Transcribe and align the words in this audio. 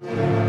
Hey, 0.00 0.45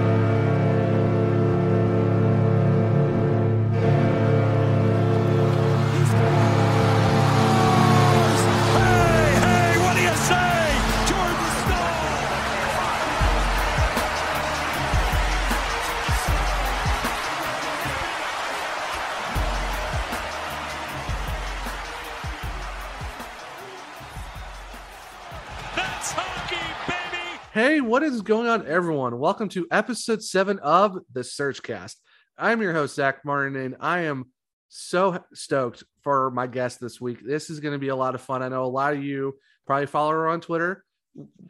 what 27.88 28.04
is 28.04 28.22
going 28.22 28.48
on, 28.50 28.68
everyone? 28.68 29.18
Welcome 29.18 29.48
to 29.50 29.66
episode 29.72 30.22
seven 30.22 30.60
of 30.60 30.98
the 31.14 31.22
SurgeCast. 31.22 31.96
I'm 32.38 32.62
your 32.62 32.74
host, 32.74 32.96
Zach 32.96 33.24
Martin, 33.24 33.56
and 33.56 33.78
I 33.80 34.02
am 34.02 34.26
so 34.68 35.24
stoked 35.34 35.86
for 36.04 36.30
my 36.32 36.48
guest 36.48 36.82
this 36.82 37.00
week. 37.00 37.20
This 37.26 37.50
is 37.50 37.62
going 37.62 37.72
to 37.72 37.80
be 37.80 37.88
a 37.88 37.96
lot 37.96 38.14
of 38.14 38.20
fun. 38.22 38.44
I 38.44 38.50
know 38.50 38.66
a 38.66 38.68
lot 38.68 38.92
of 38.94 39.02
you 39.02 39.38
probably 39.66 39.86
follow 39.86 40.12
her 40.12 40.28
on 40.28 40.42
Twitter, 40.42 40.84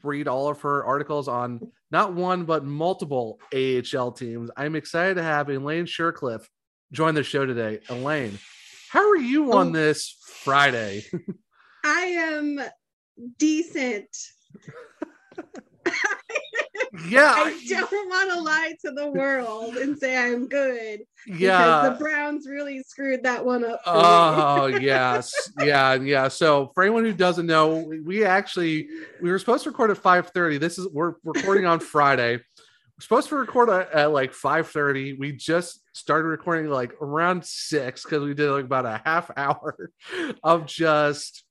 read 0.04 0.28
all 0.28 0.48
of 0.50 0.62
her 0.62 0.86
articles 0.86 1.28
on 1.28 1.72
not 1.90 2.14
one, 2.14 2.44
but 2.46 2.64
multiple 2.64 3.40
AHL 3.52 4.12
teams. 4.12 4.52
I'm 4.56 4.76
excited 4.76 5.16
to 5.16 5.24
have 5.24 5.50
Elaine 5.50 5.86
Shircliff 5.88 6.46
join 6.92 7.16
the 7.16 7.24
show 7.24 7.48
today. 7.48 7.80
Elaine, 7.90 8.38
how 8.92 9.10
are 9.10 9.18
you 9.18 9.54
on 9.54 9.70
Oh. 9.70 9.72
this 9.72 10.16
Friday? 10.44 11.04
I 11.84 12.02
am 12.06 12.60
decent. 13.40 14.16
yeah, 17.06 17.34
I 17.36 17.64
don't 17.67 18.09
want 18.09 18.31
to 18.31 18.42
lie 18.42 18.73
to 18.81 18.92
the 18.92 19.08
world 19.12 19.78
and 19.78 19.98
say 19.98 20.17
I'm 20.17 20.48
good 20.48 21.02
yeah. 21.28 21.36
because 21.36 21.84
the 21.89 22.04
Browns 22.04 22.48
really 22.48 22.81
screwed 22.84 23.23
that 23.23 23.44
one 23.45 23.64
up. 23.66 23.81
Oh 23.86 24.66
yes, 24.81 25.34
yeah, 25.59 25.95
yeah. 25.95 26.28
So 26.28 26.72
for 26.73 26.84
anyone 26.84 27.04
who 27.04 27.14
doesn't 27.14 27.45
know, 27.45 27.88
we- 28.04 28.26
actually 28.26 28.88
we 29.22 29.30
were 29.30 29.39
supposed 29.39 29.64
to 29.64 29.70
record 29.70 29.92
at 29.92 29.98
five 29.98 30.30
thirty. 30.30 30.58
This 30.58 30.78
is 30.78 30.88
we're 30.88 31.16
recording 31.23 31.66
on 31.66 31.80
Friday. 31.80 32.38
We're 32.38 33.02
supposed 33.02 33.30
to 33.30 33.36
record 33.36 33.70
at, 33.70 33.92
at 33.92 34.11
like 34.11 34.34
five 34.34 34.67
thirty. 34.70 35.14
We 35.14 35.34
just 35.34 35.82
started 35.94 36.28
recording 36.28 36.70
like 36.70 36.94
around 37.02 37.45
six 37.45 38.04
because 38.04 38.23
we 38.23 38.34
did 38.34 38.50
like 38.50 38.66
about 38.66 38.86
a 38.86 39.02
half 39.06 39.30
hour 39.38 39.92
of 40.44 40.66
just 40.66 41.44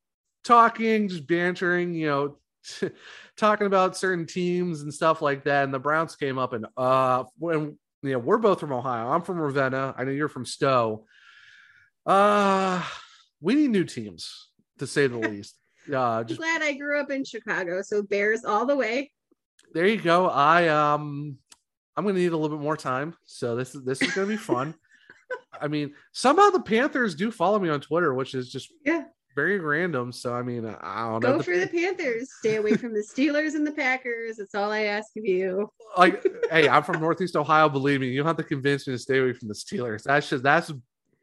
talking, 0.45 1.09
just 1.09 1.27
bantering, 1.27 1.95
you 1.95 2.07
know. 2.09 2.39
talking 3.37 3.67
about 3.67 3.97
certain 3.97 4.27
teams 4.27 4.83
and 4.83 4.93
stuff 4.93 5.23
like 5.23 5.45
that 5.45 5.65
and 5.65 5.75
the 5.75 5.79
browns 5.79 6.17
came 6.17 6.39
up 6.39 6.53
and 6.53 6.67
uh 6.77 7.25
when 7.39 7.79
you 8.03 8.13
know 8.13 8.19
we're 8.19 8.39
both 8.39 8.61
from 8.61 8.73
ohio 8.73 9.09
i'm 9.09 9.23
from 9.23 9.39
ravenna 9.39 9.95
i 9.97 10.05
know 10.05 10.11
you're 10.11 10.29
from 10.29 10.45
stow 10.47 11.05
uh 12.07 12.83
we 13.41 13.55
need 13.55 13.71
new 13.71 13.85
teams 13.85 14.49
to 14.79 14.87
say 14.87 15.07
the 15.07 15.19
least. 15.31 15.57
Uh 15.93 15.99
I'm 16.21 16.27
just 16.27 16.41
glad 16.41 16.63
I 16.63 16.73
grew 16.73 17.01
up 17.01 17.11
in 17.11 17.25
Chicago, 17.25 17.83
so 17.83 18.03
Bears 18.03 18.45
all 18.45 18.67
the 18.67 18.77
way. 18.77 19.13
there 19.73 19.87
you 19.87 20.01
go. 20.01 20.29
I 20.29 20.69
um 20.69 21.37
I'm 21.97 22.05
gonna 22.05 22.19
need 22.19 22.33
a 22.33 22.37
little 22.37 22.57
bit 22.57 22.63
more 22.63 22.77
time. 22.77 23.15
So 23.25 23.57
this 23.57 23.75
is 23.75 23.85
this 23.85 24.03
is 24.03 24.13
gonna 24.13 24.27
be 24.27 24.37
fun. 24.37 24.75
I 25.61 25.69
mean, 25.69 25.95
somehow 26.13 26.51
the 26.51 26.61
Panthers 26.61 27.15
do 27.15 27.31
follow 27.31 27.59
me 27.59 27.69
on 27.69 27.81
Twitter, 27.81 28.13
which 28.15 28.35
is 28.35 28.51
just 28.51 28.73
Yeah. 28.85 29.05
Very 29.37 29.61
random. 29.61 30.11
So 30.11 30.35
I 30.35 30.43
mean, 30.43 30.67
I 30.67 31.09
don't 31.11 31.23
know. 31.23 31.37
Go 31.37 31.43
for 31.43 31.57
the 31.57 31.69
Panthers. 31.69 32.31
Stay 32.41 32.57
away 32.57 32.75
from 32.75 32.93
the 32.95 33.07
Steelers 33.07 33.55
and 33.55 33.65
the 33.65 33.71
Packers. 33.73 34.39
That's 34.39 34.55
all 34.57 34.73
I 34.73 34.85
ask 34.85 35.11
of 35.17 35.25
you. 35.25 35.71
like 35.97 36.27
hey, 36.51 36.69
I'm 36.69 36.83
from 36.83 37.01
Northeast 37.01 37.37
Ohio. 37.37 37.69
Believe 37.69 38.01
me, 38.01 38.09
you 38.09 38.17
don't 38.17 38.27
have 38.27 38.37
to 38.39 38.43
convince 38.43 38.89
me 38.89 38.95
to 38.95 38.99
stay 38.99 39.19
away 39.19 39.35
from 39.35 39.49
the 39.49 39.55
Steelers. 39.55 40.03
That's 40.03 40.29
just 40.29 40.43
that's 40.43 40.73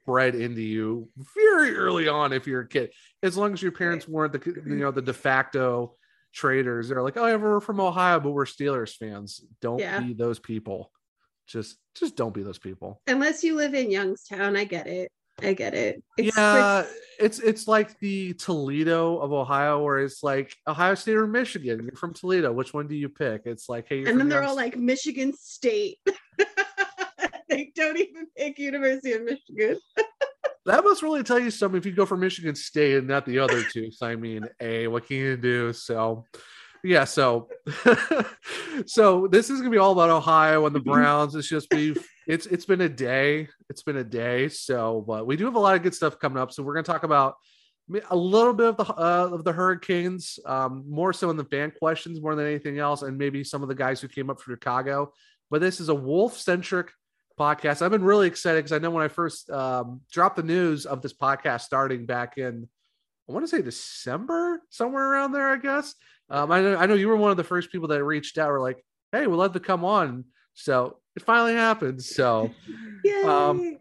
bred 0.05 0.35
into 0.35 0.61
you 0.61 1.09
very 1.35 1.75
early 1.75 2.07
on 2.07 2.31
if 2.31 2.45
you're 2.47 2.61
a 2.61 2.67
kid. 2.67 2.91
As 3.23 3.35
long 3.35 3.51
as 3.53 3.61
your 3.61 3.71
parents 3.71 4.07
weren't 4.07 4.31
the 4.33 4.63
you 4.65 4.75
know 4.75 4.91
the 4.91 5.01
de 5.01 5.13
facto 5.13 5.95
traders, 6.33 6.89
they're 6.89 7.03
like, 7.03 7.17
oh, 7.17 7.25
yeah, 7.27 7.35
we're 7.35 7.59
from 7.59 7.79
Ohio, 7.79 8.19
but 8.19 8.31
we're 8.31 8.45
Steelers 8.45 8.95
fans. 8.95 9.41
Don't 9.61 9.79
Yeah. 9.79 9.99
be 9.99 10.13
those 10.13 10.39
people. 10.39 10.91
Just 11.47 11.77
just 11.95 12.15
don't 12.15 12.33
be 12.33 12.41
those 12.43 12.57
people. 12.59 13.01
Unless 13.07 13.43
you 13.43 13.55
live 13.55 13.73
in 13.73 13.91
Youngstown, 13.91 14.55
I 14.55 14.63
get 14.63 14.87
it. 14.87 15.11
I 15.41 15.53
get 15.53 15.73
it. 15.73 16.03
It's 16.17 16.37
yeah, 16.37 16.85
it's 17.19 17.39
it's 17.39 17.67
like 17.67 17.99
the 17.99 18.33
Toledo 18.33 19.17
of 19.19 19.33
Ohio, 19.33 19.81
where 19.83 19.99
it's 19.99 20.23
like 20.23 20.55
Ohio 20.67 20.95
State 20.95 21.15
or 21.15 21.27
Michigan. 21.27 21.83
You're 21.83 21.95
from 21.95 22.13
Toledo. 22.13 22.51
Which 22.51 22.73
one 22.73 22.87
do 22.87 22.95
you 22.95 23.09
pick? 23.09 23.43
It's 23.45 23.67
like, 23.67 23.87
hey, 23.89 23.99
you're 23.99 24.09
and 24.09 24.19
then 24.19 24.29
they're 24.29 24.43
all 24.43 24.55
like 24.55 24.77
Michigan 24.77 25.33
State. 25.33 25.99
they 27.49 27.71
don't 27.75 27.97
even 27.97 28.27
pick 28.37 28.59
University 28.59 29.13
of 29.13 29.23
Michigan. 29.23 29.79
That 30.65 30.85
must 30.85 31.03
really 31.03 31.23
tell 31.23 31.39
you 31.39 31.51
something 31.51 31.77
if 31.77 31.85
you 31.85 31.91
go 31.91 32.05
for 32.05 32.15
Michigan 32.15 32.55
State 32.55 32.95
and 32.95 33.07
not 33.07 33.25
the 33.25 33.37
other 33.37 33.63
two. 33.63 33.91
So 33.91 34.07
I 34.07 34.15
mean, 34.15 34.47
a 34.61 34.87
what 34.87 35.05
can 35.05 35.17
you 35.17 35.35
do? 35.35 35.73
So 35.73 36.23
yeah, 36.83 37.05
so 37.05 37.49
so 38.85 39.27
this 39.27 39.49
is 39.49 39.59
gonna 39.59 39.69
be 39.69 39.77
all 39.77 39.93
about 39.93 40.09
Ohio 40.09 40.65
and 40.65 40.75
the 40.75 40.81
Browns. 40.81 41.33
It's 41.35 41.47
just 41.47 41.69
be 41.69 41.95
it's 42.27 42.45
it's 42.45 42.65
been 42.65 42.81
a 42.81 42.89
day. 42.89 43.47
It's 43.69 43.83
been 43.83 43.97
a 43.97 44.03
day. 44.03 44.49
So 44.49 45.03
but 45.07 45.25
we 45.25 45.37
do 45.37 45.45
have 45.45 45.55
a 45.55 45.59
lot 45.59 45.75
of 45.75 45.83
good 45.83 45.95
stuff 45.95 46.19
coming 46.19 46.41
up. 46.41 46.51
So 46.51 46.61
we're 46.61 46.73
gonna 46.73 46.83
talk 46.83 47.03
about 47.03 47.35
a 48.09 48.15
little 48.15 48.53
bit 48.53 48.67
of 48.67 48.77
the 48.77 48.85
uh, 48.85 49.29
of 49.31 49.43
the 49.43 49.53
Hurricanes, 49.53 50.39
um, 50.45 50.83
more 50.87 51.13
so 51.13 51.29
in 51.29 51.37
the 51.37 51.45
fan 51.45 51.71
questions 51.71 52.21
more 52.21 52.35
than 52.35 52.45
anything 52.45 52.79
else, 52.79 53.01
and 53.01 53.17
maybe 53.17 53.43
some 53.43 53.61
of 53.61 53.69
the 53.69 53.75
guys 53.75 54.01
who 54.01 54.07
came 54.07 54.29
up 54.29 54.41
for 54.41 54.51
Chicago. 54.51 55.13
But 55.49 55.61
this 55.61 55.79
is 55.79 55.89
a 55.89 55.95
wolf 55.95 56.37
centric 56.37 56.91
podcast. 57.39 57.81
I've 57.81 57.91
been 57.91 58.03
really 58.03 58.27
excited 58.27 58.59
because 58.59 58.71
I 58.71 58.79
know 58.79 58.91
when 58.91 59.03
I 59.03 59.09
first 59.09 59.49
um, 59.49 60.01
dropped 60.11 60.35
the 60.35 60.43
news 60.43 60.85
of 60.85 61.01
this 61.01 61.13
podcast 61.13 61.61
starting 61.61 62.05
back 62.05 62.37
in, 62.37 62.67
I 63.29 63.31
want 63.31 63.43
to 63.43 63.47
say 63.47 63.61
December, 63.61 64.61
somewhere 64.69 65.11
around 65.11 65.31
there, 65.31 65.49
I 65.49 65.57
guess. 65.57 65.95
Um, 66.29 66.51
I 66.51 66.61
know 66.61 66.75
I 66.75 66.85
know 66.85 66.93
you 66.93 67.07
were 67.07 67.15
one 67.15 67.31
of 67.31 67.37
the 67.37 67.43
first 67.43 67.71
people 67.71 67.87
that 67.89 68.03
reached 68.03 68.37
out. 68.37 68.49
Were 68.49 68.61
like, 68.61 68.83
"Hey, 69.11 69.27
we'd 69.27 69.35
love 69.35 69.53
to 69.53 69.59
come 69.59 69.83
on." 69.85 70.25
So 70.53 70.97
it 71.15 71.23
finally 71.23 71.53
happened. 71.53 72.03
So. 72.03 72.51
Um, 73.25 73.77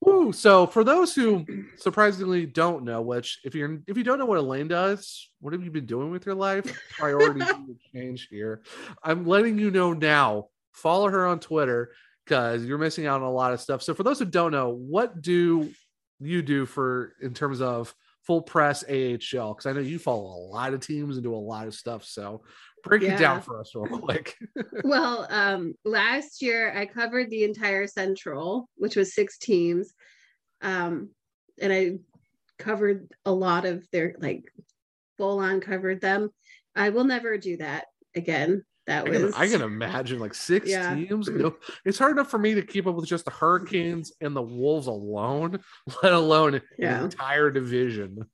woo. 0.00 0.32
so 0.32 0.66
for 0.68 0.84
those 0.84 1.12
who 1.12 1.44
surprisingly 1.76 2.46
don't 2.46 2.84
know, 2.84 3.02
which 3.02 3.40
if 3.44 3.52
you're 3.54 3.80
if 3.88 3.96
you 3.96 4.04
don't 4.04 4.18
know 4.18 4.26
what 4.26 4.38
Elaine 4.38 4.68
does, 4.68 5.28
what 5.40 5.52
have 5.52 5.64
you 5.64 5.72
been 5.72 5.86
doing 5.86 6.10
with 6.12 6.24
your 6.24 6.36
life? 6.36 6.64
Priorities 6.96 7.48
change 7.92 8.28
here. 8.30 8.62
I'm 9.02 9.26
letting 9.26 9.58
you 9.58 9.72
know 9.72 9.92
now. 9.92 10.46
Follow 10.72 11.08
her 11.08 11.26
on 11.26 11.40
Twitter 11.40 11.92
because 12.24 12.64
you're 12.64 12.78
missing 12.78 13.06
out 13.06 13.22
on 13.22 13.26
a 13.26 13.32
lot 13.32 13.52
of 13.52 13.60
stuff. 13.60 13.82
So 13.82 13.94
for 13.94 14.02
those 14.02 14.18
who 14.18 14.24
don't 14.24 14.52
know, 14.52 14.70
what 14.70 15.20
do 15.20 15.70
you 16.20 16.42
do 16.42 16.66
for 16.66 17.14
in 17.20 17.34
terms 17.34 17.60
of 17.60 17.94
full 18.26 18.42
press 18.42 18.84
AHL? 18.84 19.54
Because 19.54 19.66
I 19.66 19.72
know 19.72 19.80
you 19.80 19.98
follow 19.98 20.26
a 20.26 20.44
lot 20.50 20.74
of 20.74 20.80
teams 20.80 21.16
and 21.16 21.24
do 21.24 21.34
a 21.34 21.36
lot 21.36 21.66
of 21.66 21.74
stuff. 21.74 22.04
So 22.04 22.42
break 22.82 23.02
it 23.02 23.18
down 23.18 23.40
for 23.40 23.60
us 23.60 23.72
real 23.74 23.98
quick. 23.98 24.36
well, 24.84 25.26
um, 25.30 25.74
last 25.84 26.42
year 26.42 26.72
I 26.76 26.86
covered 26.86 27.30
the 27.30 27.44
entire 27.44 27.86
Central, 27.86 28.68
which 28.76 28.96
was 28.96 29.14
six 29.14 29.38
teams, 29.38 29.94
um, 30.62 31.10
and 31.60 31.72
I 31.72 31.98
covered 32.58 33.10
a 33.24 33.32
lot 33.32 33.64
of 33.64 33.86
their 33.90 34.14
like 34.18 34.44
full 35.16 35.38
on 35.38 35.60
covered 35.60 36.00
them. 36.00 36.30
I 36.76 36.90
will 36.90 37.04
never 37.04 37.38
do 37.38 37.56
that 37.58 37.86
again. 38.14 38.64
That 38.86 39.06
I 39.06 39.10
can, 39.10 39.34
I 39.34 39.48
can 39.48 39.62
imagine 39.62 40.18
like 40.18 40.34
six 40.34 40.68
Yeah. 40.70 40.94
teams. 40.94 41.28
You 41.28 41.38
know, 41.38 41.56
it's 41.84 41.98
hard 41.98 42.12
enough 42.12 42.30
for 42.30 42.38
me 42.38 42.54
to 42.54 42.62
keep 42.62 42.86
up 42.86 42.94
with 42.94 43.06
just 43.06 43.24
the 43.24 43.30
Hurricanes 43.30 44.12
and 44.20 44.36
the 44.36 44.42
Wolves 44.42 44.86
alone, 44.88 45.60
let 46.02 46.12
alone 46.12 46.60
Yeah. 46.78 46.98
an 46.98 47.04
entire 47.04 47.50
division. 47.50 48.24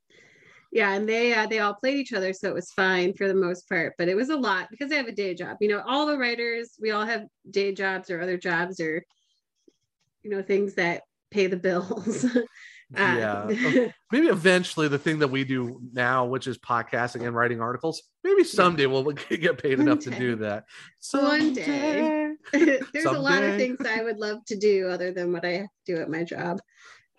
yeah 0.73 0.93
and 0.93 1.07
they 1.07 1.33
uh, 1.33 1.45
they 1.47 1.59
all 1.59 1.73
played 1.73 1.97
each 1.97 2.13
other 2.13 2.31
so 2.31 2.47
it 2.47 2.53
was 2.53 2.71
fine 2.71 3.13
for 3.13 3.27
the 3.27 3.33
most 3.33 3.67
part 3.67 3.93
but 3.97 4.07
it 4.07 4.15
was 4.15 4.29
a 4.29 4.37
lot 4.37 4.69
because 4.71 4.89
i 4.89 4.95
have 4.95 5.07
a 5.07 5.11
day 5.11 5.33
job 5.33 5.57
you 5.59 5.67
know 5.67 5.83
all 5.85 6.05
the 6.05 6.17
writers 6.17 6.77
we 6.79 6.91
all 6.91 7.05
have 7.05 7.23
day 7.49 7.73
jobs 7.73 8.09
or 8.09 8.21
other 8.21 8.37
jobs 8.37 8.79
or 8.79 9.03
you 10.23 10.29
know 10.31 10.41
things 10.41 10.75
that 10.75 11.01
pay 11.29 11.47
the 11.47 11.57
bills 11.57 12.25
Uh, 12.97 13.15
Yeah. 13.17 13.89
Maybe 14.11 14.27
eventually 14.27 14.89
the 14.89 14.99
thing 14.99 15.19
that 15.19 15.29
we 15.29 15.45
do 15.45 15.79
now, 15.93 16.25
which 16.25 16.45
is 16.45 16.57
podcasting 16.57 17.25
and 17.25 17.33
writing 17.33 17.61
articles, 17.61 18.03
maybe 18.23 18.43
someday 18.43 18.85
we'll 18.85 19.03
get 19.29 19.57
paid 19.61 19.77
One 19.77 19.87
enough 19.87 19.99
to 20.05 20.11
do 20.11 20.35
that. 20.37 20.65
One 21.11 21.53
day. 21.53 22.33
there's 22.53 23.05
a 23.05 23.11
lot 23.11 23.43
of 23.43 23.55
things 23.55 23.77
I 23.85 24.01
would 24.03 24.17
love 24.17 24.43
to 24.45 24.57
do 24.57 24.87
other 24.89 25.11
than 25.11 25.31
what 25.31 25.45
I 25.45 25.67
do 25.85 25.97
at 25.97 26.09
my 26.09 26.23
job. 26.23 26.59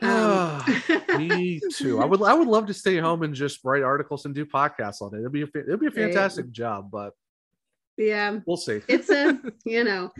Um, 0.01 0.11
Ah, 0.11 0.65
Me 1.17 1.61
too. 1.73 2.01
I 2.01 2.05
would. 2.05 2.23
I 2.23 2.35
would 2.35 2.49
love 2.49 2.67
to 2.67 2.75
stay 2.75 2.99
home 2.99 3.23
and 3.23 3.35
just 3.35 3.61
write 3.63 3.83
articles 3.85 4.25
and 4.25 4.35
do 4.35 4.45
podcasts 4.45 5.01
all 5.01 5.11
day. 5.11 5.19
It'd 5.19 5.31
be 5.33 5.43
a. 5.43 5.47
It'd 5.55 5.79
be 5.81 5.87
a 5.87 5.91
Right. 5.91 5.95
fantastic 5.95 6.51
job, 6.51 6.91
but 6.91 7.13
yeah, 7.97 8.39
we'll 8.47 8.57
see. 8.57 8.81
it's 8.89 9.11
a 9.11 9.39
you 9.65 9.85
know 9.85 10.11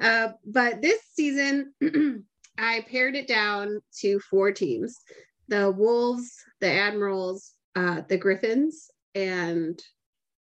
uh 0.00 0.28
but 0.44 0.82
this 0.82 1.00
season 1.14 1.72
i 2.58 2.84
pared 2.90 3.14
it 3.14 3.28
down 3.28 3.80
to 4.00 4.18
four 4.28 4.50
teams 4.52 5.00
the 5.48 5.70
wolves 5.70 6.32
the 6.60 6.66
admirals 6.70 7.52
uh 7.76 8.02
the 8.08 8.18
griffins 8.18 8.90
and 9.14 9.80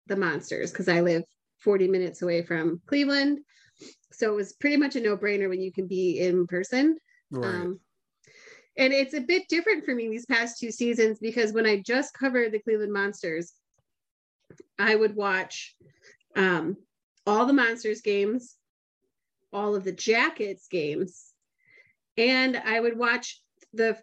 the 0.06 0.17
monsters 0.17 0.70
because 0.70 0.88
i 0.88 1.00
live 1.00 1.23
40 1.58 1.88
minutes 1.88 2.23
away 2.23 2.43
from 2.43 2.81
cleveland 2.87 3.41
so 4.12 4.32
it 4.32 4.37
was 4.37 4.55
pretty 4.55 4.76
much 4.76 4.97
a 4.97 5.00
no-brainer 5.00 5.49
when 5.49 5.61
you 5.61 5.73
can 5.73 5.87
be 5.87 6.20
in 6.20 6.47
person 6.47 6.97
right. 7.31 7.44
um, 7.44 7.81
and 8.79 8.93
it's 8.93 9.14
a 9.14 9.20
bit 9.20 9.49
different 9.49 9.85
for 9.85 9.94
me 9.94 10.08
these 10.08 10.26
past 10.26 10.58
two 10.58 10.70
seasons 10.70 11.19
because 11.19 11.53
when 11.53 11.67
I 11.67 11.81
just 11.81 12.12
covered 12.12 12.53
the 12.53 12.58
Cleveland 12.58 12.93
Monsters, 12.93 13.55
I 14.79 14.94
would 14.94 15.17
watch 15.17 15.75
um, 16.37 16.76
all 17.26 17.47
the 17.47 17.55
Monsters 17.55 18.02
games, 18.02 18.56
all 19.52 19.75
of 19.75 19.85
the 19.85 19.93
Jackets 19.93 20.69
games, 20.69 21.32
and 22.19 22.56
I 22.56 22.79
would 22.79 22.99
watch 22.99 23.41
the 23.73 23.99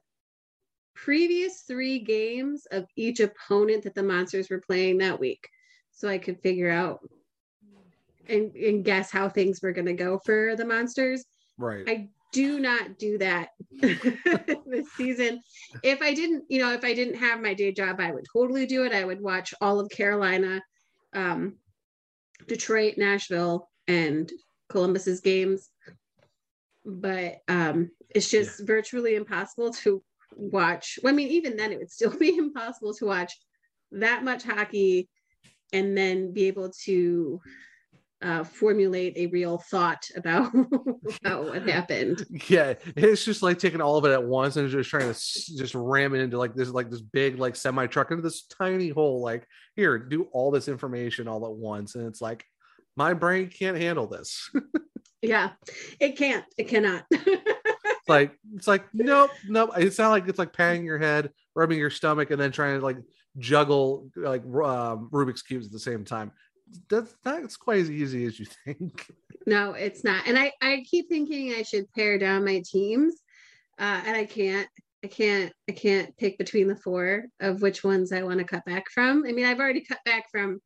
previous 0.95 1.61
three 1.61 1.99
games 1.99 2.65
of 2.71 2.85
each 2.95 3.19
opponent 3.19 3.83
that 3.83 3.93
the 3.93 4.03
Monsters 4.03 4.49
were 4.49 4.61
playing 4.61 4.97
that 4.99 5.19
week. 5.19 5.47
So 5.93 6.09
I 6.09 6.17
could 6.17 6.41
figure 6.41 6.69
out 6.69 6.99
and, 8.27 8.55
and 8.55 8.85
guess 8.85 9.11
how 9.11 9.29
things 9.29 9.61
were 9.61 9.71
going 9.71 9.85
to 9.85 9.93
go 9.93 10.19
for 10.25 10.55
the 10.55 10.65
Monsters. 10.65 11.25
right. 11.57 11.87
I 11.87 12.09
do 12.31 12.59
not 12.59 12.97
do 12.97 13.19
that 13.19 13.49
this 13.81 14.91
season. 14.97 15.39
If 15.83 16.01
I 16.01 16.13
didn't, 16.13 16.45
you 16.49 16.59
know, 16.59 16.73
if 16.73 16.83
I 16.83 16.93
didn't 16.93 17.15
have 17.15 17.39
my 17.39 17.53
day 17.53 17.71
job, 17.71 17.99
I 17.99 18.11
would 18.11 18.25
totally 18.33 18.65
do 18.65 18.85
it. 18.85 18.91
I 18.91 19.05
would 19.05 19.21
watch 19.21 19.53
all 19.61 19.79
of 19.79 19.89
Carolina, 19.89 20.61
um, 21.13 21.57
Detroit, 22.47 22.95
Nashville, 22.97 23.69
and 23.87 24.31
Columbus's 24.69 25.21
games. 25.21 25.69
But 26.83 27.37
um, 27.47 27.91
it's 28.09 28.31
just 28.31 28.65
virtually 28.65 29.15
impossible 29.15 29.71
to 29.83 30.03
watch. 30.35 30.97
Well, 31.03 31.13
I 31.13 31.15
mean, 31.15 31.29
even 31.29 31.55
then, 31.55 31.71
it 31.71 31.77
would 31.77 31.91
still 31.91 32.17
be 32.17 32.35
impossible 32.35 32.95
to 32.95 33.05
watch 33.05 33.33
that 33.91 34.23
much 34.23 34.43
hockey 34.43 35.07
and 35.73 35.97
then 35.97 36.31
be 36.31 36.45
able 36.45 36.69
to 36.85 37.41
uh, 38.21 38.43
formulate 38.43 39.17
a 39.17 39.27
real 39.27 39.57
thought 39.57 40.07
about, 40.15 40.53
about 41.21 41.43
what 41.43 41.67
happened. 41.67 42.25
yeah, 42.47 42.73
it's 42.95 43.25
just 43.25 43.43
like 43.43 43.59
taking 43.59 43.81
all 43.81 43.97
of 43.97 44.05
it 44.05 44.11
at 44.11 44.23
once 44.23 44.55
and 44.55 44.69
just 44.69 44.89
trying 44.89 45.13
to 45.13 45.13
just 45.13 45.75
ram 45.75 46.15
it 46.15 46.21
into 46.21 46.37
like 46.37 46.55
this, 46.55 46.69
like 46.69 46.89
this 46.89 47.01
big 47.01 47.37
like 47.37 47.55
semi 47.55 47.85
truck 47.87 48.11
into 48.11 48.23
this 48.23 48.43
tiny 48.43 48.89
hole. 48.89 49.21
Like 49.21 49.45
here, 49.75 49.99
do 49.99 50.23
all 50.31 50.51
this 50.51 50.69
information 50.69 51.27
all 51.27 51.45
at 51.45 51.51
once, 51.51 51.95
and 51.95 52.07
it's 52.07 52.21
like 52.21 52.45
my 52.95 53.13
brain 53.13 53.49
can't 53.49 53.77
handle 53.77 54.07
this. 54.07 54.49
Yeah, 55.23 55.51
it 56.01 56.17
can't. 56.17 56.43
It 56.57 56.67
cannot. 56.67 57.05
Like 58.07 58.37
it's 58.53 58.67
like 58.67 58.83
nope, 58.93 59.31
nope. 59.47 59.71
It's 59.77 59.97
not 59.97 60.09
like 60.09 60.27
it's 60.27 60.37
like 60.37 60.51
patting 60.51 60.83
your 60.83 60.97
head, 60.97 61.31
rubbing 61.55 61.79
your 61.79 61.89
stomach, 61.89 62.31
and 62.31 62.41
then 62.41 62.51
trying 62.51 62.77
to 62.77 62.85
like 62.85 62.97
juggle 63.37 64.09
like 64.15 64.43
um, 64.43 65.09
Rubik's 65.11 65.41
cubes 65.41 65.65
at 65.65 65.71
the 65.71 65.79
same 65.79 66.05
time. 66.05 66.31
That's 66.89 67.15
not 67.25 67.59
quite 67.59 67.81
as 67.81 67.91
easy 67.91 68.25
as 68.25 68.39
you 68.39 68.45
think. 68.65 69.07
no, 69.45 69.73
it's 69.73 70.03
not. 70.03 70.27
And 70.27 70.37
I, 70.37 70.51
I 70.61 70.83
keep 70.89 71.09
thinking 71.09 71.53
I 71.53 71.63
should 71.63 71.91
pare 71.93 72.17
down 72.17 72.45
my 72.45 72.63
teams, 72.65 73.15
uh, 73.79 74.01
and 74.05 74.15
I 74.15 74.25
can't. 74.25 74.67
I 75.03 75.07
can't. 75.07 75.51
I 75.69 75.73
can't 75.73 76.15
pick 76.17 76.37
between 76.37 76.67
the 76.67 76.75
four 76.77 77.25
of 77.41 77.61
which 77.61 77.83
ones 77.83 78.11
I 78.11 78.23
want 78.23 78.39
to 78.39 78.45
cut 78.45 78.65
back 78.65 78.89
from. 78.89 79.25
I 79.27 79.33
mean, 79.33 79.45
I've 79.45 79.59
already 79.59 79.81
cut 79.81 79.99
back 80.05 80.25
from 80.31 80.61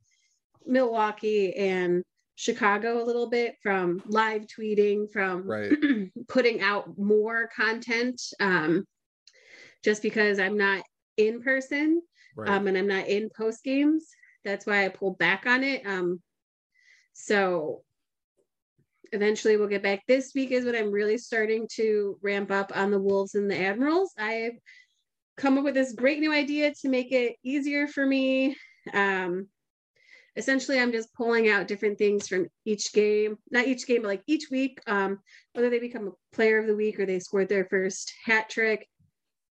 Milwaukee 0.66 1.56
and 1.56 2.04
Chicago 2.36 3.02
a 3.02 3.06
little 3.06 3.30
bit 3.30 3.56
from 3.64 4.02
live 4.06 4.46
tweeting, 4.46 5.12
from 5.12 5.48
Right. 5.48 5.72
putting 6.28 6.62
out 6.62 6.98
more 6.98 7.50
content, 7.56 8.22
um, 8.40 8.86
just 9.84 10.04
because 10.04 10.38
I'm 10.40 10.58
not 10.58 10.84
in 11.18 11.42
person. 11.42 12.02
Right. 12.38 12.50
um, 12.50 12.68
and 12.68 12.78
I'm 12.78 12.88
not 12.88 13.07
in 13.07 13.30
post 13.36 13.63
games. 13.63 14.07
That's 14.45 14.66
why 14.66 14.86
I 14.86 14.89
pulled 14.89 15.18
back 15.18 15.45
on 15.48 15.63
it. 15.63 15.86
Um, 15.86 16.22
so 17.13 17.81
eventually 19.12 19.57
we'll 19.57 19.68
get 19.68 19.84
back. 19.84 20.04
This 20.07 20.34
week 20.36 20.51
is 20.51 20.63
when 20.63 20.75
I'm 20.75 20.92
really 20.92 21.18
starting 21.18 21.68
to 21.74 22.19
ramp 22.22 22.51
up 22.51 22.72
on 22.75 22.92
the 22.92 23.00
Wolves 23.00 23.36
and 23.36 23.50
the 23.50 23.60
Admirals. 23.60 24.13
I've 24.18 24.57
come 25.36 25.57
up 25.57 25.63
with 25.63 25.74
this 25.74 25.94
great 25.94 26.19
new 26.19 26.31
idea 26.31 26.74
to 26.81 26.89
make 26.89 27.12
it 27.12 27.38
easier 27.44 27.88
for 27.88 28.06
me. 28.06 28.56
Um, 28.94 29.48
essentially, 30.36 30.80
I'm 30.80 30.92
just 30.92 31.13
pulling 31.16 31.50
out 31.50 31.68
different 31.68 31.98
things 31.98 32.28
from 32.28 32.48
each 32.66 32.94
game, 32.94 33.38
not 33.50 33.66
each 33.66 33.88
game, 33.88 34.04
but 34.04 34.10
like 34.10 34.24
each 34.28 34.50
week, 34.51 34.80
um, 34.86 35.19
whether 35.54 35.69
they 35.69 35.80
become 35.80 36.07
a 36.07 36.36
player 36.36 36.60
of 36.60 36.68
the 36.68 36.75
week 36.75 37.00
or 37.00 37.07
they 37.07 37.19
scored 37.19 37.50
their 37.50 37.66
first 37.66 38.13
hat 38.25 38.50
trick 38.50 38.88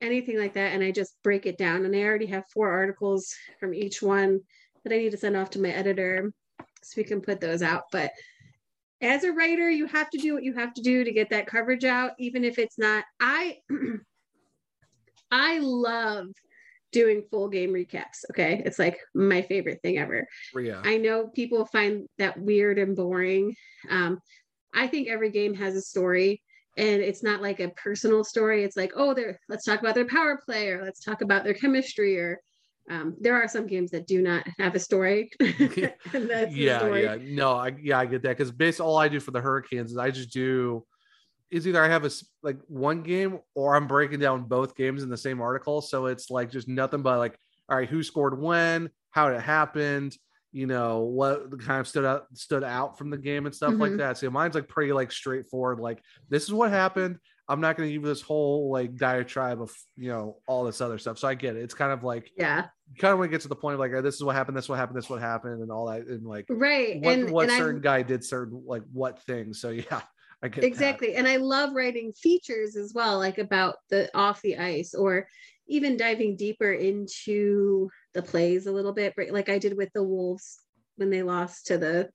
anything 0.01 0.39
like 0.39 0.55
that 0.55 0.73
and 0.73 0.83
i 0.83 0.91
just 0.91 1.15
break 1.23 1.47
it 1.47 1.59
down. 1.59 1.85
And 1.85 1.95
i 1.95 2.03
already 2.03 2.27
have 2.27 2.45
four 2.53 2.71
articles 2.71 3.35
from 3.59 3.75
each 3.75 4.03
one 4.03 4.41
that 4.85 4.93
i 4.93 4.99
need 4.99 5.11
to 5.11 5.17
send 5.17 5.37
off 5.37 5.51
to 5.51 5.61
my 5.61 5.71
editor 5.71 6.33
so 6.83 6.95
we 6.97 7.05
can 7.05 7.21
put 7.21 7.41
those 7.41 7.63
out. 7.63 7.85
But 7.91 8.13
as 9.01 9.25
a 9.25 9.33
writer 9.33 9.71
you 9.71 9.87
have 9.87 10.11
to 10.11 10.19
do 10.19 10.35
what 10.35 10.43
you 10.43 10.55
have 10.55 10.75
to 10.75 10.83
do 10.83 11.05
to 11.05 11.13
get 11.13 11.31
that 11.31 11.47
coverage 11.47 11.85
out 11.85 12.13
even 12.19 12.45
if 12.45 12.59
it's 12.59 12.79
not. 12.79 13.05
I 13.21 13.59
i 15.31 15.59
love 15.59 16.29
doing 16.91 17.23
full 17.31 17.49
game 17.49 17.71
recaps 17.71 18.25
okay? 18.31 18.63
It's 18.65 18.79
like 18.79 18.99
my 19.15 19.43
favorite 19.43 19.81
thing 19.83 19.99
ever. 19.99 20.27
Yeah. 20.55 20.81
I 20.85 20.97
know 20.97 21.29
people 21.29 21.67
find 21.67 22.09
that 22.19 22.41
weird 22.41 22.79
and 22.79 22.97
boring. 22.97 23.55
Um, 23.91 24.21
I 24.75 24.87
think 24.87 25.09
every 25.09 25.31
game 25.31 25.55
has 25.55 25.75
a 25.75 25.83
story, 25.83 26.43
and 26.79 27.03
it's 27.03 27.25
not 27.25 27.43
like 27.43 27.61
a 27.61 27.69
personal 27.71 28.23
story. 28.23 28.65
It's 28.65 28.77
like, 28.77 28.93
oh, 28.97 29.13
they're 29.13 29.39
let's 29.49 29.65
talk 29.65 29.81
about 29.81 29.97
their 29.97 30.07
power 30.07 30.41
play, 30.45 30.69
or 30.69 30.83
let's 30.85 31.01
talk 31.01 31.21
about 31.21 31.45
their 31.45 31.55
chemistry, 31.55 32.19
or 32.19 32.41
um, 32.89 33.17
there 33.21 33.35
are 33.35 33.49
some 33.49 33.67
games 33.67 33.91
that 33.91 34.07
do 34.07 34.23
not 34.23 34.47
have 34.59 34.75
a 34.75 34.79
story. 34.79 35.31
yeah, 35.41 36.79
story. 36.79 37.03
yeah. 37.03 37.19
No, 37.21 37.53
I 37.53 37.75
yeah, 37.81 37.99
I 37.99 38.07
get 38.07 38.23
that 38.23 38.39
because 38.39 38.53
basically 38.53 38.87
all 38.87 38.97
I 38.97 39.09
do 39.09 39.19
for 39.19 39.33
the 39.33 39.41
Hurricanes 39.41 39.91
is 39.91 39.99
I 39.99 40.11
just 40.11 40.33
do 40.33 40.87
is 41.51 41.67
either 41.67 41.83
I 41.83 41.89
have 41.89 42.05
a 42.05 42.11
like 42.43 42.59
one 42.69 43.03
game 43.03 43.41
or 43.55 43.75
I'm 43.75 43.89
breaking 43.89 44.21
down 44.21 44.45
both 44.45 44.77
games 44.77 45.03
in 45.03 45.09
the 45.09 45.17
same 45.17 45.41
article. 45.41 45.81
So 45.81 46.07
it's 46.07 46.31
like 46.31 46.51
just 46.51 46.69
nothing 46.69 47.03
but 47.03 47.19
like, 47.19 47.37
all 47.69 47.77
right, 47.77 47.89
who 47.89 48.03
scored 48.03 48.41
when, 48.41 48.91
how 49.11 49.29
it 49.29 49.41
happened, 49.41 50.17
you 50.53 50.67
know, 50.67 51.01
what 51.01 51.59
kind 51.61 51.81
of 51.81 51.89
stood 51.89 52.05
out 52.05 52.27
stood 52.35 52.65
out 52.65 52.99
from 52.99 53.11
the 53.11 53.19
game 53.19 53.47
and 53.47 53.55
stuff 53.55 53.81
like 53.81 53.93
Mhm. 53.93 53.99
that. 53.99 54.19
So 54.19 54.31
mine's 54.31 54.55
like 54.55 54.69
pretty 54.69 54.93
like 54.93 55.13
straightforward. 55.13 55.81
Like 55.81 56.03
this 56.29 56.45
is 56.45 56.53
what 56.53 56.71
happened. 56.71 57.19
I'm 57.49 57.61
not 57.61 57.77
going 57.77 57.89
to 57.89 57.93
give 57.93 58.03
this 58.03 58.23
whole 58.23 58.71
like 58.71 58.97
diatribe 58.97 59.63
of 59.63 59.75
you 59.97 60.09
know 60.11 60.41
all 60.47 60.65
this 60.65 60.81
other 60.81 60.99
stuff. 60.99 61.19
So 61.19 61.29
I 61.29 61.35
get 61.35 61.57
it. 61.57 61.63
It's 61.63 61.75
kind 61.75 61.93
of 61.93 62.03
like 62.05 62.31
Yeah, 62.37 62.69
kind 62.99 63.13
of 63.13 63.19
when 63.19 63.29
it 63.29 63.33
gets 63.33 63.45
to 63.45 63.49
the 63.49 63.57
point 63.57 63.75
of 63.75 63.81
like 63.81 63.93
this 64.03 64.17
is 64.17 64.25
what 64.25 64.35
happened, 64.37 64.57
this 64.57 64.65
is 64.65 64.69
what 64.69 64.79
happened, 64.79 64.97
this 64.99 65.05
is 65.07 65.11
what 65.11 65.21
happened, 65.21 65.63
and 65.63 65.71
all 65.71 65.87
that, 65.89 66.07
and 66.07 66.25
like 66.27 66.47
right. 66.49 67.03
what, 67.03 67.13
and 67.13 67.31
what 67.31 67.51
and 67.51 67.53
certain 67.53 67.81
I 67.81 67.81
guy 67.81 68.03
did 68.03 68.25
certain 68.25 68.63
like 68.67 68.83
what 68.93 69.23
things. 69.23 69.61
So 69.61 69.71
yeah, 69.71 70.03
I 70.43 70.49
get 70.49 70.75
that. 70.77 71.01
exactly 71.01 71.15
and 71.15 71.29
i 71.29 71.37
love 71.37 71.73
writing 71.73 72.13
features 72.13 72.75
as 72.75 72.93
well 72.93 73.19
like 73.19 73.39
about 73.39 73.77
the 73.91 74.11
off 74.17 74.43
the 74.43 74.57
ice 74.57 74.93
or 74.95 75.29
even 75.69 75.97
diving 75.97 76.37
deeper 76.37 76.73
into 76.73 77.89
the 78.15 78.23
plays 78.23 78.67
a 78.67 78.73
little 78.73 78.93
bit 78.93 79.15
like 79.31 79.49
i 79.49 79.59
did 79.59 79.77
with 79.77 79.91
the 79.95 80.03
wolves 80.03 80.61
when 80.97 81.11
they 81.11 81.23
lost 81.23 81.67
to 81.67 81.79
the 81.79 82.09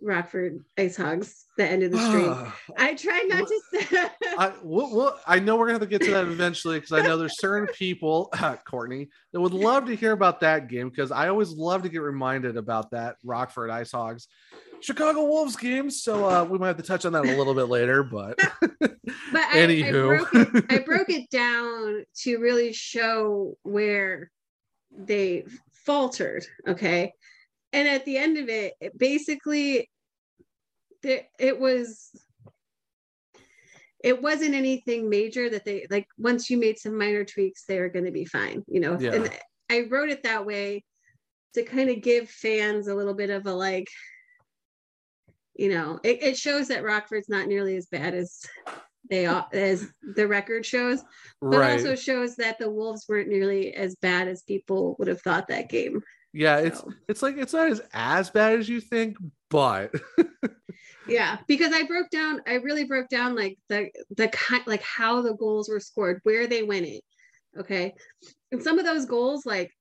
rockford 0.00 0.64
ice 0.78 0.96
hogs 0.96 1.46
the 1.56 1.66
end 1.66 1.82
of 1.82 1.90
the 1.90 1.98
stream 1.98 2.52
i 2.76 2.94
try 2.94 3.24
not 3.28 3.46
to 3.48 3.60
say 3.72 4.08
I, 4.38 4.52
we'll, 4.62 4.94
we'll, 4.94 5.16
I 5.26 5.40
know 5.40 5.56
we're 5.56 5.66
gonna 5.66 5.80
have 5.80 5.88
to 5.88 5.88
get 5.88 6.02
to 6.02 6.12
that 6.12 6.26
eventually 6.26 6.78
because 6.78 6.92
I 6.92 7.02
know 7.02 7.16
there's 7.16 7.40
certain 7.40 7.66
people, 7.74 8.32
Courtney, 8.64 9.08
that 9.32 9.40
would 9.40 9.52
love 9.52 9.86
to 9.86 9.96
hear 9.96 10.12
about 10.12 10.38
that 10.40 10.68
game 10.68 10.90
because 10.90 11.10
I 11.10 11.28
always 11.28 11.50
love 11.50 11.82
to 11.82 11.88
get 11.88 12.02
reminded 12.02 12.56
about 12.56 12.92
that 12.92 13.16
Rockford 13.24 13.68
Ice 13.68 13.90
Hogs, 13.90 14.28
Chicago 14.80 15.24
Wolves 15.24 15.56
game. 15.56 15.90
So 15.90 16.24
uh, 16.24 16.44
we 16.44 16.56
might 16.56 16.68
have 16.68 16.76
to 16.76 16.84
touch 16.84 17.04
on 17.04 17.12
that 17.14 17.24
a 17.24 17.36
little 17.36 17.52
bit 17.54 17.64
later, 17.64 18.04
but 18.04 18.38
but 18.78 18.78
I, 19.34 19.50
I, 19.50 19.56
Anywho. 19.56 20.06
broke 20.06 20.34
it, 20.34 20.64
I 20.70 20.78
broke 20.86 21.10
it 21.10 21.30
down 21.30 22.04
to 22.18 22.38
really 22.38 22.72
show 22.72 23.56
where 23.62 24.30
they 24.90 25.44
faltered 25.72 26.44
okay 26.66 27.12
and 27.72 27.86
at 27.86 28.04
the 28.06 28.16
end 28.16 28.38
of 28.38 28.48
it, 28.48 28.74
it 28.80 28.98
basically 28.98 29.88
there 31.02 31.22
it 31.38 31.58
was 31.58 32.10
it 34.02 34.22
wasn't 34.22 34.54
anything 34.54 35.10
major 35.10 35.50
that 35.50 35.64
they 35.64 35.86
like 35.90 36.06
once 36.16 36.48
you 36.48 36.56
made 36.56 36.78
some 36.78 36.96
minor 36.96 37.24
tweaks 37.24 37.64
they 37.64 37.78
are 37.78 37.88
going 37.88 38.04
to 38.04 38.10
be 38.10 38.24
fine 38.24 38.62
you 38.66 38.80
know 38.80 38.98
Yeah. 38.98 39.14
and 39.14 39.30
i 39.70 39.86
wrote 39.90 40.08
it 40.08 40.22
that 40.22 40.46
way 40.46 40.84
to 41.54 41.62
kind 41.62 41.90
of 41.90 42.02
give 42.02 42.28
fans 42.28 42.88
a 42.88 42.94
little 42.94 43.14
bit 43.14 43.30
of 43.30 43.46
a 43.46 43.52
like 43.52 43.88
you 45.58 45.68
know, 45.68 45.98
it, 46.04 46.22
it 46.22 46.36
shows 46.38 46.68
that 46.68 46.84
Rockford's 46.84 47.28
not 47.28 47.48
nearly 47.48 47.76
as 47.76 47.86
bad 47.86 48.14
as 48.14 48.40
they 49.10 49.26
are 49.26 49.46
as 49.52 49.86
the 50.14 50.26
record 50.26 50.64
shows, 50.64 51.02
but 51.40 51.58
right. 51.58 51.72
also 51.72 51.94
shows 51.94 52.36
that 52.36 52.58
the 52.58 52.70
Wolves 52.70 53.06
weren't 53.08 53.28
nearly 53.28 53.74
as 53.74 53.94
bad 53.96 54.28
as 54.28 54.42
people 54.42 54.96
would 54.98 55.08
have 55.08 55.22
thought 55.22 55.48
that 55.48 55.68
game. 55.68 56.02
yeah, 56.32 56.58
it's 56.58 56.80
so. 56.80 56.92
it's 57.08 57.22
like 57.22 57.36
it's 57.36 57.52
not 57.52 57.68
as 57.68 57.80
as 57.92 58.30
bad 58.30 58.58
as 58.58 58.68
you 58.68 58.80
think, 58.80 59.16
but 59.50 59.94
Yeah, 61.08 61.38
because 61.46 61.72
I 61.72 61.84
broke 61.84 62.10
down, 62.10 62.42
I 62.46 62.54
really 62.54 62.84
broke 62.84 63.08
down 63.08 63.34
like 63.34 63.58
the 63.68 63.90
the 64.16 64.28
kind 64.28 64.62
like 64.66 64.82
how 64.82 65.22
the 65.22 65.34
goals 65.34 65.68
were 65.68 65.80
scored, 65.80 66.20
where 66.22 66.46
they 66.46 66.62
went 66.62 66.86
in. 66.86 67.00
Okay. 67.58 67.94
And 68.52 68.62
some 68.62 68.78
of 68.78 68.84
those 68.84 69.06
goals, 69.06 69.46
like 69.46 69.72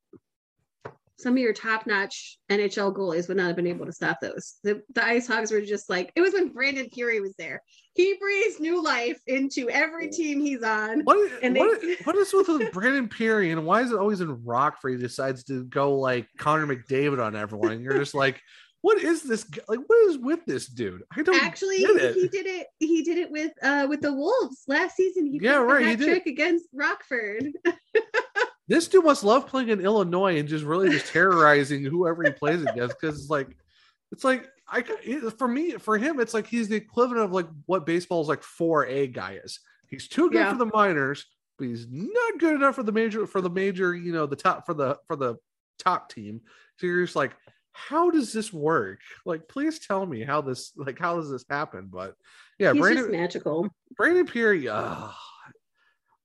some 1.20 1.34
of 1.34 1.40
your 1.40 1.54
top-notch 1.54 2.38
NHL 2.52 2.96
goalies 2.96 3.28
would 3.28 3.38
not 3.38 3.48
have 3.48 3.56
been 3.56 3.66
able 3.68 3.86
to 3.88 3.92
stop 3.92 4.20
those. 4.22 4.56
The 4.64 4.82
the 4.94 5.04
Ice 5.04 5.28
Hogs 5.28 5.52
were 5.52 5.62
just 5.62 5.90
like 5.90 6.12
it 6.16 6.22
was 6.22 6.34
when 6.34 6.50
Brandon 6.50 6.90
Pirri 6.96 7.22
was 7.22 7.34
there. 7.38 7.62
He 7.96 8.16
breathes 8.20 8.60
new 8.60 8.84
life 8.84 9.20
into 9.26 9.70
every 9.70 10.10
team 10.10 10.40
he's 10.40 10.62
on. 10.62 11.02
what 11.02 11.18
is, 11.18 11.32
And 11.42 11.56
they- 11.56 11.60
what, 11.60 11.82
what 12.04 12.16
is 12.18 12.32
with 12.34 12.72
Brandon 12.72 13.10
Pirri 13.10 13.52
and 13.52 13.66
why 13.66 13.82
is 13.82 13.92
it 13.92 13.98
always 13.98 14.22
in 14.22 14.44
Rockford 14.46 14.92
he 14.94 14.98
decides 15.00 15.44
to 15.46 15.64
go 15.66 15.96
like 15.98 16.28
Connor 16.38 16.68
McDavid 16.68 17.20
on 17.24 17.36
everyone? 17.36 17.72
And 17.72 17.82
you're 17.82 17.98
just 17.98 18.14
like, 18.14 18.40
what 18.82 19.02
is 19.02 19.24
this? 19.24 19.44
Like, 19.68 19.80
what 19.88 20.10
is 20.10 20.20
with 20.20 20.46
this 20.46 20.68
dude? 20.68 21.02
I 21.12 21.24
don't 21.24 21.44
Actually, 21.44 21.78
he 21.78 22.28
did 22.28 22.46
it. 22.46 22.68
He 22.78 23.02
did 23.04 23.18
it 23.18 23.32
with 23.32 23.52
uh 23.64 23.88
with 23.90 24.02
the 24.02 24.14
Wolves 24.14 24.62
last 24.68 24.96
season. 24.96 25.26
He 25.26 25.40
Yeah, 25.42 25.56
right, 25.58 25.88
he 25.88 25.96
did. 25.96 26.06
trick 26.06 26.26
against 26.28 26.68
Rockford. 26.74 27.48
this 28.68 28.88
dude 28.88 29.06
must 29.06 29.24
love 29.24 29.48
playing 29.48 29.70
in 29.70 29.82
Illinois 29.82 30.38
and 30.40 30.48
just 30.48 30.66
really 30.66 30.90
just 30.90 31.08
terrorizing 31.08 31.84
whoever 31.84 32.24
he 32.24 32.32
plays 32.32 32.62
against 32.64 33.00
because 33.00 33.20
it's 33.20 33.30
like 33.30 33.56
it's 34.12 34.24
like 34.24 34.48
I 34.70 34.82
for 35.38 35.48
me 35.48 35.72
for 35.74 35.98
him 35.98 36.20
it's 36.20 36.34
like 36.34 36.48
he's 36.48 36.68
the 36.68 36.76
equivalent 36.76 37.24
of 37.24 37.32
like 37.32 37.48
what 37.66 37.86
baseball's 37.86 38.28
like 38.28 38.42
4A 38.42 39.14
guy 39.14 39.40
is. 39.44 39.60
He's 39.90 40.08
too 40.08 40.30
good 40.30 40.40
Yeah. 40.40 40.52
for 40.52 40.58
the 40.58 40.72
minors, 40.74 41.26
but 41.58 41.68
he's 41.68 41.88
not 41.90 42.40
good 42.40 42.56
enough 42.56 42.76
for 42.76 42.84
the 42.84 42.92
major 42.92 43.26
for 43.26 43.40
the 43.42 43.50
major, 43.50 43.96
you 43.96 44.12
know, 44.12 44.26
the 44.26 44.36
top 44.36 44.66
for 44.66 44.74
the 44.74 44.98
for 45.08 45.16
the 45.16 45.36
top 45.80 46.10
team. 46.12 46.42
So 46.78 46.88
you're 46.88 47.04
just 47.06 47.16
like 47.16 47.36
how 47.72 48.10
does 48.10 48.34
this 48.34 48.52
work? 48.52 49.00
Like 49.26 49.48
please 49.48 49.80
tell 49.80 50.06
me 50.06 50.24
how 50.24 50.42
this 50.42 50.74
like 50.76 51.00
how 51.00 51.16
does 51.16 51.30
this 51.30 51.46
happen? 51.50 51.88
But 51.92 52.16
yeah, 52.60 52.74
He's 52.74 52.82
Brandon 52.82 53.04
just 53.04 53.12
magical. 53.12 53.70
Brandon 53.96 54.26
Pirri, 54.28 54.68
uh, 54.68 55.12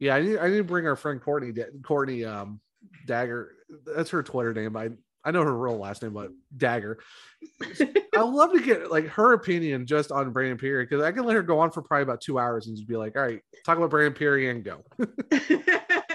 yeah, 0.02 0.16
I 0.16 0.20
need 0.20 0.38
I 0.38 0.48
need 0.48 0.56
to 0.56 0.64
bring 0.64 0.88
our 0.88 0.96
friend 0.96 1.22
Courtney 1.22 1.52
Courtney 1.84 2.24
um 2.24 2.60
Dagger. 3.06 3.52
That's 3.86 4.10
her 4.10 4.24
Twitter 4.24 4.52
name. 4.52 4.76
I 4.76 4.90
I 5.24 5.30
know 5.30 5.44
her 5.44 5.56
real 5.56 5.78
last 5.78 6.02
name, 6.02 6.12
but 6.12 6.30
Dagger. 6.56 6.98
I 7.62 8.24
would 8.24 8.34
love 8.34 8.52
to 8.52 8.60
get 8.60 8.90
like 8.90 9.06
her 9.10 9.32
opinion 9.32 9.86
just 9.86 10.10
on 10.10 10.32
Brandon 10.32 10.58
Pirri 10.58 10.82
because 10.82 11.04
I 11.04 11.12
can 11.12 11.24
let 11.24 11.36
her 11.36 11.42
go 11.44 11.60
on 11.60 11.70
for 11.70 11.82
probably 11.82 12.02
about 12.02 12.20
two 12.20 12.36
hours 12.36 12.66
and 12.66 12.76
just 12.76 12.88
be 12.88 12.96
like, 12.96 13.16
all 13.16 13.22
right, 13.22 13.40
talk 13.64 13.78
about 13.78 13.90
Brandon 13.90 14.12
Pirri 14.12 14.50
and 14.50 14.64
go. 14.64 14.82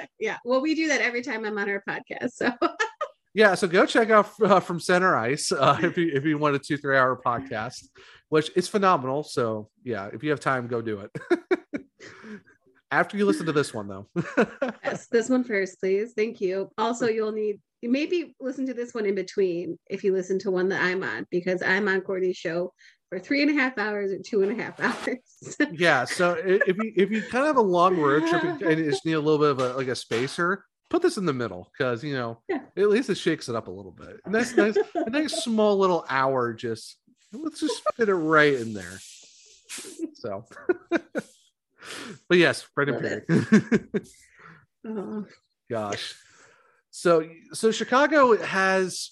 yeah. 0.20 0.38
Well, 0.44 0.60
we 0.60 0.76
do 0.76 0.90
that 0.90 1.00
every 1.00 1.22
time 1.22 1.46
I'm 1.46 1.58
on 1.58 1.70
our 1.70 1.82
podcast. 1.88 2.32
So 2.32 2.52
Yeah, 3.34 3.56
so 3.56 3.68
go 3.68 3.86
check 3.86 4.10
out 4.10 4.30
uh, 4.42 4.60
from 4.60 4.82
Center 4.82 5.16
Ice 5.16 5.52
uh, 5.54 5.78
if 5.82 5.98
you 5.98 6.12
if 6.14 6.26
you 6.26 6.38
want 6.38 6.56
a 6.56 6.60
two 6.60 6.76
three 6.76 6.98
hour 6.98 7.22
podcast, 7.26 7.86
which 8.28 8.52
is 8.58 8.68
phenomenal. 8.68 9.24
So 9.24 9.70
yeah, 9.86 10.10
if 10.12 10.24
you 10.24 10.32
have 10.32 10.42
time, 10.42 10.68
go 10.68 10.82
do 10.82 11.08
it. 11.08 11.84
After 12.92 13.18
you 13.18 13.26
listen 13.26 13.46
to 13.48 13.52
this 13.52 13.74
one, 13.74 13.88
though. 13.88 14.08
yes, 14.84 15.08
this 15.08 15.30
one 15.30 15.44
first, 15.44 15.80
please. 15.80 16.14
Thank 16.16 16.40
you. 16.42 16.70
Also, 16.78 17.08
you'll 17.08 17.32
need 17.34 17.60
maybe 17.84 18.36
listen 18.40 18.66
to 18.66 18.74
this 18.74 18.94
one 18.94 19.06
in 19.06 19.14
between 19.16 19.78
if 19.90 20.04
you 20.04 20.12
listen 20.14 20.40
to 20.40 20.50
one 20.52 20.68
that 20.70 20.82
I'm 20.82 21.04
on 21.04 21.26
because 21.30 21.62
I'm 21.62 21.88
on 21.88 22.02
Courtney's 22.02 22.36
show 22.36 22.74
for 23.10 23.20
three 23.20 23.42
and 23.44 23.52
a 23.52 23.54
half 23.62 23.78
hours 23.78 24.12
or 24.12 24.18
two 24.20 24.42
and 24.42 24.60
a 24.60 24.64
half 24.64 24.80
hours. 25.08 25.56
yeah, 25.72 26.04
so 26.06 26.34
if 26.44 26.76
you 26.78 26.94
if 26.96 27.12
you 27.12 27.22
kind 27.22 27.44
of 27.44 27.48
have 27.48 27.58
a 27.58 27.62
long 27.62 27.98
road 27.98 28.28
trip 28.28 28.44
and 28.62 28.80
you 28.80 28.90
just 28.90 29.06
need 29.06 29.14
a 29.14 29.20
little 29.20 29.38
bit 29.38 29.52
of 29.52 29.60
a 29.60 29.78
like 29.78 29.88
a 29.90 29.96
spacer, 29.96 30.64
put 30.90 31.02
this 31.02 31.18
in 31.18 31.26
the 31.26 31.34
middle 31.34 31.70
because 31.78 32.04
you 32.04 32.14
know 32.14 32.42
Yeah. 32.50 32.60
at 32.78 32.90
least 32.90 33.10
it 33.10 33.16
shakes 33.18 33.48
it 33.50 33.56
up 33.56 33.68
a 33.68 33.72
little 33.72 33.92
bit. 33.92 34.22
Nice, 34.26 34.56
nice, 34.58 34.78
a 34.96 35.10
nice 35.10 35.44
small 35.44 35.78
little 35.78 36.06
hour. 36.10 36.54
Just 36.54 36.98
let's 37.34 37.60
just 37.60 37.82
fit 37.96 38.10
it 38.10 38.16
right 38.16 38.54
in 38.56 38.74
there. 38.74 38.98
So, 40.16 40.46
but 42.30 42.38
yes, 42.38 42.68
Brandon 42.76 42.96
Pirri. 43.28 44.08
Oh, 44.86 45.26
Gosh. 45.70 46.16
So 46.92 47.28
so 47.54 47.72
Chicago 47.72 48.38
has 48.42 49.12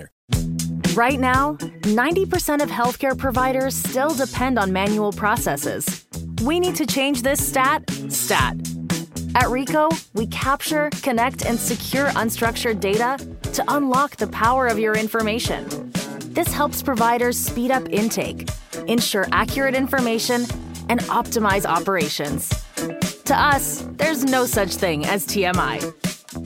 Right 0.95 1.19
now, 1.19 1.53
90% 1.81 2.61
of 2.61 2.69
healthcare 2.69 3.17
providers 3.17 3.75
still 3.75 4.13
depend 4.13 4.59
on 4.59 4.73
manual 4.73 5.11
processes. 5.11 6.05
We 6.43 6.59
need 6.59 6.75
to 6.75 6.85
change 6.85 7.21
this 7.21 7.45
stat 7.45 7.89
stat. 8.09 8.55
At 9.33 9.45
Ricoh, 9.45 9.89
we 10.13 10.27
capture, 10.27 10.89
connect, 11.01 11.45
and 11.45 11.57
secure 11.57 12.09
unstructured 12.09 12.81
data 12.81 13.17
to 13.53 13.63
unlock 13.69 14.17
the 14.17 14.27
power 14.27 14.67
of 14.67 14.77
your 14.77 14.95
information. 14.95 15.91
This 16.33 16.51
helps 16.51 16.81
providers 16.81 17.37
speed 17.37 17.71
up 17.71 17.87
intake, 17.89 18.49
ensure 18.87 19.27
accurate 19.31 19.75
information, 19.75 20.45
and 20.89 20.99
optimize 21.01 21.65
operations. 21.65 22.49
To 23.23 23.35
us, 23.35 23.85
there's 23.93 24.25
no 24.25 24.45
such 24.45 24.75
thing 24.75 25.05
as 25.05 25.25
TMI. 25.25 25.79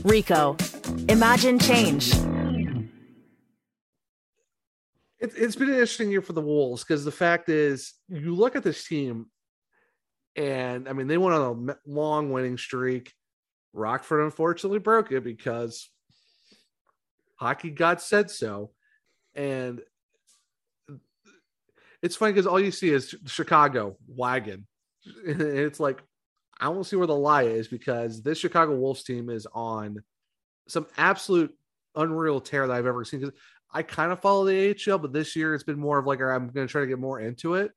Ricoh. 0.03 0.55
Imagine 1.09 1.57
change. 1.57 2.13
It, 5.25 5.33
it's 5.35 5.55
been 5.55 5.69
an 5.69 5.75
interesting 5.75 6.11
year 6.11 6.21
for 6.21 6.33
the 6.33 6.41
Wolves 6.41 6.83
because 6.83 7.03
the 7.03 7.11
fact 7.11 7.49
is, 7.49 7.93
you 8.07 8.35
look 8.35 8.55
at 8.55 8.63
this 8.63 8.87
team, 8.87 9.27
and 10.35 10.87
I 10.87 10.93
mean, 10.93 11.07
they 11.07 11.17
went 11.17 11.35
on 11.35 11.69
a 11.69 11.75
long 11.89 12.31
winning 12.31 12.57
streak. 12.57 13.11
Rockford 13.73 14.23
unfortunately 14.23 14.79
broke 14.79 15.11
it 15.11 15.23
because 15.23 15.89
hockey 17.35 17.71
god 17.71 18.01
said 18.01 18.29
so. 18.29 18.71
And 19.33 19.81
it's 22.01 22.15
funny 22.15 22.33
because 22.33 22.47
all 22.47 22.59
you 22.59 22.71
see 22.71 22.89
is 22.89 23.15
Chicago 23.25 23.97
wagon. 24.07 24.67
And 25.27 25.39
it's 25.39 25.79
like, 25.79 26.01
I 26.59 26.65
don't 26.65 26.83
see 26.83 26.95
where 26.95 27.05
the 27.05 27.15
lie 27.15 27.43
is 27.43 27.67
because 27.67 28.23
this 28.23 28.39
Chicago 28.39 28.75
Wolves 28.75 29.03
team 29.03 29.29
is 29.29 29.45
on 29.53 30.01
some 30.67 30.87
absolute 30.97 31.53
unreal 31.95 32.41
tear 32.41 32.65
that 32.65 32.73
I've 32.73 32.85
ever 32.85 33.03
seen. 33.03 33.19
Because 33.19 33.35
I 33.75 33.83
kind 33.83 34.13
of 34.13 34.21
follow 34.21 34.45
the 34.45 34.73
AHL, 34.87 34.99
but 34.99 35.11
this 35.11 35.35
year 35.35 35.53
it's 35.53 35.65
been 35.65 35.77
more 35.77 35.99
of 35.99 36.07
like 36.07 36.21
I'm 36.21 36.47
going 36.47 36.65
to 36.65 36.71
try 36.71 36.79
to 36.79 36.87
get 36.87 36.97
more 36.97 37.19
into 37.19 37.55
it. 37.55 37.73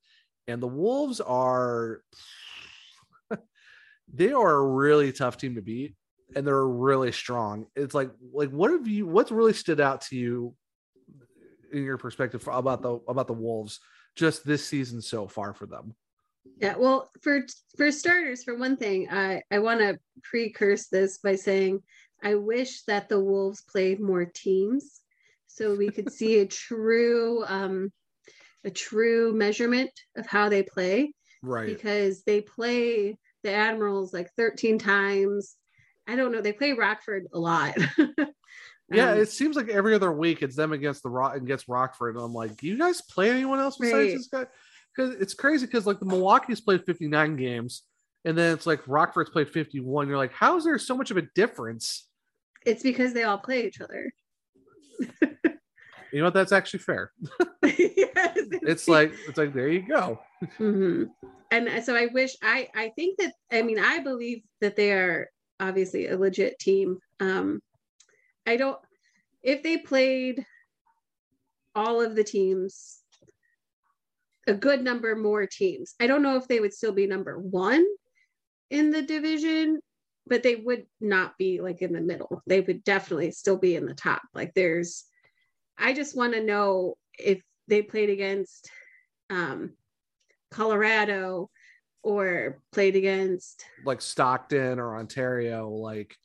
And 0.46 0.62
the 0.62 0.68
Wolves 0.68 1.20
are 1.20 2.02
they 4.14 4.32
are 4.32 4.54
a 4.54 4.66
really 4.66 5.10
tough 5.10 5.38
team 5.38 5.56
to 5.56 5.60
beat, 5.60 5.96
and 6.36 6.46
they're 6.46 6.68
really 6.68 7.10
strong. 7.10 7.66
It's 7.74 7.94
like 7.94 8.10
like 8.32 8.50
what 8.50 8.70
have 8.70 8.86
you 8.86 9.08
what's 9.08 9.32
really 9.32 9.52
stood 9.52 9.80
out 9.80 10.02
to 10.02 10.16
you 10.16 10.54
in 11.72 11.82
your 11.82 11.98
perspective 11.98 12.46
about 12.46 12.80
the 12.80 13.00
about 13.08 13.26
the 13.26 13.32
Wolves 13.32 13.80
just 14.14 14.46
this 14.46 14.64
season 14.64 15.02
so 15.02 15.26
far 15.26 15.52
for 15.52 15.66
them? 15.66 15.96
Yeah, 16.60 16.76
well, 16.76 17.10
for 17.22 17.44
for 17.76 17.90
starters, 17.90 18.44
for 18.44 18.56
one 18.56 18.76
thing, 18.76 19.08
I 19.10 19.42
I 19.50 19.58
want 19.58 19.80
to 19.80 19.98
precurse 20.22 20.86
this 20.86 21.18
by 21.18 21.34
saying 21.34 21.82
I 22.22 22.36
wish 22.36 22.82
that 22.82 23.08
the 23.08 23.18
Wolves 23.18 23.62
played 23.62 23.98
more 23.98 24.24
teams 24.24 25.00
so 25.58 25.74
we 25.74 25.90
could 25.90 26.12
see 26.12 26.38
a 26.38 26.46
true 26.46 27.44
um 27.46 27.92
a 28.64 28.70
true 28.70 29.32
measurement 29.34 29.90
of 30.16 30.26
how 30.26 30.48
they 30.48 30.62
play 30.62 31.12
Right. 31.42 31.66
because 31.66 32.22
they 32.24 32.40
play 32.40 33.16
the 33.44 33.52
Admirals 33.52 34.12
like 34.12 34.30
13 34.36 34.78
times. 34.78 35.56
I 36.08 36.16
don't 36.16 36.32
know, 36.32 36.40
they 36.40 36.52
play 36.52 36.72
Rockford 36.72 37.26
a 37.32 37.38
lot. 37.38 37.76
Yeah, 38.90 39.12
Um, 39.12 39.18
it 39.18 39.28
seems 39.28 39.54
like 39.54 39.68
every 39.68 39.94
other 39.94 40.10
week 40.10 40.40
it's 40.42 40.56
them 40.56 40.72
against 40.72 41.02
the 41.02 41.10
Rock 41.10 41.36
against 41.36 41.68
Rockford, 41.68 42.14
and 42.14 42.24
I'm 42.24 42.32
like, 42.32 42.56
do 42.56 42.66
you 42.66 42.78
guys 42.78 43.02
play 43.02 43.28
anyone 43.30 43.58
else 43.58 43.76
besides 43.76 43.94
Right. 44.12 44.16
this 44.16 44.28
guy? 44.28 44.46
Because 44.96 45.14
it's 45.20 45.34
crazy 45.34 45.66
because 45.66 45.86
like 45.86 46.00
the 46.00 46.06
Milwaukee's 46.06 46.62
played 46.62 46.86
59 46.86 47.36
games, 47.36 47.82
and 48.24 48.36
then 48.36 48.54
it's 48.54 48.66
like 48.66 48.80
Rockford's 48.88 49.28
played 49.28 49.50
51. 49.50 50.08
You're 50.08 50.16
like, 50.16 50.32
how 50.32 50.56
is 50.56 50.64
there 50.64 50.78
so 50.78 50.96
much 50.96 51.10
of 51.10 51.18
a 51.18 51.22
difference? 51.34 52.08
it's 52.64 52.82
because 52.82 53.12
they 53.12 53.24
all 53.24 53.36
play 53.36 53.66
each 53.66 53.80
other. 53.82 54.10
You 56.12 56.18
know 56.18 56.26
what? 56.26 56.34
That's 56.34 56.52
actually 56.52 56.80
fair. 56.80 57.12
Yes, 57.62 58.38
It's 58.62 58.88
like 58.88 59.12
it's 59.28 59.38
like 59.38 59.52
there 59.52 59.68
you 59.68 59.82
go. 59.86 60.20
hmm 60.56 61.04
And 61.50 61.82
so 61.82 61.96
I 61.96 62.06
wish 62.06 62.36
I 62.42 62.68
I 62.74 62.90
think 62.90 63.18
that 63.18 63.32
I 63.50 63.62
mean 63.62 63.78
I 63.78 64.00
believe 64.00 64.42
that 64.60 64.76
they 64.76 64.92
are 64.92 65.28
obviously 65.60 66.06
a 66.08 66.16
legit 66.16 66.58
team. 66.58 66.98
Um 67.20 67.60
I 68.46 68.56
don't 68.56 68.78
if 69.42 69.62
they 69.62 69.78
played 69.78 70.44
all 71.74 72.00
of 72.00 72.14
the 72.16 72.24
teams 72.24 72.98
a 74.46 74.54
good 74.54 74.82
number 74.82 75.14
more 75.14 75.46
teams. 75.46 75.94
I 76.00 76.06
don't 76.06 76.22
know 76.22 76.36
if 76.36 76.48
they 76.48 76.60
would 76.60 76.72
still 76.72 76.92
be 76.92 77.06
number 77.06 77.38
1 77.38 77.84
in 78.70 78.90
the 78.90 79.02
division, 79.02 79.80
but 80.26 80.42
they 80.42 80.56
would 80.56 80.86
not 81.00 81.36
be 81.38 81.60
like 81.60 81.82
in 81.82 81.92
the 81.92 82.00
middle. 82.00 82.42
They 82.46 82.60
would 82.60 82.82
definitely 82.84 83.30
still 83.30 83.58
be 83.58 83.76
in 83.76 83.86
the 83.86 83.94
top. 83.94 84.22
Like 84.34 84.54
there's 84.54 85.04
I 85.78 85.92
just 85.92 86.16
want 86.16 86.34
to 86.34 86.42
know 86.42 86.96
if 87.18 87.40
they 87.68 87.82
played 87.82 88.10
against 88.10 88.70
um 89.30 89.72
Colorado 90.50 91.50
or 92.02 92.62
played 92.72 92.96
against 92.96 93.64
Like 93.84 94.00
Stockton 94.00 94.78
or 94.78 94.96
Ontario, 94.96 95.68
like 95.68 96.16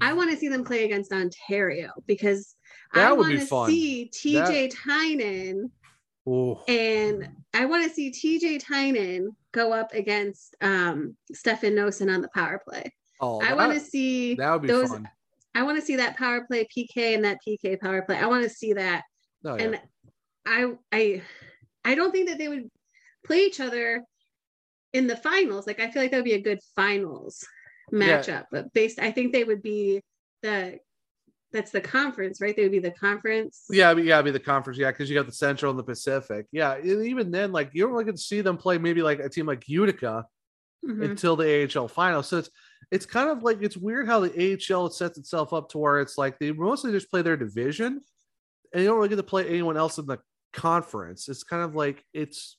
I 0.00 0.12
want 0.12 0.30
to 0.30 0.36
see 0.36 0.48
them 0.48 0.64
play 0.64 0.84
against 0.84 1.12
Ontario 1.12 1.90
because 2.06 2.54
That 2.94 3.10
I 3.10 3.12
be 3.12 3.18
want 3.18 3.40
to 3.40 3.46
see 3.46 4.10
TJ 4.12 4.72
Tynan 4.84 5.70
oh 6.26 6.62
and 6.68 7.28
I 7.54 7.66
want 7.66 7.84
to 7.88 7.94
see 7.94 8.10
TJ 8.10 8.64
Tynan 8.64 9.30
go 9.52 9.72
up 9.72 9.92
against 9.94 10.56
um 10.60 11.16
Stefan 11.32 11.72
Noesen 11.72 12.12
on 12.12 12.20
the 12.20 12.28
power 12.28 12.60
play. 12.66 12.92
oh 13.20 13.40
I 13.40 13.54
want 13.54 13.72
to 13.72 13.80
see 13.80 14.34
that 14.36 14.52
would 14.52 14.62
be 14.62 14.68
those 14.68 14.88
fun. 14.88 15.08
I 15.54 15.62
want 15.62 15.78
to 15.80 15.84
see 15.84 15.96
that 15.96 16.16
power 16.16 16.44
play 16.46 16.66
PK 16.66 17.14
and 17.14 17.24
that 17.24 17.38
PK 17.46 17.78
power 17.80 18.02
play. 18.02 18.16
I 18.16 18.26
want 18.26 18.44
to 18.44 18.50
see 18.50 18.72
that 18.74 19.02
Oh, 19.44 19.56
yeah. 19.56 19.62
and 19.64 19.80
I 20.46 20.72
I 20.92 21.22
I 21.84 21.94
don't 21.94 22.12
think 22.12 22.28
that 22.28 22.38
they 22.38 22.48
would 22.48 22.70
play 23.24 23.38
each 23.46 23.60
other 23.60 24.02
in 24.92 25.06
the 25.06 25.16
finals. 25.16 25.66
Like 25.66 25.80
I 25.80 25.90
feel 25.90 26.02
like 26.02 26.10
that 26.10 26.18
would 26.18 26.24
be 26.24 26.34
a 26.34 26.40
good 26.42 26.60
finals 26.76 27.46
Yeah. 27.92 28.20
matchup. 28.20 28.44
But 28.50 28.72
based, 28.72 28.98
I 29.00 29.10
think 29.10 29.32
they 29.32 29.44
would 29.44 29.62
be 29.62 30.02
the 30.42 30.78
that's 31.52 31.72
the 31.72 31.80
conference, 31.80 32.40
right? 32.40 32.54
They 32.54 32.62
would 32.62 32.70
be 32.70 32.78
the 32.78 32.92
conference. 32.92 33.64
Yeah, 33.70 33.92
but 33.92 34.04
yeah, 34.04 34.16
it'd 34.16 34.26
be 34.26 34.30
the 34.30 34.38
conference. 34.38 34.78
Yeah, 34.78 34.92
because 34.92 35.10
you 35.10 35.16
got 35.16 35.26
the 35.26 35.32
Central 35.32 35.70
and 35.70 35.78
the 35.78 35.82
Pacific. 35.84 36.46
Yeah, 36.52 36.74
and 36.74 37.04
even 37.06 37.32
then, 37.32 37.50
like 37.50 37.70
you 37.72 37.82
don't 37.82 37.92
really 37.92 38.04
get 38.04 38.14
to 38.16 38.22
see 38.22 38.40
them 38.40 38.56
play 38.56 38.78
maybe 38.78 39.02
like 39.02 39.18
a 39.18 39.28
team 39.28 39.46
like 39.46 39.68
Utica 39.68 40.26
Mhm. 40.84 41.10
until 41.10 41.34
the 41.36 41.44
AHL 41.64 41.88
final. 41.88 42.22
So 42.22 42.38
it's 42.38 42.50
it's 42.90 43.06
kind 43.06 43.28
of 43.28 43.42
like 43.42 43.62
it's 43.62 43.76
weird 43.76 44.06
how 44.06 44.20
the 44.20 44.58
AHL 44.70 44.90
sets 44.90 45.18
itself 45.18 45.52
up 45.52 45.68
to 45.70 45.78
where 45.78 46.00
it's 46.00 46.18
like 46.18 46.38
they 46.38 46.52
mostly 46.52 46.92
just 46.92 47.10
play 47.10 47.22
their 47.22 47.36
division, 47.36 48.00
and 48.72 48.82
you 48.82 48.88
don't 48.88 48.96
really 48.96 49.08
get 49.08 49.16
to 49.16 49.22
play 49.22 49.46
anyone 49.48 49.76
else 49.76 49.98
in 49.98 50.06
the 50.06 50.18
conference. 50.52 51.28
It's 51.28 51.44
kind 51.44 51.62
of 51.62 51.74
like 51.74 52.04
it's 52.12 52.56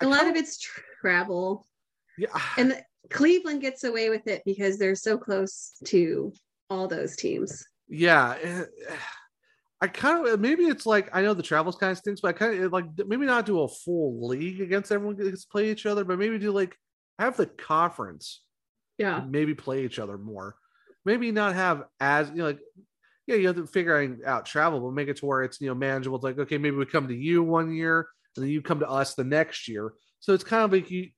I 0.00 0.04
A 0.04 0.08
lot 0.08 0.26
of 0.26 0.36
it's 0.36 0.58
travel, 1.00 1.66
yeah, 2.16 2.28
and 2.56 2.72
the, 2.72 2.82
Cleveland 3.10 3.60
gets 3.60 3.84
away 3.84 4.10
with 4.10 4.26
it 4.26 4.42
because 4.44 4.78
they're 4.78 4.94
so 4.94 5.16
close 5.16 5.76
to 5.86 6.32
all 6.70 6.88
those 6.88 7.16
teams. 7.16 7.64
yeah. 7.88 8.64
I 9.80 9.86
kind 9.86 10.26
of 10.26 10.40
maybe 10.40 10.64
it's 10.64 10.86
like 10.86 11.08
I 11.14 11.22
know 11.22 11.34
the 11.34 11.42
travels 11.42 11.76
kind 11.76 11.92
of 11.92 11.98
stinks, 11.98 12.20
but 12.20 12.28
I 12.28 12.32
kind 12.32 12.64
of 12.64 12.72
like 12.72 12.86
maybe 13.06 13.26
not 13.26 13.46
do 13.46 13.60
a 13.60 13.68
full 13.68 14.26
league 14.26 14.60
against 14.60 14.90
everyone 14.90 15.14
gets 15.14 15.44
to 15.44 15.48
play 15.48 15.70
each 15.70 15.86
other, 15.86 16.04
but 16.04 16.18
maybe 16.18 16.36
do 16.38 16.50
like 16.50 16.76
have 17.20 17.36
the 17.36 17.46
conference 17.46 18.42
Yeah, 18.98 19.26
maybe 19.28 19.54
play 19.54 19.84
each 19.84 19.98
other 19.98 20.18
more. 20.18 20.56
Maybe 21.04 21.30
not 21.32 21.54
have 21.54 21.84
as 22.00 22.30
you 22.30 22.36
know, 22.36 22.46
like 22.46 22.60
yeah, 23.26 23.36
you 23.36 23.46
have 23.46 23.56
to 23.56 23.66
figure 23.66 24.18
out 24.26 24.46
travel, 24.46 24.80
but 24.80 24.92
make 24.92 25.08
it 25.08 25.18
to 25.18 25.26
where 25.26 25.42
it's 25.42 25.60
you 25.60 25.68
know 25.68 25.74
manageable. 25.74 26.16
It's 26.16 26.24
like 26.24 26.38
okay, 26.38 26.58
maybe 26.58 26.76
we 26.76 26.86
come 26.86 27.08
to 27.08 27.14
you 27.14 27.42
one 27.42 27.72
year, 27.74 28.08
and 28.36 28.44
then 28.44 28.50
you 28.50 28.62
come 28.62 28.80
to 28.80 28.88
us 28.88 29.14
the 29.14 29.24
next 29.24 29.68
year. 29.68 29.92
So 30.20 30.32
it's 30.34 30.44
kind 30.44 30.64
of 30.64 30.72
like 30.72 30.90
you. 30.90 31.10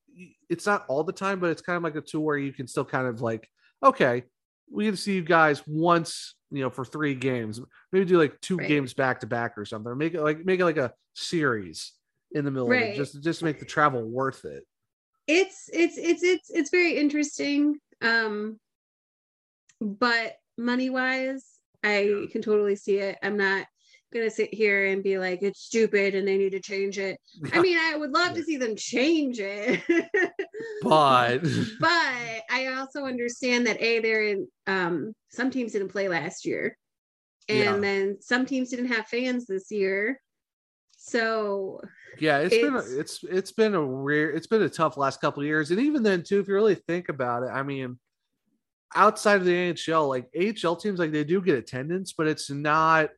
It's 0.49 0.67
not 0.67 0.85
all 0.89 1.05
the 1.05 1.13
time, 1.13 1.41
but 1.41 1.51
it's 1.51 1.63
kind 1.63 1.77
of 1.77 1.83
like 1.83 1.95
a 1.97 2.01
tool 2.01 2.25
where 2.25 2.37
you 2.37 2.53
can 2.53 2.67
still 2.67 2.85
kind 2.85 3.07
of 3.07 3.21
like 3.21 3.49
okay, 3.83 4.25
we 4.71 4.85
can 4.87 4.97
see 4.97 5.15
you 5.15 5.23
guys 5.23 5.63
once 5.67 6.35
you 6.51 6.61
know 6.63 6.71
for 6.71 6.85
three 6.85 7.15
games. 7.15 7.61
Maybe 7.93 8.05
do 8.05 8.19
like 8.19 8.41
two 8.41 8.59
Right. 8.59 8.69
games 8.69 8.95
back 8.95 9.21
to 9.21 9.27
back 9.27 9.57
or 9.57 9.65
something. 9.65 9.97
Make 9.97 10.15
it 10.15 10.23
like 10.23 10.45
make 10.45 10.61
it 10.61 10.65
like 10.65 10.77
a 10.77 10.93
series 11.15 11.93
in 12.33 12.45
the 12.45 12.51
middle 12.51 12.73
of 12.73 12.83
it, 12.83 12.93
just 12.93 13.23
just 13.23 13.39
to 13.41 13.45
make 13.45 13.59
the 13.61 13.65
travel 13.67 14.03
worth 14.03 14.45
it. 14.45 14.65
It's 15.27 15.69
it's 15.73 15.97
it's 15.99 16.23
it's 16.23 16.51
it's 16.51 16.71
very 16.71 16.97
interesting. 16.97 17.79
Um, 18.03 18.59
but 19.81 20.35
money 20.59 20.91
wise, 20.91 21.47
I 21.83 22.27
can 22.31 22.43
totally 22.43 22.77
see 22.77 22.99
it. 22.99 23.19
I'm 23.23 23.37
not 23.37 23.67
gonna 24.13 24.31
sit 24.31 24.53
here 24.53 24.87
and 24.87 25.03
be 25.03 25.19
like 25.19 25.43
it's 25.43 25.61
stupid 25.61 26.15
and 26.15 26.27
they 26.27 26.37
need 26.37 26.51
to 26.53 26.61
change 26.61 26.99
it. 26.99 27.19
I 27.53 27.59
mean, 27.63 27.79
I 27.79 27.97
would 27.97 28.11
love 28.11 28.35
to 28.35 28.43
see 28.43 28.57
them 28.57 28.77
change 28.77 29.39
it, 29.41 29.81
but 30.83 31.39
but 31.81 32.43
I 32.51 32.75
also 32.79 33.05
understand 33.05 33.67
that 33.67 33.81
a 33.81 34.01
they're 34.01 34.27
in 34.27 34.49
um 34.67 35.13
some 35.31 35.51
teams 35.51 35.73
didn't 35.73 35.89
play 35.89 36.09
last 36.09 36.45
year, 36.45 36.77
and 37.49 37.59
Yeah. 37.59 37.77
then 37.81 38.17
some 38.21 38.47
teams 38.47 38.71
didn't 38.71 38.93
have 38.93 39.07
fans 39.07 39.47
this 39.47 39.71
year. 39.71 40.21
So 40.97 41.81
Yeah, 42.19 42.39
it's 42.39 42.55
been 42.57 42.75
a, 42.75 42.79
It's- 42.79 42.99
it's 42.99 43.25
it's 43.25 43.53
been 43.53 43.75
a 43.75 43.85
weird 43.85 44.37
it's 44.37 44.47
been 44.47 44.63
a 44.63 44.69
tough 44.69 44.97
last 44.97 45.21
couple 45.21 45.43
of 45.43 45.47
years, 45.47 45.71
and 45.71 45.81
even 45.81 46.03
then 46.03 46.23
too, 46.23 46.41
if 46.41 46.49
you 46.49 46.55
really 46.55 46.75
think 46.75 47.09
about 47.09 47.43
it, 47.45 47.51
I 47.51 47.63
mean, 47.63 47.99
outside 48.95 49.37
of 49.37 49.45
the 49.45 49.53
NHL, 49.53 50.09
like 50.09 50.29
AHL 50.37 50.77
teams, 50.77 50.99
like 50.99 51.13
they 51.13 51.25
do 51.25 51.41
get 51.41 51.57
attendance, 51.59 52.13
but 52.13 52.27
it's 52.27 52.51
not 52.51 53.11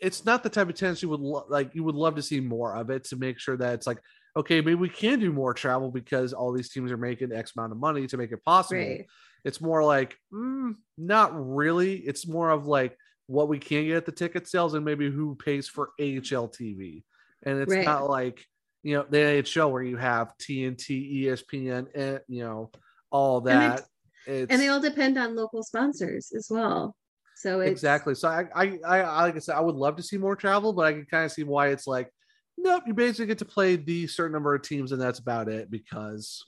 it's 0.00 0.24
not 0.24 0.42
the 0.44 0.48
type 0.48 0.62
of 0.64 0.70
attendance 0.70 1.02
you 1.02 1.08
would 1.08 1.20
lo- 1.20 1.46
like 1.48 1.74
you 1.74 1.82
would 1.82 1.94
love 1.96 2.14
to 2.14 2.22
see 2.22 2.38
more 2.40 2.76
of 2.76 2.88
it 2.90 3.04
to 3.04 3.16
make 3.16 3.38
sure 3.38 3.56
that 3.56 3.74
it's 3.74 3.86
like 3.86 3.98
okay, 4.36 4.60
maybe 4.60 4.76
we 4.76 4.88
can 4.88 5.18
do 5.18 5.32
more 5.32 5.52
travel 5.52 5.90
because 5.90 6.32
all 6.32 6.52
these 6.52 6.68
teams 6.68 6.92
are 6.92 6.96
making 6.96 7.32
X 7.32 7.54
amount 7.56 7.72
of 7.72 7.78
money 7.78 8.06
to 8.06 8.16
make 8.16 8.30
it 8.30 8.44
possible. 8.44 8.80
right, 8.80 9.06
It's 9.44 9.60
more 9.60 9.82
like 9.82 10.16
mm, 10.32 10.74
not 10.96 11.32
really. 11.34 11.96
It's 11.96 12.28
more 12.28 12.50
of 12.50 12.66
like 12.66 12.96
what 13.26 13.48
we 13.48 13.58
can 13.58 13.86
get 13.86 13.96
at 13.96 14.06
the 14.06 14.12
ticket 14.12 14.46
sales 14.46 14.74
and 14.74 14.84
maybe 14.84 15.10
who 15.10 15.34
pays 15.34 15.66
for 15.66 15.90
AHL 15.98 16.48
TV. 16.48 17.02
And 17.44 17.60
it's 17.60 17.72
Right. 17.72 17.84
not 17.84 18.08
like 18.08 18.44
you 18.82 18.96
know 18.96 19.06
the 19.08 19.18
NHL 19.18 19.70
where 19.70 19.82
you 19.82 19.96
have 19.96 20.36
TNT, 20.38 21.24
ESPN, 21.24 21.88
and 21.94 22.16
eh, 22.16 22.18
you 22.28 22.42
know 22.44 22.70
all 23.10 23.38
And 23.38 23.46
that. 23.46 23.84
It's 24.26 24.52
and 24.52 24.60
they 24.60 24.68
all 24.68 24.80
depend 24.80 25.16
on 25.16 25.34
local 25.36 25.62
sponsors 25.62 26.32
as 26.36 26.48
well. 26.50 26.94
So 27.36 27.60
it's 27.60 27.70
exactly. 27.70 28.14
So 28.14 28.28
I, 28.28 28.46
I, 28.54 28.78
I, 28.84 29.22
like 29.22 29.36
I 29.36 29.38
said, 29.38 29.54
I 29.54 29.60
would 29.60 29.76
love 29.76 29.96
to 29.96 30.02
see 30.02 30.18
more 30.18 30.36
travel, 30.36 30.72
but 30.72 30.86
I 30.86 30.92
can 30.92 31.06
kind 31.06 31.24
of 31.24 31.32
see 31.32 31.44
why 31.44 31.68
it's 31.68 31.86
like, 31.86 32.12
nope, 32.58 32.82
you 32.86 32.92
basically 32.94 33.26
get 33.26 33.38
to 33.38 33.44
play 33.44 33.76
the 33.76 34.06
certain 34.06 34.32
number 34.32 34.54
of 34.54 34.62
teams, 34.62 34.92
and 34.92 35.00
that's 35.00 35.20
about 35.20 35.48
it 35.48 35.70
because, 35.70 36.44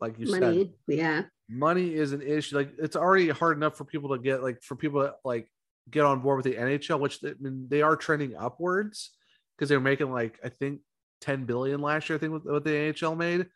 like 0.00 0.18
you 0.18 0.26
said. 0.26 0.70
Yeah, 0.86 1.24
money 1.48 1.94
is 1.94 2.12
an 2.12 2.22
issue. 2.22 2.56
Like 2.56 2.72
it's 2.78 2.96
already 2.96 3.28
hard 3.28 3.56
enough 3.56 3.76
for 3.76 3.84
people 3.84 4.10
to 4.16 4.22
get 4.22 4.42
like 4.42 4.62
for 4.62 4.76
people 4.76 5.02
to 5.02 5.14
like 5.24 5.50
get 5.90 6.04
on 6.04 6.20
board 6.20 6.42
with 6.42 6.52
the 6.52 6.60
NHL, 6.60 7.00
which 7.00 7.18
I 7.24 7.32
mean, 7.40 7.66
they 7.68 7.82
are 7.82 7.96
trending 7.96 8.36
upwards 8.36 9.10
because 9.58 9.68
they 9.68 9.76
were 9.76 9.82
making 9.82 10.12
like 10.12 10.38
I 10.44 10.48
think 10.48 10.80
10 11.22 11.44
billion 11.44 11.80
last 11.80 12.08
year. 12.08 12.16
I 12.16 12.20
think 12.20 12.32
what, 12.32 12.46
what 12.46 12.64
the 12.64 12.70
NHL 12.70 13.16
made, 13.16 13.46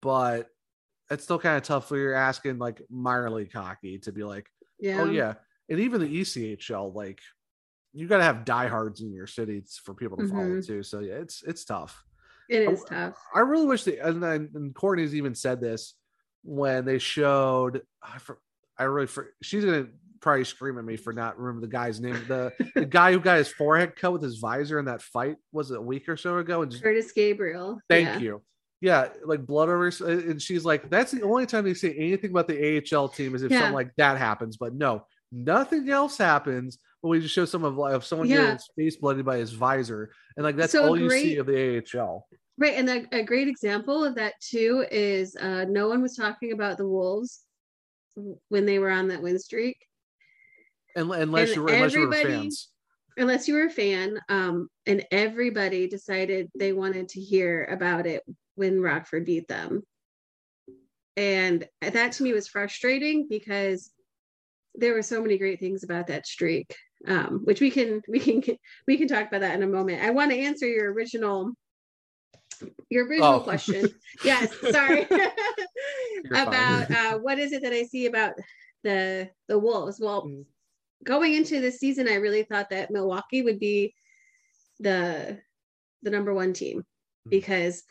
but 0.00 0.48
it's 1.10 1.22
still 1.24 1.38
kind 1.38 1.56
of 1.56 1.62
tough 1.62 1.88
for 1.88 1.96
you're 1.96 2.14
asking 2.14 2.58
like 2.58 2.82
minor 2.90 3.30
league 3.30 3.52
hockey 3.52 3.98
to 4.00 4.12
be 4.12 4.24
like, 4.24 4.48
yeah, 4.80 5.00
oh 5.00 5.10
yeah, 5.10 5.34
and 5.68 5.78
even 5.80 6.00
the 6.00 6.20
ECHL 6.20 6.94
like 6.94 7.20
you 7.92 8.08
got 8.08 8.16
to 8.18 8.24
have 8.24 8.44
diehards 8.46 9.02
in 9.02 9.12
your 9.12 9.26
cities 9.26 9.78
for 9.84 9.92
people 9.94 10.16
to 10.16 10.26
follow 10.26 10.42
Mhm. 10.44 10.66
too. 10.66 10.82
So 10.82 11.00
yeah, 11.00 11.14
it's 11.14 11.42
it's 11.42 11.64
tough. 11.64 12.02
It 12.48 12.68
is 12.72 12.82
I- 12.84 12.88
tough. 12.88 13.16
I 13.34 13.40
really 13.40 13.66
wish 13.66 13.84
they 13.84 13.98
and, 13.98 14.22
then 14.22 14.50
and 14.54 14.74
Courtney's 14.74 15.14
even 15.14 15.34
said 15.34 15.60
this 15.60 15.94
when 16.42 16.84
they 16.84 16.98
showed. 16.98 17.82
I, 18.02 18.18
for, 18.18 18.38
I 18.78 18.84
really 18.84 19.06
for, 19.06 19.34
she's 19.42 19.64
gonna 19.64 19.88
probably 20.22 20.44
scream 20.44 20.78
at 20.78 20.84
me 20.84 20.96
for 20.96 21.12
not 21.12 21.38
remember 21.38 21.60
the 21.60 21.70
guy's 21.70 22.00
name. 22.00 22.24
The 22.28 22.52
the 22.74 22.86
guy 22.86 23.12
who 23.12 23.20
got 23.20 23.36
his 23.38 23.48
forehead 23.48 23.96
cut 23.96 24.12
with 24.12 24.22
his 24.22 24.38
visor 24.38 24.78
in 24.78 24.86
that 24.86 25.02
fight 25.02 25.36
was 25.52 25.70
it 25.70 25.78
a 25.78 25.82
week 25.82 26.08
or 26.08 26.16
so 26.16 26.38
ago? 26.38 26.62
And 26.62 26.70
just, 26.70 26.82
Curtis 26.82 27.12
Gabriel. 27.12 27.80
thank 27.90 28.06
yeah. 28.06 28.18
you. 28.18 28.42
Yeah, 28.80 29.08
like 29.24 29.46
blood 29.46 29.68
over. 29.68 29.92
And 30.08 30.42
she's 30.42 30.64
like, 30.64 30.90
that's 30.90 31.12
the 31.12 31.22
only 31.22 31.46
time 31.46 31.64
they 31.64 31.74
say 31.74 31.94
anything 31.96 32.30
about 32.30 32.48
the 32.48 32.82
AHL 32.92 33.08
team 33.08 33.34
is 33.34 33.42
if 33.42 33.50
Yeah. 33.50 33.60
something 33.60 33.74
like 33.74 33.94
that 33.96 34.18
happens. 34.18 34.56
But 34.56 34.74
no, 34.74 35.06
nothing 35.30 35.88
else 35.88 36.18
happens. 36.18 36.78
But 37.00 37.08
we 37.10 37.20
just 37.20 37.34
show 37.34 37.44
some 37.44 37.64
of 37.64 37.78
of 37.78 38.04
someone 38.04 38.28
Yeah. 38.28 38.36
getting 38.36 38.52
his 38.54 38.68
face 38.76 38.96
blooded 38.96 39.24
by 39.24 39.36
his 39.36 39.52
visor, 39.52 40.12
and 40.36 40.44
like 40.44 40.56
that's 40.56 40.72
So 40.72 40.84
all 40.86 40.98
you 40.98 41.10
see 41.10 41.36
of 41.36 41.46
the 41.46 41.82
AHL. 41.94 42.26
Right, 42.58 42.74
and 42.74 42.88
a, 42.88 43.06
a 43.12 43.22
great 43.24 43.48
example 43.48 44.04
of 44.04 44.14
that 44.16 44.34
too 44.40 44.84
is 44.90 45.34
uh, 45.36 45.64
no 45.68 45.88
one 45.88 46.02
was 46.02 46.16
talking 46.16 46.52
about 46.52 46.76
the 46.76 46.86
Wolves 46.86 47.40
when 48.48 48.66
they 48.66 48.78
were 48.78 48.90
on 48.90 49.08
that 49.08 49.22
win 49.22 49.38
streak, 49.38 49.78
unless 50.94 51.48
And 51.48 51.56
you 51.56 51.62
were 51.62 51.68
unless 51.72 51.94
you 51.94 52.00
were 52.06 52.12
fans. 52.12 52.68
unless 53.16 53.48
you 53.48 53.54
were 53.54 53.66
a 53.66 53.70
fan. 53.70 54.18
Um, 54.28 54.68
and 54.86 55.04
everybody 55.10 55.86
decided 55.88 56.50
they 56.54 56.72
wanted 56.72 57.08
to 57.10 57.20
hear 57.20 57.64
about 57.70 58.06
it 58.06 58.22
when 58.54 58.80
Rockford 58.80 59.24
beat 59.24 59.48
them, 59.48 59.82
and 61.16 61.66
that 61.80 62.12
to 62.12 62.22
me 62.22 62.32
was 62.32 62.48
frustrating 62.48 63.26
because 63.28 63.90
there 64.74 64.94
were 64.94 65.02
so 65.02 65.20
many 65.20 65.36
great 65.38 65.60
things 65.60 65.84
about 65.84 66.06
that 66.08 66.26
streak. 66.26 66.74
um, 67.06 67.40
which 67.44 67.60
we 67.60 67.70
can 67.70 68.00
we 68.08 68.20
can 68.20 68.56
we 68.86 68.96
can 68.96 69.08
talk 69.08 69.26
about 69.28 69.40
that 69.40 69.54
in 69.56 69.62
a 69.62 69.66
moment. 69.66 70.02
I 70.02 70.10
want 70.10 70.30
to 70.30 70.38
answer 70.38 70.66
your 70.68 70.92
original 70.92 71.52
your 72.90 73.06
original 73.06 73.34
Oh. 73.34 73.40
question. 73.40 73.88
Yes, 74.24 74.54
sorry. 74.70 75.06
About 76.30 76.90
uh, 76.92 77.18
what 77.18 77.38
is 77.38 77.52
it 77.52 77.62
that 77.62 77.72
I 77.72 77.82
see 77.84 78.06
about 78.06 78.34
the 78.84 79.28
the 79.48 79.58
Wolves? 79.58 79.98
Well, 80.00 80.26
Mm. 80.26 80.44
Going 81.04 81.34
into 81.34 81.60
this 81.60 81.78
season, 81.78 82.08
I 82.08 82.14
really 82.14 82.44
thought 82.44 82.70
that 82.70 82.90
Milwaukee 82.90 83.42
would 83.42 83.58
be 83.58 83.94
the 84.80 85.38
the 86.02 86.10
number 86.10 86.34
one 86.34 86.52
team 86.52 86.84
Mm. 87.26 87.30
because 87.30 87.84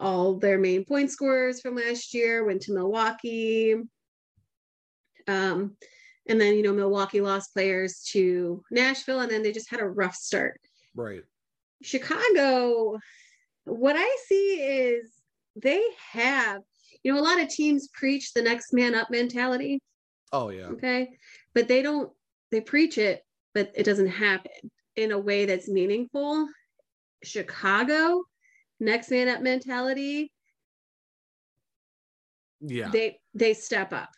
all 0.00 0.34
their 0.34 0.58
main 0.58 0.84
point 0.84 1.10
scorers 1.10 1.60
from 1.60 1.76
last 1.76 2.12
year 2.14 2.44
went 2.44 2.62
to 2.62 2.72
Milwaukee. 2.74 3.76
Um, 5.28 5.76
and 6.28 6.40
then 6.40 6.56
you 6.56 6.62
know 6.62 6.72
Milwaukee 6.72 7.20
lost 7.20 7.52
players 7.52 8.02
to 8.10 8.62
Nashville, 8.70 9.20
and 9.20 9.30
then 9.30 9.42
they 9.42 9.52
just 9.52 9.70
had 9.70 9.80
a 9.80 9.88
rough 9.88 10.14
start. 10.16 10.60
Right. 10.94 11.22
Chicago, 11.82 12.98
what 13.64 13.96
I 13.96 14.16
see 14.26 14.60
is 14.60 15.12
they 15.56 15.82
have, 16.12 16.62
you 17.02 17.12
know, 17.12 17.20
a 17.20 17.22
lot 17.22 17.40
of 17.40 17.48
teams 17.48 17.88
preach 17.92 18.32
the 18.32 18.42
next 18.42 18.72
man 18.72 18.94
up 18.94 19.10
mentality. 19.10 19.80
Oh 20.32 20.50
yeah. 20.50 20.66
Okay. 20.66 21.10
But 21.54 21.68
they 21.68 21.82
don't, 21.82 22.10
they 22.52 22.60
preach 22.60 22.98
it, 22.98 23.24
but 23.54 23.72
it 23.74 23.82
doesn't 23.84 24.06
happen 24.08 24.52
in 24.94 25.10
a 25.10 25.18
way 25.18 25.46
that's 25.46 25.68
meaningful. 25.68 26.46
Chicago, 27.24 28.22
next 28.78 29.10
man 29.10 29.28
up 29.28 29.40
mentality, 29.40 30.30
Yeah. 32.60 32.90
they 32.90 33.18
they 33.34 33.54
step 33.54 33.92
up. 33.92 34.10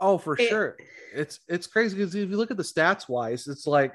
Oh, 0.00 0.16
for 0.18 0.36
It- 0.38 0.48
sure. 0.48 0.78
It's 1.14 1.40
it's 1.48 1.66
crazy 1.66 1.96
because 1.96 2.14
if 2.14 2.30
you 2.30 2.36
look 2.36 2.50
at 2.50 2.56
the 2.56 2.62
stats 2.62 3.08
wise, 3.08 3.46
it's 3.46 3.66
like 3.66 3.94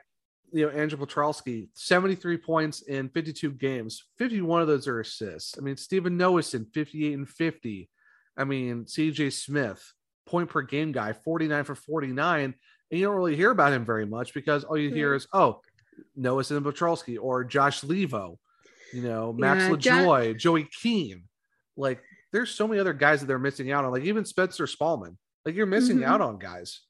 you 0.54 0.66
know 0.66 0.72
Andrew 0.72 0.98
Poturalski, 1.00 1.70
73 1.74 2.38
points 2.38 2.82
in 2.84 3.10
52 3.10 3.52
games. 3.52 4.04
51 4.18 4.62
of 4.62 4.68
those 4.68 4.88
are 4.88 5.00
assists. 5.00 5.58
I 5.58 5.62
mean, 5.62 5.78
Stephen 5.78 6.18
Noesen, 6.18 6.72
58 6.74 7.14
and 7.14 7.28
50. 7.30 7.90
I 8.38 8.44
mean, 8.44 8.86
CJ 8.86 9.32
Smith, 9.34 9.94
point 10.26 10.50
per 10.50 10.62
game 10.62 10.92
guy, 10.92 11.14
49 11.14 11.64
for 11.64 11.76
49. 11.76 12.54
And 12.92 13.00
you 13.00 13.06
don't 13.06 13.16
really 13.16 13.36
hear 13.36 13.52
about 13.52 13.74
him 13.74 13.86
very 13.86 14.06
much 14.06 14.34
because 14.34 14.64
all 14.64 14.78
you 14.78 14.90
hear 14.94 15.14
Mhm. 15.14 15.18
is, 15.18 15.28
oh, 15.34 15.62
Noesen 16.18 16.58
and 16.58 16.66
Poturalski 16.66 17.18
or 17.20 17.44
Josh 17.44 17.82
Leivo, 17.82 18.38
you 18.94 19.02
know, 19.02 19.34
Max 19.34 19.64
Yeah, 19.64 19.76
Jo- 19.76 19.92
Lajoie, 20.08 20.38
Joey 20.38 20.64
Keane. 20.82 21.24
Like, 21.76 22.02
there's 22.32 22.52
so 22.52 22.68
many 22.68 22.80
other 22.80 22.94
guys 22.94 23.20
that 23.20 23.26
they're 23.28 23.40
missing 23.40 23.72
out 23.72 23.84
on. 23.86 23.92
Like, 23.92 24.04
even 24.04 24.26
Spencer 24.26 24.66
Smallman. 24.66 25.18
Like, 25.46 25.56
you're 25.56 25.66
missing 25.66 26.00
Mhm. 26.00 26.06
out 26.06 26.22
on 26.22 26.38
guys. 26.40 26.82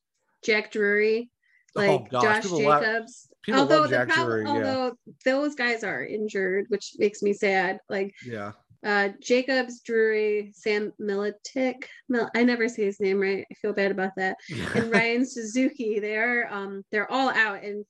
Jack 0.43 0.71
Drury, 0.71 1.31
Oh, 1.75 1.79
like 1.79 2.09
gosh, 2.11 2.23
Josh 2.23 2.43
people 2.43 2.59
Jacobs. 2.59 3.29
although 3.51 3.83
the 3.83 3.89
Jack 3.89 4.09
prob- 4.09 4.25
Drury, 4.27 4.43
yeah. 4.45 4.49
although 4.51 4.97
those 5.25 5.55
guys 5.55 5.83
are 5.83 6.05
injured, 6.05 6.65
which 6.69 6.93
makes 6.97 7.21
me 7.23 7.33
sad. 7.33 7.79
Like 7.89 8.13
Yeah. 8.25 8.53
Uh 8.83 9.09
Jacobs, 9.19 9.81
Drury, 9.81 10.51
Sam 10.53 10.93
Miletic. 10.99 11.89
Mil- 12.09 12.29
I 12.35 12.43
never 12.43 12.69
say 12.69 12.85
his 12.85 12.99
name 12.99 13.19
right. 13.19 13.45
I 13.49 13.53
feel 13.55 13.73
bad 13.73 13.91
about 13.91 14.11
that. 14.17 14.37
And 14.75 14.91
Ryan 14.91 15.25
Suzuki, 15.25 15.99
they're 15.99 16.51
um 16.51 16.83
they're 16.91 17.11
all 17.11 17.29
out. 17.29 17.63
And 17.63 17.85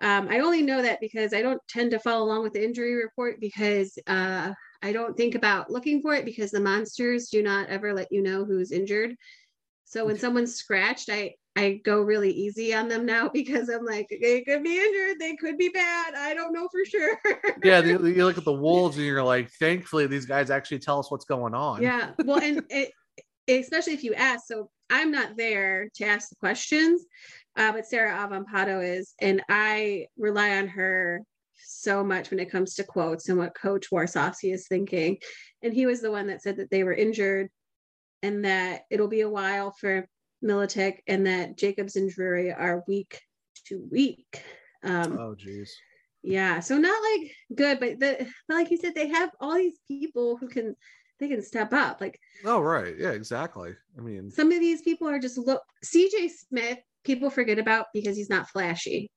um 0.00 0.28
I 0.28 0.40
only 0.40 0.62
know 0.62 0.82
that 0.82 1.00
because 1.00 1.34
I 1.34 1.42
don't 1.42 1.60
tend 1.68 1.90
to 1.92 1.98
follow 1.98 2.24
along 2.24 2.42
with 2.42 2.54
the 2.54 2.64
injury 2.64 2.94
report 2.94 3.40
because 3.40 3.98
uh 4.06 4.52
I 4.82 4.92
don't 4.92 5.16
think 5.16 5.34
about 5.34 5.70
looking 5.70 6.00
for 6.00 6.14
it 6.14 6.24
because 6.24 6.50
the 6.50 6.60
monsters 6.60 7.28
do 7.28 7.42
not 7.42 7.68
ever 7.68 7.92
let 7.92 8.10
you 8.10 8.22
know 8.22 8.44
who's 8.44 8.72
injured. 8.72 9.14
So 9.84 10.06
when 10.06 10.18
someone's 10.18 10.54
scratched, 10.54 11.10
I 11.10 11.34
I 11.56 11.80
go 11.84 12.00
really 12.00 12.30
easy 12.30 12.72
on 12.74 12.88
them 12.88 13.04
now 13.04 13.28
because 13.32 13.68
I'm 13.68 13.84
like 13.84 14.08
they 14.20 14.42
could 14.42 14.62
be 14.62 14.78
injured, 14.78 15.18
they 15.18 15.36
could 15.36 15.58
be 15.58 15.68
bad. 15.68 16.14
I 16.14 16.34
don't 16.34 16.52
know 16.52 16.68
for 16.70 16.84
sure. 16.84 17.18
yeah, 17.62 17.80
you, 17.84 17.98
look 17.98 18.38
at 18.38 18.44
the 18.44 18.52
Wolves 18.52 18.96
and 18.96 19.06
you're 19.06 19.22
like, 19.22 19.50
thankfully, 19.58 20.06
these 20.06 20.26
guys 20.26 20.50
actually 20.50 20.78
tell 20.78 20.98
us 20.98 21.10
what's 21.10 21.24
going 21.24 21.54
on. 21.54 21.82
yeah 21.82 22.10
well 22.24 22.40
and 22.40 22.62
it, 22.70 22.92
especially 23.48 23.92
if 23.92 24.04
you 24.04 24.14
ask 24.14 24.46
so 24.46 24.70
i'm 24.90 25.10
not 25.10 25.36
there 25.36 25.88
to 25.94 26.04
ask 26.04 26.28
the 26.28 26.36
questions 26.36 27.04
uh, 27.56 27.72
but 27.72 27.86
sarah 27.86 28.12
avampado 28.12 28.84
is 28.84 29.14
and 29.20 29.42
i 29.48 30.06
rely 30.16 30.58
on 30.58 30.68
her 30.68 31.22
so 31.62 32.02
much 32.02 32.30
when 32.30 32.40
it 32.40 32.50
comes 32.50 32.74
to 32.74 32.84
quotes 32.84 33.28
and 33.28 33.38
what 33.38 33.54
coach 33.54 33.90
Warsofsky 33.92 34.52
is 34.52 34.66
thinking 34.68 35.18
and 35.62 35.72
he 35.72 35.86
was 35.86 36.00
the 36.00 36.10
one 36.10 36.26
that 36.28 36.42
said 36.42 36.56
that 36.56 36.70
they 36.70 36.84
were 36.84 36.92
injured 36.92 37.48
and 38.22 38.44
that 38.44 38.82
it'll 38.90 39.08
be 39.08 39.20
a 39.20 39.28
while 39.28 39.72
for 39.78 40.06
Miletic 40.42 41.02
and 41.06 41.26
that 41.26 41.56
jacobs 41.58 41.96
and 41.96 42.10
drury 42.10 42.52
are 42.52 42.82
week 42.88 43.20
to 43.66 43.86
week 43.90 44.42
um, 44.82 45.18
Oh, 45.18 45.34
geez. 45.34 45.76
yeah, 46.22 46.60
so 46.60 46.78
not 46.78 46.98
like 47.02 47.30
good, 47.54 47.80
but 47.80 48.00
the 48.00 48.26
but 48.48 48.54
like 48.54 48.70
you 48.70 48.76
said, 48.78 48.94
they 48.94 49.08
have 49.08 49.30
all 49.40 49.54
these 49.54 49.78
people 49.86 50.36
who 50.38 50.48
can 50.48 50.74
they 51.18 51.28
can 51.28 51.42
step 51.42 51.72
up. 51.74 52.00
Like 52.00 52.18
Oh, 52.46 52.60
right. 52.60 52.94
Yeah, 52.98 53.10
exactly. 53.10 53.74
I 53.98 54.00
mean, 54.00 54.30
some 54.30 54.50
of 54.50 54.58
these 54.60 54.80
people 54.80 55.06
are 55.08 55.18
just 55.18 55.36
look 55.36 55.62
CJ 55.84 56.30
Smith, 56.30 56.78
people 57.04 57.28
forget 57.28 57.58
about 57.58 57.86
because 57.92 58.16
he's 58.16 58.30
not 58.30 58.48
flashy. 58.48 59.10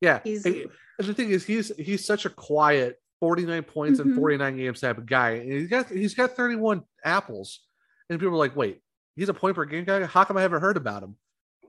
yeah. 0.00 0.20
He's 0.24 0.46
And 0.46 0.56
and 0.98 1.08
the 1.08 1.14
thing 1.14 1.30
is, 1.30 1.44
he's 1.44 1.72
he's 1.76 2.04
such 2.06 2.24
a 2.24 2.30
quiet 2.30 2.96
49 3.20 3.62
points 3.64 4.00
in 4.00 4.08
Mhm. 4.12 4.14
49 4.16 4.56
games 4.56 4.80
type 4.80 4.96
of 4.98 5.06
guy. 5.06 5.30
And 5.32 5.52
he's 5.52 5.68
got 5.68 5.88
he's 5.88 6.14
got 6.14 6.36
31 6.36 6.82
apples. 7.04 7.60
And 8.08 8.18
people 8.18 8.34
are 8.34 8.38
like, 8.38 8.54
wait, 8.56 8.80
he's 9.16 9.28
a 9.28 9.34
point 9.34 9.56
per 9.56 9.64
game 9.64 9.84
guy? 9.84 10.04
How 10.04 10.24
come 10.24 10.36
I 10.36 10.42
haven't 10.42 10.60
heard 10.60 10.76
about 10.76 11.02
him? 11.02 11.16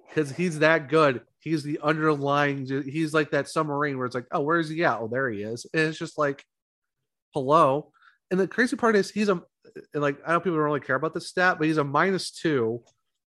Because 0.08 0.31
he's 0.31 0.60
that 0.60 0.89
good. 0.89 1.21
He's 1.39 1.63
the 1.63 1.79
underlying, 1.84 2.65
he's 2.65 3.13
like 3.13 3.31
that 3.31 3.49
submarine 3.49 3.97
where 3.97 4.05
it's 4.05 4.15
like, 4.15 4.27
oh, 4.31 4.41
where's 4.41 4.69
he 4.69 4.84
at? 4.84 4.99
Oh, 4.99 5.08
there 5.08 5.29
he 5.29 5.43
is. 5.43 5.65
And 5.73 5.84
it's 5.84 5.99
just 5.99 6.17
like, 6.17 6.43
hello. 7.34 7.91
And 8.31 8.39
the 8.39 8.47
crazy 8.47 8.75
part 8.75 8.95
is 8.95 9.12
he's 9.12 9.29
a 9.29 9.43
and 9.93 10.01
like 10.01 10.17
I 10.25 10.34
know 10.34 10.39
people 10.39 10.58
don't 10.58 10.65
really 10.65 10.79
care 10.79 10.95
about 10.95 11.13
this 11.13 11.27
stat, 11.27 11.58
but 11.58 11.67
he's 11.67 11.77
a 11.77 11.84
minus 11.84 12.31
two, 12.31 12.81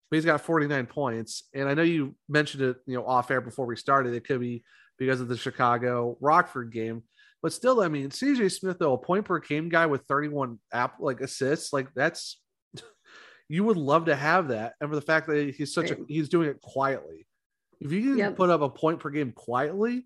but 0.09 0.17
he's 0.17 0.25
got 0.25 0.41
49 0.41 0.85
points. 0.85 1.43
And 1.53 1.67
I 1.67 1.73
know 1.73 1.83
you 1.83 2.15
mentioned 2.29 2.63
it, 2.63 2.77
you 2.85 2.95
know, 2.95 3.05
off 3.05 3.31
air 3.31 3.41
before 3.41 3.65
we 3.65 3.75
started. 3.75 4.13
It 4.13 4.25
could 4.25 4.39
be 4.39 4.63
because 4.97 5.21
of 5.21 5.27
the 5.27 5.37
Chicago 5.37 6.17
Rockford 6.21 6.71
game. 6.71 7.03
But 7.41 7.53
still, 7.53 7.81
I 7.81 7.87
mean, 7.87 8.09
CJ 8.09 8.51
Smith, 8.51 8.77
though, 8.79 8.93
a 8.93 8.97
point 8.97 9.25
per 9.25 9.39
game 9.39 9.69
guy 9.69 9.85
with 9.85 10.03
31 10.07 10.59
app 10.73 10.95
like 10.99 11.21
assists, 11.21 11.71
like 11.71 11.87
that's 11.95 12.39
you 13.49 13.63
would 13.63 13.77
love 13.77 14.05
to 14.05 14.15
have 14.15 14.49
that. 14.49 14.73
And 14.81 14.89
for 14.89 14.95
the 14.95 15.01
fact 15.01 15.27
that 15.27 15.55
he's 15.55 15.73
such 15.73 15.91
a 15.91 15.97
he's 16.07 16.29
doing 16.29 16.49
it 16.49 16.61
quietly. 16.61 17.27
If 17.79 17.91
you 17.91 18.01
can 18.01 18.17
Yep. 18.17 18.35
put 18.37 18.49
up 18.49 18.61
a 18.61 18.69
point 18.69 18.99
per 18.99 19.09
game 19.09 19.31
quietly, 19.31 20.05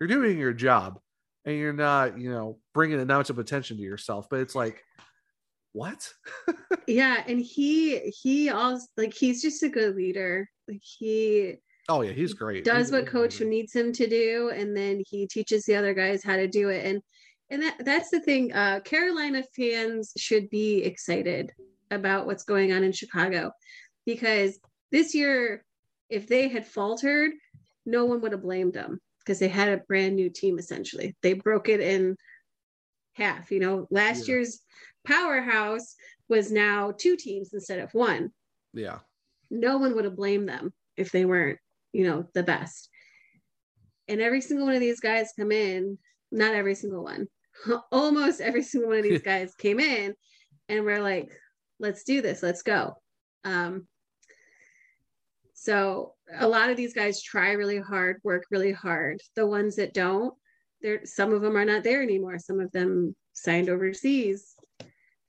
you're 0.00 0.08
doing 0.08 0.38
your 0.38 0.52
job 0.52 0.98
and 1.44 1.56
you're 1.56 1.72
not, 1.72 2.18
you 2.18 2.30
know, 2.30 2.58
bringing 2.74 3.00
an 3.00 3.10
ounce 3.10 3.30
of 3.30 3.38
attention 3.38 3.76
to 3.76 3.82
yourself. 3.82 4.26
But 4.28 4.40
it's 4.40 4.54
like, 4.56 4.82
what? 5.72 6.12
yeah, 6.86 7.22
and 7.26 7.40
he 7.40 7.98
he 8.22 8.50
also 8.50 8.86
like 8.96 9.14
he's 9.14 9.40
just 9.42 9.62
a 9.62 9.68
good 9.68 9.94
leader. 9.96 10.48
Like 10.66 10.82
he 10.82 11.54
Oh 11.88 12.02
yeah, 12.02 12.12
he's 12.12 12.34
great. 12.34 12.64
does 12.64 12.88
He's- 12.88 12.92
what 12.92 13.06
coach 13.06 13.38
great. 13.38 13.48
needs 13.50 13.72
him 13.74 13.92
to 13.92 14.06
do 14.06 14.50
and 14.54 14.76
then 14.76 15.02
he 15.08 15.26
teaches 15.26 15.64
the 15.64 15.74
other 15.76 15.94
guys 15.94 16.22
how 16.22 16.36
to 16.36 16.46
do 16.46 16.68
it 16.68 16.84
and 16.84 17.00
and 17.50 17.62
that 17.62 17.82
that's 17.82 18.10
the 18.10 18.20
thing 18.20 18.52
uh 18.52 18.80
carolina 18.80 19.42
fans 19.56 20.12
should 20.18 20.50
be 20.50 20.82
excited 20.84 21.50
about 21.90 22.26
what's 22.26 22.44
going 22.44 22.72
on 22.72 22.82
in 22.84 22.92
chicago 22.92 23.50
because 24.06 24.58
this 24.92 25.14
year 25.14 25.64
if 26.08 26.26
they 26.26 26.48
had 26.48 26.66
faltered 26.66 27.32
no 27.86 28.04
one 28.04 28.20
would 28.20 28.32
have 28.32 28.42
blamed 28.42 28.74
them 28.74 28.98
because 29.20 29.38
they 29.38 29.48
had 29.48 29.68
a 29.68 29.82
brand 29.88 30.16
new 30.16 30.30
team 30.30 30.58
essentially 30.58 31.16
they 31.22 31.32
broke 31.34 31.68
it 31.68 31.80
in 31.80 32.16
half 33.14 33.50
you 33.50 33.60
know 33.60 33.86
last 33.90 34.28
Yeah. 34.28 34.34
year's 34.34 34.60
powerhouse 35.06 35.94
was 36.28 36.52
now 36.52 36.92
two 36.96 37.16
teams 37.16 37.52
instead 37.52 37.78
of 37.78 37.92
one 37.94 38.30
Yeah. 38.74 38.98
no 39.50 39.78
one 39.78 39.94
would 39.94 40.04
have 40.04 40.16
blamed 40.16 40.48
them 40.48 40.72
if 40.96 41.10
they 41.12 41.24
weren't, 41.24 41.58
you 41.92 42.04
know, 42.04 42.26
the 42.34 42.42
best. 42.42 42.90
And 44.08 44.20
every 44.20 44.40
single 44.40 44.66
one 44.66 44.74
of 44.74 44.80
these 44.80 45.00
guys 45.00 45.32
come 45.38 45.52
in, 45.52 45.96
not 46.32 46.54
every 46.54 46.74
single 46.74 47.04
one, 47.04 47.28
almost 47.92 48.40
every 48.40 48.62
single 48.62 48.90
one 48.90 48.98
of 48.98 49.04
these 49.04 49.22
guys 49.32 49.54
came 49.54 49.80
in 49.80 50.14
and 50.68 50.84
we're 50.84 51.02
like, 51.02 51.30
let's 51.78 52.04
do 52.04 52.22
this, 52.22 52.42
let's 52.42 52.62
go. 52.62 52.96
Um, 53.44 53.86
so 55.54 56.14
a 56.38 56.46
lot 56.46 56.70
of 56.70 56.76
these 56.76 56.94
guys 56.94 57.22
try 57.22 57.52
really 57.52 57.80
hard, 57.80 58.20
work 58.22 58.44
really 58.50 58.72
hard. 58.72 59.20
The 59.34 59.46
ones 59.46 59.76
that 59.76 59.94
don't, 59.94 60.34
there 60.82 61.00
some 61.04 61.32
of 61.32 61.42
them 61.42 61.56
are 61.56 61.64
not 61.64 61.82
there 61.82 62.02
anymore. 62.02 62.38
Some 62.38 62.60
of 62.60 62.70
them 62.72 63.16
signed 63.32 63.68
overseas 63.68 64.54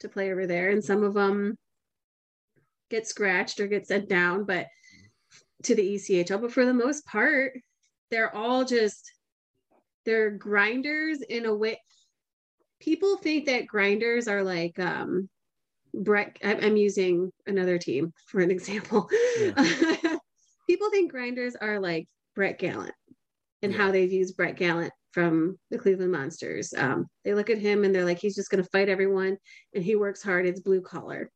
to 0.01 0.09
play 0.09 0.31
over 0.31 0.45
there, 0.45 0.69
and 0.69 0.83
some 0.83 1.03
of 1.03 1.13
them 1.13 1.57
get 2.89 3.07
scratched 3.07 3.59
or 3.59 3.67
get 3.67 3.87
sent 3.87 4.07
down, 4.07 4.45
but 4.45 4.67
to 5.63 5.75
the 5.75 5.95
ECHL. 5.95 6.41
But 6.41 6.53
for 6.53 6.65
the 6.65 6.73
most 6.73 7.05
part, 7.05 7.53
they're 8.11 8.33
all 8.35 8.65
just 8.65 9.11
they're 10.05 10.31
grinders 10.31 11.21
in 11.21 11.45
a 11.45 11.53
way. 11.53 11.79
People 12.79 13.17
think 13.17 13.47
that 13.47 13.67
grinders 13.67 14.27
are 14.27 14.43
like 14.43 14.77
um 14.79 15.29
Brett. 15.99 16.37
I'm 16.43 16.77
using 16.77 17.31
another 17.45 17.77
team 17.77 18.13
for 18.27 18.39
an 18.39 18.51
example. 18.51 19.09
People 20.67 20.89
think 20.91 21.11
grinders 21.11 21.55
are 21.55 21.79
like 21.79 22.07
Brett 22.35 22.57
Gallant. 22.59 22.93
and 23.61 23.71
Yeah. 23.73 23.77
how 23.77 23.91
they've 23.91 24.11
used 24.11 24.37
Brett 24.37 24.55
Gallant 24.55 24.93
from 25.11 25.57
the 25.71 25.77
Cleveland 25.77 26.11
Monsters. 26.11 26.73
Um, 26.77 27.07
they 27.25 27.33
look 27.33 27.49
at 27.49 27.57
him 27.57 27.83
and 27.83 27.93
they're 27.93 28.05
like, 28.05 28.19
he's 28.19 28.35
just 28.35 28.49
going 28.51 28.63
to 28.63 28.69
fight 28.69 28.89
everyone 28.89 29.37
and 29.73 29.83
he 29.83 29.95
works 29.95 30.23
hard. 30.23 30.45
It's 30.45 30.59
blue 30.61 30.81
collar. 30.81 31.29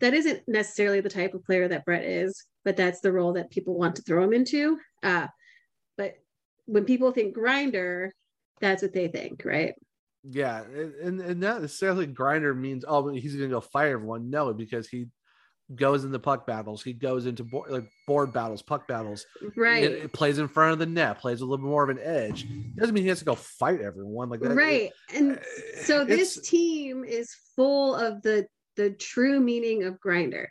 That 0.00 0.12
isn't 0.14 0.42
necessarily 0.48 1.00
the 1.00 1.08
type 1.08 1.34
of 1.34 1.44
player 1.44 1.68
that 1.68 1.84
Brett 1.84 2.04
is, 2.04 2.44
but 2.64 2.76
that's 2.76 3.00
the 3.00 3.12
role 3.12 3.32
that 3.34 3.50
people 3.50 3.78
want 3.78 3.96
to 3.96 4.02
throw 4.02 4.22
him 4.24 4.32
into. 4.32 4.78
Uh, 5.02 5.28
but 5.96 6.14
when 6.66 6.84
people 6.84 7.12
think 7.12 7.34
grinder, 7.34 8.12
that's 8.60 8.82
what 8.82 8.92
they 8.92 9.08
think, 9.08 9.42
right? 9.44 9.74
Yeah, 10.28 10.62
and, 10.62 11.20
and, 11.20 11.40
not 11.40 11.60
necessarily 11.60 12.06
grinder 12.06 12.54
means 12.54 12.84
oh 12.88 13.08
he's 13.08 13.36
gonna 13.36 13.48
go 13.48 13.60
fight 13.60 13.88
everyone. 13.88 14.30
No, 14.30 14.52
because 14.54 14.88
he 14.88 15.06
goes 15.74 16.04
into 16.04 16.18
puck 16.18 16.46
battles, 16.46 16.82
he 16.82 16.92
goes 16.92 17.26
into 17.26 17.44
board, 17.44 17.70
like 17.70 17.90
board 18.06 18.32
battles, 18.32 18.62
puck 18.62 18.88
battles. 18.88 19.26
Right. 19.56 19.84
It, 19.84 20.04
it 20.04 20.12
plays 20.12 20.38
in 20.38 20.48
front 20.48 20.72
of 20.72 20.78
the 20.78 20.86
net, 20.86 21.18
plays 21.18 21.40
a 21.40 21.44
little 21.44 21.58
bit 21.58 21.68
more 21.68 21.84
of 21.84 21.90
an 21.90 22.02
edge. 22.02 22.46
Doesn't 22.76 22.94
mean 22.94 23.04
he 23.04 23.08
has 23.08 23.18
to 23.18 23.24
go 23.24 23.34
fight 23.34 23.80
everyone 23.80 24.30
like 24.30 24.40
that. 24.40 24.54
right. 24.54 24.90
And 25.14 25.32
uh, 25.38 25.42
so 25.82 26.04
this 26.04 26.40
team 26.40 27.04
is 27.04 27.34
full 27.54 27.94
of 27.94 28.22
the 28.22 28.46
the 28.76 28.90
true 28.90 29.40
meaning 29.40 29.84
of 29.84 30.00
grinder. 30.00 30.50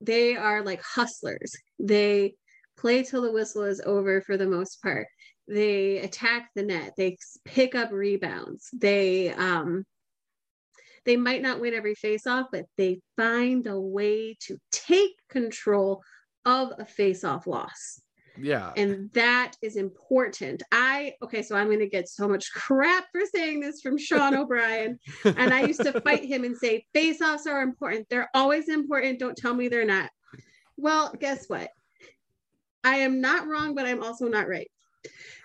They 0.00 0.36
are 0.36 0.62
like 0.62 0.82
hustlers. 0.82 1.54
They 1.78 2.34
play 2.76 3.02
till 3.02 3.22
the 3.22 3.32
whistle 3.32 3.62
is 3.64 3.80
over 3.84 4.20
for 4.20 4.36
the 4.36 4.46
most 4.46 4.82
part. 4.82 5.06
They 5.48 5.98
attack 5.98 6.50
the 6.54 6.62
net. 6.62 6.94
They 6.96 7.16
pick 7.44 7.74
up 7.74 7.92
rebounds. 7.92 8.68
They 8.72 9.30
um 9.32 9.84
they 11.04 11.16
might 11.16 11.40
not 11.40 11.60
win 11.60 11.72
every 11.72 11.94
face-off, 11.94 12.48
but 12.50 12.64
they 12.76 13.00
find 13.16 13.66
a 13.68 13.80
way 13.80 14.36
to 14.40 14.58
take 14.72 15.12
control 15.30 16.02
of 16.44 16.72
a 16.78 16.84
face-off 16.84 17.46
loss. 17.46 18.00
Yeah. 18.40 18.72
and 18.76 19.10
that 19.12 19.54
is 19.62 19.76
important. 19.76 20.62
I 20.72 21.14
okay, 21.22 21.42
so 21.42 21.56
I'm 21.56 21.66
going 21.66 21.78
to 21.78 21.88
get 21.88 22.08
so 22.08 22.28
much 22.28 22.50
crap 22.54 23.06
for 23.12 23.22
saying 23.34 23.60
this 23.60 23.80
from 23.80 23.98
Sean 23.98 24.34
O'Brien, 24.36 24.98
and 25.24 25.52
I 25.52 25.62
used 25.62 25.82
to 25.82 26.00
fight 26.00 26.24
him 26.24 26.44
and 26.44 26.56
say 26.56 26.86
face-offs 26.92 27.46
are 27.46 27.62
important. 27.62 28.08
They're 28.08 28.30
always 28.34 28.68
important. 28.68 29.18
Don't 29.18 29.36
tell 29.36 29.54
me 29.54 29.68
they're 29.68 29.84
not. 29.84 30.10
Well, 30.76 31.14
guess 31.18 31.46
what? 31.48 31.70
I 32.84 32.96
am 32.96 33.20
not 33.20 33.48
wrong, 33.48 33.74
but 33.74 33.86
I'm 33.86 34.02
also 34.02 34.28
not 34.28 34.48
right. 34.48 34.70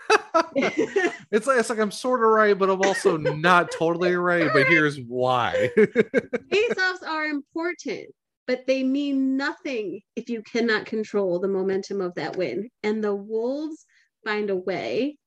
it's 0.56 1.48
like 1.48 1.60
it's 1.60 1.70
like 1.70 1.80
I'm 1.80 1.92
sort 1.92 2.20
of 2.20 2.30
right, 2.30 2.58
but 2.58 2.70
I'm 2.70 2.82
also 2.82 3.18
not 3.18 3.72
totally 3.72 4.16
right. 4.16 4.52
But 4.52 4.68
here's 4.68 5.00
why. 5.00 5.70
face-offs 5.76 7.04
are 7.04 7.26
important 7.26 8.14
but 8.48 8.66
they 8.68 8.84
mean 8.84 9.38
nothing 9.38 10.02
if 10.16 10.30
you 10.30 10.42
cannot 10.44 10.86
control 10.86 11.40
the 11.40 11.48
momentum 11.48 12.02
of 12.02 12.14
that 12.16 12.38
win 12.38 12.70
and 12.84 13.04
the 13.04 13.16
wolves 13.16 13.86
find 14.26 14.50
a 14.50 14.56
way 14.56 15.18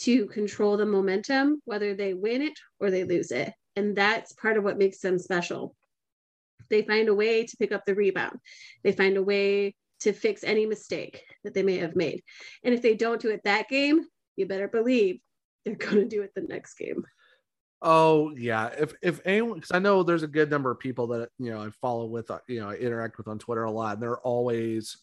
to 0.00 0.26
control 0.26 0.76
the 0.76 0.86
momentum 0.86 1.60
whether 1.64 1.94
they 1.94 2.14
win 2.14 2.42
it 2.42 2.58
or 2.80 2.90
they 2.90 3.04
lose 3.04 3.30
it. 3.30 3.52
And 3.76 3.96
that's 3.96 4.32
part 4.34 4.56
of 4.56 4.64
what 4.64 4.78
makes 4.78 5.00
them 5.00 5.18
special. 5.18 5.74
They 6.68 6.82
find 6.82 7.08
a 7.08 7.14
way 7.14 7.44
to 7.44 7.56
pick 7.58 7.72
up 7.72 7.84
the 7.86 7.94
rebound. 7.94 8.38
They 8.82 8.92
find 8.92 9.16
a 9.16 9.22
way 9.22 9.74
to 10.00 10.12
fix 10.12 10.44
any 10.44 10.66
mistake 10.66 11.22
that 11.44 11.54
they 11.54 11.62
may 11.62 11.78
have 11.78 11.96
made. 11.96 12.22
And 12.64 12.74
if 12.74 12.82
they 12.82 12.94
don't 12.94 13.20
do 13.20 13.30
it 13.30 13.42
that 13.44 13.68
game 13.68 14.04
you 14.36 14.46
better 14.46 14.68
believe 14.68 15.18
they're 15.64 15.74
going 15.74 15.96
to 15.96 16.08
do 16.08 16.22
it 16.22 16.32
the 16.34 16.42
next 16.42 16.74
game 16.74 17.04
Oh 17.82 18.32
yeah, 18.36 18.68
if 18.78 18.94
if 19.02 19.20
anyone, 19.26 19.54
because 19.54 19.70
I 19.72 19.78
know 19.78 20.02
there's 20.02 20.22
a 20.22 20.26
good 20.28 20.50
number 20.50 20.70
of 20.70 20.78
people 20.78 21.06
that 21.08 21.28
you 21.38 21.50
know 21.50 21.62
I 21.62 21.70
follow 21.70 22.06
with, 22.06 22.30
uh, 22.30 22.38
you 22.48 22.60
know, 22.60 22.70
I 22.70 22.74
interact 22.74 23.18
with 23.18 23.28
on 23.28 23.38
Twitter 23.38 23.64
a 23.64 23.70
lot. 23.70 23.94
And 23.94 24.02
they're 24.02 24.18
always 24.20 24.96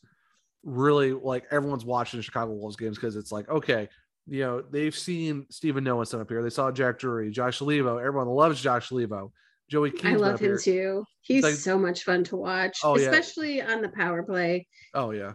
really 0.64 1.12
like 1.14 1.46
everyone's 1.52 1.86
watching 1.86 2.22
Chicago 2.22 2.54
Wolves 2.54 2.76
games 2.76 2.98
because 2.98 3.16
it's 3.16 3.32
like 3.32 3.48
okay, 3.50 3.90
you 4.28 4.42
know, 4.42 4.62
they've 4.62 4.96
seen 4.96 5.46
Stephen 5.50 5.84
Noah 5.84 6.06
up 6.14 6.30
here, 6.30 6.42
they 6.42 6.50
saw 6.50 6.72
Jack 6.72 7.00
Drury, 7.00 7.30
Josh 7.32 7.60
Leivo, 7.60 8.00
everyone 8.04 8.28
loves 8.28 8.60
Josh 8.62 8.90
Leivo, 8.90 9.32
Joey 9.70 9.94
I 10.04 10.16
love 10.16 10.40
him 10.40 10.48
here. 10.52 10.58
too. 10.58 11.04
He's 11.22 11.44
like- 11.44 11.56
so 11.56 11.78
much 11.78 12.04
fun 12.04 12.24
to 12.26 12.36
watch, 12.38 12.80
Oh, 12.84 12.98
yeah. 12.98 13.10
especially 13.10 13.62
on 13.62 13.82
the 13.82 13.90
power 13.90 14.24
play. 14.24 14.68
Oh 14.94 15.12
yeah. 15.12 15.34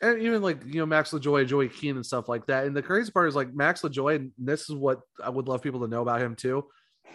And 0.00 0.20
even 0.20 0.42
like 0.42 0.64
you 0.66 0.80
know 0.80 0.86
Max 0.86 1.12
Lajoie, 1.12 1.46
Joey 1.46 1.68
Keane, 1.68 1.96
and 1.96 2.04
stuff 2.04 2.28
like 2.28 2.46
that. 2.46 2.66
And 2.66 2.76
the 2.76 2.82
crazy 2.82 3.10
part 3.10 3.28
is 3.28 3.36
like 3.36 3.54
Max 3.54 3.82
Lajoie, 3.82 4.16
and 4.16 4.32
this 4.38 4.68
is 4.68 4.76
what 4.76 5.00
I 5.22 5.30
would 5.30 5.48
love 5.48 5.62
people 5.62 5.80
to 5.80 5.88
know 5.88 6.02
about 6.02 6.20
him 6.20 6.34
too. 6.34 6.64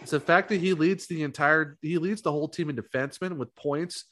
It's 0.00 0.12
the 0.12 0.20
fact 0.20 0.48
that 0.48 0.60
he 0.60 0.72
leads 0.72 1.06
the 1.06 1.22
entire 1.22 1.76
he 1.82 1.98
leads 1.98 2.22
the 2.22 2.32
whole 2.32 2.48
team 2.48 2.70
in 2.70 2.76
defensemen 2.76 3.36
with 3.36 3.54
points 3.54 4.04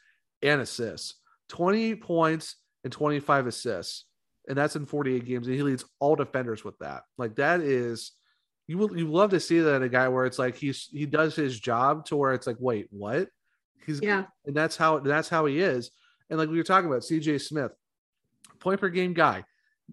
and 0.42 0.60
assists. 0.60 1.14
28 1.48 2.02
points 2.02 2.56
and 2.84 2.92
25 2.92 3.46
assists. 3.46 4.04
And 4.48 4.56
that's 4.56 4.76
in 4.76 4.86
48 4.86 5.24
games. 5.26 5.46
And 5.46 5.56
he 5.56 5.62
leads 5.62 5.84
all 5.98 6.16
defenders 6.16 6.64
with 6.64 6.78
that. 6.78 7.02
Like 7.16 7.36
that 7.36 7.60
is 7.60 8.12
you 8.66 8.76
will 8.78 8.96
you 8.96 9.10
love 9.10 9.30
to 9.30 9.40
see 9.40 9.60
that 9.60 9.76
in 9.76 9.82
a 9.82 9.88
guy 9.88 10.08
where 10.08 10.26
it's 10.26 10.38
like 10.38 10.56
he's 10.56 10.88
he 10.92 11.06
does 11.06 11.34
his 11.34 11.58
job 11.58 12.04
to 12.06 12.16
where 12.16 12.32
it's 12.34 12.46
like, 12.46 12.56
wait, 12.60 12.86
what? 12.90 13.28
He's 13.86 14.00
Yeah. 14.02 14.24
and 14.46 14.54
that's 14.54 14.76
how 14.76 14.98
that's 15.00 15.28
how 15.28 15.46
he 15.46 15.58
is. 15.58 15.90
And 16.28 16.38
like 16.38 16.50
we 16.50 16.58
were 16.58 16.64
talking 16.64 16.88
about, 16.88 17.02
CJ 17.02 17.40
Smith, 17.40 17.72
point 18.60 18.80
per 18.80 18.88
game 18.88 19.14
guy. 19.14 19.44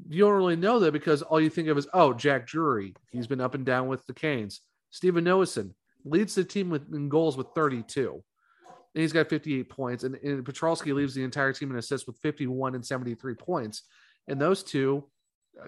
You 0.10 0.26
don't 0.26 0.34
really 0.34 0.58
know 0.58 0.80
that 0.80 0.92
because 0.92 1.22
all 1.22 1.40
you 1.40 1.50
think 1.50 1.70
of 1.70 1.78
is 1.78 1.88
oh 1.94 2.14
Jack 2.14 2.48
Drury. 2.48 2.96
He's 3.12 3.28
been 3.28 3.42
up 3.42 3.56
and 3.56 3.66
down 3.66 3.88
with 3.88 4.06
the 4.06 4.14
Canes. 4.14 4.62
Steven 4.92 5.24
Noesen 5.24 5.74
leads 6.04 6.36
the 6.36 6.44
team 6.44 6.70
with 6.70 6.94
in 6.94 7.10
goals 7.10 7.38
with 7.38 7.48
32. 7.56 8.24
And 8.96 9.02
he's 9.02 9.14
got 9.14 9.30
58 9.30 9.70
points. 9.70 10.04
And, 10.04 10.16
and 10.16 10.46
Poturalski 10.46 10.94
leaves 10.94 11.14
the 11.14 11.24
entire 11.24 11.52
team 11.52 11.72
in 11.72 11.78
assists 11.78 12.08
with 12.08 12.18
51 12.20 12.76
and 12.76 12.86
73 12.86 13.36
points. 13.36 13.84
And 14.28 14.40
those 14.40 14.64
two 14.64 15.04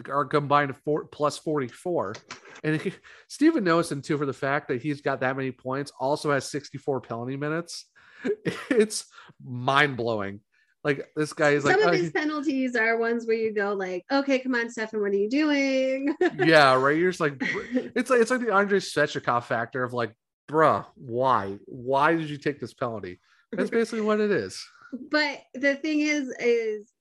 are 0.09 0.25
combined 0.25 0.75
four, 0.77 1.05
plus 1.05 1.37
44. 1.37 2.15
And 2.63 2.81
he, 2.81 2.93
Steven 3.27 3.65
Noesen, 3.65 4.03
too, 4.03 4.17
for 4.17 4.25
the 4.25 4.33
fact 4.33 4.69
that 4.69 4.81
he's 4.81 5.01
got 5.01 5.19
that 5.21 5.37
many 5.37 5.51
points, 5.51 5.91
also 5.99 6.31
has 6.31 6.49
64 6.49 7.01
penalty 7.01 7.35
minutes. 7.37 7.85
It's 8.69 9.05
mind 9.43 9.97
blowing. 9.97 10.41
Like 10.83 11.09
this 11.15 11.33
guy 11.33 11.51
is 11.51 11.65
like, 11.65 11.79
Some 11.79 11.89
of 11.89 11.93
oh, 11.93 11.97
his 11.97 12.11
penalties 12.11 12.75
are 12.75 12.97
ones 12.97 13.25
where 13.25 13.35
you 13.35 13.53
go 13.53 13.73
like, 13.73 14.05
okay, 14.11 14.39
come 14.39 14.55
on, 14.55 14.69
Stefan, 14.69 15.01
what 15.01 15.11
are 15.11 15.15
you 15.15 15.29
doing? 15.29 16.15
yeah, 16.37 16.73
right. 16.75 16.97
You're 16.97 17.11
just 17.11 17.19
like, 17.19 17.35
it's 17.41 18.09
like 18.09 18.21
it's 18.21 18.31
like 18.31 18.41
the 18.41 18.53
Andrei 18.53 18.79
Svechnikov 18.79 19.43
factor 19.43 19.83
of 19.83 19.93
like, 19.93 20.13
bruh, 20.49 20.85
why? 20.95 21.57
Why 21.65 22.15
did 22.15 22.29
you 22.29 22.37
take 22.37 22.59
this 22.59 22.73
penalty? 22.73 23.19
That's 23.51 23.69
basically 23.71 24.01
what 24.01 24.19
it 24.19 24.31
is. 24.31 24.65
but 25.11 25.41
the 25.53 25.75
thing 25.75 25.99
is, 26.01 26.29
is 26.39 26.91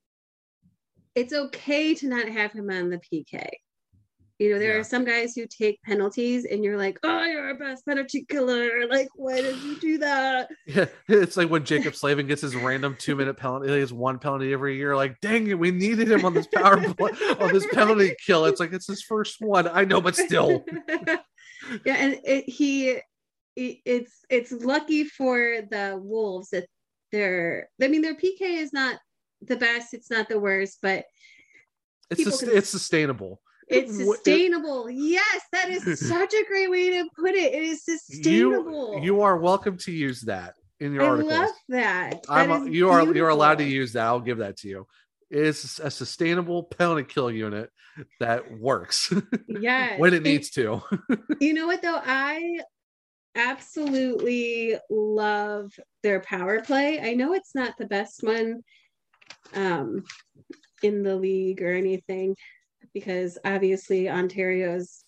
it's 1.14 1.32
okay 1.32 1.94
to 1.94 2.08
not 2.08 2.28
have 2.28 2.52
him 2.52 2.70
on 2.70 2.90
the 2.90 2.98
PK. 2.98 3.48
You 4.38 4.52
know, 4.52 4.58
there 4.58 4.74
Yeah. 4.74 4.80
are 4.80 4.84
some 4.84 5.04
guys 5.06 5.34
who 5.34 5.46
take 5.46 5.80
penalties 5.82 6.44
and 6.44 6.62
you're 6.62 6.76
like, 6.76 6.98
oh, 7.02 7.24
you're 7.24 7.46
our 7.48 7.54
best 7.54 7.86
penalty 7.86 8.26
killer. 8.28 8.86
Like, 8.86 9.08
why 9.14 9.40
did 9.40 9.56
you 9.62 9.76
do 9.80 9.98
that? 9.98 10.50
Yeah, 10.66 10.84
it's 11.08 11.38
like 11.38 11.48
when 11.48 11.64
Jaccob 11.64 11.94
Slavin 11.94 12.26
gets 12.26 12.42
his 12.42 12.54
random 12.54 12.96
two 12.98 13.16
minute 13.16 13.38
penalty, 13.38 13.68
he 13.72 13.78
has 13.80 13.94
one 13.94 14.18
penalty 14.18 14.52
every 14.52 14.76
year. 14.76 14.94
Like, 14.94 15.18
dang 15.22 15.46
it, 15.46 15.58
we 15.58 15.70
needed 15.70 16.10
him 16.10 16.24
on 16.26 16.34
this 16.34 16.46
power 16.48 16.76
play, 16.94 17.12
on 17.40 17.52
this 17.54 17.66
penalty 17.72 18.14
kill. 18.26 18.44
It's 18.44 18.60
like 18.60 18.74
it's 18.74 18.86
his 18.88 19.02
first 19.02 19.36
one. 19.40 19.68
I 19.68 19.84
know, 19.84 20.02
but 20.02 20.14
still, 20.16 20.62
yeah, 21.86 21.94
and 21.96 22.18
it, 22.24 22.44
he, 22.46 22.90
it, 23.56 23.78
it's 23.86 24.12
it's 24.28 24.52
lucky 24.52 25.04
for 25.04 25.62
the 25.70 25.98
Wolves 26.00 26.50
that 26.50 26.66
they're. 27.10 27.70
I 27.82 27.88
mean, 27.88 28.02
their 28.02 28.14
PK 28.14 28.40
is 28.42 28.72
not 28.74 28.98
the 29.40 29.56
best. 29.56 29.94
It's 29.94 30.10
not 30.10 30.28
the 30.28 30.38
worst, 30.38 30.78
but 30.82 31.06
It's 32.10 32.22
sus- 32.22 32.40
can- 32.40 32.50
it's 32.56 32.68
sustainable. 32.68 33.40
It's 33.68 33.96
sustainable. 33.96 34.88
Yes, 34.88 35.40
that 35.52 35.68
is 35.70 35.98
such 36.08 36.32
a 36.34 36.44
great 36.46 36.70
way 36.70 36.90
to 36.90 37.08
put 37.18 37.30
it. 37.34 37.52
It 37.52 37.62
is 37.62 37.84
sustainable. 37.84 38.94
You 38.98 39.02
you 39.02 39.20
are 39.22 39.36
welcome 39.38 39.76
to 39.78 39.92
use 39.92 40.22
that 40.22 40.54
in 40.80 40.92
your 40.92 41.02
I 41.02 41.06
articles. 41.08 41.32
love 41.32 41.50
that. 41.68 42.22
That 42.28 42.50
a- 42.50 42.70
you 42.70 42.90
are 42.90 43.14
you're 43.14 43.28
allowed 43.28 43.58
to 43.58 43.64
use 43.64 43.92
that. 43.94 44.04
I'll 44.06 44.20
give 44.20 44.38
that 44.38 44.56
to 44.58 44.68
you. 44.68 44.86
It's 45.30 45.80
a 45.80 45.90
sustainable 45.90 46.62
penalty 46.62 47.02
kill 47.02 47.30
unit 47.32 47.70
that 48.20 48.56
works 48.56 49.12
Yes. 49.48 49.98
when 49.98 50.14
it 50.14 50.22
needs 50.22 50.50
to. 50.50 50.82
You 51.40 51.52
know 51.52 51.66
what 51.66 51.82
though? 51.82 52.00
I 52.02 52.60
absolutely 53.34 54.76
love 54.88 55.72
their 56.02 56.20
power 56.20 56.62
play. 56.62 57.00
I 57.00 57.14
know 57.14 57.34
it's 57.34 57.54
not 57.54 57.74
the 57.78 57.86
best 57.86 58.22
one 58.22 58.62
um 59.54 60.04
in 60.82 61.02
the 61.02 61.16
league 61.16 61.62
or 61.62 61.72
anything 61.72 62.36
because 62.96 63.36
obviously 63.44 64.08
Ontario's 64.08 65.04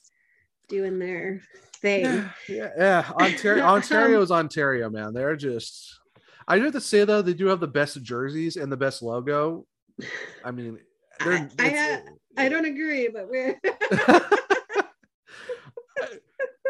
doing 0.69 0.99
their 0.99 1.41
thing. 1.77 2.05
yeah, 2.05 2.29
yeah, 2.47 2.71
yeah. 2.77 3.11
Ontario, 3.19 3.65
Ontario's 3.75 4.31
Ontario, 4.31 4.91
man. 4.91 5.15
They're 5.15 5.37
just. 5.37 5.99
I 6.47 6.59
do 6.59 6.65
have 6.65 6.75
to 6.75 6.83
say 6.83 7.07
though, 7.07 7.23
they 7.23 7.33
do 7.33 7.47
have 7.47 7.61
the 7.61 7.67
best 7.67 8.03
jerseys 8.03 8.57
and 8.57 8.71
the 8.71 8.77
best 8.77 9.01
logo. 9.01 9.65
I 10.45 10.51
mean, 10.51 10.79
they're, 11.25 11.33
I, 11.33 11.49
I, 11.59 11.69
ha- 11.71 12.03
I 12.37 12.51
don't 12.51 12.67
agree, 12.67 13.09
but 13.09 13.27
we're 13.31 13.59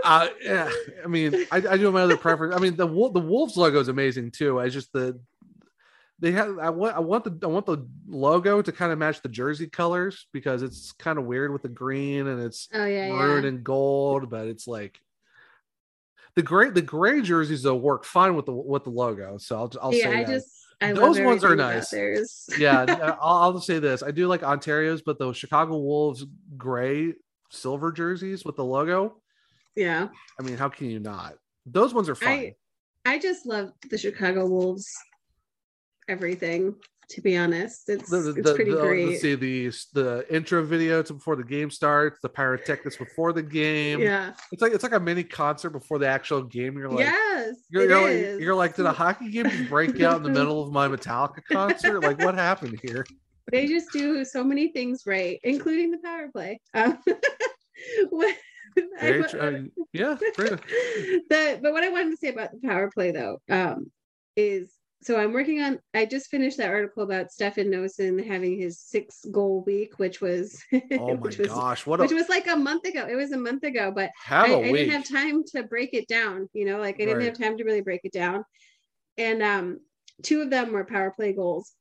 uh, 0.04 0.28
yeah, 0.40 0.70
I 1.04 1.08
mean, 1.08 1.34
I, 1.50 1.56
I 1.56 1.76
do 1.76 1.86
have 1.86 1.94
my 1.94 2.02
other 2.02 2.16
preference. 2.16 2.54
I 2.54 2.60
mean, 2.60 2.76
the 2.76 2.86
the 2.86 3.18
Wolves 3.18 3.56
logo 3.56 3.80
is 3.80 3.88
amazing 3.88 4.30
too. 4.30 4.60
I 4.60 4.68
just 4.68 4.92
the 4.92 5.18
they 6.20 6.32
have. 6.32 6.58
I 6.58 6.70
want 6.70 6.96
I 6.96 7.00
want 7.00 7.24
the 7.24 7.46
I 7.46 7.50
want 7.50 7.66
the 7.66 7.86
logo 8.08 8.60
to 8.60 8.72
kind 8.72 8.92
of 8.92 8.98
match 8.98 9.22
the 9.22 9.28
jersey 9.28 9.68
colors 9.68 10.26
because 10.32 10.62
it's 10.62 10.92
kind 10.92 11.18
of 11.18 11.24
weird 11.24 11.52
with 11.52 11.62
the 11.62 11.68
green 11.68 12.26
and 12.26 12.42
it's 12.42 12.68
oh 12.74 12.84
yeah, 12.84 13.12
maroon 13.12 13.44
yeah. 13.44 13.48
and 13.50 13.64
gold, 13.64 14.28
but 14.28 14.48
it's 14.48 14.66
like 14.66 15.00
the 16.34 16.42
gray 16.42 16.70
the 16.70 16.82
gray 16.82 17.20
jerseys 17.20 17.62
though 17.62 17.76
work 17.76 18.04
fine 18.04 18.34
with 18.34 18.46
the 18.46 18.52
with 18.52 18.84
the 18.84 18.90
logo. 18.90 19.38
So 19.38 19.56
I'll 19.56 19.72
I'll 19.80 19.94
yeah, 19.94 20.04
say 20.04 20.10
I 20.10 20.24
that. 20.24 20.32
just 20.32 20.58
I 20.80 20.92
Those 20.92 21.20
ones 21.20 21.44
are 21.44 21.56
nice. 21.56 21.92
Yeah, 22.58 23.16
I'll, 23.20 23.54
I'll 23.54 23.60
say 23.60 23.78
this: 23.78 24.02
I 24.02 24.10
do 24.10 24.26
like 24.26 24.42
Ontario's, 24.42 25.02
but 25.02 25.18
the 25.18 25.32
Chicago 25.32 25.78
Wolves 25.78 26.24
gray 26.56 27.14
silver 27.50 27.92
jerseys 27.92 28.44
with 28.44 28.56
the 28.56 28.64
logo. 28.64 29.20
yeah. 29.74 30.08
I 30.38 30.42
mean, 30.42 30.56
how 30.56 30.68
can 30.68 30.90
you 30.90 31.00
not? 31.00 31.34
Those 31.66 31.94
ones 31.94 32.08
are 32.08 32.14
fun. 32.14 32.28
I 32.28 32.54
I 33.04 33.18
just 33.18 33.46
love 33.46 33.72
the 33.90 33.98
Chicago 33.98 34.46
Wolves 34.46 34.88
everything, 36.08 36.74
to 37.10 37.20
be 37.20 37.36
honest. 37.36 37.88
It's 37.88 38.10
the, 38.10 38.18
the, 38.18 38.40
it's 38.40 38.52
pretty 38.52 38.72
the- 38.72 38.80
great. 38.80 39.08
Let's 39.08 39.20
see 39.22 39.34
the 39.34 39.70
the 39.92 40.26
intro 40.34 40.64
video 40.64 41.02
to 41.02 41.14
before 41.14 41.36
the 41.36 41.44
game 41.44 41.70
starts, 41.70 42.18
the 42.22 42.28
pyrotechnics 42.28 42.96
before 42.96 43.32
the 43.32 43.42
game. 43.42 44.00
yeah. 44.00 44.32
It's 44.52 44.62
like 44.62 44.72
it's 44.72 44.82
like 44.82 44.92
a 44.92 45.00
mini 45.00 45.24
concert 45.24 45.70
before 45.70 45.98
the 45.98 46.06
actual 46.06 46.42
game. 46.42 46.76
You're 46.76 46.90
like, 46.90 47.00
yes. 47.00 47.56
you're, 47.70 47.88
you're 47.88 48.02
like, 48.02 48.40
you're 48.40 48.54
like, 48.54 48.76
did 48.76 48.86
a 48.86 48.92
hockey 49.04 49.30
game 49.30 49.66
break 49.68 50.00
out 50.00 50.16
in 50.16 50.22
the 50.22 50.30
middle 50.30 50.62
of 50.62 50.72
my 50.72 50.88
Metallica 50.88 51.40
concert? 51.50 52.00
Like, 52.02 52.18
what 52.20 52.34
happened 52.34 52.78
here? 52.82 53.06
they 53.50 53.66
just 53.66 53.90
do 53.92 54.24
so 54.26 54.44
many 54.44 54.68
things 54.68 55.04
right, 55.06 55.40
including 55.42 55.90
the 55.90 55.98
power 55.98 56.28
play. 56.30 56.60
Um, 56.74 56.98
what, 58.10 58.34
I- 58.76 58.82
Very 59.00 59.24
tr- 59.24 59.42
I 59.42 59.64
yeah, 59.92 60.16
but 60.36 61.62
what 61.62 61.82
I 61.82 61.88
wanted 61.88 62.10
to 62.10 62.16
say 62.18 62.28
about 62.28 62.50
the 62.52 62.60
power 62.62 62.90
play 62.92 63.10
though 63.10 63.40
um, 63.48 63.90
is 64.36 64.72
so 65.02 65.18
I'm 65.18 65.32
working 65.32 65.60
on. 65.62 65.78
I 65.94 66.06
just 66.06 66.26
finished 66.28 66.56
that 66.58 66.70
article 66.70 67.04
about 67.04 67.30
Stefan 67.30 67.66
Noesen 67.66 68.24
having 68.26 68.58
his 68.58 68.80
six 68.80 69.24
goal 69.30 69.62
week, 69.64 69.98
which 69.98 70.20
was 70.20 70.62
oh 70.72 71.14
my 71.14 71.14
which 71.14 71.38
was 71.38 71.48
gosh, 71.48 71.86
what 71.86 72.00
which 72.00 72.10
was 72.12 72.28
like 72.28 72.48
a 72.48 72.56
month 72.56 72.84
ago. 72.84 73.06
It 73.08 73.14
was 73.14 73.32
a 73.32 73.38
month 73.38 73.62
ago, 73.62 73.92
but 73.94 74.10
I, 74.42 74.46
I, 74.46 74.48
a 74.48 74.72
didn't 74.72 74.90
have 74.90 75.08
time 75.08 75.44
to 75.54 75.62
break 75.62 75.94
it 75.94 76.08
down. 76.08 76.48
You 76.52 76.64
know, 76.66 76.78
like 76.78 76.96
I 76.96 77.04
didn't 77.04 77.18
Right. 77.18 77.24
have 77.26 77.38
time 77.38 77.56
to 77.58 77.64
really 77.64 77.80
break 77.80 78.00
it 78.04 78.12
down. 78.12 78.44
And 79.16 79.42
um, 79.42 79.80
two 80.22 80.40
of 80.42 80.50
them 80.50 80.72
were 80.72 80.84
power 80.84 81.10
play 81.12 81.32
goals. 81.32 81.72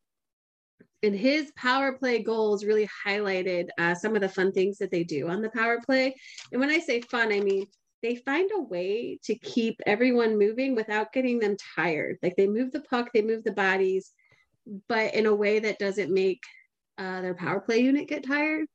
And 1.04 1.16
his 1.16 1.52
power 1.56 1.94
play 1.94 2.24
goals 2.24 2.66
really 2.66 2.90
highlighted 3.06 3.68
uh, 3.78 3.94
some 3.96 4.16
of 4.16 4.22
the 4.22 4.30
fun 4.30 4.52
things 4.52 4.78
that 4.80 4.90
they 4.92 5.04
do 5.04 5.30
on 5.30 5.42
the 5.42 5.50
power 5.50 5.80
play. 5.86 6.16
And 6.52 6.60
when 6.60 6.70
I 6.72 6.80
say 6.80 7.02
fun, 7.02 7.32
I 7.32 7.40
mean 7.40 7.68
they 8.04 8.16
find 8.16 8.50
a 8.54 8.62
way 8.62 9.20
to 9.24 9.36
keep 9.36 9.80
everyone 9.86 10.38
moving 10.38 10.76
without 10.76 11.14
getting 11.14 11.40
them 11.40 11.58
tired. 11.76 12.18
Like 12.22 12.36
they 12.36 12.48
move 12.48 12.72
the 12.72 12.82
puck, 12.82 13.10
they 13.14 13.22
move 13.22 13.44
the 13.44 13.52
bodies, 13.52 14.14
but 14.88 15.14
in 15.14 15.26
a 15.26 15.36
way 15.36 15.60
that 15.60 15.80
doesn't 15.80 16.14
make 16.14 16.42
uh, 16.98 17.22
their 17.22 17.34
power 17.34 17.60
play 17.60 17.80
unit 17.80 18.08
get 18.08 18.26
tired. 18.26 18.68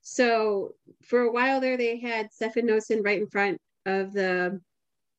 So 0.00 0.74
for 1.04 1.20
a 1.20 1.32
while 1.32 1.60
there, 1.60 1.76
they 1.76 1.98
had 1.98 2.32
Stefan 2.32 2.66
Noesen 2.66 3.04
right 3.04 3.20
in 3.20 3.28
front 3.28 3.58
of 3.86 4.12
the, 4.12 4.60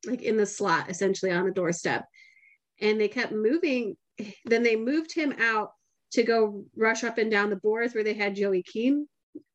like 0.06 0.22
in 0.22 0.38
the 0.38 0.46
slot, 0.46 0.90
essentially 0.90 1.32
on 1.32 1.46
the 1.46 1.52
doorstep. 1.52 2.06
And 2.82 3.00
they 3.00 3.08
kept 3.08 3.32
moving. 3.32 3.96
Then 4.46 4.64
they 4.64 4.76
moved 4.76 5.14
him 5.14 5.34
out 5.40 5.72
to 6.12 6.24
go 6.24 6.66
rush 6.76 7.04
up 7.04 7.18
and 7.18 7.32
down 7.32 7.50
the 7.50 7.56
boards 7.56 7.94
where 7.94 8.04
they 8.04 8.14
had 8.14 8.36
Joey 8.36 8.64
Keane 8.64 9.08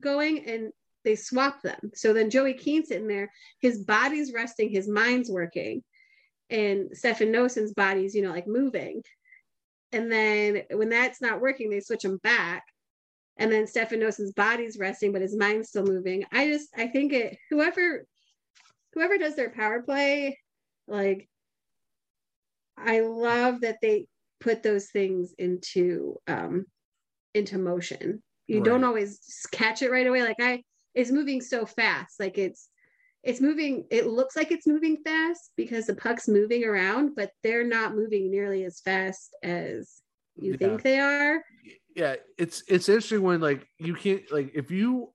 going 0.02 0.44
and 0.46 0.72
they 1.08 1.16
swap 1.16 1.62
them. 1.62 1.90
So 1.94 2.12
then 2.12 2.30
Joey 2.30 2.54
Keane's 2.54 2.88
sitting 2.88 3.08
there, 3.08 3.30
his 3.60 3.82
body's 3.84 4.32
resting, 4.32 4.70
his 4.70 4.88
mind's 4.88 5.30
working, 5.30 5.82
and 6.50 6.88
Stefan 6.92 7.32
Noesen's 7.32 7.74
body's, 7.74 8.14
you 8.14 8.22
know, 8.22 8.30
like 8.30 8.46
moving. 8.46 9.02
And 9.92 10.12
then 10.12 10.62
when 10.70 10.90
that's 10.90 11.20
not 11.20 11.40
working, 11.40 11.70
they 11.70 11.80
switch 11.80 12.04
him 12.04 12.18
back 12.22 12.64
and 13.38 13.52
then 13.52 13.66
Stefan 13.66 14.00
Noesen's 14.00 14.32
body's 14.32 14.78
resting, 14.78 15.12
but 15.12 15.22
his 15.22 15.36
mind's 15.36 15.68
still 15.68 15.84
moving. 15.84 16.24
I 16.32 16.48
just 16.48 16.68
I 16.76 16.88
think 16.88 17.12
it 17.12 17.38
whoever 17.50 18.04
whoever 18.92 19.16
does 19.16 19.36
their 19.36 19.50
power 19.50 19.82
play, 19.82 20.38
like 20.88 21.28
I 22.76 23.00
love 23.00 23.60
that 23.62 23.78
they 23.80 24.06
put 24.40 24.62
those 24.62 24.88
things 24.90 25.34
into 25.38 26.16
um 26.26 26.66
into 27.32 27.58
motion. 27.58 28.22
You 28.48 28.62
don't 28.62 28.84
always 28.84 29.20
catch 29.52 29.82
it 29.82 29.90
right 29.90 30.06
away. 30.06 30.22
Like 30.22 30.40
I 30.40 30.62
it's 30.94 31.10
moving 31.10 31.40
so 31.40 31.66
fast. 31.66 32.18
Like 32.20 32.38
it's 32.38 32.68
it's 33.24 33.40
moving, 33.40 33.84
it 33.90 34.06
looks 34.06 34.36
like 34.36 34.52
it's 34.52 34.66
moving 34.66 34.98
fast 35.04 35.50
because 35.56 35.86
the 35.86 35.94
puck's 35.94 36.28
moving 36.28 36.64
around, 36.64 37.14
but 37.16 37.32
they're 37.42 37.66
not 37.66 37.94
moving 37.94 38.30
nearly 38.30 38.64
as 38.64 38.80
fast 38.80 39.34
as 39.42 40.00
you 40.36 40.52
Yeah. 40.52 40.56
think 40.58 40.82
they 40.82 41.00
are. 41.00 41.42
yeah 41.96 42.14
it's 42.38 42.62
it's 42.68 42.88
interesting 42.88 43.22
when 43.22 43.40
like 43.40 43.66
you 43.78 43.92
can't 43.94 44.22
like 44.30 44.52
if 44.54 44.70
you 44.70 45.12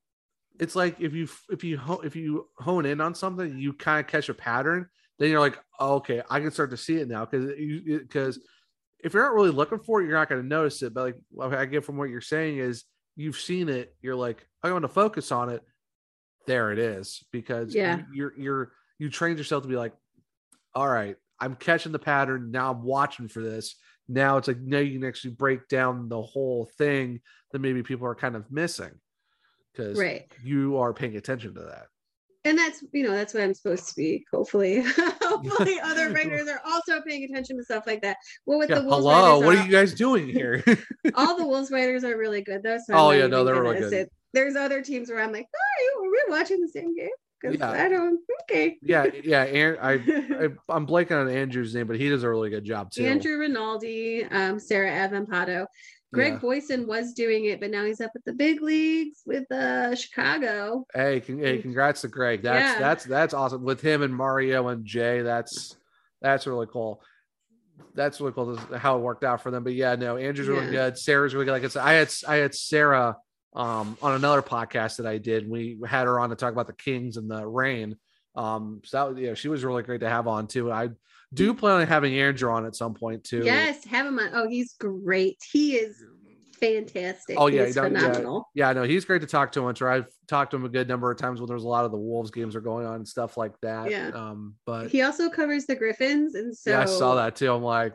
it's 0.59 0.75
like 0.75 0.99
if 0.99 1.13
you 1.13 1.27
if 1.49 1.63
you 1.63 1.79
if 2.03 2.15
you 2.15 2.47
hone 2.57 2.85
in 2.85 2.99
on 2.99 3.15
something 3.15 3.57
you 3.57 3.71
kind 3.71 4.01
of 4.01 4.07
catch 4.11 4.27
a 4.27 4.33
pattern 4.33 4.85
then 5.17 5.29
you're 5.29 5.39
like 5.39 5.57
oh, 5.79 5.95
okay 5.95 6.21
i 6.29 6.39
can 6.41 6.51
start 6.51 6.69
to 6.71 6.77
see 6.77 6.97
it 6.97 7.07
now 7.07 7.23
because 7.25 7.57
you 7.57 7.99
because 7.99 8.37
if 8.99 9.13
you're 9.13 9.23
not 9.23 9.33
really 9.33 9.49
looking 9.49 9.79
for 9.79 10.01
it 10.01 10.05
you're 10.05 10.13
not 10.17 10.27
going 10.27 10.41
to 10.41 10.47
notice 10.47 10.81
it 10.83 10.93
but 10.93 11.03
like 11.03 11.15
what 11.31 11.53
i 11.53 11.65
get 11.65 11.85
from 11.85 11.95
what 11.95 12.09
you're 12.09 12.19
saying 12.19 12.57
is 12.57 12.83
you've 13.15 13.37
seen 13.39 13.69
it 13.69 13.95
you're 14.01 14.15
like 14.15 14.47
i 14.63 14.71
want 14.71 14.83
to 14.83 14.87
focus 14.89 15.31
on 15.31 15.49
it 15.49 15.61
there 16.47 16.71
it 16.71 16.79
is 16.79 17.23
because 17.31 17.73
Yeah. 17.73 17.97
you, 17.97 18.05
you're 18.13 18.33
you're 18.37 18.71
you 18.99 19.09
trained 19.09 19.37
yourself 19.37 19.63
to 19.63 19.69
be 19.69 19.75
like 19.75 19.93
all 20.75 20.87
right 20.87 21.15
i'm 21.39 21.55
catching 21.55 21.91
the 21.91 21.99
pattern 21.99 22.51
now 22.51 22.71
i'm 22.71 22.83
watching 22.83 23.27
for 23.27 23.41
this 23.41 23.75
now 24.07 24.37
it's 24.37 24.47
like 24.47 24.59
now 24.59 24.79
you 24.79 24.99
can 24.99 25.07
actually 25.07 25.33
break 25.33 25.67
down 25.67 26.09
the 26.09 26.21
whole 26.21 26.65
thing 26.77 27.21
that 27.51 27.59
maybe 27.59 27.83
people 27.83 28.05
are 28.07 28.15
kind 28.15 28.35
of 28.35 28.51
missing 28.51 28.91
because 29.71 29.97
Right. 29.97 30.29
you 30.43 30.77
are 30.77 30.93
paying 30.93 31.15
attention 31.15 31.53
to 31.55 31.61
that 31.61 31.87
and 32.45 32.57
that's 32.57 32.83
you 32.91 33.03
know 33.03 33.11
that's 33.11 33.33
what 33.33 33.43
i'm 33.43 33.53
supposed 33.53 33.87
to 33.89 33.95
be 33.95 34.25
hopefully. 34.31 34.83
Hopefully 35.23 35.79
other 35.83 36.09
writers 36.11 36.47
are 36.47 36.61
also 36.65 37.01
paying 37.01 37.23
attention 37.23 37.57
to 37.57 37.63
stuff 37.63 37.85
like 37.87 38.01
that. 38.03 38.17
Well 38.45 38.59
with 38.59 38.69
yeah, 38.69 38.79
the 38.79 38.83
wolves 38.85 39.03
hello 39.05 39.39
what 39.39 39.55
are- 39.55 39.59
are 39.59 39.65
you 39.65 39.71
guys 39.71 39.93
doing 39.93 40.27
here? 40.27 40.63
All 41.15 41.35
the 41.37 41.45
wolves 41.47 41.71
writers 41.71 42.03
are 42.03 42.15
really 42.17 42.41
good 42.41 42.61
though 42.63 42.77
so 42.77 42.93
Oh, 42.93 43.11
yeah, 43.11 43.27
no, 43.27 43.43
they're 43.43 43.61
really 43.61 43.79
good. 43.79 43.89
say- 43.89 44.07
there's 44.33 44.55
other 44.55 44.81
teams 44.81 45.09
where 45.09 45.21
i'm 45.21 45.31
like 45.31 45.47
oh 45.55 46.01
are 46.01 46.05
you 46.05 46.11
we 46.27 46.33
watching 46.37 46.59
the 46.61 46.67
same 46.67 46.95
game? 46.95 47.09
Because 47.41 47.59
Yeah. 47.59 47.71
i 47.71 47.89
don't 47.89 48.19
okay. 48.43 48.77
Yeah 48.81 49.05
yeah 49.23 49.43
and 49.43 49.77
I, 49.79 49.93
I 49.93 50.49
i'm 50.69 50.85
blanking 50.87 51.19
on 51.19 51.29
andrew's 51.29 51.73
name 51.75 51.87
but 51.87 51.99
he 51.99 52.09
does 52.09 52.23
a 52.23 52.29
really 52.29 52.49
good 52.49 52.63
job 52.65 52.91
too. 52.91 53.05
Andrew 53.05 53.37
rinaldi 53.37 54.23
um 54.25 54.59
sarah 54.59 54.91
avampato 55.07 55.65
greg 56.13 56.33
Yeah. 56.33 56.39
boyson 56.39 56.87
was 56.87 57.13
doing 57.13 57.45
it 57.45 57.59
but 57.59 57.71
now 57.71 57.83
he's 57.83 57.99
up 57.99 58.11
at 58.15 58.23
the 58.23 58.33
big 58.33 58.61
leagues 58.61 59.21
with 59.25 59.51
uh 59.51 59.93
chicago. 59.95 60.85
Hey, 60.93 61.19
con- 61.19 61.39
hey 61.39 61.57
congrats 61.61 62.01
to 62.01 62.07
greg. 62.07 62.41
That's 62.43 62.73
Yeah. 62.75 62.79
that's 62.79 63.03
that's 63.05 63.33
awesome. 63.33 63.63
With 63.63 63.81
him 63.81 64.01
and 64.03 64.15
mario 64.15 64.67
and 64.69 64.85
jay 64.85 65.21
that's 65.21 65.75
that's 66.21 66.47
really 66.47 66.67
cool. 66.71 67.01
That's 67.95 68.19
really 68.21 68.33
cool 68.33 68.55
how 68.77 68.97
it 68.97 69.01
worked 69.01 69.23
out 69.23 69.41
for 69.41 69.51
them. 69.51 69.63
But 69.63 69.73
yeah 69.73 69.95
no 69.95 70.17
andrew's 70.17 70.47
really 70.47 70.65
Yeah. 70.67 70.71
good. 70.89 70.97
Sarah's 70.97 71.33
really 71.33 71.45
good. 71.45 71.51
Like 71.51 71.63
i 71.63 71.67
said 71.67 71.83
i 71.83 71.93
had 71.93 72.13
i 72.27 72.35
had 72.37 72.55
sarah 72.55 73.17
um 73.55 73.97
on 74.01 74.13
another 74.15 74.41
podcast 74.41 74.97
that 74.97 75.05
i 75.05 75.17
did. 75.17 75.49
We 75.49 75.77
had 75.87 76.05
her 76.07 76.19
on 76.19 76.29
to 76.29 76.35
talk 76.35 76.53
about 76.53 76.67
the 76.67 76.73
kings 76.73 77.17
and 77.17 77.29
the 77.29 77.45
Reign. 77.45 77.97
Um 78.35 78.81
so 78.83 78.97
that 78.97 79.09
was 79.09 79.19
yeah 79.19 79.33
she 79.35 79.47
was 79.49 79.63
really 79.63 79.83
great 79.83 80.01
to 80.01 80.09
have 80.09 80.27
on 80.27 80.47
too. 80.47 80.71
I 80.71 80.89
do 81.33 81.53
plan 81.53 81.81
on 81.81 81.87
having 81.87 82.17
andrew 82.19 82.51
on 82.51 82.65
at 82.65 82.75
some 82.75 82.93
point 82.93 83.23
too 83.23 83.43
yes 83.43 83.83
have 83.85 84.05
him 84.05 84.19
on 84.19 84.29
oh 84.33 84.47
he's 84.47 84.73
great 84.79 85.37
he 85.51 85.75
is 85.75 86.03
fantastic. 86.63 87.35
Oh 87.37 87.47
yeah, 87.47 87.65
he's 87.65 87.75
he 87.75 87.81
don't- 87.81 87.93
yeah. 87.93 87.99
phenomenal. 87.99 88.49
Yeah, 88.53 88.73
no, 88.73 88.83
he's 88.83 89.05
great 89.05 89.21
to 89.21 89.27
talk 89.27 89.51
to. 89.53 89.73
Sure 89.75 89.89
I've 89.89 90.07
talked 90.27 90.51
to 90.51 90.57
him 90.57 90.65
a 90.65 90.69
good 90.69 90.87
number 90.87 91.11
of 91.11 91.17
times 91.17 91.39
when 91.39 91.47
there's 91.47 91.63
a 91.63 91.67
lot 91.67 91.85
of 91.85 91.91
the 91.91 91.97
Wolves 91.97 92.31
games 92.31 92.55
are 92.55 92.61
going 92.61 92.85
on 92.85 92.95
and 92.95 93.07
stuff 93.07 93.37
like 93.37 93.53
that. 93.61 93.91
Yeah. 93.91 94.09
Um, 94.13 94.55
but 94.65 94.89
He 94.89 95.01
also 95.01 95.29
covers 95.29 95.65
the 95.65 95.75
Griffins, 95.75 96.35
and 96.35 96.55
so 96.55 96.71
yeah, 96.71 96.81
I 96.81 96.85
saw 96.85 97.15
that 97.15 97.35
too. 97.35 97.51
I'm 97.51 97.63
like, 97.63 97.93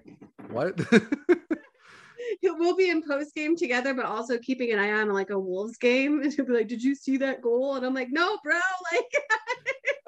what? 0.51 0.79
we'll 2.43 2.77
be 2.77 2.91
in 2.91 3.03
post 3.03 3.35
game 3.35 3.57
together, 3.57 3.95
but 3.95 4.05
also 4.05 4.39
keeping 4.39 4.73
an 4.73 4.79
eye 4.79 4.93
on 4.93 5.13
like 5.13 5.31
a 5.31 5.39
Wolves 5.39 5.79
game. 5.79 6.21
And 6.23 6.33
he'll 6.35 6.47
be 6.47 6.53
like, 6.53 6.69
"Did 6.69 6.83
you 6.83 6.95
see 6.95 7.17
that 7.19 7.43
goal?" 7.43 7.77
And 7.77 7.87
I'm 7.87 7.95
like, 7.95 8.09
"No, 8.11 8.39
bro. 8.43 8.59
Like, 8.93 9.13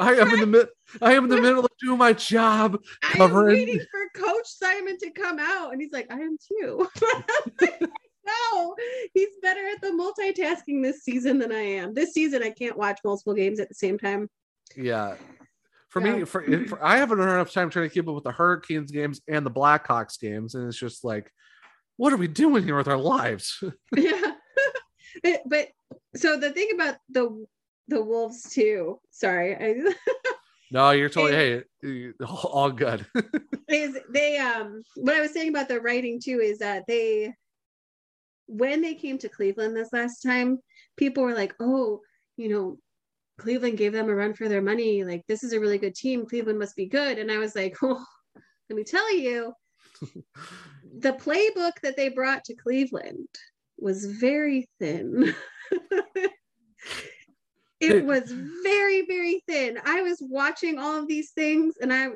I 0.01 0.14
am 0.14 0.28
in 0.32 0.40
the 0.40 0.46
mid. 0.46 0.68
I 1.03 1.12
am 1.14 1.24
in 1.24 1.30
the 1.30 1.40
middle 1.42 1.64
of 1.64 1.70
doing 1.80 1.98
my 1.98 2.12
job. 2.12 2.78
I 3.03 3.09
am 3.09 3.16
Covering- 3.16 3.57
waiting 3.57 3.80
for 3.90 4.20
Coach 4.20 4.46
Simon 4.46 4.96
to 4.98 5.11
come 5.11 5.38
out." 5.38 5.72
And 5.72 5.80
he's 5.80 5.92
like, 5.92 6.07
"I 6.11 6.18
am 6.18 6.36
too." 6.38 6.88
no, 8.26 8.76
he's 9.14 9.36
better 9.42 9.61
at 9.68 9.80
the 9.80 9.88
multitasking 9.88 10.82
this 10.82 11.03
season 11.03 11.38
than 11.38 11.53
I 11.53 11.62
am. 11.62 11.94
This 11.94 12.12
season, 12.12 12.42
I 12.42 12.51
can't 12.51 12.76
watch 12.76 12.98
multiple 13.05 13.34
games 13.34 13.61
at 13.61 13.68
the 13.68 13.74
same 13.74 13.98
time. 13.98 14.28
Yeah. 14.76 15.14
For 15.88 16.01
me, 16.01 16.24
for, 16.24 16.42
for 16.68 16.84
I 16.84 16.98
haven't 16.98 17.18
had 17.18 17.28
enough 17.28 17.53
time 17.53 17.68
trying 17.68 17.88
to 17.88 17.92
keep 17.92 18.07
up 18.07 18.14
with 18.14 18.22
the 18.22 18.30
Hurricanes 18.30 18.92
games 18.92 19.20
and 19.26 19.44
the 19.44 19.51
Blackhawks 19.51 20.20
games, 20.20 20.55
and 20.55 20.68
it's 20.68 20.78
just 20.78 21.03
like, 21.03 21.32
what 21.96 22.12
are 22.12 22.16
we 22.16 22.28
doing 22.28 22.62
here 22.62 22.76
with 22.76 22.86
our 22.86 22.96
lives? 22.96 23.61
yeah 23.96 24.34
but 25.46 25.68
so 26.16 26.36
the 26.36 26.51
thing 26.51 26.70
about 26.74 26.96
the 27.09 27.46
the 27.91 28.03
wolves 28.03 28.43
too. 28.51 28.99
Sorry. 29.11 29.84
No, 30.72 30.93
you're 30.93 31.09
totally 31.09 31.64
hey, 31.82 32.12
all 32.45 32.70
good. 32.70 33.05
is 33.68 33.99
they 34.12 34.38
um 34.38 34.82
what 34.97 35.14
i 35.14 35.20
was 35.20 35.32
saying 35.32 35.49
about 35.49 35.68
the 35.68 35.80
writing 35.80 36.20
too 36.22 36.41
is 36.41 36.59
that 36.59 36.84
they 36.88 37.32
when 38.47 38.80
they 38.80 38.95
came 38.95 39.16
to 39.18 39.28
cleveland 39.28 39.76
this 39.76 39.93
last 39.93 40.22
time 40.22 40.59
people 40.97 41.22
were 41.22 41.34
like 41.34 41.55
oh 41.61 42.01
you 42.36 42.49
know 42.49 42.78
cleveland 43.38 43.78
gave 43.78 43.93
them 43.93 44.09
a 44.09 44.14
run 44.14 44.34
for 44.34 44.49
their 44.49 44.62
money. 44.62 45.03
Like 45.03 45.24
this 45.26 45.43
is 45.43 45.53
a 45.53 45.61
really 45.61 45.78
good 45.78 45.95
team. 45.95 46.26
Cleveland 46.26 46.59
must 46.59 46.76
be 46.76 46.86
good. 46.86 47.18
And 47.18 47.32
i 47.32 47.38
was 47.38 47.57
like 47.57 47.76
oh 47.82 48.05
let 48.68 48.76
me 48.76 48.84
tell 48.84 49.12
you 49.16 49.53
the 50.99 51.12
playbook 51.14 51.72
that 51.82 51.97
they 51.97 52.11
brought 52.11 52.45
to 52.45 52.55
cleveland 52.55 53.28
was 53.78 54.05
very 54.05 54.68
thin 54.78 55.34
it 57.81 58.05
was 58.12 58.33
very 58.62 59.07
very 59.07 59.43
thin. 59.49 59.78
I 59.85 60.03
was 60.03 60.18
watching 60.20 60.78
all 60.78 60.97
of 60.97 61.09
these 61.09 61.31
things 61.33 61.74
and 61.81 61.93
i 61.93 62.09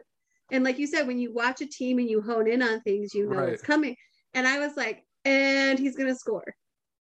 and 0.53 0.63
like 0.63 0.79
you 0.79 0.87
said 0.87 1.07
when 1.07 1.19
you 1.19 1.33
watch 1.33 1.61
a 1.63 1.67
team 1.67 1.99
and 1.99 2.09
you 2.09 2.21
hone 2.21 2.47
in 2.49 2.63
on 2.63 2.81
things 2.83 3.15
you 3.15 3.29
know 3.29 3.39
Right. 3.39 3.53
it's 3.55 3.63
coming. 3.63 3.97
And 4.35 4.47
i 4.47 4.59
was 4.59 4.77
like 4.77 5.05
and 5.25 5.79
he's 5.79 5.97
gonna 5.97 6.15
score. 6.15 6.55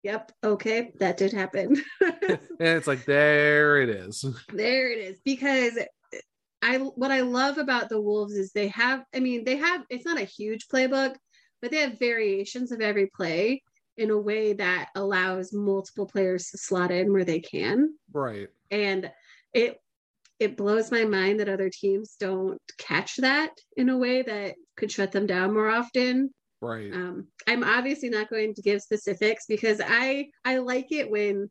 Yep 0.04 0.32
okay 0.44 0.92
that 1.00 1.16
did 1.16 1.32
happen. 1.32 1.76
And 2.00 2.38
it's 2.60 2.86
like 2.86 3.04
there 3.04 3.80
it 3.82 3.88
is. 3.88 4.24
there 4.52 4.90
it 4.92 4.98
is 4.98 5.20
because 5.24 5.78
i 6.62 6.78
what 6.78 7.10
i 7.10 7.20
love 7.22 7.58
about 7.58 7.88
the 7.88 8.00
wolves 8.00 8.34
is 8.34 8.52
they 8.52 8.68
have 8.68 9.02
i 9.14 9.18
mean 9.20 9.42
they 9.44 9.56
have 9.56 9.82
it's 9.90 10.04
not 10.04 10.20
a 10.20 10.24
huge 10.24 10.68
playbook 10.68 11.14
but 11.60 11.70
they 11.72 11.78
have 11.78 11.98
variations 11.98 12.70
of 12.72 12.80
every 12.80 13.08
play 13.16 13.62
in 14.02 14.10
a 14.10 14.18
way 14.18 14.52
that 14.52 14.90
allows 14.96 15.52
multiple 15.52 16.06
players 16.06 16.50
to 16.50 16.58
slot 16.58 16.90
in 16.90 17.12
where 17.12 17.24
they 17.24 17.40
can 17.40 17.94
Right. 18.12 18.48
and 18.70 19.10
it 19.54 19.78
it 20.40 20.56
blows 20.56 20.90
my 20.90 21.04
mind 21.04 21.38
that 21.38 21.48
other 21.48 21.70
teams 21.70 22.16
don't 22.18 22.60
catch 22.76 23.16
that 23.18 23.52
in 23.76 23.88
a 23.90 23.96
way 23.96 24.22
that 24.22 24.56
could 24.76 24.90
shut 24.90 25.12
them 25.12 25.26
down 25.26 25.54
more 25.54 25.70
often 25.70 26.34
Right. 26.60 26.92
um, 26.92 27.28
i'm 27.46 27.62
obviously 27.62 28.10
not 28.10 28.28
going 28.28 28.54
to 28.54 28.62
give 28.62 28.82
specifics 28.82 29.44
because 29.48 29.80
i 29.84 30.28
i 30.44 30.58
like 30.58 30.90
it 30.90 31.08
when 31.10 31.48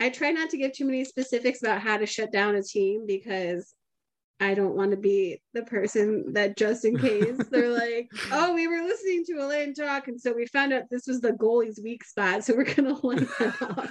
i 0.00 0.10
try 0.10 0.30
not 0.30 0.50
to 0.50 0.58
give 0.58 0.72
too 0.72 0.84
many 0.84 1.04
specifics 1.04 1.60
about 1.62 1.80
how 1.80 1.96
to 1.96 2.06
shut 2.06 2.30
down 2.32 2.54
a 2.54 2.62
team 2.62 3.04
because 3.06 3.74
i 4.40 4.54
don't 4.54 4.74
want 4.74 4.90
to 4.90 4.96
be 4.96 5.40
the 5.54 5.62
person 5.62 6.32
that 6.32 6.56
just 6.56 6.84
in 6.84 6.96
case 6.96 7.36
they're 7.50 7.68
like 7.76 8.08
oh 8.32 8.54
we 8.54 8.66
were 8.68 8.82
listening 8.82 9.24
to 9.24 9.34
elaine 9.42 9.74
talk 9.74 10.08
and 10.08 10.20
so 10.20 10.32
we 10.32 10.46
found 10.46 10.72
out 10.72 10.84
this 10.90 11.06
was 11.06 11.20
the 11.20 11.32
goalie's 11.32 11.80
weak 11.82 12.04
spot 12.04 12.44
so 12.44 12.54
we're 12.54 12.64
gonna 12.64 12.98
let 13.02 13.18
that 13.38 13.56
out 13.62 13.88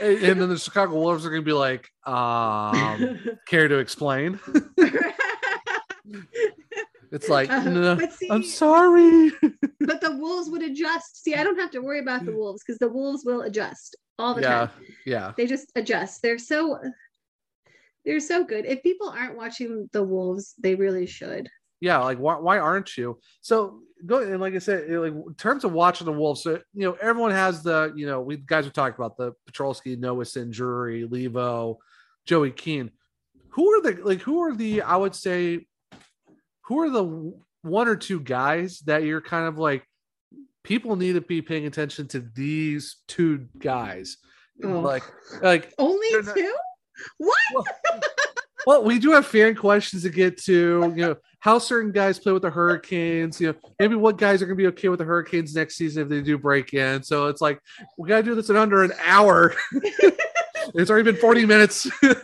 and, 0.00 0.24
and 0.24 0.40
then 0.40 0.48
the 0.48 0.58
Chicago 0.58 0.94
Wolves 0.94 1.24
are 1.24 1.30
gonna 1.30 1.42
be 1.42 1.52
like, 1.52 1.88
um, 2.06 3.20
care 3.46 3.68
to 3.68 3.78
explain? 3.78 4.40
It's 7.12 7.28
like, 7.28 7.48
no, 7.48 7.96
see- 8.10 8.28
I'm 8.28 8.42
sorry. 8.42 9.30
but 9.78 10.00
the 10.00 10.16
wolves 10.16 10.50
would 10.50 10.64
adjust. 10.64 11.22
See, 11.22 11.36
I 11.36 11.44
don't 11.44 11.60
have 11.60 11.70
to 11.70 11.78
worry 11.78 12.00
about 12.00 12.24
the 12.24 12.32
wolves 12.32 12.64
because 12.64 12.78
the 12.78 12.88
wolves 12.88 13.24
will 13.24 13.42
adjust 13.42 13.94
all 14.18 14.34
the 14.34 14.42
yeah, 14.42 14.48
time. 14.48 14.70
yeah. 15.06 15.32
They 15.36 15.46
just 15.46 15.70
adjust. 15.76 16.22
They're 16.22 16.38
so 16.38 16.80
they're 18.04 18.20
so 18.20 18.44
good. 18.44 18.66
If 18.66 18.82
people 18.82 19.08
aren't 19.08 19.36
watching 19.36 19.88
the 19.92 20.02
wolves, 20.02 20.54
they 20.58 20.74
really 20.74 21.06
should. 21.06 21.48
yeah 21.80 21.98
like 21.98 22.18
why, 22.18 22.36
why 22.38 22.58
aren't 22.58 22.96
you 22.96 23.18
so 23.40 23.80
go 24.06 24.18
and 24.22 24.40
like 24.40 24.54
i 24.54 24.58
said 24.58 24.88
like 24.90 25.12
in 25.12 25.34
terms 25.36 25.64
of 25.64 25.72
watching 25.72 26.04
the 26.04 26.12
wolves 26.12 26.42
so 26.42 26.50
you 26.72 26.84
know 26.86 26.96
everyone 27.00 27.30
has 27.30 27.62
the 27.62 27.92
you 27.96 28.06
know 28.06 28.20
we 28.20 28.36
guys 28.36 28.66
are 28.66 28.70
talking 28.70 28.94
about 28.98 29.16
the 29.16 29.32
Petrolsky, 29.50 29.98
Noah 29.98 30.24
Jury, 30.50 31.06
Leivo, 31.08 31.76
Joey 32.26 32.50
Keane. 32.52 32.90
Who 33.54 33.64
are 33.72 33.82
the 33.82 33.92
like 34.02 34.20
who 34.20 34.40
are 34.44 34.54
the 34.54 34.82
I 34.82 34.96
would 34.96 35.14
say 35.14 35.66
who 36.66 36.80
are 36.80 36.90
the 36.90 37.32
one 37.62 37.88
or 37.88 37.96
two 37.96 38.20
guys 38.20 38.80
that 38.86 39.02
you're 39.04 39.20
kind 39.20 39.46
of 39.46 39.58
like 39.58 39.82
people 40.62 40.96
need 40.96 41.14
to 41.14 41.20
be 41.20 41.40
paying 41.42 41.66
attention 41.66 42.08
to 42.08 42.20
these 42.34 42.96
two 43.08 43.46
guys 43.58 44.16
Oh. 44.62 44.80
like 44.80 45.02
like 45.42 45.72
Only 45.78 46.06
They're 46.12 46.22
not- 46.22 46.36
two? 46.36 46.54
What? 47.18 47.66
well, 48.66 48.84
we 48.84 48.98
do 48.98 49.12
have 49.12 49.26
fan 49.26 49.54
questions 49.54 50.02
to 50.02 50.10
get 50.10 50.38
to. 50.44 50.92
You 50.96 51.02
know, 51.02 51.16
how 51.40 51.58
certain 51.58 51.92
guys 51.92 52.18
play 52.18 52.32
with 52.32 52.42
the 52.42 52.50
Hurricanes. 52.50 53.40
You 53.40 53.48
know, 53.48 53.54
maybe 53.78 53.94
what 53.96 54.16
guys 54.16 54.40
are 54.40 54.46
going 54.46 54.56
to 54.56 54.62
be 54.62 54.68
okay 54.68 54.88
with 54.88 54.98
the 54.98 55.04
Hurricanes 55.04 55.54
next 55.54 55.76
season 55.76 56.02
if 56.02 56.08
they 56.08 56.22
do 56.22 56.38
break 56.38 56.72
in. 56.72 57.02
So 57.02 57.26
it's 57.26 57.40
like 57.40 57.60
we 57.98 58.08
got 58.08 58.18
to 58.18 58.22
do 58.22 58.34
this 58.34 58.50
in 58.50 58.56
under 58.56 58.82
an 58.82 58.92
hour. 59.04 59.54
it's 60.74 60.90
already 60.90 61.10
been 61.10 61.20
forty 61.20 61.44
minutes. 61.44 61.86
um, 62.04 62.14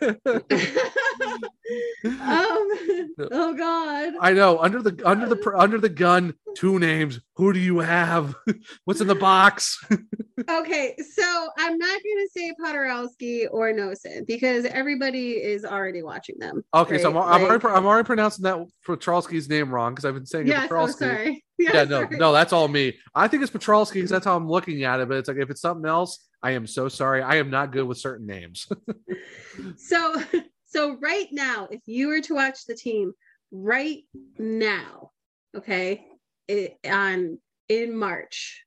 oh 3.30 3.54
God. 3.56 4.14
I 4.20 4.32
know. 4.32 4.58
Under 4.58 4.82
the 4.82 5.00
under 5.04 5.28
the 5.28 5.52
under 5.54 5.78
the 5.78 5.88
gun, 5.88 6.34
two 6.56 6.78
names. 6.78 7.20
Who 7.36 7.52
do 7.52 7.58
you 7.58 7.80
have? 7.80 8.34
What's 8.84 9.00
in 9.00 9.06
the 9.06 9.14
box? 9.14 9.84
Okay, 10.48 10.96
so 11.14 11.48
I'm 11.58 11.76
not 11.76 11.88
going 12.02 12.26
to 12.26 12.28
say 12.34 12.52
Poturalski 12.62 13.46
or 13.50 13.72
Noesen 13.72 14.26
because 14.26 14.64
everybody 14.64 15.32
is 15.32 15.64
already 15.64 16.02
watching 16.02 16.36
them. 16.38 16.62
Okay, 16.74 16.98
so 16.98 17.10
I'm. 17.10 17.16
I'm, 17.16 17.42
Like- 17.42 17.50
already, 17.62 17.66
I'm 17.66 17.86
already 17.86 18.06
pronouncing 18.06 18.44
that 18.44 18.58
Petrolsky's 18.86 19.48
name 19.48 19.72
wrong 19.72 19.92
because 19.92 20.04
I've 20.04 20.14
been 20.14 20.26
saying 20.26 20.46
it 20.46 20.50
Yes, 20.50 20.68
oh, 20.70 20.74
Petrolsky. 20.74 20.98
sorry. 20.98 21.44
yeah, 21.58 21.84
no, 21.84 22.02
sorry. 22.02 22.18
no, 22.18 22.32
that's 22.32 22.52
all 22.52 22.68
me. 22.68 22.96
I 23.14 23.28
think 23.28 23.42
it's 23.42 23.52
Petrolsky 23.52 23.94
because 23.94 24.10
that's 24.10 24.24
how 24.24 24.36
I'm 24.36 24.48
looking 24.48 24.84
at 24.84 25.00
it. 25.00 25.08
But 25.08 25.18
it's 25.18 25.28
like 25.28 25.38
if 25.38 25.50
it's 25.50 25.60
something 25.60 25.88
else, 25.88 26.26
I 26.42 26.52
am 26.52 26.66
so 26.66 26.88
sorry. 26.88 27.22
I 27.22 27.36
am 27.36 27.50
not 27.50 27.72
good 27.72 27.84
with 27.84 27.98
certain 27.98 28.26
names. 28.26 28.66
So, 29.76 30.22
so 30.66 30.96
right 31.00 31.28
now, 31.32 31.68
if 31.70 31.80
you 31.86 32.08
were 32.08 32.20
to 32.22 32.34
watch 32.34 32.66
the 32.66 32.74
team 32.74 33.12
right 33.50 34.02
now, 34.38 35.10
okay, 35.56 36.06
it, 36.48 36.78
on 36.88 37.38
in 37.68 37.96
March, 37.96 38.64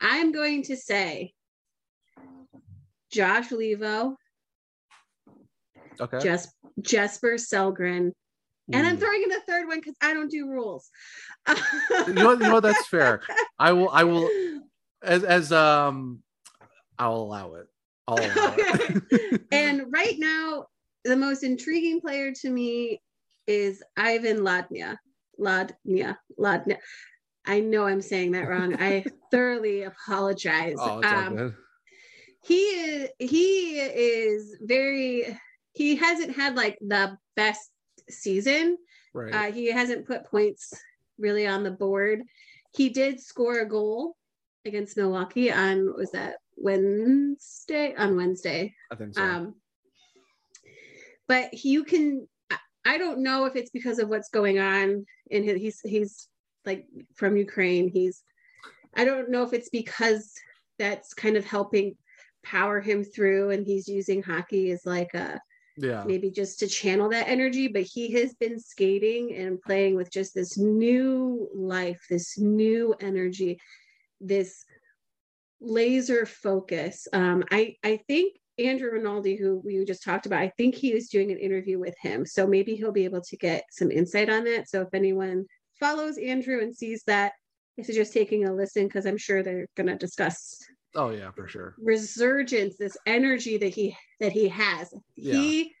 I'm 0.00 0.32
going 0.32 0.62
to 0.64 0.76
say 0.76 1.32
Josh 3.10 3.48
Leivo, 3.48 4.16
okay. 6.00 6.18
Jes- 6.22 6.52
Jesper 6.80 7.34
Sellgren, 7.34 8.12
and 8.72 8.86
I'm 8.86 8.96
throwing 8.98 9.22
in 9.22 9.32
a 9.32 9.40
third 9.40 9.68
one 9.68 9.78
because 9.78 9.94
I 10.02 10.12
don't 10.12 10.30
do 10.30 10.48
rules. 10.48 10.90
you 11.48 12.12
know, 12.14 12.32
you 12.32 12.38
know 12.38 12.60
that's 12.60 12.86
fair. 12.86 13.22
I 13.58 13.72
will. 13.72 13.88
I 13.90 14.04
will. 14.04 14.28
As 15.02 15.22
as 15.24 15.52
um, 15.52 16.22
I'll 16.98 17.16
allow 17.16 17.54
it. 17.54 17.66
I'll 18.08 18.18
allow 18.18 18.56
it. 18.58 19.42
and 19.52 19.84
right 19.90 20.14
now, 20.18 20.66
the 21.04 21.16
most 21.16 21.44
intriguing 21.44 22.00
player 22.00 22.32
to 22.42 22.50
me 22.50 23.00
is 23.46 23.82
Ivan 23.96 24.38
Lodnia. 24.38 24.96
Lodnia. 25.38 26.16
Lodnia. 26.38 26.78
I 27.46 27.60
know 27.60 27.86
I'm 27.86 28.02
saying 28.02 28.32
that 28.32 28.48
wrong. 28.48 28.74
I 28.80 29.04
thoroughly 29.30 29.82
apologize. 29.82 30.74
oh, 30.78 30.98
it's 30.98 31.12
all 31.12 31.18
Um, 31.18 31.36
good. 31.36 31.54
he 32.42 32.56
is 32.56 33.08
he 33.18 33.78
is 33.78 34.56
very 34.60 35.38
he 35.72 35.96
hasn't 35.96 36.34
had 36.34 36.56
like 36.56 36.78
the 36.80 37.16
best 37.36 37.70
season. 38.08 38.78
Right. 39.14 39.34
Uh, 39.34 39.52
he 39.52 39.70
hasn't 39.70 40.06
put 40.06 40.24
points 40.24 40.72
really 41.18 41.46
on 41.46 41.62
the 41.64 41.70
board. 41.70 42.22
He 42.74 42.88
did 42.90 43.20
score 43.20 43.60
a 43.60 43.68
goal 43.68 44.16
against 44.64 44.96
Milwaukee 44.96 45.50
on 45.52 45.86
what 45.86 45.96
was 45.96 46.10
that 46.12 46.36
Wednesday 46.56 47.94
on 47.96 48.16
Wednesday. 48.16 48.74
I 48.90 48.96
think 48.96 49.14
so. 49.14 49.22
Um, 49.22 49.54
but 51.28 51.64
you 51.64 51.84
can. 51.84 52.26
I- 52.50 52.58
I 52.84 52.98
don't 52.98 53.18
know 53.24 53.46
if 53.46 53.56
it's 53.56 53.70
because 53.70 53.98
of 53.98 54.08
what's 54.08 54.28
going 54.28 54.58
on 54.60 55.06
in 55.30 55.42
his. 55.42 55.56
He's 55.60 55.80
he's 55.80 56.28
like 56.66 56.86
from 57.14 57.36
Ukraine. 57.36 57.88
He's. 57.88 58.22
I 58.94 59.04
don't 59.04 59.30
know 59.30 59.42
if 59.42 59.52
it's 59.52 59.68
because 59.68 60.32
that's 60.78 61.14
kind 61.14 61.36
of 61.36 61.44
helping 61.44 61.96
power 62.46 62.80
him 62.80 63.02
through 63.04 63.50
and 63.50 63.66
he's 63.66 63.88
using 63.88 64.22
hockey 64.22 64.70
as 64.70 64.86
like 64.86 65.12
a 65.14 65.40
Yeah. 65.76 66.04
maybe 66.06 66.30
just 66.30 66.60
to 66.60 66.68
channel 66.68 67.08
that 67.10 67.28
energy 67.28 67.68
but 67.68 67.82
he 67.82 68.12
has 68.12 68.34
been 68.34 68.58
skating 68.58 69.34
and 69.34 69.60
playing 69.60 69.96
with 69.96 70.10
just 70.10 70.32
this 70.34 70.56
new 70.56 71.48
life 71.54 72.00
this 72.08 72.38
new 72.38 72.94
energy 73.00 73.60
this 74.20 74.64
laser 75.60 76.24
focus 76.24 77.08
um 77.12 77.42
i 77.50 77.74
i 77.84 77.98
think 78.08 78.36
andrew 78.58 78.90
rinaldi 78.92 79.36
who 79.36 79.60
we 79.64 79.84
just 79.84 80.04
talked 80.04 80.26
about 80.26 80.40
i 80.40 80.52
think 80.56 80.74
he 80.74 80.94
was 80.94 81.08
doing 81.08 81.30
an 81.32 81.38
interview 81.38 81.78
with 81.78 81.96
him 82.00 82.24
so 82.24 82.46
maybe 82.46 82.74
he'll 82.76 82.92
be 82.92 83.04
able 83.04 83.20
to 83.20 83.36
get 83.36 83.64
some 83.70 83.90
insight 83.90 84.30
on 84.30 84.44
that 84.44 84.68
so 84.68 84.82
if 84.82 84.88
anyone 84.94 85.44
follows 85.78 86.18
andrew 86.18 86.60
and 86.60 86.74
sees 86.76 87.02
that 87.06 87.32
I 87.78 87.82
suggest 87.82 88.12
taking 88.14 88.46
a 88.46 88.52
listen 88.54 88.84
because 88.86 89.06
i'm 89.06 89.18
sure 89.18 89.42
they're 89.42 89.66
going 89.76 89.88
to 89.88 89.96
discuss 89.96 90.58
Oh 90.98 91.10
yeah, 91.10 91.30
for 91.30 91.46
sure. 91.46 91.74
resurgence 91.78 92.78
this 92.78 92.96
energy 93.04 93.58
that 93.58 93.68
he 93.74 93.94
that 94.18 94.32
he 94.32 94.48
has. 94.48 94.94
He 95.14 95.74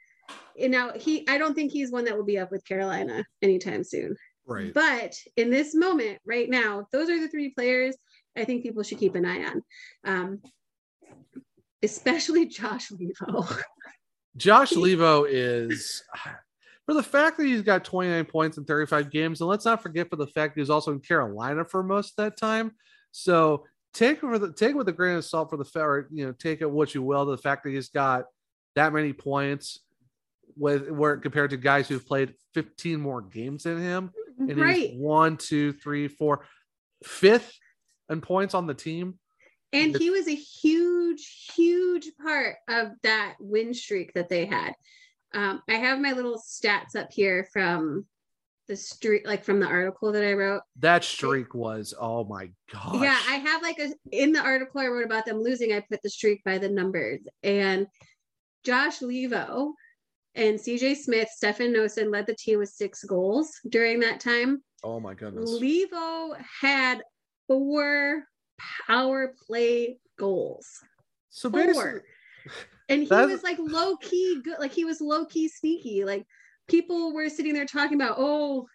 you 0.56 0.68
know 0.68 0.92
he 0.94 1.26
i 1.28 1.38
don't 1.38 1.54
think 1.54 1.72
he's 1.72 1.90
one 1.90 2.04
that 2.04 2.16
will 2.16 2.24
be 2.24 2.38
up 2.38 2.50
with 2.50 2.64
carolina 2.66 3.24
anytime 3.40 3.82
soon. 3.82 4.14
Right. 4.46 4.74
but 4.74 5.14
in 5.36 5.48
this 5.50 5.74
moment 5.74 6.18
right 6.26 6.50
now 6.50 6.86
those 6.92 7.08
are 7.08 7.18
the 7.18 7.28
three 7.28 7.50
players 7.54 7.96
i 8.36 8.44
think 8.44 8.62
people 8.62 8.82
should 8.82 8.98
keep 8.98 9.14
an 9.14 9.24
eye 9.24 9.44
on. 9.44 9.62
Um 10.04 10.42
especially 11.82 12.46
josh 12.58 12.90
leivo. 12.90 13.62
Josh 14.36 14.72
Leivo 14.72 15.24
is 15.26 16.02
for 16.86 16.94
the 16.94 17.02
fact 17.02 17.36
that 17.36 17.46
he's 17.46 17.62
got 17.62 17.84
29 17.84 18.24
points 18.26 18.58
in 18.58 18.64
35 18.64 19.10
games, 19.10 19.40
and 19.40 19.50
let's 19.50 19.64
not 19.64 19.82
forget 19.82 20.08
for 20.08 20.16
the 20.16 20.26
fact 20.28 20.54
that 20.54 20.60
he 20.60 20.62
was 20.62 20.70
also 20.70 20.92
in 20.92 21.00
Carolina 21.00 21.64
for 21.64 21.82
most 21.82 22.10
of 22.10 22.24
that 22.24 22.36
time. 22.36 22.72
So 23.10 23.64
take 23.92 24.20
for 24.20 24.38
the 24.38 24.52
take 24.52 24.76
with 24.76 24.88
a 24.88 24.92
grain 24.92 25.16
of 25.16 25.24
salt 25.24 25.50
for 25.50 25.56
the 25.56 25.64
fact, 25.64 26.08
you 26.12 26.26
know, 26.26 26.32
take 26.32 26.60
it 26.60 26.70
what 26.70 26.94
you 26.94 27.02
will. 27.02 27.26
The 27.26 27.38
fact 27.38 27.64
that 27.64 27.70
he's 27.70 27.88
got 27.88 28.26
that 28.76 28.92
many 28.92 29.12
points 29.12 29.80
with 30.56 30.88
where 30.90 31.16
compared 31.16 31.50
to 31.50 31.56
guys 31.56 31.88
who've 31.88 32.06
played 32.06 32.34
15 32.54 33.00
more 33.00 33.20
games 33.20 33.64
than 33.64 33.82
him, 33.82 34.12
and 34.38 34.56
right 34.56 34.90
he's 34.90 34.98
one, 34.98 35.36
two, 35.36 35.72
three, 35.72 36.06
four, 36.06 36.46
fifth 37.04 37.52
in 38.08 38.20
points 38.20 38.54
on 38.54 38.66
the 38.66 38.74
team. 38.74 39.18
and 39.72 39.96
he 39.96 40.10
was 40.10 40.28
a 40.28 40.34
huge 40.34 41.52
huge 41.56 42.10
part 42.22 42.56
of 42.68 42.92
that 43.02 43.34
win 43.40 43.74
streak 43.74 44.14
that 44.14 44.28
they 44.28 44.46
had 44.46 44.72
um, 45.36 45.62
i 45.68 45.74
have 45.74 46.00
my 46.00 46.10
little 46.12 46.38
stats 46.44 46.96
up 46.96 47.08
here 47.12 47.46
from 47.52 48.04
the 48.68 48.74
street 48.76 49.24
like 49.24 49.44
from 49.44 49.60
the 49.60 49.66
article 49.66 50.10
that 50.10 50.24
i 50.24 50.32
wrote 50.32 50.62
That 50.80 51.04
streak 51.04 51.54
was 51.54 51.94
oh 52.00 52.24
my 52.24 52.50
god. 52.72 53.00
Yeah, 53.00 53.16
I 53.28 53.34
have 53.36 53.62
like 53.62 53.78
a 53.78 53.92
in 54.10 54.32
the 54.32 54.40
article 54.40 54.80
I 54.80 54.86
wrote 54.88 55.04
about 55.04 55.24
them 55.24 55.40
losing, 55.40 55.72
I 55.72 55.80
put 55.88 56.02
the 56.02 56.10
streak 56.10 56.42
by 56.44 56.58
the 56.58 56.68
numbers. 56.68 57.20
And 57.44 57.86
Josh 58.64 58.98
Leivo 58.98 59.70
and 60.34 60.58
CJ 60.58 60.96
Smith, 60.96 61.28
Stefan 61.32 61.72
Noesen 61.72 62.10
led 62.10 62.26
the 62.26 62.34
team 62.34 62.58
with 62.58 62.68
six 62.70 63.04
goals 63.04 63.52
during 63.68 64.00
that 64.00 64.18
time. 64.18 64.64
oh 64.82 64.98
my 64.98 65.14
goodness. 65.14 65.48
Leivo 65.48 66.36
had 66.60 67.02
four 67.46 68.24
power 68.88 69.32
play 69.46 69.98
goals. 70.18 70.66
So 71.30 71.50
Four. 71.50 72.02
And 72.88 73.02
he 73.02 73.08
That's- 73.08 73.30
was 73.30 73.42
like 73.42 73.58
low 73.58 73.96
key 73.96 74.40
good, 74.42 74.58
like 74.58 74.72
he 74.72 74.84
was 74.84 75.00
low 75.00 75.24
key 75.26 75.48
sneaky. 75.48 76.04
Like 76.04 76.24
people 76.68 77.12
were 77.12 77.28
sitting 77.28 77.54
there 77.54 77.66
talking 77.66 78.00
about, 78.00 78.16
oh, 78.18 78.66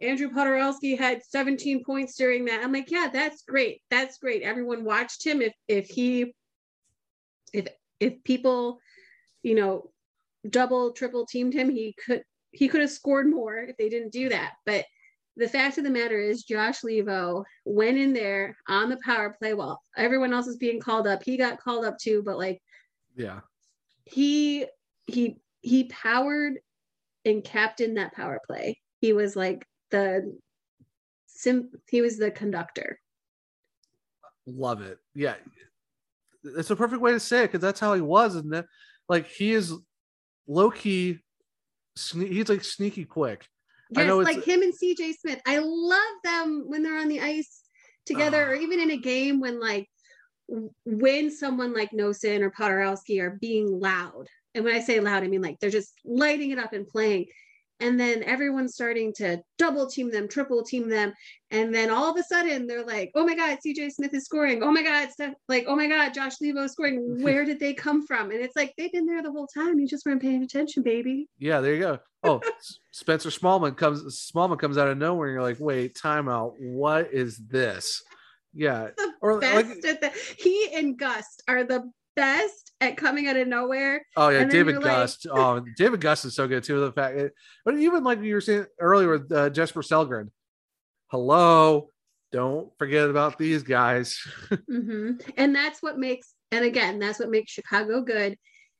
Andrew 0.00 0.30
Poturalski 0.30 0.96
had 0.96 1.24
17 1.24 1.82
points 1.84 2.14
during 2.16 2.44
that. 2.44 2.62
I'm 2.62 2.72
like, 2.72 2.90
yeah, 2.90 3.08
that's 3.12 3.42
great. 3.42 3.82
That's 3.90 4.18
great. 4.18 4.42
Everyone 4.42 4.84
watched 4.84 5.26
him. 5.26 5.42
If 5.42 5.54
if 5.66 5.88
he 5.88 6.34
if 7.52 7.66
if 7.98 8.22
people, 8.22 8.78
you 9.42 9.54
know, 9.54 9.90
double, 10.48 10.92
triple 10.92 11.26
teamed 11.26 11.54
him, 11.54 11.68
he 11.68 11.94
could 12.04 12.22
he 12.52 12.68
could 12.68 12.80
have 12.80 12.90
scored 12.90 13.28
more 13.28 13.56
if 13.58 13.76
they 13.76 13.88
didn't 13.88 14.12
do 14.12 14.28
that. 14.28 14.52
But 14.64 14.84
the 15.36 15.48
fact 15.48 15.78
of 15.78 15.84
the 15.84 15.90
matter 15.90 16.18
is 16.18 16.44
Josh 16.44 16.80
Leivo 16.82 17.44
went 17.64 17.96
in 17.96 18.12
there 18.12 18.56
on 18.68 18.88
the 18.88 18.98
power 19.04 19.36
play 19.38 19.54
while 19.54 19.80
everyone 19.96 20.32
else 20.32 20.46
is 20.46 20.56
being 20.56 20.80
called 20.80 21.06
up. 21.06 21.22
He 21.24 21.36
got 21.36 21.60
called 21.60 21.84
up 21.84 21.96
too, 21.98 22.22
but 22.24 22.38
like 22.38 22.60
yeah. 23.18 23.40
he 24.04 24.64
he 25.06 25.36
he 25.60 25.84
powered 25.84 26.54
and 27.24 27.44
captained 27.44 27.96
that 27.98 28.14
power 28.14 28.40
play. 28.46 28.78
He 29.00 29.12
was 29.12 29.36
like 29.36 29.66
the 29.90 30.34
sim 31.26 31.70
he 31.90 32.00
was 32.00 32.16
the 32.16 32.30
conductor. 32.30 32.98
Love 34.46 34.80
it. 34.80 34.98
Yeah. 35.14 35.34
It's 36.44 36.70
a 36.70 36.76
perfect 36.76 37.02
way 37.02 37.12
to 37.12 37.20
say 37.20 37.40
it 37.44 37.48
because 37.48 37.60
that's 37.60 37.80
how 37.80 37.92
he 37.92 38.00
was. 38.00 38.36
And 38.36 38.50
that, 38.52 38.64
like, 39.08 39.26
he 39.28 39.52
is 39.52 39.74
low 40.46 40.70
key, 40.70 41.18
sne- 41.98 42.30
he's 42.32 42.48
like 42.48 42.64
sneaky 42.64 43.04
quick. 43.04 43.46
I 43.96 44.00
Yes, 44.02 44.08
know 44.08 44.18
like 44.18 44.44
him 44.44 44.62
and 44.62 44.72
CJ 44.72 45.14
Smith. 45.20 45.40
I 45.46 45.58
love 45.58 46.14
them 46.24 46.64
when 46.68 46.82
they're 46.82 46.98
on 46.98 47.08
the 47.08 47.20
ice 47.20 47.64
together, 48.06 48.52
or 48.52 48.54
Ah. 48.54 48.58
even 48.60 48.80
in 48.80 48.90
a 48.92 48.96
game 48.96 49.40
when 49.40 49.60
like 49.60 49.88
when 50.84 51.30
someone 51.30 51.74
like 51.74 51.90
Noesen 51.90 52.40
or 52.40 52.50
Poturalski 52.50 53.20
are 53.20 53.38
being 53.40 53.80
loud. 53.80 54.26
And 54.54 54.64
when 54.64 54.74
I 54.74 54.80
say 54.80 55.00
loud, 55.00 55.22
I 55.22 55.28
mean 55.28 55.42
like 55.42 55.60
they're 55.60 55.70
just 55.70 55.94
lighting 56.04 56.50
it 56.50 56.58
up 56.58 56.72
and 56.72 56.86
playing. 56.86 57.26
And 57.80 58.00
then 58.00 58.24
everyone's 58.24 58.74
starting 58.74 59.12
to 59.18 59.40
double 59.56 59.86
team 59.86 60.10
them, 60.10 60.26
triple 60.26 60.64
team 60.64 60.88
them. 60.88 61.12
And 61.52 61.72
then 61.72 61.90
all 61.90 62.10
of 62.10 62.16
a 62.18 62.24
sudden 62.24 62.66
they're 62.66 62.84
like, 62.84 63.12
oh 63.14 63.24
my 63.24 63.36
God, 63.36 63.58
CJ 63.64 63.92
Smith 63.92 64.12
is 64.14 64.24
scoring. 64.24 64.64
Oh 64.64 64.72
my 64.72 64.82
God, 64.82 65.10
Steph, 65.12 65.34
like, 65.48 65.66
oh 65.68 65.76
my 65.76 65.86
God, 65.86 66.12
Josh 66.12 66.38
Leivo 66.42 66.64
is 66.64 66.72
scoring. 66.72 67.18
Where 67.22 67.44
did 67.44 67.60
they 67.60 67.74
come 67.74 68.04
from? 68.04 68.32
And 68.32 68.40
it's 68.40 68.56
like, 68.56 68.74
they've 68.76 68.90
been 68.90 69.06
there 69.06 69.22
the 69.22 69.30
whole 69.30 69.46
time. 69.46 69.78
You 69.78 69.86
just 69.86 70.04
weren't 70.04 70.22
paying 70.22 70.42
attention, 70.42 70.82
baby. 70.82 71.28
Yeah, 71.38 71.60
there 71.60 71.74
you 71.74 71.80
go. 71.80 71.98
Oh, 72.24 72.40
Spencer 72.90 73.28
Smallman 73.28 73.76
comes 73.76 74.02
Smallman 74.34 74.58
comes 74.58 74.76
out 74.76 74.88
of 74.88 74.98
nowhere, 74.98 75.28
and 75.28 75.34
you're 75.34 75.42
like, 75.42 75.60
wait, 75.60 75.94
timeout. 75.94 76.54
What 76.58 77.12
is 77.12 77.36
this? 77.36 78.02
Yeah. 78.58 78.88
the 78.96 79.12
Or 79.22 79.38
best 79.40 79.54
like 79.68 79.84
at 79.86 80.00
that. 80.02 80.14
He 80.36 80.70
and 80.74 80.98
Gust 80.98 81.42
are 81.48 81.64
the 81.64 81.90
best 82.16 82.72
at 82.80 82.96
coming 82.96 83.28
out 83.28 83.36
of 83.36 83.46
nowhere. 83.46 84.04
Oh 84.16 84.28
yeah, 84.28 84.44
David 84.44 84.72
you're 84.72 84.82
like- 84.82 84.90
Gust. 84.90 85.26
oh, 85.30 85.64
David 85.76 86.00
Gust 86.00 86.24
is 86.24 86.34
so 86.34 86.48
good 86.48 86.64
too. 86.64 86.80
The 86.80 86.92
fact, 86.92 87.18
but 87.64 87.78
even 87.78 88.02
like 88.04 88.20
you 88.20 88.34
were 88.34 88.40
saying 88.40 88.66
earlier 88.80 89.10
with 89.10 89.30
uh, 89.32 89.50
Jesper 89.50 89.82
Sellgren. 89.82 90.30
Hello, 91.10 91.90
don't 92.32 92.70
forget 92.78 93.08
about 93.08 93.38
these 93.38 93.62
guys. 93.62 94.18
Mhm. 94.70 95.22
And 95.36 95.54
that's 95.54 95.82
what 95.82 95.98
makes, 95.98 96.34
and 96.52 96.64
again, 96.64 96.98
that's 96.98 97.18
what 97.18 97.30
makes 97.30 97.52
Chicago 97.52 98.02
good, 98.02 98.36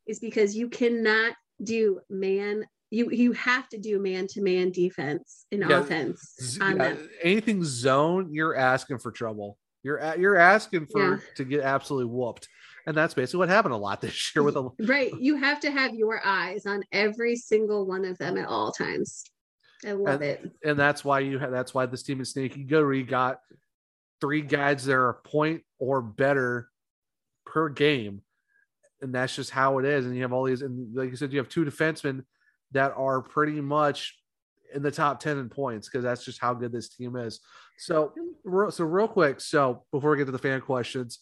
is 0.07 0.19
because 0.19 0.57
you 0.57 0.69
cannot 0.69 1.35
do 1.63 2.01
man. 2.11 2.65
You 2.91 3.11
you 3.11 3.33
have 3.33 3.69
to 3.71 3.79
do 3.79 3.99
man 3.99 4.27
to 4.29 4.41
man 4.43 4.71
defense 4.71 5.45
in 5.51 5.61
Yeah, 5.61 5.81
offense 5.81 6.57
yeah, 6.59 6.97
anything 7.23 7.63
zone, 7.63 8.33
you're 8.33 8.57
asking 8.57 8.99
for 8.99 9.13
trouble. 9.13 9.59
You're 9.83 10.15
you're 10.17 10.37
asking 10.37 10.87
for 10.87 11.01
Yeah. 11.01 11.17
to 11.37 11.45
get 11.45 11.61
absolutely 11.61 12.13
whooped, 12.13 12.49
and 12.87 12.97
that's 12.97 13.15
basically 13.15 13.39
what 13.39 13.49
happened 13.49 13.75
a 13.75 13.79
lot 13.79 14.01
this 14.01 14.35
year 14.35 14.43
with 14.43 14.57
a 14.57 14.69
Right. 14.81 15.13
You 15.19 15.37
have 15.37 15.61
to 15.61 15.71
have 15.71 15.95
your 15.95 16.21
eyes 16.25 16.67
on 16.67 16.83
every 16.93 17.37
single 17.37 17.87
one 17.87 18.05
of 18.05 18.19
them 18.19 18.37
at 18.39 18.47
all 18.47 18.73
times. 18.73 19.25
I 19.87 19.93
love 19.93 20.23
it. 20.23 20.51
and 20.65 20.77
that's 20.79 21.05
why 21.05 21.21
you 21.21 21.39
have 21.39 21.53
that's 21.53 21.73
why 21.73 21.87
this 21.87 22.03
team 22.03 22.21
is 22.21 22.31
sneaky 22.33 22.65
good. 22.65 22.89
You 22.97 23.05
got 23.05 23.41
three 24.21 24.43
guys 24.43 24.85
that 24.87 24.95
are 24.95 25.11
a 25.11 25.15
point 25.15 25.63
or 25.79 26.03
better 26.03 26.69
per 27.47 27.69
game, 27.69 28.23
and 29.01 29.15
that's 29.15 29.37
just 29.37 29.51
how 29.51 29.79
it 29.79 29.85
is. 29.85 30.05
And 30.07 30.17
you 30.17 30.23
have 30.23 30.33
all 30.33 30.45
these, 30.45 30.63
and 30.63 30.95
like 30.97 31.11
you 31.11 31.17
said, 31.17 31.33
you 31.33 31.39
have 31.39 31.49
two 31.49 31.65
defensemen 31.65 32.25
that 32.73 32.93
are 32.97 33.23
pretty 33.23 33.61
much 33.61 34.19
in 34.75 34.83
the 34.83 34.91
top 34.91 35.21
ten 35.21 35.39
in 35.39 35.49
points 35.49 35.89
because 35.89 36.05
that's 36.05 36.25
just 36.25 36.41
how 36.41 36.55
good 36.55 36.73
this 36.73 36.89
team 36.89 37.17
is. 37.17 37.41
So, 37.79 38.13
so 38.71 38.85
real 38.85 39.09
quick, 39.09 39.41
so 39.41 39.85
before 39.93 40.11
we 40.11 40.19
get 40.19 40.27
to 40.27 40.33
the 40.33 40.39
fan 40.39 40.61
questions, 40.61 41.21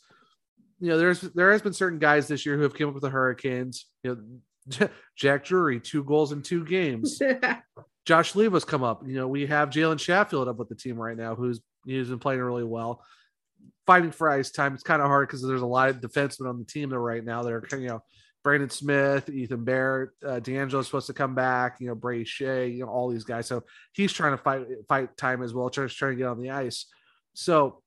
you 0.80 0.88
know, 0.88 0.98
there's 0.98 1.20
there 1.20 1.52
has 1.52 1.62
been 1.62 1.72
certain 1.72 1.98
guys 1.98 2.28
this 2.28 2.44
year 2.44 2.56
who 2.56 2.62
have 2.62 2.74
came 2.74 2.88
up 2.88 2.94
with 2.94 3.02
the 3.02 3.10
Hurricanes. 3.10 3.86
You 4.02 4.40
know, 4.70 4.88
Jack 5.16 5.44
Drury, 5.44 5.80
two 5.80 6.04
goals 6.04 6.32
in 6.32 6.42
two 6.42 6.64
games. 6.64 7.20
Josh 8.04 8.34
Leivo's 8.34 8.64
come 8.64 8.84
up. 8.84 9.02
You 9.06 9.14
know, 9.14 9.28
we 9.28 9.46
have 9.46 9.70
Jalen 9.70 9.98
Chatfield 9.98 10.48
up 10.48 10.58
with 10.58 10.68
the 10.68 10.74
team 10.74 10.96
right 10.96 11.16
now, 11.16 11.34
who's 11.34 11.60
he's 11.84 12.08
been 12.08 12.18
playing 12.18 12.40
really 12.40 12.64
well. 12.64 13.02
Fighting 13.86 14.10
for 14.10 14.28
ice 14.28 14.50
time, 14.50 14.74
it's 14.74 14.82
kind 14.82 15.00
of 15.00 15.08
hard 15.08 15.28
because 15.28 15.42
there's 15.42 15.62
a 15.62 15.66
lot 15.66 15.88
of 15.88 16.00
defensemen 16.00 16.48
on 16.48 16.58
the 16.58 16.64
team 16.64 16.90
there 16.90 17.00
right 17.00 17.24
now 17.24 17.42
that 17.42 17.52
are 17.52 17.62
you 17.72 17.88
know, 17.88 18.02
Brendan 18.46 18.70
Smith, 18.70 19.28
Ethan 19.28 19.64
Barrett, 19.64 20.10
uh, 20.24 20.38
DeAngelo's 20.38 20.86
supposed 20.86 21.08
to 21.08 21.12
come 21.12 21.34
back, 21.34 21.80
you 21.80 21.88
know, 21.88 21.96
Bray 21.96 22.22
Skjei, 22.22 22.72
you 22.72 22.84
know, 22.84 22.88
all 22.88 23.08
these 23.08 23.24
guys. 23.24 23.48
So 23.48 23.64
he's 23.92 24.12
trying 24.12 24.36
to 24.36 24.38
fight 24.38 24.68
fight 24.88 25.16
time 25.16 25.42
as 25.42 25.52
well, 25.52 25.68
trying, 25.68 25.88
trying 25.88 26.12
to 26.12 26.16
get 26.16 26.28
on 26.28 26.40
the 26.40 26.52
ice. 26.52 26.86
So 27.34 27.82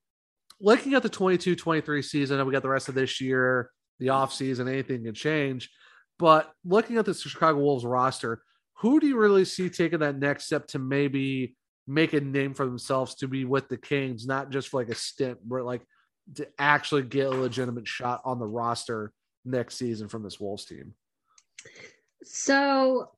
looking 0.60 0.92
at 0.92 1.02
the 1.02 1.08
22 1.08 1.56
23 1.56 2.02
season, 2.02 2.36
and 2.36 2.46
we 2.46 2.52
got 2.52 2.60
the 2.60 2.68
rest 2.68 2.90
of 2.90 2.94
this 2.94 3.22
year, 3.22 3.70
the 4.00 4.10
off 4.10 4.34
season, 4.34 4.68
anything 4.68 5.02
can 5.02 5.14
change. 5.14 5.70
But 6.18 6.52
looking 6.62 6.98
at 6.98 7.06
the 7.06 7.14
Chicago 7.14 7.58
Wolves 7.58 7.86
roster, 7.86 8.42
who 8.80 9.00
do 9.00 9.06
you 9.06 9.16
really 9.16 9.46
see 9.46 9.70
taking 9.70 10.00
that 10.00 10.18
next 10.18 10.44
step 10.44 10.66
to 10.68 10.78
maybe 10.78 11.56
make 11.86 12.12
a 12.12 12.20
name 12.20 12.52
for 12.52 12.66
themselves 12.66 13.14
to 13.14 13.28
be 13.28 13.46
with 13.46 13.70
the 13.70 13.78
Kings, 13.78 14.26
not 14.26 14.50
just 14.50 14.68
for 14.68 14.82
like 14.82 14.90
a 14.90 14.94
stint, 14.94 15.38
but 15.42 15.64
like 15.64 15.86
to 16.34 16.46
actually 16.58 17.04
get 17.04 17.28
a 17.28 17.30
legitimate 17.30 17.88
shot 17.88 18.20
on 18.26 18.38
the 18.38 18.46
roster 18.46 19.14
next 19.44 19.76
season 19.76 20.08
from 20.08 20.22
this 20.22 20.38
Wolves 20.40 20.64
team. 20.64 20.94
So 22.22 23.10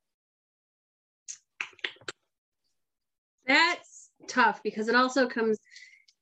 that's 3.45 4.09
tough 4.27 4.61
because 4.63 4.87
it 4.87 4.95
also 4.95 5.27
comes 5.27 5.59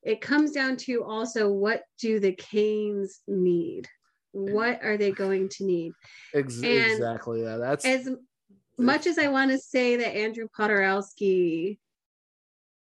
it 0.04 0.20
comes 0.20 0.52
down 0.52 0.78
to 0.78 1.04
also 1.04 1.50
what 1.50 1.84
do 2.00 2.20
the 2.20 2.34
Canes 2.34 3.22
need? 3.28 3.88
What 4.32 4.84
are 4.84 4.98
they 4.98 5.12
going 5.12 5.50
to 5.50 5.66
need? 5.66 5.94
Ex- 6.34 6.64
exactly. 6.64 7.44
Yeah, 7.44 7.58
that's 7.58 7.86
As 7.86 8.10
much 8.78 9.06
as 9.06 9.20
I 9.20 9.28
want 9.28 9.52
to 9.52 9.60
say 9.60 9.98
that 9.98 10.16
Andrew 10.16 10.48
Poturalski 10.58 11.78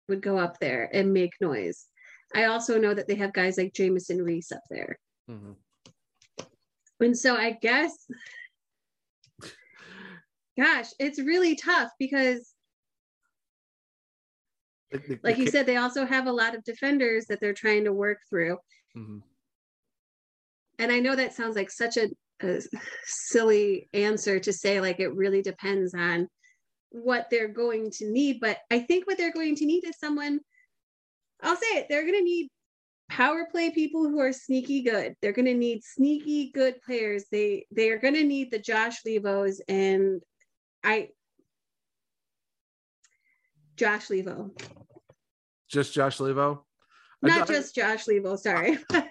would 0.08 0.22
go 0.22 0.38
up 0.38 0.58
there 0.60 0.88
and 0.92 1.12
make 1.12 1.32
noise, 1.40 1.86
I 2.34 2.44
also 2.44 2.78
know 2.78 2.94
that 2.94 3.06
they 3.06 3.16
have 3.16 3.32
guys 3.34 3.58
like 3.58 3.74
Jamieson 3.74 4.22
Rees 4.22 4.50
up 4.50 4.62
there. 4.70 4.98
Mhm. 5.28 5.56
And 7.00 7.16
so 7.16 7.36
I 7.36 7.52
guess, 7.52 7.92
gosh, 10.58 10.88
it's 10.98 11.20
really 11.20 11.56
tough 11.56 11.90
because, 11.98 12.52
like 15.22 15.38
you 15.38 15.48
said, 15.48 15.66
they 15.66 15.76
also 15.76 16.06
have 16.06 16.26
a 16.26 16.32
lot 16.32 16.54
of 16.54 16.64
defenders 16.64 17.26
that 17.26 17.40
they're 17.40 17.52
trying 17.52 17.84
to 17.84 17.92
work 17.92 18.18
through. 18.30 18.58
Mhm. 18.96 19.22
And 20.78 20.92
I 20.92 21.00
know 21.00 21.14
that 21.14 21.34
sounds 21.34 21.56
like 21.56 21.70
such 21.70 21.96
a, 21.96 22.08
a 22.42 22.60
silly 23.04 23.88
answer 23.92 24.38
to 24.40 24.52
say, 24.52 24.80
like, 24.80 25.00
it 25.00 25.14
really 25.14 25.42
depends 25.42 25.94
on 25.94 26.28
what 26.90 27.28
they're 27.30 27.48
going 27.48 27.90
to 27.92 28.10
need. 28.10 28.40
But 28.40 28.58
I 28.70 28.80
think 28.80 29.06
what 29.06 29.18
they're 29.18 29.32
going 29.32 29.56
to 29.56 29.66
need 29.66 29.84
is 29.84 29.98
someone, 29.98 30.40
I'll 31.42 31.56
say 31.56 31.78
it, 31.78 31.86
they're 31.88 32.02
going 32.02 32.18
to 32.18 32.22
need 32.22 32.48
power 33.08 33.46
play 33.50 33.70
people 33.70 34.08
who 34.08 34.18
are 34.20 34.32
sneaky 34.32 34.82
good. 34.82 35.14
They're 35.20 35.32
going 35.32 35.46
to 35.46 35.54
need 35.54 35.82
sneaky 35.84 36.50
good 36.52 36.80
players. 36.82 37.24
They 37.30 37.66
they 37.70 37.90
are 37.90 37.98
going 37.98 38.14
to 38.14 38.24
need 38.24 38.50
the 38.50 38.58
Josh 38.58 39.02
Leivos 39.06 39.60
and 39.68 40.22
I 40.82 41.10
Josh 43.76 44.08
Leivo. 44.08 44.50
just 45.68 45.92
Josh 45.94 46.18
Leivo. 46.18 46.60
Not 47.22 47.46
don't- 47.46 47.56
just 47.56 47.74
Josh 47.74 48.04
Leivo, 48.06 48.38
sorry. 48.38 48.78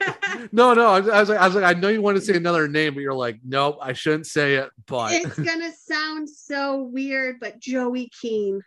No, 0.51 0.73
no. 0.73 0.87
I 0.87 0.99
was, 0.99 1.09
I 1.09 1.19
was 1.19 1.29
like, 1.29 1.37
I 1.39 1.45
was 1.45 1.55
like, 1.55 1.63
I 1.63 1.79
know 1.79 1.89
you 1.89 2.01
want 2.01 2.17
to 2.17 2.21
say 2.21 2.35
another 2.35 2.67
name, 2.67 2.95
but 2.95 3.01
you're 3.01 3.13
like, 3.13 3.39
nope, 3.45 3.77
I 3.79 3.93
shouldn't 3.93 4.25
say 4.25 4.55
it. 4.55 4.71
But 4.87 5.11
it's 5.11 5.37
gonna 5.37 5.71
sound 5.87 6.27
so 6.27 6.81
weird, 6.91 7.35
but 7.39 7.59
Joey 7.59 8.09
Keane. 8.19 8.63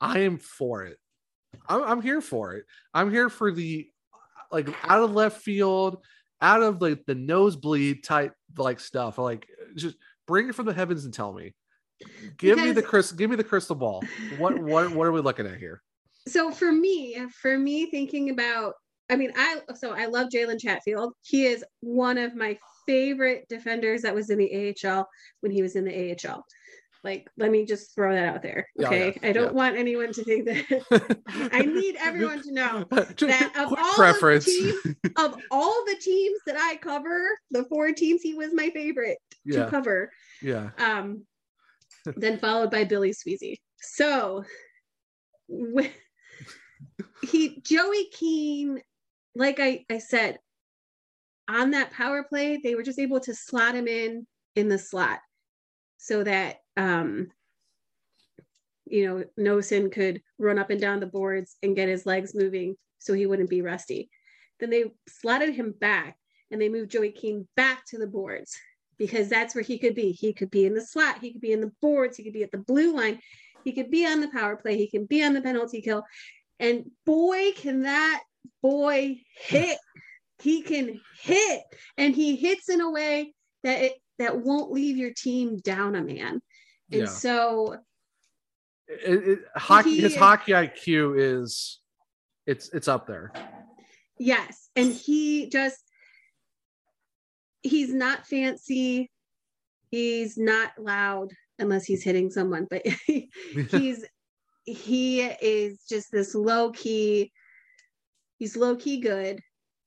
I 0.00 0.20
am 0.20 0.38
for 0.38 0.84
it. 0.84 0.98
I'm, 1.68 1.82
I'm 1.82 2.00
here 2.00 2.20
for 2.20 2.52
it. 2.52 2.64
I'm 2.94 3.10
here 3.10 3.28
for 3.28 3.50
the 3.50 3.88
like 4.50 4.68
out 4.84 5.02
of 5.02 5.12
left 5.12 5.42
field, 5.42 6.04
out 6.40 6.62
of 6.62 6.80
like 6.80 7.04
the 7.06 7.14
nosebleed 7.14 8.04
type 8.04 8.32
like 8.56 8.80
stuff. 8.80 9.18
Like 9.18 9.46
just 9.76 9.96
bring 10.26 10.48
it 10.48 10.54
from 10.54 10.66
the 10.66 10.74
heavens 10.74 11.04
and 11.04 11.14
tell 11.14 11.32
me. 11.32 11.54
Give 12.36 12.58
me 12.58 12.72
the 12.72 12.82
crystal. 12.82 13.16
Give 13.16 13.30
me 13.30 13.36
the 13.36 13.44
crystal 13.44 13.76
ball. 13.76 14.02
What 14.38 14.58
what 14.58 14.90
what 14.92 15.06
are 15.06 15.12
we 15.12 15.20
looking 15.20 15.46
at 15.46 15.58
here? 15.58 15.82
So 16.26 16.50
for 16.50 16.72
me, 16.72 17.18
for 17.40 17.58
me 17.58 17.90
thinking 17.90 18.30
about, 18.30 18.74
I 19.10 19.16
mean, 19.16 19.32
I 19.36 19.60
so 19.74 19.92
I 19.92 20.06
love 20.06 20.28
Jalen 20.28 20.60
Chatfield. 20.60 21.14
He 21.22 21.46
is 21.46 21.64
one 21.80 22.18
of 22.18 22.34
my 22.34 22.58
favorite 22.86 23.46
defenders 23.48 24.02
that 24.02 24.14
was 24.14 24.30
in 24.30 24.38
the 24.38 24.74
AHL 24.84 25.08
when 25.40 25.52
he 25.52 25.62
was 25.62 25.76
in 25.76 25.84
the 25.84 26.12
AHL. 26.12 26.44
Like, 27.04 27.28
let 27.36 27.50
me 27.50 27.66
just 27.66 27.94
throw 27.94 28.14
that 28.14 28.24
out 28.24 28.42
there. 28.42 28.66
Okay. 28.82 29.18
yeah, 29.22 29.28
I 29.28 29.32
don't 29.32 29.48
yeah. 29.48 29.52
want 29.52 29.76
anyone 29.76 30.10
to 30.14 30.24
think 30.24 30.46
that 30.46 31.20
I 31.52 31.60
need 31.60 31.96
everyone 32.00 32.42
to 32.42 32.52
know 32.52 32.84
that 32.90 33.52
of 33.56 33.68
quick 33.68 33.80
all 33.80 33.94
preference. 33.94 34.46
the 34.46 34.72
teams 34.82 34.96
of 35.18 35.36
all 35.50 35.84
the 35.84 35.96
teams 36.00 36.38
that 36.46 36.56
I 36.58 36.76
cover, 36.76 37.38
the 37.50 37.64
four 37.64 37.92
teams, 37.92 38.22
he 38.22 38.32
was 38.34 38.54
my 38.54 38.70
favorite 38.70 39.18
to 39.52 39.68
cover. 39.68 40.10
yeah. 40.40 40.70
Um, 40.78 41.26
then 42.16 42.38
followed 42.38 42.70
by 42.70 42.84
Billy 42.84 43.12
Sweezey. 43.12 43.56
So 43.80 44.44
he 47.22 47.60
Joey 47.60 48.06
Keane, 48.12 48.80
like 49.34 49.60
I, 49.60 49.84
I 49.90 49.98
said, 49.98 50.38
on 51.48 51.72
that 51.72 51.92
power 51.92 52.24
play, 52.26 52.60
they 52.62 52.74
were 52.74 52.82
just 52.82 52.98
able 52.98 53.20
to 53.20 53.34
slot 53.34 53.74
him 53.74 53.88
in 53.88 54.26
in 54.56 54.68
the 54.68 54.78
slot 54.78 55.18
so 55.98 56.22
that 56.24 56.56
um 56.76 57.28
you 58.86 59.06
know 59.06 59.24
Noesen 59.38 59.90
could 59.90 60.22
run 60.38 60.58
up 60.58 60.70
and 60.70 60.80
down 60.80 61.00
the 61.00 61.06
boards 61.06 61.56
and 61.62 61.76
get 61.76 61.88
his 61.88 62.06
legs 62.06 62.34
moving 62.34 62.76
so 62.98 63.12
he 63.12 63.26
wouldn't 63.26 63.50
be 63.50 63.62
rusty. 63.62 64.10
Then 64.60 64.70
they 64.70 64.84
slotted 65.08 65.54
him 65.54 65.72
back 65.72 66.16
and 66.50 66.60
they 66.60 66.68
moved 66.68 66.90
Joey 66.90 67.10
Keane 67.10 67.46
back 67.56 67.84
to 67.86 67.98
the 67.98 68.06
boards 68.06 68.56
because 68.98 69.28
that's 69.28 69.54
where 69.54 69.64
he 69.64 69.78
could 69.78 69.94
be. 69.94 70.12
He 70.12 70.32
could 70.32 70.50
be 70.50 70.66
in 70.66 70.74
the 70.74 70.80
slot, 70.80 71.18
he 71.20 71.32
could 71.32 71.40
be 71.40 71.52
in 71.52 71.60
the 71.60 71.72
boards, 71.82 72.16
he 72.16 72.24
could 72.24 72.32
be 72.32 72.44
at 72.44 72.52
the 72.52 72.58
blue 72.58 72.94
line, 72.94 73.18
he 73.64 73.72
could 73.72 73.90
be 73.90 74.06
on 74.06 74.20
the 74.20 74.28
power 74.28 74.56
play, 74.56 74.76
he 74.76 74.88
can 74.88 75.06
be 75.06 75.22
on 75.22 75.34
the 75.34 75.42
penalty 75.42 75.82
kill. 75.82 76.04
And 76.60 76.90
boy, 77.04 77.52
can 77.56 77.82
that 77.82 78.22
boy 78.62 79.20
hit. 79.36 79.78
He 80.42 80.62
can 80.62 81.00
hit 81.20 81.62
and 81.96 82.14
he 82.14 82.36
hits 82.36 82.68
in 82.68 82.80
a 82.80 82.90
way 82.90 83.34
that 83.62 83.82
it 83.82 83.92
that 84.18 84.38
won't 84.38 84.70
leave 84.70 84.96
your 84.96 85.12
team 85.12 85.56
down 85.58 85.94
a 85.96 86.02
man. 86.02 86.40
And 86.94 87.02
Yeah. 87.02 87.12
so 87.12 87.76
It, 88.86 89.28
it, 89.28 89.38
hockey, 89.56 89.94
He 89.96 90.00
his 90.00 90.16
hockey 90.16 90.52
IQ 90.52 91.14
is 91.18 91.80
it's 92.46 92.68
it's 92.74 92.88
up 92.88 93.06
there. 93.06 93.32
Yes. 94.18 94.68
And 94.76 94.92
he 94.92 95.48
just, 95.48 95.82
he's 97.62 97.92
not 97.92 98.26
fancy. 98.26 99.10
He's 99.90 100.36
not 100.36 100.72
loud 100.78 101.32
unless 101.58 101.84
he's 101.84 102.02
hitting 102.04 102.30
someone, 102.30 102.66
but 102.70 102.82
he's, 103.70 104.04
he 104.64 105.22
is 105.22 105.84
just 105.88 106.12
this 106.12 106.34
low 106.34 106.70
key, 106.72 107.32
he's 108.38 108.56
low 108.56 108.76
key 108.76 109.00
good. 109.00 109.40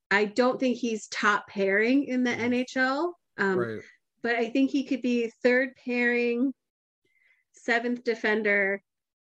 I 0.10 0.26
don't 0.26 0.60
think 0.60 0.78
he's 0.78 1.08
top 1.08 1.48
pairing 1.48 2.06
in 2.06 2.24
the 2.24 2.32
NHL. 2.32 3.12
Um, 3.38 3.58
right. 3.60 3.82
but 4.24 4.36
I 4.36 4.50
think 4.50 4.72
he 4.72 4.84
could 4.86 5.02
be 5.02 5.32
third 5.44 5.70
pairing, 5.86 6.54
seventh 7.68 8.04
defender 8.04 8.82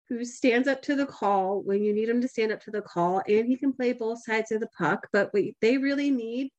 who 0.08 0.24
stands 0.24 0.68
up 0.68 0.82
to 0.82 0.94
the 0.94 1.06
call 1.06 1.62
when 1.62 1.82
you 1.82 1.94
need 1.94 2.10
him 2.10 2.20
to 2.20 2.28
stand 2.28 2.52
up 2.52 2.60
to 2.60 2.70
the 2.70 2.82
call, 2.82 3.22
and 3.26 3.46
he 3.46 3.56
can 3.56 3.72
play 3.72 3.92
both 3.92 4.22
sides 4.22 4.52
of 4.52 4.60
the 4.60 4.68
puck. 4.78 5.08
But 5.12 5.32
what 5.32 5.44
they 5.62 5.78
really 5.78 6.10
need 6.10 6.50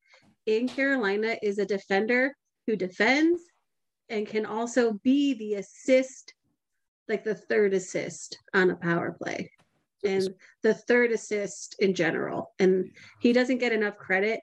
in 0.48 0.68
Carolina 0.68 1.38
is 1.44 1.60
a 1.60 1.66
defender 1.66 2.36
who 2.66 2.76
defends 2.76 3.40
and 4.10 4.28
can 4.28 4.46
also 4.46 4.94
be 5.04 5.36
the 5.36 5.56
assist, 5.56 6.34
like 7.08 7.24
the 7.24 7.36
third 7.36 7.74
assist 7.74 8.40
on 8.54 8.72
a 8.72 8.76
power 8.76 9.16
play. 9.22 9.52
And 10.04 10.30
the 10.62 10.74
third 10.74 11.12
assist 11.12 11.76
in 11.80 11.96
general. 11.96 12.52
And 12.60 12.92
he 13.22 13.34
doesn't 13.34 13.58
get 13.58 13.74
enough 13.74 13.98
credit 13.98 14.40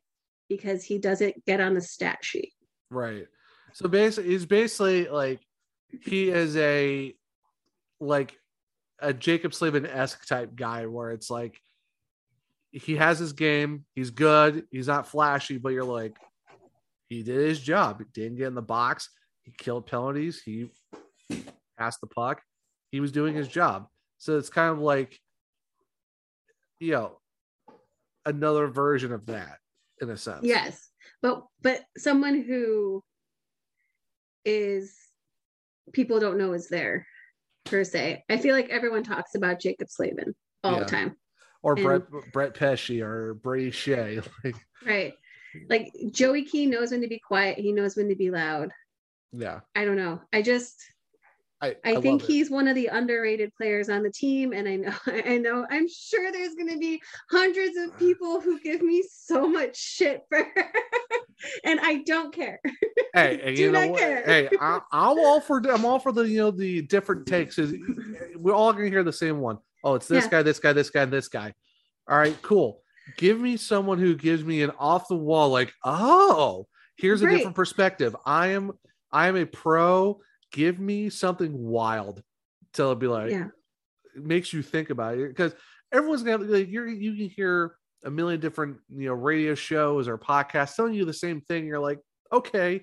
because 0.49 0.85
he 0.85 0.99
doesn't 0.99 1.45
get 1.45 1.61
on 1.61 1.75
the 1.75 1.81
stat 1.81 2.19
sheet. 2.23 2.53
Right. 2.91 3.27
So 3.73 3.89
basically, 3.89 4.31
he's 4.31 4.47
basically 4.47 5.09
like 5.09 5.41
he 6.03 6.31
is 6.31 6.57
a 6.57 7.15
like 8.03 8.37
a 9.01 9.13
Jaccob 9.13 9.55
Slavin 9.55 9.87
esque 9.87 10.27
type 10.27 10.55
guy, 10.55 10.87
where 10.87 11.11
it's 11.11 11.31
like 11.31 11.59
he 12.71 12.97
has 12.97 13.19
his 13.19 13.33
game, 13.33 13.85
he's 13.95 14.11
good, 14.11 14.65
he's 14.71 14.87
not 14.87 15.07
flashy, 15.07 15.59
but 15.59 15.71
you're 15.71 15.85
like 15.85 16.17
he 17.09 17.23
did 17.23 17.49
his 17.49 17.61
job. 17.61 17.99
He 17.99 18.07
didn't 18.13 18.39
get 18.39 18.47
in 18.47 18.55
the 18.55 18.63
box. 18.63 19.11
He 19.43 19.53
killed 19.57 19.87
penalties. 19.87 20.41
He 20.43 20.71
passed 21.79 22.01
the 22.01 22.07
puck. 22.07 22.41
He 22.91 23.01
was 23.01 23.13
doing 23.13 23.35
his 23.35 23.49
job. 23.49 23.87
So 24.19 24.39
it's 24.39 24.51
kind 24.51 24.73
of 24.73 24.79
like, 24.79 25.19
you 26.81 26.93
know, 26.93 27.19
another 28.25 28.69
version 28.69 29.13
of 29.13 29.27
that 29.27 29.59
in 30.01 30.09
a 30.11 30.17
sense. 30.17 30.45
Yes, 30.45 30.89
but 31.21 31.45
but 31.61 31.83
someone 31.99 32.43
who 32.43 33.03
is 34.45 34.97
people 35.93 36.19
don't 36.21 36.39
know 36.39 36.53
is 36.53 36.69
there 36.69 37.07
per 37.65 37.85
se. 37.85 38.25
I 38.29 38.37
feel 38.39 38.55
like 38.55 38.69
everyone 38.69 39.03
talks 39.03 39.35
about 39.35 39.61
Jaccob 39.61 39.91
Slavin 39.91 40.35
all 40.65 40.73
Yeah. 40.75 40.79
the 40.81 40.85
time, 40.87 41.17
Or 41.63 41.75
And- 41.75 41.85
Brett 41.85 42.33
Brett 42.33 42.55
Pesce 42.55 43.01
or 43.01 43.35
Brady 43.35 43.71
Skjei. 43.71 44.27
Like, 44.45 44.57
right? 44.85 45.15
Like 45.69 45.93
Joey 46.11 46.45
Key 46.45 46.67
knows 46.67 46.91
when 46.91 47.03
to 47.03 47.09
be 47.09 47.19
quiet. 47.21 47.59
He 47.59 47.73
knows 47.73 47.95
when 47.97 48.09
to 48.09 48.17
be 48.17 48.31
loud. 48.31 48.71
yeah. 49.33 49.61
I 49.75 49.85
don't 49.85 49.97
know. 49.97 50.21
I 50.33 50.43
just 50.43 50.83
I, 51.63 51.77
I, 51.85 51.93
love 51.93 52.03
think 52.03 52.23
he's 52.23 52.51
one 52.51 52.67
of 52.67 52.75
the 52.75 52.89
underrated 52.89 53.55
players 53.55 53.89
on 53.89 54.03
the 54.03 54.11
team, 54.11 54.53
and 54.53 54.69
I 54.69 54.77
know 54.77 54.93
I 55.07 55.39
know 55.39 55.65
I'm 55.71 55.87
sure 55.89 56.33
there's 56.33 56.55
going 56.55 56.71
to 56.71 56.79
be 56.79 57.01
hundreds 57.31 57.77
of 57.77 57.91
uh. 57.91 57.99
people 57.99 58.41
who 58.41 58.61
give 58.61 58.83
me 58.83 59.05
so 59.11 59.47
much 59.49 59.77
shit 59.77 60.23
for, 60.29 60.39
and 61.65 61.79
I 61.81 62.03
don't 62.05 62.35
care. 62.35 62.61
hey, 63.15 63.41
and 63.45 63.57
do 63.57 63.63
you 63.63 63.71
know 63.71 63.87
what? 63.89 64.01
care. 64.01 64.25
Hey, 64.25 64.49
I, 64.61 64.81
I'm 64.91 65.19
all 65.19 65.41
for 65.41 65.59
I'm 65.71 65.85
all 65.85 66.01
for 66.01 66.11
the 66.11 66.23
you 66.23 66.39
know 66.39 66.51
the 66.51 66.83
different 66.83 67.27
takes. 67.27 67.59
Is 67.59 67.75
we're 68.35 68.55
all 68.55 68.73
gonna 68.73 68.89
hear 68.89 69.05
the 69.05 69.13
same 69.13 69.39
one. 69.39 69.59
Oh, 69.85 69.95
it's 69.95 70.09
this 70.09 70.25
Yeah. 70.25 70.31
guy, 70.31 70.43
this 70.43 70.59
guy, 70.59 70.73
this 70.73 70.91
guy, 70.91 71.03
and 71.03 71.13
this 71.13 71.29
guy. 71.29 71.55
All 72.09 72.19
right, 72.19 72.41
cool. 72.43 72.83
Give 73.17 73.39
me 73.39 73.57
someone 73.57 73.99
who 73.99 74.17
gives 74.17 74.45
me 74.45 74.63
an 74.63 74.73
off 74.79 75.09
the 75.09 75.17
wall, 75.17 75.51
like, 75.51 75.73
oh, 75.85 76.67
here's 76.97 77.23
a 77.23 77.27
Right. 77.27 77.37
different 77.37 77.57
perspective. 77.57 78.17
I 78.27 78.49
am 78.49 78.73
I 79.13 79.29
am 79.29 79.37
a 79.37 79.45
pro. 79.45 80.21
Give 80.53 80.79
me 80.79 81.09
something 81.11 81.53
wild 81.59 82.23
till 82.73 82.93
it 82.93 82.99
be 82.99 83.07
like 83.07 83.31
Yeah. 83.31 83.49
it 84.15 84.25
makes 84.25 84.53
you 84.53 84.63
think 84.63 84.91
about 84.91 85.19
it 85.19 85.29
because 85.29 85.55
everyone's 85.91 86.23
gonna 86.23 86.45
like 86.45 86.69
you're 86.69 86.87
you 86.89 87.17
can 87.17 87.29
hear 87.31 87.77
a 88.05 88.11
million 88.11 88.41
different 88.41 88.79
you 88.91 89.09
know 89.09 89.15
radio 89.15 89.55
shows 89.55 90.09
or 90.09 90.19
podcasts 90.19 90.77
telling 90.77 90.95
you 90.95 91.05
the 91.05 91.13
same 91.13 91.41
thing. 91.41 91.67
You're 91.67 91.79
like, 91.81 91.99
okay, 92.33 92.83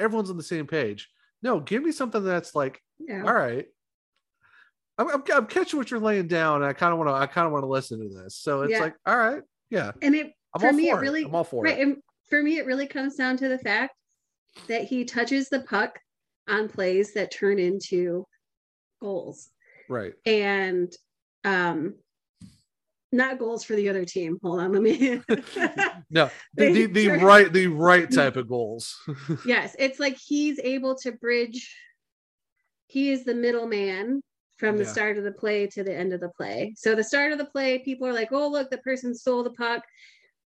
Everyone's 0.00 0.30
on 0.30 0.36
the 0.36 0.42
same 0.42 0.66
page. 0.66 1.08
No, 1.42 1.60
give 1.60 1.82
me 1.82 1.92
something 1.92 2.24
that's 2.24 2.54
like, 2.54 2.82
Yeah. 2.98 3.22
all 3.24 3.32
right. 3.34 3.66
I'm, 4.98 5.08
I'm, 5.08 5.22
I'm 5.32 5.46
catching 5.46 5.78
what 5.78 5.90
you're 5.90 6.00
laying 6.00 6.26
down, 6.26 6.56
and 6.56 6.64
I 6.66 6.72
kind 6.72 6.92
of 6.92 6.98
want 6.98 7.08
to. 7.10 7.14
I 7.14 7.26
kind 7.26 7.46
of 7.46 7.52
want 7.52 7.62
to 7.62 7.68
listen 7.68 8.00
to 8.00 8.22
this. 8.22 8.36
So 8.36 8.62
it's 8.62 8.72
Yeah. 8.72 8.80
like, 8.80 8.94
all 9.06 9.16
right, 9.16 9.42
yeah, 9.70 9.92
And 10.02 10.14
it 10.14 10.32
I'm 10.54 10.60
for 10.60 10.72
me 10.72 10.90
for 10.90 10.96
it 10.96 10.98
it. 10.98 11.02
really 11.02 11.24
I'm 11.24 11.34
all 11.34 11.44
for 11.44 11.64
right, 11.64 11.78
it. 11.78 11.82
and 11.82 11.96
for 12.28 12.42
me 12.42 12.58
it 12.58 12.66
really 12.66 12.86
comes 12.86 13.14
down 13.16 13.36
to 13.38 13.48
the 13.48 13.58
fact 13.58 13.94
that 14.68 14.84
he 14.84 15.04
touches 15.04 15.48
the 15.48 15.60
puck 15.60 15.98
on 16.48 16.68
plays 16.68 17.14
that 17.14 17.30
turn 17.32 17.58
into 17.58 18.26
goals 19.00 19.50
right. 19.88 20.12
and 20.26 20.92
um 21.44 21.94
not 23.12 23.38
goals 23.38 23.64
for 23.64 23.74
the 23.74 23.88
other 23.88 24.04
team. 24.04 24.38
Hold 24.42 24.60
on, 24.60 24.72
let 24.72 24.82
me 24.82 25.20
No, 26.10 26.30
the, 26.54 26.72
the, 26.72 26.86
the 26.86 27.08
right 27.08 27.52
the 27.52 27.66
right 27.66 28.10
type 28.12 28.36
of 28.36 28.48
goals. 28.48 28.96
yes, 29.46 29.74
it's 29.78 29.98
like 30.00 30.16
he's 30.16 30.58
able 30.60 30.94
to 30.96 31.12
bridge. 31.12 31.74
He 32.86 33.10
is 33.10 33.24
the 33.24 33.34
middleman 33.34 34.22
from 34.58 34.76
the 34.76 34.84
Yeah. 34.84 34.90
start 34.90 35.16
of 35.18 35.24
the 35.24 35.32
play 35.32 35.66
to 35.68 35.82
the 35.84 35.94
end 35.94 36.12
of 36.12 36.20
the 36.20 36.28
play. 36.36 36.74
So 36.76 36.94
the 36.94 37.04
start 37.04 37.32
of 37.32 37.38
the 37.38 37.44
play, 37.46 37.78
people 37.78 38.06
are 38.06 38.12
like, 38.12 38.32
"Oh, 38.32 38.48
look, 38.48 38.70
the 38.70 38.78
person 38.78 39.14
stole 39.14 39.42
the 39.42 39.52
puck. 39.52 39.84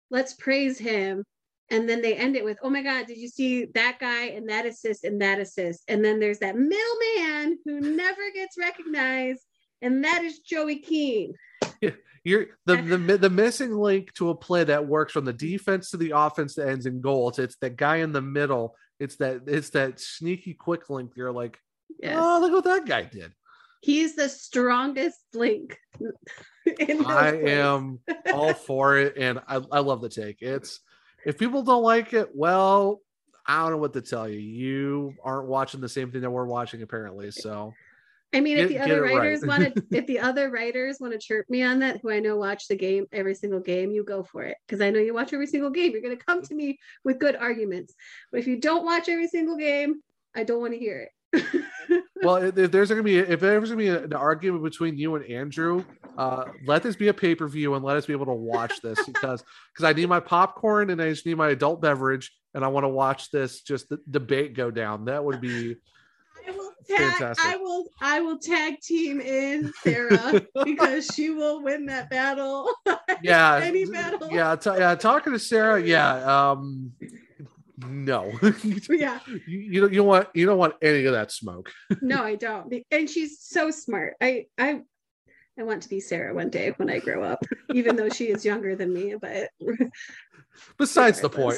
Let's 0.10 0.34
praise 0.34 0.78
him." 0.78 1.24
And 1.70 1.88
then 1.88 2.02
they 2.02 2.16
end 2.16 2.36
it 2.36 2.44
with, 2.44 2.58
"Oh 2.62 2.70
my 2.70 2.82
God, 2.84 3.08
did 3.08 3.18
you 3.18 3.30
see 3.30 3.66
that 3.74 3.98
guy 4.00 4.26
and 4.26 4.50
that 4.50 4.66
assist 4.66 5.04
and 5.06 5.22
that 5.22 5.40
assist?" 5.40 5.84
And 5.88 6.04
then 6.04 6.20
there's 6.20 6.40
that 6.40 6.56
middleman 6.58 7.58
who 7.66 7.80
never 7.80 8.32
gets 8.34 8.58
recognized, 8.58 9.42
and 9.82 10.04
that 10.04 10.24
is 10.24 10.40
Joey 10.40 10.80
Keane. 10.80 11.34
You're 12.24 12.48
the, 12.66 12.78
the 12.78 13.18
the 13.18 13.30
missing 13.44 13.76
link 13.76 14.14
to 14.14 14.30
a 14.30 14.36
play 14.36 14.64
that 14.64 14.88
works 14.88 15.12
from 15.14 15.26
the 15.26 15.34
defense 15.34 15.90
to 15.92 15.98
the 15.98 16.12
offense 16.16 16.56
that 16.56 16.70
ends 16.70 16.86
in 16.86 17.02
goals. 17.02 17.40
It's 17.40 17.58
that 17.58 17.76
guy 17.76 17.98
in 17.98 18.12
the 18.12 18.22
middle. 18.22 18.76
It's 19.00 19.18
that 19.18 19.42
it's 19.48 19.72
that 19.72 20.00
sneaky 20.00 20.54
quick 20.54 20.90
link. 20.90 21.12
You're 21.16 21.32
like, 21.34 21.60
Yes. 22.02 22.16
oh, 22.18 22.40
look 22.40 22.52
what 22.54 22.64
that 22.64 22.86
guy 22.88 23.04
did. 23.04 23.34
He's 23.82 24.16
the 24.16 24.30
strongest 24.30 25.20
link. 25.34 25.78
I 26.68 26.86
plays. 26.86 27.50
am 27.50 28.00
all 28.34 28.54
for 28.68 28.98
it, 28.98 29.18
and 29.18 29.40
I, 29.48 29.62
I 29.72 29.80
love 29.80 30.02
the 30.02 30.08
take. 30.10 30.42
It's 30.42 30.80
if 31.26 31.38
people 31.38 31.64
don't 31.64 31.84
like 31.84 32.14
it, 32.14 32.30
well, 32.34 33.02
I 33.46 33.62
don't 33.62 33.72
know 33.72 33.78
what 33.78 33.94
to 33.94 34.02
tell 34.02 34.30
you. 34.30 34.40
You 34.40 35.14
aren't 35.24 35.50
watching 35.50 35.82
the 35.82 35.90
same 35.90 36.12
thing 36.12 36.22
that 36.22 36.30
we're 36.30 36.46
watching, 36.46 36.82
apparently. 36.82 37.32
So 37.32 37.74
I 38.34 38.40
mean, 38.40 38.58
if 38.58 38.70
the 38.70 38.80
other 38.80 39.06
it 39.06 39.10
right. 39.10 39.18
writers 39.18 39.46
want 39.46 39.64
to, 39.64 39.84
if 39.92 40.08
the 40.08 40.20
other 40.20 40.50
writers 40.50 40.98
want 41.00 41.14
to 41.14 41.20
chirp 41.20 41.50
me 41.50 41.62
on 41.64 41.80
that, 41.80 42.00
who 42.02 42.12
I 42.12 42.20
know 42.20 42.38
watch 42.38 42.68
the 42.68 42.76
game 42.76 43.06
every 43.12 43.36
single 43.36 43.60
game, 43.60 43.92
you 43.92 44.04
go 44.04 44.24
for 44.24 44.44
it 44.44 44.58
because 44.66 44.82
I 44.82 44.90
know 44.90 45.00
you 45.00 45.14
watch 45.14 45.34
every 45.34 45.48
single 45.48 45.70
game. 45.70 45.92
You're 45.92 46.02
going 46.02 46.18
to 46.18 46.26
come 46.26 46.42
to 46.42 46.56
me 46.56 46.80
with 47.04 47.20
good 47.20 47.36
arguments. 47.36 47.94
But 48.32 48.40
if 48.40 48.48
you 48.48 48.60
don't 48.60 48.86
watch 48.86 49.10
every 49.10 49.28
single 49.28 49.58
game, 49.58 50.02
I 50.36 50.44
don't 50.44 50.62
want 50.62 50.74
to 50.74 50.80
hear 50.80 51.02
it. 51.02 51.10
well, 52.24 52.36
if, 52.38 52.72
there's 52.72 52.90
gonna 52.90 53.04
be 53.04 53.18
if 53.18 53.40
there's 53.40 53.70
gonna 53.70 53.78
be 53.78 53.90
an 53.90 54.14
argument 54.14 54.64
between 54.64 54.98
you 54.98 55.16
and 55.16 55.26
Andrew, 55.26 55.84
uh, 56.18 56.46
let 56.66 56.84
this 56.84 56.96
be 56.96 57.08
a 57.08 57.14
pay 57.14 57.34
per 57.34 57.48
view 57.48 57.74
and 57.74 57.84
let 57.84 57.98
us 57.98 58.06
be 58.06 58.14
able 58.14 58.28
to 58.28 58.34
watch 58.34 58.82
this 58.82 59.04
because 59.06 59.44
because 59.74 59.84
I 59.84 59.94
need 59.94 60.10
my 60.10 60.20
popcorn 60.20 60.90
and 60.90 61.02
I 61.02 61.10
just 61.10 61.26
need 61.26 61.38
my 61.38 61.50
adult 61.50 61.82
beverage 61.82 62.32
and 62.54 62.64
I 62.64 62.68
want 62.68 62.84
to 62.84 62.90
watch 62.90 63.32
this 63.32 63.62
just 63.62 63.90
the 63.90 64.00
debate 64.10 64.56
go 64.56 64.70
down. 64.70 65.06
That 65.06 65.24
would 65.24 65.42
be 65.42 65.76
I 66.48 66.52
will 66.52 66.72
tag. 66.88 67.12
Fantastic. 67.12 67.46
I 67.46 67.58
will. 67.58 67.86
I 68.02 68.20
will 68.22 68.38
tag 68.38 68.80
team 68.82 69.22
in 69.22 69.72
Sarah 69.82 70.42
because 70.66 71.08
she 71.08 71.30
will 71.30 71.62
win 71.64 71.86
that 71.88 72.10
battle. 72.10 72.70
yeah 73.24 73.60
Any 73.64 73.86
battle. 73.86 74.30
yeah 74.32 74.56
t- 74.56 74.70
yeah 74.72 74.96
talking 74.96 75.32
to 75.34 75.40
sarah 75.40 75.82
yeah 75.82 76.50
um 76.50 76.92
no 77.88 78.32
yeah. 78.90 79.20
you, 79.48 79.58
you 79.60 79.82
don't 79.82 79.92
you 79.94 79.98
don't 79.98 80.08
want 80.08 80.28
you 80.34 80.46
don't 80.46 80.58
want 80.58 80.76
any 80.82 81.06
of 81.06 81.14
that 81.14 81.32
smoke 81.32 81.72
No, 82.02 82.24
I 82.24 82.36
don't. 82.36 82.74
And 82.92 83.10
she's 83.10 83.40
so 83.42 83.72
smart. 83.72 84.16
I. 84.22 84.46
I. 84.58 84.82
I 85.58 85.62
want 85.62 85.84
to 85.84 85.90
be 85.90 86.00
Sarah 86.00 86.34
one 86.34 86.50
day 86.50 86.74
when 86.78 86.90
I 86.90 86.98
grow 86.98 87.22
up, 87.24 87.46
even 87.72 87.96
though 87.96 88.10
she 88.10 88.30
is 88.32 88.44
younger 88.44 88.76
than 88.76 88.92
me. 88.92 89.14
But 89.22 89.50
besides 90.78 91.22
the 91.22 91.30
point 91.30 91.58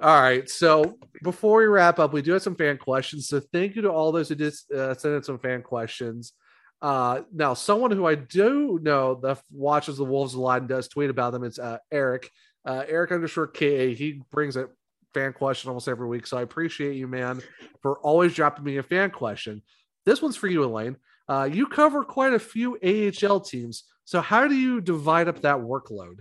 all 0.00 0.20
right 0.22 0.48
so 0.48 0.98
before 1.24 1.58
we 1.58 1.66
wrap 1.66 1.98
up 1.98 2.12
we 2.12 2.22
do 2.22 2.32
have 2.32 2.42
some 2.42 2.54
fan 2.54 2.78
questions 2.78 3.26
so 3.26 3.40
thank 3.40 3.74
you 3.74 3.82
to 3.82 3.90
all 3.90 4.12
those 4.12 4.28
who 4.28 4.36
did 4.36 4.54
uh, 4.76 4.94
send 4.94 5.16
in 5.16 5.22
some 5.22 5.38
fan 5.38 5.62
questions. 5.62 6.34
Uh 6.82 7.22
now 7.32 7.54
someone 7.54 7.90
who 7.90 8.04
i 8.06 8.14
do 8.14 8.78
know 8.82 9.14
that 9.14 9.40
watches 9.50 9.96
the 9.96 10.04
wolves 10.04 10.34
a 10.34 10.40
lot 10.40 10.60
and 10.60 10.68
does 10.68 10.86
tweet 10.88 11.08
about 11.08 11.32
them 11.32 11.42
is 11.42 11.58
uh 11.58 11.78
eric. 11.90 12.30
Uh 12.64 12.84
eric 12.86 13.10
underscore 13.10 13.46
ka 13.46 13.94
he 14.00 14.20
brings 14.30 14.56
a 14.56 14.68
fan 15.14 15.32
question 15.32 15.68
almost 15.68 15.88
every 15.88 16.08
week 16.08 16.26
so 16.26 16.36
i 16.36 16.42
appreciate 16.42 16.96
you 16.96 17.08
man 17.08 17.40
for 17.80 17.98
always 18.00 18.34
dropping 18.34 18.64
me 18.64 18.76
a 18.76 18.82
fan 18.82 19.10
question. 19.10 19.62
This 20.04 20.20
one's 20.20 20.36
for 20.36 20.48
you 20.48 20.62
elaine. 20.62 20.96
Uh 21.28 21.48
you 21.50 21.66
cover 21.66 22.04
quite 22.04 22.34
a 22.34 22.38
few 22.38 22.76
ahl 22.82 23.40
teams 23.40 23.84
so 24.04 24.20
how 24.20 24.46
do 24.46 24.54
you 24.54 24.80
divide 24.80 25.28
up 25.28 25.40
that 25.42 25.56
workload? 25.56 26.18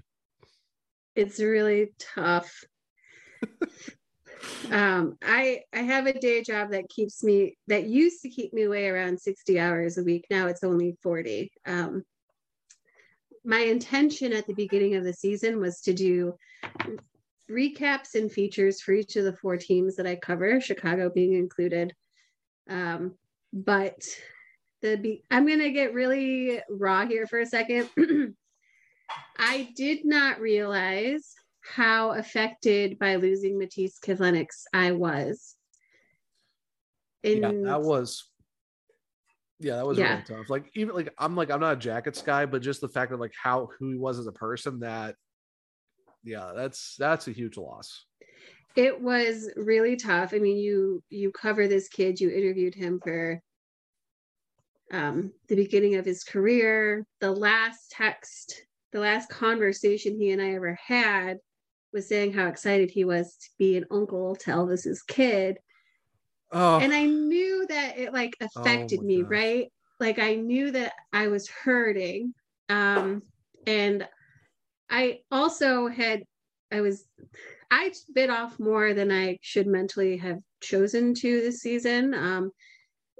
It's 1.15 1.39
really 1.39 1.93
tough. 2.15 2.63
um, 4.71 5.17
I 5.21 5.61
I 5.73 5.79
have 5.79 6.07
a 6.07 6.19
day 6.19 6.41
job 6.41 6.71
that 6.71 6.89
keeps 6.89 7.23
me 7.23 7.57
that 7.67 7.85
used 7.85 8.21
to 8.21 8.29
keep 8.29 8.53
me 8.53 8.63
away 8.63 8.87
around 8.87 9.19
60 9.19 9.59
hours 9.59 9.97
a 9.97 10.03
week. 10.03 10.25
Now 10.29 10.47
it's 10.47 10.63
only 10.63 10.97
40. 11.01 11.51
Um, 11.65 12.03
my 13.45 13.59
intention 13.59 14.31
at 14.33 14.47
the 14.47 14.53
beginning 14.53 14.95
of 14.95 15.03
the 15.03 15.13
season 15.13 15.59
was 15.59 15.81
to 15.81 15.93
do 15.93 16.35
recaps 17.51 18.15
and 18.15 18.31
features 18.31 18.81
for 18.81 18.93
each 18.93 19.15
of 19.15 19.25
the 19.25 19.35
four 19.35 19.57
teams 19.57 19.95
that 19.97 20.07
I 20.07 20.15
cover, 20.15 20.61
Chicago 20.61 21.09
being 21.09 21.33
included. 21.33 21.93
Um, 22.69 23.15
but 23.51 24.01
the 24.81 24.97
be- 24.97 25.23
I'm 25.29 25.47
gonna 25.47 25.71
get 25.71 25.93
really 25.93 26.61
raw 26.69 27.05
here 27.05 27.27
for 27.27 27.39
a 27.39 27.45
second. 27.45 27.89
I 29.37 29.69
did 29.75 30.05
not 30.05 30.39
realize 30.39 31.35
how 31.63 32.11
affected 32.11 32.99
by 32.99 33.15
losing 33.15 33.59
Matiss 33.59 33.99
Kivlenieks 34.03 34.63
I 34.73 34.91
was. 34.91 35.55
In, 37.23 37.41
yeah, 37.41 37.51
that 37.63 37.81
was 37.81 38.29
yeah, 39.59 39.77
that 39.77 39.85
was 39.85 39.97
Yeah. 39.97 40.11
really 40.11 40.23
tough. 40.23 40.49
Like 40.49 40.69
even 40.75 40.93
like 40.95 41.13
I'm 41.17 41.35
like 41.35 41.49
I'm 41.49 41.61
not 41.61 41.73
a 41.73 41.79
jackets 41.79 42.21
guy, 42.21 42.45
but 42.45 42.61
just 42.61 42.81
the 42.81 42.89
fact 42.89 43.11
of 43.13 43.19
like 43.19 43.33
how 43.41 43.69
who 43.79 43.91
he 43.91 43.97
was 43.97 44.19
as 44.19 44.27
a 44.27 44.31
person 44.33 44.79
that 44.81 45.15
yeah, 46.23 46.51
that's 46.55 46.95
that's 46.97 47.27
a 47.27 47.31
huge 47.31 47.57
loss. 47.57 48.05
it 48.75 48.99
was 48.99 49.51
really 49.55 49.95
tough. 49.95 50.33
I 50.33 50.39
mean, 50.39 50.57
you 50.57 51.03
you 51.09 51.31
cover 51.31 51.67
this 51.67 51.87
kid, 51.87 52.19
you 52.19 52.29
interviewed 52.29 52.75
him 52.75 52.99
for 53.03 53.41
um, 54.91 55.31
the 55.47 55.55
beginning 55.55 55.95
of 55.95 56.05
his 56.05 56.23
career. 56.23 57.05
The 57.19 57.31
last 57.31 57.91
text, 57.91 58.63
the 58.91 58.99
last 58.99 59.29
conversation 59.29 60.19
he 60.19 60.31
and 60.31 60.41
I 60.41 60.55
ever 60.55 60.77
had 60.85 61.37
was 61.93 62.07
saying 62.07 62.33
how 62.33 62.47
excited 62.47 62.89
he 62.89 63.05
was 63.05 63.35
to 63.35 63.49
be 63.57 63.77
an 63.77 63.85
uncle 63.91 64.35
to 64.37 64.51
Elvis's 64.51 65.03
kid. 65.03 65.59
Oh, 66.51 66.79
And 66.79 66.93
I 66.93 67.05
knew 67.05 67.65
that 67.69 67.97
it 67.97 68.13
like 68.13 68.35
affected 68.41 69.01
my 69.01 69.07
me, 69.07 69.21
right? 69.21 69.71
Like 69.99 70.19
I 70.19 70.35
knew 70.35 70.71
that 70.71 70.93
I 71.11 71.27
was 71.27 71.47
hurting. 71.47 72.33
Um, 72.69 73.21
and 73.65 74.07
I 74.89 75.19
also 75.31 75.87
had, 75.87 76.23
I 76.71 76.81
was, 76.81 77.05
I 77.71 77.91
bit 78.13 78.29
off 78.29 78.59
more 78.59 78.93
than 78.93 79.11
I 79.11 79.37
should 79.41 79.67
mentally 79.67 80.17
have 80.17 80.39
chosen 80.61 81.13
to 81.15 81.41
this 81.41 81.61
season. 81.61 82.13
Um, 82.13 82.51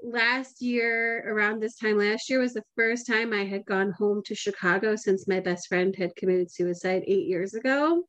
last 0.03 0.61
year, 0.61 1.24
around 1.28 1.59
this 1.59 1.78
time 1.78 1.97
last 1.97 2.30
year, 2.30 2.39
was 2.39 2.53
the 2.53 2.63
first 2.76 3.07
time 3.07 3.34
I 3.34 3.45
had 3.45 3.65
gone 3.65 3.91
home 3.91 4.21
to 4.26 4.36
Chicago 4.36 4.95
since 4.95 5.28
my 5.28 5.39
best 5.39 5.67
friend 5.67 5.95
had 5.95 6.15
committed 6.15 6.51
suicide 6.51 7.03
eight 7.07 7.28
years 7.28 7.53
ago. 7.53 8.03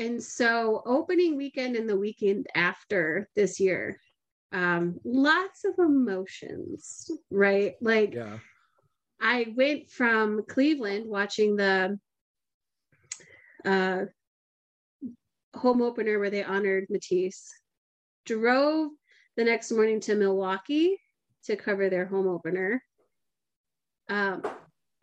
And 0.00 0.22
so, 0.22 0.82
opening 0.86 1.36
weekend 1.36 1.76
and 1.76 1.86
the 1.86 1.96
weekend 1.96 2.46
after 2.54 3.28
this 3.36 3.60
year, 3.60 4.00
um, 4.50 4.98
lots 5.04 5.66
of 5.66 5.74
emotions, 5.78 7.10
right? 7.30 7.74
Like, 7.82 8.14
yeah. 8.14 8.38
I 9.20 9.52
went 9.54 9.90
from 9.90 10.40
Cleveland 10.48 11.04
watching 11.06 11.54
the 11.54 11.98
uh, 13.66 14.04
home 15.54 15.82
opener 15.82 16.18
where 16.18 16.30
they 16.30 16.44
honored 16.44 16.86
Matiss, 16.90 17.48
drove 18.24 18.92
the 19.36 19.44
next 19.44 19.70
morning 19.70 20.00
to 20.00 20.14
Milwaukee 20.14 20.98
to 21.44 21.56
cover 21.56 21.90
their 21.90 22.06
home 22.06 22.26
opener. 22.26 22.82
Um, 24.08 24.44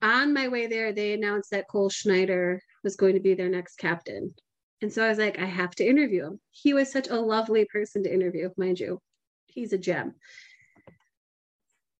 on 0.02 0.34
my 0.34 0.48
way 0.48 0.66
there, 0.66 0.92
they 0.92 1.14
announced 1.14 1.52
that 1.52 1.68
Cole 1.70 1.90
Schneider 1.90 2.64
was 2.84 2.96
going 2.96 3.14
to 3.14 3.20
be 3.20 3.36
their 3.36 3.50
next 3.50 3.76
captain. 3.76 4.34
And 4.82 4.94
so 4.94 5.04
I 5.04 5.10
was 5.10 5.18
like, 5.18 5.40
I 5.40 5.46
have 5.46 5.74
to 5.76 5.86
interview 5.86 6.26
him. 6.26 6.40
He 6.52 6.74
was 6.74 6.92
such 6.92 7.08
a 7.08 7.20
lovely 7.20 7.66
person 7.66 8.04
to 8.04 8.14
interview, 8.14 8.50
mind 8.58 8.80
you. 8.80 9.00
He's 9.48 9.74
a 9.74 9.78
gem. 9.78 10.16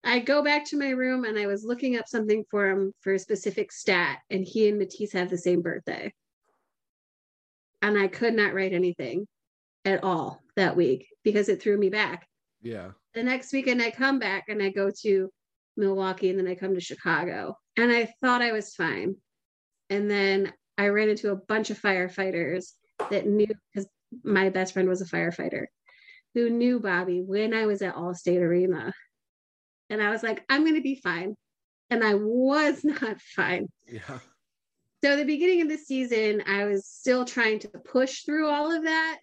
I 0.04 0.20
go 0.20 0.44
back 0.44 0.66
to 0.68 0.78
my 0.78 0.92
room 0.92 1.26
and 1.26 1.38
I 1.38 1.48
was 1.48 1.66
looking 1.66 1.98
up 1.98 2.08
something 2.08 2.46
for 2.50 2.70
him 2.70 2.94
for 3.02 3.14
a 3.14 3.20
specific 3.20 3.72
stat, 3.72 4.20
and 4.30 4.46
he 4.46 4.70
and 4.70 4.80
Matiss 4.80 5.14
have 5.14 5.30
the 5.30 5.38
same 5.38 5.62
birthday. 5.62 6.14
And 7.82 7.98
I 7.98 8.08
could 8.08 8.34
not 8.34 8.54
write 8.54 8.74
anything 8.74 9.28
at 9.86 10.04
all 10.04 10.42
that 10.56 10.76
week 10.76 11.08
because 11.24 11.50
it 11.50 11.62
threw 11.62 11.78
me 11.78 11.90
back. 11.90 12.28
Yeah. 12.62 12.92
The 13.14 13.24
next 13.24 13.52
weekend, 13.54 13.82
I 13.82 13.92
come 13.92 14.20
back 14.20 14.46
and 14.50 14.62
I 14.62 14.70
go 14.70 14.92
to 15.02 15.30
Milwaukee 15.76 16.30
and 16.30 16.40
then 16.40 16.48
I 16.48 16.56
come 16.56 16.74
to 16.74 16.82
Chicago. 16.82 17.58
And 17.76 17.92
I 17.92 18.14
thought 18.22 18.42
I 18.42 18.52
was 18.52 18.76
fine. 18.76 19.16
And 19.90 20.10
then 20.10 20.54
I 20.78 20.88
ran 20.88 21.10
into 21.10 21.32
a 21.32 21.36
bunch 21.36 21.70
of 21.70 21.82
firefighters 21.82 22.72
that 23.10 23.28
knew 23.28 23.48
because 23.74 23.88
my 24.24 24.50
best 24.50 24.74
friend 24.74 24.88
was 24.88 25.02
a 25.02 25.06
firefighter 25.06 25.66
who 26.34 26.50
knew 26.50 26.80
Bobby 26.80 27.22
when 27.22 27.54
I 27.54 27.66
was 27.66 27.82
at 27.82 27.96
Allstate 27.96 28.42
Arena. 28.42 28.94
And 29.90 30.02
I 30.02 30.10
was 30.10 30.24
like, 30.24 30.44
I'm 30.50 30.64
going 30.64 30.76
to 30.76 30.82
be 30.82 30.96
fine. 30.96 31.36
And 31.90 32.04
I 32.04 32.14
was 32.16 32.84
not 32.84 33.22
fine. 33.22 33.68
Yeah. 33.88 34.20
So 35.04 35.16
the 35.16 35.26
beginning 35.26 35.62
of 35.62 35.70
the 35.70 35.78
season, 35.78 36.44
I 36.48 36.66
was 36.66 36.88
still 36.88 37.24
trying 37.24 37.60
to 37.60 37.70
push 37.70 38.24
through 38.24 38.50
all 38.50 38.76
of 38.76 38.84
that. 38.84 39.20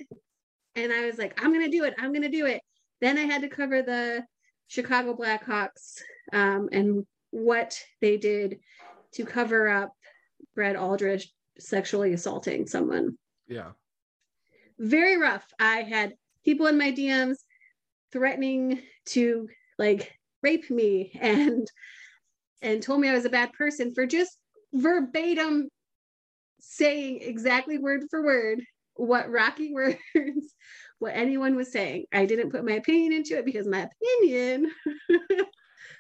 And 0.76 0.92
I 0.92 1.06
was 1.06 1.18
like, 1.18 1.42
I'm 1.42 1.52
gonna 1.52 1.68
do 1.68 1.84
it. 1.84 1.94
I'm 1.98 2.12
gonna 2.12 2.28
do 2.28 2.46
it. 2.46 2.62
Then 3.00 3.18
I 3.18 3.22
had 3.22 3.42
to 3.42 3.48
cover 3.48 3.82
the 3.82 4.24
Chicago 4.68 5.16
Blackhawks 5.16 6.00
um, 6.32 6.68
and 6.72 7.04
what 7.30 7.80
they 8.00 8.16
did 8.16 8.60
to 9.14 9.24
cover 9.24 9.68
up 9.68 9.92
Brad 10.54 10.76
Aldrich 10.76 11.28
sexually 11.58 12.12
assaulting 12.12 12.66
someone. 12.66 13.16
Yeah. 13.46 13.72
Very 14.78 15.18
rough. 15.18 15.46
I 15.58 15.82
had 15.82 16.14
people 16.44 16.66
in 16.66 16.78
my 16.78 16.92
DMs 16.92 17.36
threatening 18.12 18.80
to 19.06 19.48
like 19.78 20.12
rape 20.42 20.70
me 20.70 21.18
and 21.20 21.66
and 22.62 22.82
told 22.82 23.00
me 23.00 23.08
I 23.08 23.14
was 23.14 23.24
a 23.24 23.30
bad 23.30 23.52
person 23.52 23.92
for 23.94 24.06
just 24.06 24.38
verbatim 24.72 25.68
saying 26.60 27.20
exactly 27.22 27.78
word 27.78 28.04
for 28.10 28.24
word 28.24 28.60
what 28.94 29.30
rocky 29.30 29.72
words 30.14 30.54
what 30.98 31.12
anyone 31.14 31.54
was 31.56 31.70
saying 31.70 32.04
i 32.12 32.24
didn't 32.24 32.50
put 32.50 32.64
my 32.64 32.72
opinion 32.72 33.12
into 33.12 33.36
it 33.38 33.44
because 33.44 33.66
my 33.66 33.88
opinion 33.88 34.70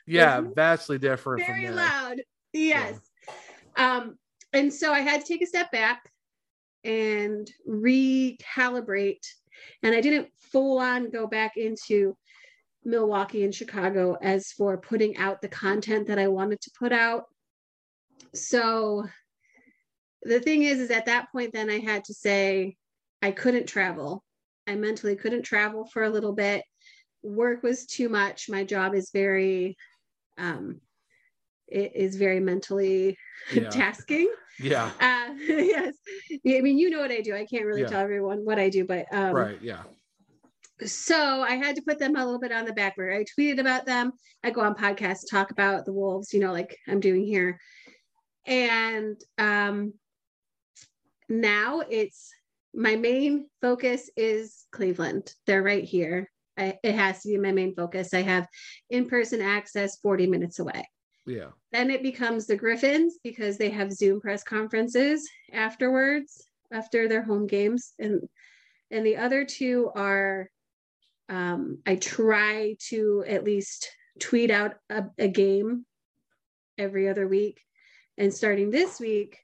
Yeah. 0.06 0.42
Vastly 0.54 0.98
different 0.98 1.46
very 1.46 1.70
loud 1.70 2.20
yes 2.52 2.98
um 3.76 4.16
and 4.54 4.72
so 4.72 4.92
i 4.92 5.00
had 5.00 5.20
to 5.20 5.26
take 5.26 5.42
a 5.42 5.46
step 5.46 5.70
back 5.70 6.10
and 6.84 7.50
recalibrate. 7.68 9.26
And 9.82 9.94
i 9.94 10.00
didn't 10.00 10.28
full 10.36 10.78
on 10.78 11.10
go 11.10 11.26
back 11.26 11.56
into 11.56 12.16
milwaukee 12.84 13.44
and 13.44 13.54
chicago 13.54 14.16
as 14.20 14.52
for 14.52 14.76
putting 14.76 15.16
out 15.16 15.40
the 15.40 15.48
content 15.48 16.06
that 16.06 16.18
i 16.18 16.28
wanted 16.28 16.60
to 16.62 16.70
put 16.78 16.92
out. 16.92 17.24
So 18.34 19.04
the 20.22 20.40
thing 20.40 20.62
is 20.62 20.80
is 20.80 20.90
at 20.90 21.06
that 21.06 21.30
point 21.32 21.52
then 21.52 21.70
i 21.70 21.78
had 21.78 22.04
to 22.04 22.14
say 22.14 22.76
i 23.22 23.30
couldn't 23.30 23.66
travel. 23.66 24.22
I 24.66 24.74
mentally 24.76 25.16
couldn't 25.16 25.42
travel 25.42 25.86
for 25.92 26.04
a 26.04 26.10
little 26.10 26.32
bit. 26.32 26.64
Work 27.22 27.62
was 27.62 27.84
too 27.84 28.08
much. 28.08 28.48
My 28.48 28.64
job 28.64 28.94
is 28.94 29.10
very 29.10 29.76
um 30.38 30.80
it 31.68 31.92
is 31.94 32.16
very 32.16 32.40
mentally 32.40 33.16
Yeah. 33.52 33.68
tasking 33.70 34.30
Yeah. 34.60 34.90
uh 35.00 35.34
yes 35.46 35.94
i 36.32 36.60
mean 36.60 36.78
you 36.78 36.90
know 36.90 37.00
what 37.00 37.10
i 37.10 37.20
do 37.20 37.34
i 37.34 37.44
can't 37.44 37.64
really 37.66 37.82
Yeah. 37.82 37.88
tell 37.88 38.00
everyone 38.00 38.44
what 38.44 38.58
i 38.58 38.68
do 38.68 38.84
but 38.84 39.06
um 39.12 39.34
Right. 39.34 39.58
Yeah. 39.60 39.82
so 40.84 41.42
I 41.42 41.54
had 41.54 41.76
to 41.76 41.82
put 41.82 41.98
them 41.98 42.16
a 42.16 42.24
little 42.24 42.40
bit 42.40 42.52
on 42.52 42.64
the 42.64 42.72
back 42.72 42.96
burner. 42.96 43.12
I 43.12 43.24
tweeted 43.24 43.60
about 43.60 43.86
them. 43.86 44.12
I 44.42 44.50
go 44.50 44.60
on 44.60 44.74
podcasts, 44.74 45.30
talk 45.30 45.50
about 45.50 45.84
the 45.84 45.92
wolves, 45.92 46.32
you 46.34 46.40
know, 46.40 46.52
like 46.52 46.76
I'm 46.88 47.00
doing 47.00 47.24
here. 47.24 47.58
And 48.46 49.16
um 49.38 49.94
now 51.28 51.80
it's 51.88 52.30
my 52.74 52.96
main 52.96 53.48
focus 53.62 54.10
is 54.16 54.66
Cleveland. 54.72 55.32
They're 55.46 55.62
right 55.62 55.84
here. 55.84 56.30
I, 56.58 56.78
it 56.82 56.94
has 56.94 57.22
to 57.22 57.28
be 57.28 57.38
my 57.38 57.52
main 57.52 57.74
focus. 57.74 58.12
I 58.12 58.22
have 58.22 58.46
in-person 58.90 59.40
access 59.40 59.98
40 60.00 60.26
minutes 60.26 60.58
away. 60.58 60.86
Yeah. 61.26 61.48
Then 61.72 61.90
it 61.90 62.02
becomes 62.02 62.46
the 62.46 62.56
Griffins 62.56 63.18
because 63.22 63.56
they 63.56 63.70
have 63.70 63.92
Zoom 63.92 64.20
press 64.20 64.42
conferences 64.42 65.28
afterwards 65.52 66.46
after 66.72 67.08
their 67.08 67.22
home 67.22 67.46
games 67.46 67.92
and 67.98 68.28
and 68.90 69.04
the 69.04 69.16
other 69.16 69.44
two 69.44 69.90
are 69.94 70.48
um, 71.28 71.78
I 71.86 71.96
try 71.96 72.76
to 72.88 73.24
at 73.26 73.44
least 73.44 73.90
tweet 74.20 74.50
out 74.50 74.74
a, 74.90 75.04
a 75.18 75.28
game 75.28 75.86
every 76.78 77.08
other 77.08 77.26
week. 77.26 77.60
And 78.18 78.32
starting 78.32 78.70
this 78.70 79.00
week, 79.00 79.38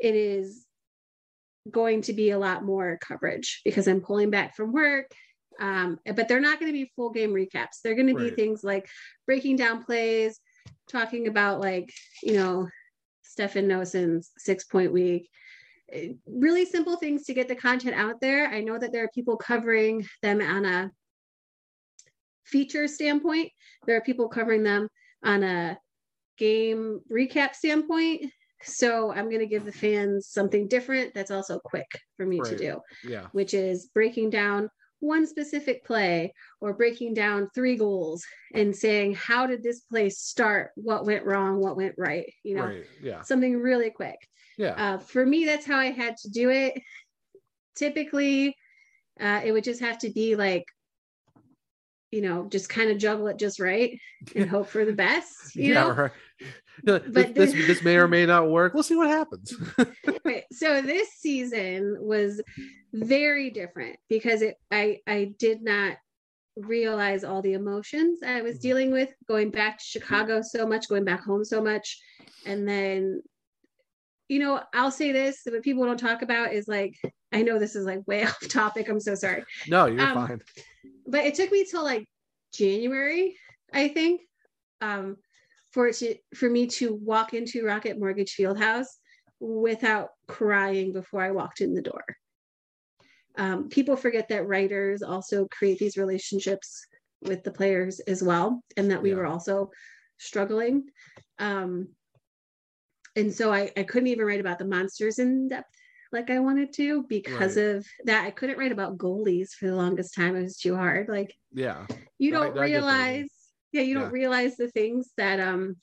it 0.00 0.14
is 0.14 0.64
going 1.70 2.02
to 2.02 2.12
be 2.12 2.30
a 2.30 2.38
lot 2.38 2.64
more 2.64 2.98
coverage 3.00 3.60
because 3.64 3.86
I'm 3.86 4.00
pulling 4.00 4.30
back 4.30 4.56
from 4.56 4.72
work. 4.72 5.10
Um, 5.60 5.98
but 6.06 6.26
they're 6.26 6.40
not 6.40 6.58
going 6.58 6.72
to 6.72 6.78
be 6.78 6.90
full 6.96 7.10
game 7.10 7.34
recaps. 7.34 7.80
They're 7.84 7.94
going 7.94 8.06
to 8.06 8.14
be 8.14 8.30
things 8.30 8.64
like 8.64 8.88
breaking 9.26 9.56
down 9.56 9.84
plays, 9.84 10.40
talking 10.88 11.28
about 11.28 11.60
like, 11.60 11.92
you 12.22 12.34
know, 12.34 12.68
Stefan 13.22 13.68
Noesen's 13.68 14.30
six 14.36 14.64
point 14.64 14.92
week, 14.92 15.28
eh, 15.92 16.12
really 16.26 16.64
simple 16.64 16.96
things 16.96 17.24
to 17.24 17.34
get 17.34 17.48
the 17.48 17.54
content 17.54 17.94
out 17.94 18.20
there. 18.20 18.48
I 18.48 18.60
know 18.60 18.78
that 18.78 18.92
there 18.92 19.04
are 19.04 19.10
people 19.14 19.36
covering 19.36 20.04
them 20.22 20.40
on 20.40 20.64
a 20.64 20.90
feature 22.44 22.88
standpoint, 22.88 23.50
there 23.86 23.96
are 23.96 24.00
people 24.02 24.28
covering 24.28 24.62
them 24.62 24.88
on 25.24 25.42
a 25.42 25.78
game 26.38 27.00
recap 27.10 27.54
standpoint. 27.54 28.24
So 28.62 29.10
I'm 29.10 29.26
going 29.26 29.40
to 29.40 29.46
give 29.46 29.64
the 29.64 29.72
fans 29.72 30.28
something 30.28 30.68
different 30.68 31.14
that's 31.14 31.30
also 31.30 31.58
quick 31.58 31.86
for 32.16 32.26
me 32.26 32.40
to 32.40 32.56
do, 32.56 32.80
Yeah. 33.04 33.28
which 33.32 33.54
is 33.54 33.86
breaking 33.94 34.30
down 34.30 34.68
one 35.00 35.26
specific 35.26 35.84
play 35.84 36.32
or 36.60 36.74
breaking 36.74 37.14
down 37.14 37.48
three 37.54 37.76
goals 37.76 38.24
and 38.54 38.74
saying, 38.74 39.14
how 39.14 39.46
did 39.46 39.62
this 39.62 39.80
play 39.80 40.10
start? 40.10 40.70
What 40.76 41.06
went 41.06 41.24
wrong? 41.24 41.60
What 41.60 41.76
went 41.76 41.94
right? 41.98 42.30
You 42.42 42.56
know, 42.56 42.66
Right. 42.66 42.84
Yeah. 43.02 43.22
something 43.22 43.56
really 43.58 43.90
quick. 43.90 44.18
Yeah. 44.58 44.94
Uh, 44.94 44.98
for 44.98 45.24
me, 45.24 45.46
that's 45.46 45.66
how 45.66 45.78
I 45.78 45.86
had 45.86 46.16
to 46.18 46.30
do 46.30 46.50
it. 46.50 46.80
Typically, 47.74 48.54
uh, 49.18 49.40
it 49.44 49.52
would 49.52 49.64
just 49.64 49.80
have 49.80 49.98
to 49.98 50.10
be 50.10 50.36
like, 50.36 50.64
you 52.10 52.20
know, 52.22 52.46
just 52.48 52.68
kind 52.68 52.90
of 52.90 52.98
juggle 52.98 53.28
it 53.28 53.38
just 53.38 53.60
right 53.60 53.98
and 54.34 54.48
hope 54.50 54.68
for 54.68 54.84
the 54.84 54.92
best. 54.92 55.54
You 55.54 55.74
yeah. 55.74 55.84
know, 55.84 55.90
Right. 55.90 56.10
This, 56.82 57.02
But 57.12 57.34
this 57.34 57.52
this- 57.52 57.66
this 57.66 57.82
may 57.82 57.96
or 57.96 58.08
may 58.08 58.24
not 58.24 58.48
work. 58.48 58.72
We'll 58.72 58.82
see 58.82 58.96
what 58.96 59.10
happens. 59.10 59.52
Right. 60.24 60.44
so 60.52 60.80
this 60.82 61.10
season 61.12 61.96
was 62.00 62.40
very 62.92 63.50
different 63.50 63.96
because 64.08 64.40
it 64.42 64.56
I 64.70 65.00
I 65.06 65.34
did 65.38 65.62
not 65.62 65.96
realize 66.56 67.22
all 67.24 67.42
the 67.42 67.52
emotions 67.54 68.20
I 68.26 68.42
was 68.42 68.58
dealing 68.58 68.90
with 68.92 69.10
going 69.28 69.50
back 69.50 69.78
to 69.78 69.84
Chicago 69.84 70.42
so 70.42 70.66
much, 70.66 70.88
going 70.88 71.04
back 71.04 71.22
home 71.24 71.44
so 71.44 71.62
much. 71.62 71.98
And 72.46 72.66
then, 72.68 73.22
you 74.28 74.38
know, 74.40 74.60
I'll 74.74 74.90
say 74.90 75.12
this, 75.12 75.40
what 75.44 75.62
people 75.62 75.84
don't 75.86 75.98
talk 75.98 76.22
about 76.22 76.52
is 76.52 76.68
like, 76.68 76.96
I 77.32 77.42
know 77.42 77.58
this 77.58 77.76
is 77.76 77.86
like 77.86 78.06
way 78.06 78.24
off 78.26 78.38
topic. 78.48 78.88
I'm 78.88 79.00
so 79.00 79.14
sorry. 79.14 79.44
No, 79.68 79.86
you're 79.86 80.00
Um, 80.00 80.26
fine. 80.26 80.42
But 81.10 81.24
it 81.26 81.34
took 81.34 81.50
me 81.50 81.64
till 81.64 81.82
like 81.82 82.06
January, 82.54 83.36
I 83.72 83.88
think, 83.88 84.22
um, 84.80 85.16
for 85.72 85.88
it 85.88 85.96
to 85.96 86.14
for 86.34 86.48
me 86.48 86.66
to 86.68 86.94
walk 86.94 87.34
into 87.34 87.66
Rocket 87.66 87.98
Mortgage 87.98 88.36
Fieldhouse 88.36 88.86
without 89.40 90.10
crying 90.28 90.92
before 90.92 91.22
I 91.22 91.32
walked 91.32 91.60
in 91.60 91.74
the 91.74 91.82
door. 91.82 92.04
Um, 93.36 93.68
people 93.68 93.96
forget 93.96 94.28
that 94.28 94.46
writers 94.46 95.02
also 95.02 95.46
create 95.46 95.78
these 95.78 95.96
relationships 95.96 96.86
with 97.22 97.42
the 97.42 97.52
players 97.52 98.00
as 98.00 98.22
well, 98.22 98.62
and 98.76 98.90
that 98.90 99.02
we 99.02 99.10
Yeah. 99.10 99.16
were 99.16 99.26
also 99.26 99.70
struggling. 100.18 100.90
Um, 101.38 101.88
and 103.16 103.32
so 103.34 103.52
I, 103.52 103.72
I 103.76 103.82
couldn't 103.82 104.08
even 104.08 104.26
write 104.26 104.40
about 104.40 104.58
the 104.58 104.64
monsters 104.64 105.18
in 105.18 105.48
depth 105.48 105.74
like 106.12 106.30
I 106.30 106.38
wanted 106.40 106.72
to 106.74 107.04
because 107.08 107.56
Right. 107.56 107.76
of 107.76 107.86
that. 108.04 108.24
I 108.24 108.30
couldn't 108.30 108.58
write 108.58 108.72
about 108.72 108.98
goalies 108.98 109.50
for 109.50 109.66
the 109.66 109.76
longest 109.76 110.14
time. 110.14 110.36
It 110.36 110.42
was 110.42 110.56
too 110.56 110.74
hard. 110.76 111.08
Like 111.08 111.34
Yeah. 111.52 111.86
you 112.18 112.30
don't 112.32 112.56
I 112.58 112.62
realize 112.62 113.28
yeah 113.72 113.82
you 113.82 113.94
don't 113.94 114.10
realize 114.12 114.56
the 114.56 114.68
things 114.68 115.10
that 115.16 115.38
um 115.38 115.76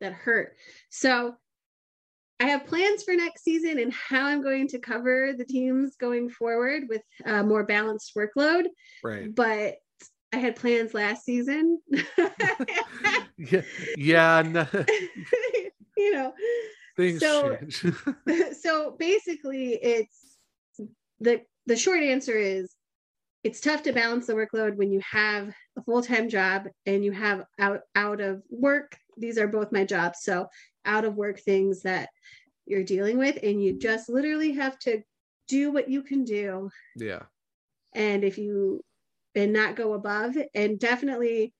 that 0.00 0.12
hurt 0.12 0.54
so 0.90 1.34
i 2.38 2.44
have 2.44 2.66
plans 2.66 3.02
for 3.02 3.14
next 3.14 3.42
season 3.42 3.78
and 3.78 3.90
how 3.94 4.26
i'm 4.26 4.42
going 4.42 4.68
to 4.68 4.78
cover 4.78 5.32
the 5.36 5.44
teams 5.46 5.96
going 5.96 6.28
forward 6.28 6.82
with 6.90 7.00
a 7.24 7.42
more 7.42 7.64
balanced 7.64 8.12
workload 8.14 8.64
Right. 9.02 9.34
but 9.34 9.76
i 10.32 10.36
had 10.36 10.56
plans 10.56 10.92
last 10.92 11.24
season 11.24 11.80
Yeah. 13.38 13.62
Yeah. 13.96 14.42
No, 14.46 14.66
you 15.96 16.12
know 16.12 16.32
things 16.96 17.20
So- 17.20 17.58
so 18.60 18.96
basically 18.98 19.74
it's 19.74 20.38
the 21.20 21.42
the 21.66 21.76
short 21.76 22.02
answer 22.02 22.36
is 22.36 22.74
it's 23.42 23.60
tough 23.60 23.82
to 23.84 23.92
balance 23.92 24.26
the 24.26 24.34
workload 24.34 24.76
when 24.76 24.90
you 24.90 25.00
have 25.08 25.54
a 25.78 25.82
full-time 25.82 26.28
job 26.28 26.64
and 26.84 27.04
you 27.04 27.12
have 27.12 27.44
out 27.58 27.80
out 27.94 28.20
of 28.20 28.42
work. 28.50 28.96
These 29.16 29.38
are 29.38 29.46
both 29.48 29.70
my 29.72 29.84
jobs. 29.84 30.18
So 30.22 30.48
out 30.84 31.04
of 31.04 31.14
work 31.14 31.38
things 31.40 31.82
that 31.82 32.08
you're 32.66 32.84
dealing 32.84 33.18
with 33.18 33.38
and 33.42 33.62
you 33.62 33.78
just 33.78 34.08
literally 34.08 34.52
have 34.52 34.78
to 34.80 35.02
do 35.48 35.70
what 35.70 35.88
you 35.88 36.02
can 36.02 36.24
do. 36.24 36.70
Yeah. 36.96 37.22
and 37.94 38.24
if 38.24 38.36
you 38.38 38.82
and 39.34 39.52
not 39.52 39.76
go 39.76 39.92
above 39.92 40.36
and 40.54 40.78
definitely 40.80 41.52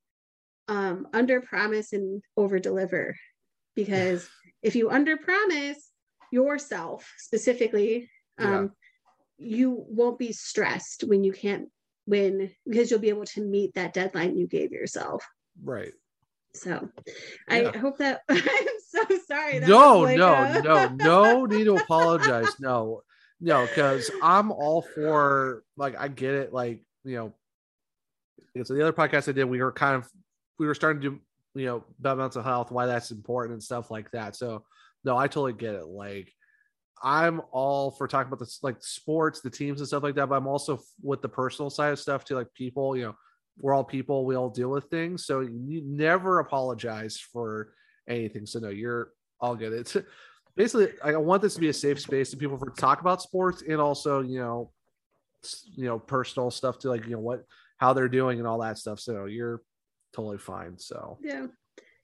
um 0.68 1.07
under 1.12 1.41
promise 1.41 1.93
and 1.93 2.22
over 2.37 2.59
deliver 2.59 3.14
because 3.77 4.29
if 4.62 4.74
you 4.74 4.91
under 4.91 5.16
promise 5.16 5.91
yourself 6.33 7.09
specifically 7.18 8.11
um 8.39 8.72
you 9.39 9.85
won't 9.89 10.18
be 10.18 10.33
stressed 10.33 11.05
when 11.05 11.22
you 11.22 11.33
can't 11.33 11.68
win 12.07 12.51
because 12.68 12.91
you'll 12.91 12.99
be 13.01 13.11
able 13.11 13.24
to 13.27 13.41
meet 13.43 13.72
that 13.74 13.95
deadline 13.95 14.37
you 14.37 14.47
gave 14.49 14.72
yourself 14.72 15.24
Right. 15.62 15.93
so 16.55 16.89
Yeah. 17.49 17.70
i 17.74 17.79
hope 17.79 17.99
that 17.99 18.22
i'm 18.29 18.41
so 18.89 19.03
sorry 19.27 19.59
that 19.61 19.68
no, 19.68 20.01
like 20.01 20.16
no, 20.16 20.35
a- 20.43 20.62
no, 20.62 20.89
no 20.89 21.45
need 21.55 21.64
to 21.64 21.77
apologize. 21.77 22.59
No, 22.61 23.03
no, 23.41 23.66
because 23.66 24.11
I'm 24.22 24.51
all 24.51 24.81
for 24.83 25.62
like 25.77 25.95
I 25.99 26.09
get 26.09 26.33
it. 26.35 26.53
Like 26.53 26.83
you 27.05 27.16
know, 28.57 28.64
so 28.64 28.74
the 28.74 28.81
other 28.83 28.93
podcast 28.93 29.29
I 29.29 29.33
did, 29.33 29.45
we 29.45 29.61
were 29.62 29.72
kind 29.72 29.97
of 29.97 30.09
we 30.59 30.66
were 30.66 30.74
starting 30.74 31.03
to 31.03 31.11
do 31.11 31.20
you 31.57 31.66
know 31.66 31.84
about 31.98 32.18
mental 32.18 32.42
health, 32.42 32.70
why 32.70 32.86
that's 32.86 33.11
important 33.11 33.54
and 33.54 33.62
stuff 33.62 33.90
like 33.90 34.11
that. 34.12 34.36
So 34.36 34.64
no, 35.04 35.16
I 35.16 35.26
totally 35.26 35.52
get 35.52 35.74
it. 35.74 35.86
Like 35.86 36.32
I'm 37.02 37.42
all 37.52 37.90
for 37.90 38.09
talking 38.09 38.28
about 38.28 38.40
this 38.40 38.61
like 38.62 38.76
sports, 38.80 39.40
the 39.40 39.50
teams 39.50 39.80
and 39.80 39.88
stuff 39.88 40.02
like 40.02 40.14
that, 40.16 40.28
but 40.28 40.36
I'm 40.36 40.46
also 40.46 40.80
with 41.02 41.22
the 41.22 41.28
personal 41.28 41.70
side 41.70 41.92
of 41.92 41.98
stuff 41.98 42.24
to 42.26 42.34
Like 42.34 42.52
people, 42.54 42.96
you 42.96 43.04
know, 43.04 43.16
we're 43.59 43.74
all 43.74 43.84
people, 43.84 44.24
we 44.24 44.34
all 44.34 44.50
deal 44.50 44.70
with 44.70 44.84
things. 44.84 45.26
So 45.26 45.40
you 45.40 45.82
never 45.84 46.40
apologize 46.40 47.18
for 47.18 47.72
anything. 48.09 48.46
So 48.46 48.59
no, 48.59 48.68
you're 48.68 49.11
all 49.40 49.54
good. 49.57 49.72
It's 49.72 49.96
basically 50.57 50.88
I 51.02 51.16
want 51.16 51.42
this 51.42 51.54
to 51.54 51.61
be 51.61 51.68
a 51.68 51.74
safe 51.74 52.00
space 52.00 52.30
to 52.30 52.36
people 52.36 52.57
for 52.57 52.70
talk 52.70 53.00
about 53.00 53.22
sports 53.22 53.62
and 53.66 53.80
also, 53.80 54.22
you 54.22 54.40
know, 54.40 54.72
you 55.74 55.84
know, 55.84 55.98
personal 55.98 56.50
stuff 56.50 56.78
to 56.80 56.88
like, 56.88 57.04
you 57.04 57.12
know, 57.12 57.20
what 57.20 57.44
how 57.76 57.92
they're 57.92 58.09
doing 58.09 58.38
and 58.38 58.48
all 58.48 58.61
that 58.61 58.78
stuff. 58.78 58.98
So 59.00 59.26
you're 59.26 59.61
totally 60.16 60.38
fine. 60.38 60.78
So 60.78 61.18
yeah 61.22 61.46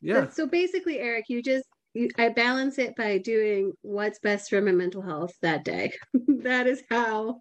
yeah. 0.03 0.23
But 0.23 0.35
so 0.35 0.47
basically, 0.47 0.99
Eric, 0.99 1.27
you 1.29 1.43
just 1.43 1.65
you, 1.95 2.09
I 2.19 2.31
balance 2.31 2.79
it 2.79 2.97
by 2.97 3.19
doing 3.19 3.73
what's 3.83 4.19
best 4.19 4.51
for 4.51 4.61
my 4.61 4.73
mental 4.73 5.01
health 5.01 5.33
that 5.43 5.65
day. 5.65 5.93
that 6.43 6.67
is 6.67 6.83
how 6.91 7.39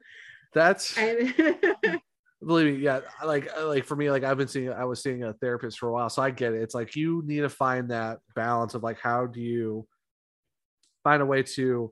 That's 0.53 0.93
I. 0.97 1.33
believe 2.45 2.75
me, 2.75 2.83
yeah. 2.83 3.01
Like 3.25 3.49
uh, 3.57 3.67
like 3.67 3.85
for 3.85 3.95
me, 3.95 4.11
like 4.11 4.23
I've 4.23 4.37
been 4.37 4.47
seeing 4.47 4.71
I 4.71 4.85
was 4.85 5.01
seeing 5.01 5.23
a 5.23 5.33
therapist 5.33 5.79
for 5.79 5.89
a 5.89 5.91
while, 5.91 6.09
so 6.09 6.21
I 6.21 6.29
get 6.29 6.53
it. 6.53 6.61
It's 6.61 6.75
like 6.75 6.95
you 6.95 7.23
need 7.25 7.41
to 7.41 7.49
find 7.49 7.89
that 7.89 8.19
balance 8.35 8.75
of 8.75 8.83
like 8.83 8.99
how 8.99 9.25
do 9.25 9.41
you 9.41 9.87
find 11.03 11.23
a 11.23 11.25
way 11.25 11.41
to 11.41 11.91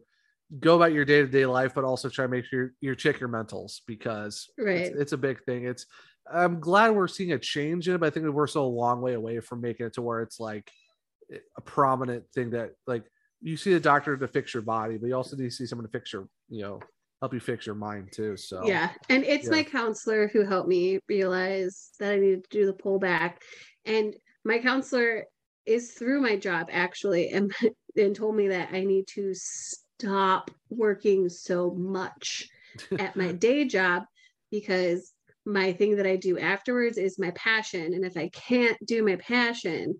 go 0.59 0.75
about 0.75 0.93
your 0.93 1.05
day-to-day 1.05 1.45
life, 1.45 1.73
but 1.75 1.83
also 1.83 2.09
try 2.09 2.25
to 2.25 2.29
make 2.29 2.45
sure 2.45 2.73
you 2.81 2.95
check 2.95 3.19
your 3.19 3.29
mentals 3.29 3.81
because 3.85 4.49
Right. 4.57 4.77
it's, 4.81 4.99
it's 4.99 5.11
a 5.13 5.17
big 5.17 5.43
thing. 5.43 5.65
It's 5.65 5.85
I'm 6.31 6.59
glad 6.59 6.95
we're 6.95 7.07
seeing 7.07 7.31
a 7.31 7.39
change 7.39 7.87
in 7.87 7.95
it, 7.95 7.97
but 7.99 8.07
I 8.07 8.09
think 8.09 8.27
we're 8.27 8.47
still 8.47 8.65
a 8.65 8.67
long 8.67 9.01
way 9.01 9.13
away 9.13 9.39
from 9.39 9.61
making 9.61 9.87
it 9.87 9.93
to 9.93 10.01
where 10.01 10.21
it's 10.21 10.39
like 10.39 10.71
a 11.57 11.61
prominent 11.61 12.23
thing 12.33 12.51
that 12.51 12.71
like 12.87 13.03
you 13.41 13.57
see 13.57 13.73
a 13.73 13.79
doctor 13.79 14.17
to 14.17 14.27
fix 14.27 14.53
your 14.53 14.63
body, 14.63 14.97
but 14.97 15.07
you 15.07 15.15
also 15.15 15.35
need 15.35 15.45
to 15.45 15.51
see 15.51 15.65
someone 15.65 15.85
to 15.85 15.91
fix 15.91 16.13
your, 16.13 16.27
you 16.49 16.61
know, 16.61 16.79
help 17.21 17.33
you 17.33 17.39
fix 17.39 17.65
your 17.65 17.75
mind 17.75 18.11
too. 18.11 18.35
So 18.37 18.65
yeah, 18.65 18.91
and 19.09 19.23
it's 19.23 19.45
Yeah. 19.45 19.51
my 19.57 19.63
counselor 19.63 20.27
who 20.27 20.45
helped 20.45 20.69
me 20.69 20.99
realize 21.07 21.91
that 21.99 22.13
I 22.13 22.19
needed 22.19 22.43
to 22.43 22.57
do 22.57 22.65
the 22.65 22.73
pullback, 22.73 23.37
and 23.85 24.15
my 24.43 24.59
counselor 24.59 25.25
is 25.65 25.91
through 25.91 26.21
my 26.21 26.35
job 26.35 26.67
actually, 26.71 27.29
and 27.29 27.51
and 27.97 28.15
told 28.15 28.35
me 28.35 28.49
that 28.49 28.69
I 28.71 28.83
need 28.83 29.07
to 29.15 29.33
stop 29.33 30.51
working 30.69 31.29
so 31.29 31.71
much 31.71 32.47
at 32.99 33.15
my 33.15 33.31
day 33.31 33.65
job 33.65 34.03
because 34.51 35.13
my 35.49 35.73
thing 35.73 35.97
that 35.97 36.07
I 36.07 36.15
do 36.15 36.37
afterwards 36.39 36.97
is 36.97 37.19
my 37.19 37.31
passion. 37.31 37.93
And 37.93 38.05
if 38.05 38.15
I 38.15 38.29
can't 38.29 38.77
do 38.85 39.03
my 39.03 39.15
passion, 39.17 39.99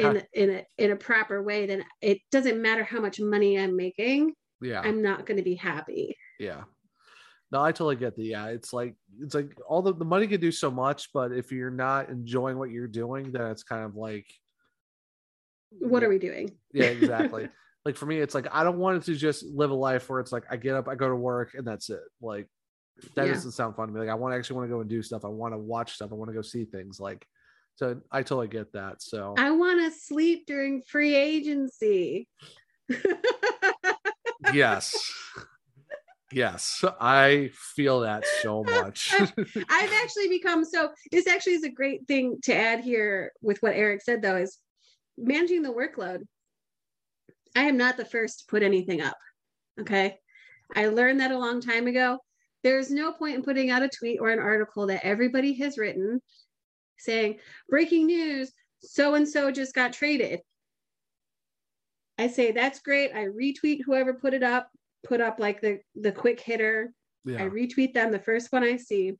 In 0.00 0.22
in 0.32 0.50
a 0.50 0.66
in 0.78 0.90
a 0.92 0.96
proper 0.96 1.42
way, 1.42 1.66
then 1.66 1.84
it 2.00 2.18
doesn't 2.30 2.60
matter 2.60 2.84
how 2.84 3.00
much 3.00 3.20
money 3.20 3.58
I'm 3.58 3.76
making. 3.76 4.32
yeah. 4.60 4.80
I'm 4.80 5.02
not 5.02 5.26
going 5.26 5.36
to 5.38 5.42
be 5.42 5.54
happy. 5.54 6.16
Yeah. 6.38 6.64
No, 7.52 7.60
I 7.62 7.72
totally 7.72 7.96
get 7.96 8.14
the 8.16 8.24
yeah. 8.24 8.46
It's 8.46 8.72
like 8.72 8.94
it's 9.20 9.34
like 9.34 9.56
all 9.68 9.82
the, 9.82 9.92
the 9.94 10.04
money 10.04 10.26
can 10.28 10.40
do 10.40 10.52
so 10.52 10.70
much, 10.70 11.08
but 11.12 11.32
if 11.32 11.50
you're 11.50 11.70
not 11.70 12.08
enjoying 12.08 12.58
what 12.58 12.70
you're 12.70 12.86
doing, 12.86 13.32
then 13.32 13.42
it's 13.50 13.62
kind 13.64 13.84
of 13.84 13.96
like 13.96 14.26
What 15.78 16.02
are 16.02 16.08
we 16.08 16.18
doing? 16.18 16.50
yeah, 16.72 16.84
exactly. 16.98 17.48
like 17.84 17.96
for 17.96 18.06
me, 18.06 18.18
it's 18.18 18.34
like 18.34 18.46
I 18.52 18.62
don't 18.64 18.78
want 18.78 18.98
it 18.98 19.02
to 19.06 19.16
just 19.16 19.44
live 19.44 19.70
a 19.70 19.74
life 19.74 20.08
where 20.08 20.20
it's 20.20 20.32
like 20.32 20.44
I 20.50 20.56
get 20.56 20.74
up, 20.76 20.88
I 20.88 20.94
go 20.94 21.08
to 21.08 21.16
work, 21.16 21.54
and 21.54 21.66
that's 21.66 21.90
it. 21.90 22.00
Like 22.20 22.46
that 23.16 23.26
Yeah. 23.26 23.32
doesn't 23.34 23.52
sound 23.52 23.74
fun 23.76 23.88
to 23.88 23.94
me. 23.94 24.00
Like 24.00 24.10
I 24.10 24.14
want 24.14 24.32
to 24.32 24.38
actually 24.38 24.56
want 24.56 24.68
to 24.68 24.74
go 24.74 24.80
and 24.80 24.90
do 24.90 25.02
stuff. 25.02 25.24
I 25.24 25.28
want 25.28 25.54
to 25.54 25.58
watch 25.58 25.94
stuff. 25.94 26.10
I 26.12 26.14
want 26.14 26.28
to 26.30 26.34
go 26.34 26.42
see 26.42 26.64
things. 26.66 27.00
Like 27.00 27.26
so, 27.80 27.98
I 28.12 28.22
totally 28.22 28.48
get 28.48 28.74
that. 28.74 29.00
So 29.00 29.34
I 29.38 29.52
want 29.52 29.80
to 29.80 29.98
sleep 29.98 30.44
during 30.46 30.82
free 30.82 31.14
agency. 31.14 32.28
yes, 34.52 35.10
yes, 36.30 36.84
I 37.00 37.50
feel 37.54 38.00
that 38.00 38.26
so 38.42 38.64
much. 38.64 39.14
I've 39.18 39.92
actually 39.94 40.28
become 40.28 40.62
so 40.62 40.90
this 41.10 41.26
actually 41.26 41.54
is 41.54 41.64
a 41.64 41.70
great 41.70 42.06
thing 42.06 42.36
to 42.42 42.54
add 42.54 42.80
here 42.80 43.32
with 43.40 43.56
what 43.62 43.72
Eric 43.72 44.02
said 44.02 44.20
though 44.20 44.36
is 44.36 44.58
managing 45.16 45.62
the 45.62 45.72
workload. 45.72 46.26
I 47.56 47.62
am 47.62 47.78
not 47.78 47.96
the 47.96 48.04
first 48.04 48.40
to 48.40 48.44
put 48.46 48.62
anything 48.62 49.00
up. 49.00 49.16
Okay. 49.80 50.18
I 50.76 50.88
learned 50.88 51.20
that 51.20 51.32
a 51.32 51.38
long 51.38 51.62
time 51.62 51.86
ago. 51.86 52.18
There's 52.62 52.90
no 52.90 53.10
point 53.10 53.36
in 53.36 53.42
putting 53.42 53.70
out 53.70 53.82
a 53.82 53.88
tweet 53.88 54.20
or 54.20 54.28
an 54.28 54.38
article 54.38 54.86
that 54.88 55.02
everybody 55.02 55.54
has 55.60 55.78
written 55.78 56.20
saying, 57.00 57.38
breaking 57.68 58.06
news, 58.06 58.52
so 58.80 59.14
and 59.14 59.28
so 59.28 59.50
just 59.50 59.74
got 59.74 59.92
traded. 59.92 60.40
I 62.18 62.28
say, 62.28 62.52
that's 62.52 62.80
great. 62.80 63.12
I 63.14 63.26
retweet 63.26 63.80
whoever 63.84 64.14
put 64.14 64.34
it 64.34 64.42
up, 64.42 64.70
put 65.06 65.20
up 65.20 65.40
like 65.40 65.60
the, 65.60 65.80
the 65.94 66.12
quick 66.12 66.40
hitter. 66.40 66.92
Yeah. 67.24 67.44
I 67.44 67.48
retweet 67.48 67.94
them, 67.94 68.12
the 68.12 68.18
first 68.18 68.52
one 68.52 68.62
I 68.62 68.76
see. 68.76 69.14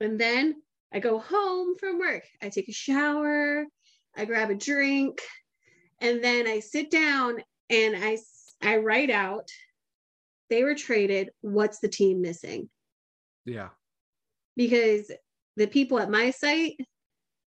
And 0.00 0.20
then 0.20 0.56
I 0.92 1.00
go 1.00 1.18
home 1.18 1.76
from 1.78 1.98
work. 1.98 2.24
I 2.42 2.48
take 2.48 2.68
a 2.68 2.72
shower, 2.72 3.64
I 4.16 4.24
grab 4.24 4.50
a 4.50 4.54
drink, 4.54 5.20
and 6.00 6.22
then 6.22 6.46
I 6.46 6.60
sit 6.60 6.90
down 6.90 7.36
and 7.70 7.96
I, 7.96 8.18
I 8.60 8.76
write 8.78 9.10
out 9.10 9.48
they 10.50 10.64
were 10.64 10.74
traded, 10.74 11.30
what's 11.40 11.78
the 11.78 11.88
team 11.88 12.20
missing? 12.20 12.68
yeah. 13.46 13.70
Because 14.54 15.10
the 15.56 15.66
people 15.66 15.98
at 15.98 16.10
my 16.10 16.30
site, 16.30 16.76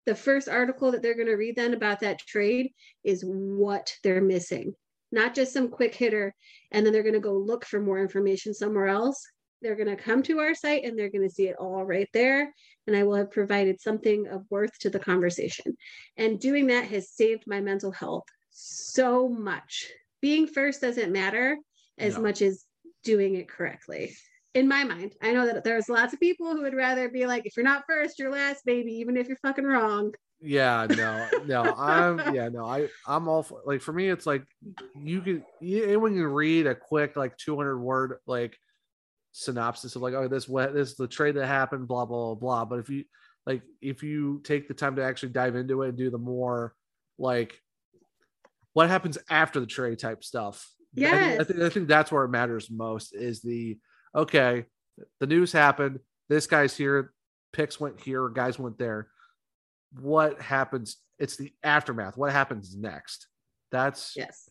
the 0.06 0.14
first 0.14 0.48
article 0.48 0.92
that 0.92 1.02
they're 1.02 1.14
going 1.14 1.26
to 1.26 1.34
read 1.34 1.56
then 1.56 1.74
about 1.74 2.00
that 2.00 2.20
trade 2.20 2.72
is 3.02 3.24
what 3.26 3.92
they're 4.04 4.20
missing, 4.20 4.74
not 5.10 5.34
just 5.34 5.52
some 5.52 5.68
quick 5.68 5.94
hitter. 5.94 6.34
And 6.70 6.84
then 6.86 6.92
they're 6.92 7.02
going 7.02 7.14
to 7.14 7.20
go 7.20 7.34
look 7.36 7.64
for 7.64 7.80
more 7.80 8.00
information 8.00 8.54
somewhere 8.54 8.86
else. 8.86 9.24
They're 9.62 9.74
going 9.74 9.94
to 9.94 10.02
come 10.02 10.22
to 10.24 10.38
our 10.38 10.54
site 10.54 10.84
and 10.84 10.96
they're 10.96 11.10
going 11.10 11.26
to 11.28 11.34
see 11.34 11.48
it 11.48 11.56
all 11.58 11.84
right 11.84 12.08
there. 12.12 12.52
And 12.86 12.94
I 12.94 13.02
will 13.02 13.16
have 13.16 13.32
provided 13.32 13.80
something 13.80 14.28
of 14.28 14.44
worth 14.48 14.78
to 14.80 14.90
the 14.90 15.00
conversation. 15.00 15.76
And 16.16 16.38
doing 16.38 16.68
that 16.68 16.84
has 16.86 17.10
saved 17.10 17.44
my 17.46 17.60
mental 17.60 17.90
health 17.90 18.24
so 18.50 19.28
much. 19.28 19.90
Being 20.20 20.46
first 20.46 20.80
doesn't 20.80 21.10
matter 21.12 21.56
as 21.98 22.14
No. 22.14 22.22
much 22.22 22.42
as 22.42 22.64
doing 23.02 23.34
it 23.34 23.48
correctly. 23.48 24.14
In 24.56 24.66
my 24.66 24.84
mind, 24.84 25.12
I 25.20 25.32
know 25.32 25.44
that 25.44 25.64
there's 25.64 25.90
lots 25.90 26.14
of 26.14 26.18
people 26.18 26.50
who 26.50 26.62
would 26.62 26.74
rather 26.74 27.10
be 27.10 27.26
like, 27.26 27.44
if 27.44 27.58
you're 27.58 27.64
not 27.64 27.84
first, 27.86 28.18
you're 28.18 28.32
last, 28.32 28.64
baby, 28.64 28.90
even 28.92 29.18
if 29.18 29.28
you're 29.28 29.36
fucking 29.36 29.66
wrong. 29.66 30.14
Yeah, 30.40 30.86
no, 30.88 31.28
no, 31.46 31.74
I'm 31.74 32.34
yeah, 32.34 32.48
no, 32.48 32.64
I 32.64 32.88
I'm 33.06 33.28
all 33.28 33.42
for, 33.42 33.60
like 33.66 33.82
for 33.82 33.92
me, 33.92 34.08
it's 34.08 34.24
like 34.24 34.44
you 34.98 35.20
can 35.20 35.44
you, 35.60 35.84
anyone 35.84 36.14
can 36.14 36.24
read 36.24 36.66
a 36.66 36.74
quick 36.74 37.16
like 37.16 37.36
200 37.36 37.78
word 37.78 38.14
like 38.26 38.56
synopsis 39.32 39.94
of 39.94 40.00
like 40.00 40.14
oh 40.14 40.26
this 40.26 40.48
what 40.48 40.72
this 40.72 40.92
is 40.92 40.96
the 40.96 41.06
trade 41.06 41.34
that 41.36 41.46
happened 41.46 41.86
blah 41.86 42.06
blah 42.06 42.34
blah 42.34 42.34
blah. 42.34 42.64
But 42.64 42.78
if 42.78 42.88
you 42.88 43.04
like 43.44 43.60
if 43.82 44.02
you 44.02 44.40
take 44.42 44.68
the 44.68 44.74
time 44.74 44.96
to 44.96 45.04
actually 45.04 45.32
dive 45.32 45.54
into 45.54 45.82
it 45.82 45.90
and 45.90 45.98
do 45.98 46.08
the 46.08 46.16
more 46.16 46.74
like 47.18 47.60
what 48.72 48.88
happens 48.88 49.18
after 49.28 49.60
the 49.60 49.66
trade 49.66 49.98
type 49.98 50.24
stuff. 50.24 50.66
I 50.98 51.40
I 51.40 51.44
think, 51.44 51.60
I 51.60 51.68
think 51.68 51.88
that's 51.88 52.10
where 52.10 52.24
it 52.24 52.30
matters 52.30 52.70
most 52.70 53.14
is 53.14 53.42
the 53.42 53.78
okay, 54.14 54.66
the 55.20 55.26
news 55.26 55.52
happened. 55.52 56.00
This 56.28 56.46
guy's 56.46 56.76
here, 56.76 57.12
picks 57.52 57.78
went 57.80 58.00
here, 58.00 58.28
guys 58.28 58.58
went 58.58 58.78
there. 58.78 59.08
What 60.00 60.40
happens? 60.40 60.96
It's 61.18 61.36
the 61.36 61.52
aftermath. 61.62 62.16
What 62.16 62.32
happens 62.32 62.76
next? 62.76 63.28
That's 63.70 64.14
Yes. 64.16 64.48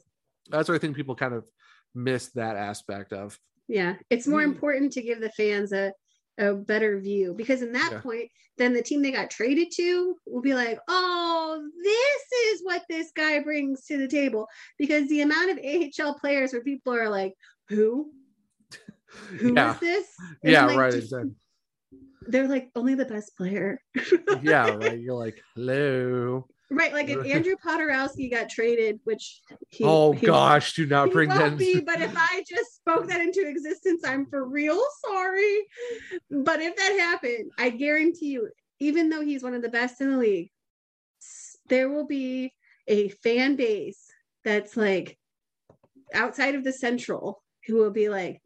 that's 0.50 0.70
what 0.70 0.76
I 0.76 0.80
think 0.80 0.96
people 0.96 1.16
kind 1.16 1.34
of 1.34 1.50
miss 1.94 2.30
that 2.30 2.56
aspect 2.56 3.14
of. 3.14 3.38
Yeah. 3.68 3.96
It's 4.10 4.28
more 4.28 4.42
Mm. 4.42 4.54
important 4.54 4.94
to 4.94 5.02
give 5.02 5.20
the 5.20 5.32
fans 5.32 5.72
a, 5.74 5.92
a 6.38 6.54
better 6.54 7.00
view 7.00 7.34
because 7.34 7.62
in 7.62 7.72
that 7.74 7.90
Yeah. 7.94 8.02
point, 8.02 8.30
then 8.58 8.74
the 8.74 8.82
team 8.82 9.02
they 9.02 9.12
got 9.12 9.30
traded 9.30 9.72
to 9.76 10.16
will 10.26 10.42
be 10.42 10.54
like, 10.54 10.80
oh, 10.88 11.68
this 11.84 12.22
is 12.54 12.64
what 12.64 12.84
this 12.90 13.12
guy 13.16 13.40
brings 13.40 13.86
to 13.86 13.98
the 13.98 14.08
table. 14.08 14.48
Because 14.78 15.08
the 15.10 15.22
amount 15.22 15.52
of 15.52 15.58
AHL 15.60 16.18
players 16.20 16.54
where 16.54 16.64
people 16.64 16.94
are 16.94 17.10
like, 17.10 17.34
who? 17.70 18.12
Who 19.40 19.50
is 19.50 19.54
yeah, 19.56 19.78
this? 19.80 20.08
And 20.44 20.52
yeah, 20.52 20.66
like, 20.66 20.78
right. 20.78 20.92
just- 20.92 21.04
Exactly. 21.06 21.32
They're 22.28 22.48
like 22.48 22.72
only 22.76 22.96
the 22.96 23.06
best 23.06 23.38
player. 23.38 23.80
Yeah, 24.42 24.68
right. 24.76 25.00
You're 25.00 25.16
like, 25.16 25.42
hello. 25.56 26.48
Right, 26.72 26.92
like 26.92 27.10
if 27.10 27.24
Andrew 27.26 27.56
Poturalski 27.64 28.32
got 28.32 28.50
traded, 28.50 29.00
which 29.04 29.42
he, 29.70 29.84
oh 29.84 30.14
he- 30.14 30.26
gosh, 30.26 30.74
do 30.74 30.88
not 30.88 31.12
bring 31.12 31.30
that. 31.30 31.40
won't 31.40 31.60
be, 31.60 31.80
but 31.80 32.02
if 32.02 32.12
I 32.18 32.44
just 32.50 32.78
spoke 32.78 33.08
that 33.08 33.22
into 33.22 33.48
existence, 33.48 34.04
I'm 34.04 34.26
for 34.26 34.46
real 34.46 34.82
sorry. 35.06 35.60
But 36.32 36.62
if 36.62 36.76
that 36.76 36.98
happened, 37.00 37.52
I 37.60 37.70
guarantee 37.70 38.32
you, 38.32 38.50
even 38.80 39.10
though 39.10 39.22
he's 39.22 39.44
one 39.44 39.54
of 39.54 39.62
the 39.62 39.70
best 39.70 40.02
in 40.02 40.12
the 40.12 40.18
league, 40.18 40.50
there 41.70 41.90
will 41.90 42.08
be 42.08 42.52
a 42.88 43.10
fan 43.10 43.56
base 43.56 44.04
that's 44.44 44.76
like 44.76 45.18
outside 46.16 46.56
of 46.56 46.64
the 46.64 46.74
central 46.74 47.44
who 47.68 47.76
will 47.76 47.92
be 47.92 48.10
like, 48.10 48.42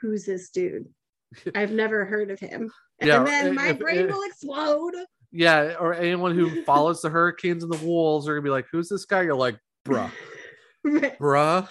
Who's 0.00 0.24
this 0.26 0.50
dude? 0.50 0.86
I've 1.54 1.72
never 1.72 2.04
heard 2.04 2.30
of 2.30 2.38
him. 2.40 2.70
And 3.00 3.08
Yeah, 3.08 3.22
then 3.24 3.46
eh, 3.48 3.52
my 3.52 3.68
if- 3.68 3.78
brain 3.78 3.98
if- 4.06 4.10
will 4.10 4.22
explode. 4.24 4.94
yeah, 5.32 5.74
or 5.78 5.92
anyone 5.94 6.34
who 6.34 6.62
follows 6.64 7.02
the 7.02 7.10
Hurricanes 7.10 7.62
and 7.64 7.72
the 7.72 7.84
Wolves 7.84 8.28
are 8.28 8.34
gonna 8.34 8.42
be 8.44 8.50
like, 8.50 8.66
"Who's 8.72 8.88
this 8.88 9.04
guy?" 9.04 9.22
You're 9.22 9.34
like, 9.34 9.58
"Bruh, 9.86 10.10
bruh, 10.86 11.68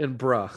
and 0.00 0.18
bruh. 0.18 0.50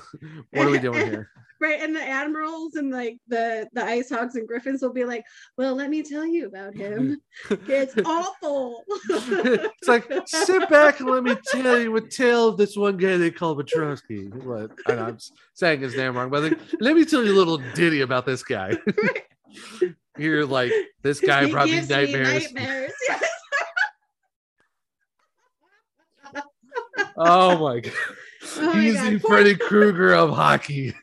What 0.52 0.68
are 0.68 0.72
we 0.72 0.80
doing 0.80 1.06
here?" 1.08 1.30
right 1.64 1.82
and 1.82 1.96
the 1.96 2.04
admirals 2.04 2.76
and 2.76 2.92
like 2.92 3.18
the 3.28 3.68
the 3.74 3.84
ice 3.84 4.10
hogs 4.10 4.36
and 4.36 4.46
griffins 4.46 4.82
will 4.82 4.92
be 4.92 5.06
like 5.06 5.24
well 5.58 5.74
let 5.74 5.90
me 5.90 6.04
tell 6.04 6.26
you 6.26 6.46
about 6.46 6.76
him 6.76 7.22
it's 7.68 7.96
awful 8.06 8.84
it's 9.10 9.88
like 9.88 10.12
sit 10.26 10.70
back 10.70 11.00
and 11.00 11.10
let 11.10 11.24
me 11.24 11.36
tell 11.52 11.80
you 11.80 11.96
a 11.96 12.02
tale 12.02 12.50
of 12.50 12.58
this 12.58 12.76
one 12.76 12.98
guy 12.98 13.16
they 13.18 13.32
call 13.32 13.56
Petrovsky. 13.56 14.26
What 14.28 14.72
I'm 14.90 15.18
saying 15.54 15.82
his 15.82 15.96
name 15.96 16.18
wrong, 16.18 16.30
but 16.30 16.44
like, 16.44 16.60
let 16.80 16.96
me 16.96 17.06
tell 17.06 17.24
you 17.24 17.34
a 17.34 17.38
little 17.38 17.60
ditty 17.76 18.02
about 18.02 18.26
this 18.26 18.44
guy. 18.44 18.78
You're 20.18 20.46
like, 20.46 20.72
this 21.02 21.20
guy 21.20 21.50
brought 21.50 21.66
me 21.66 21.72
gives 21.72 21.90
me 21.90 21.96
nightmares. 21.96 22.44
nightmares. 22.44 22.92
Yes. 23.08 23.24
Oh 27.16 27.58
my 27.60 27.80
god. 27.80 27.94
Oh 28.58 28.72
He's 28.74 28.96
God. 28.96 29.14
the 29.14 29.20
Poor- 29.20 29.30
Freddy 29.32 29.56
Krueger 29.60 30.14
of 30.14 30.32
hockey. 30.32 30.94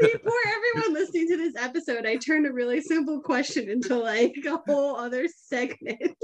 See, 0.00 0.14
poor 0.24 0.32
everyone 0.46 0.94
listening 0.94 1.28
to 1.28 1.36
this 1.36 1.54
episode. 1.56 2.06
I 2.06 2.16
turned 2.16 2.46
a 2.46 2.52
really 2.52 2.80
simple 2.80 3.20
question 3.20 3.68
into 3.68 3.96
like 3.96 4.34
a 4.46 4.56
whole 4.66 4.96
other 4.96 5.26
segment. 5.46 6.16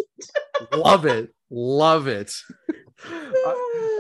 Love 0.73 1.05
it. 1.05 1.31
Love 1.51 2.07
it. 2.07 2.33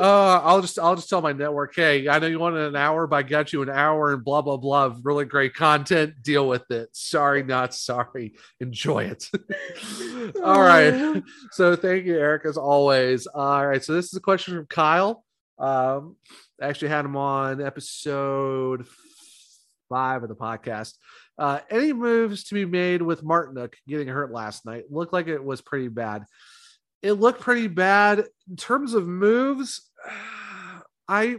Uh, 0.01 0.40
I'll 0.42 0.62
just 0.62 0.78
I'll 0.78 0.97
just 0.97 1.09
tell 1.11 1.20
my 1.20 1.32
network, 1.32 1.74
hey, 1.76 2.09
I 2.09 2.18
know 2.18 2.26
you 2.26 2.38
wanted 2.38 2.66
an 2.66 2.76
hour, 2.76 3.07
but 3.07 3.16
I 3.16 3.22
got 3.22 3.53
you 3.53 3.61
an 3.62 3.68
hour 3.68 4.12
and 4.14 4.24
blah 4.24 4.40
blah 4.40 4.57
blah 4.57 4.94
really 5.03 5.26
great 5.26 5.53
content. 5.55 6.14
Deal 6.22 6.49
with 6.49 6.70
it. 6.70 6.88
Sorry, 6.92 7.42
not 7.42 7.74
sorry. 7.74 8.36
Enjoy 8.61 9.05
it. 9.05 9.30
All 10.42 10.61
right. 10.62 11.22
So 11.53 11.76
thank 11.76 12.07
you, 12.07 12.18
Eric, 12.18 12.46
as 12.46 12.57
always. 12.57 13.26
All 13.26 13.66
right. 13.66 13.84
So 13.84 13.92
this 13.92 14.07
is 14.07 14.14
a 14.14 14.21
question 14.21 14.54
from 14.54 14.66
Kyle. 14.66 15.22
Um, 15.58 16.16
I 16.61 16.68
actually 16.68 16.88
had 16.88 17.04
him 17.04 17.16
on 17.16 17.62
episode 17.62 18.87
five 19.88 20.22
of 20.22 20.28
the 20.28 20.37
podcast. 20.37 20.95
Uh, 21.38 21.61
any 21.70 21.92
moves 21.92 22.45
to 22.45 22.54
be 22.54 22.64
made 22.64 23.03
with 23.03 23.24
Martinook 23.24 23.74
getting 23.87 24.08
hurt 24.08 24.33
last 24.33 24.64
night? 24.66 24.84
Looked 24.91 25.12
like 25.12 25.28
it 25.28 25.42
was 25.42 25.61
pretty 25.61 25.88
bad. 25.88 26.24
It 27.03 27.12
looked 27.12 27.41
pretty 27.41 27.68
bad 27.68 28.24
in 28.49 28.57
terms 28.57 28.95
of 28.95 29.07
moves. 29.07 29.91
I 31.08 31.37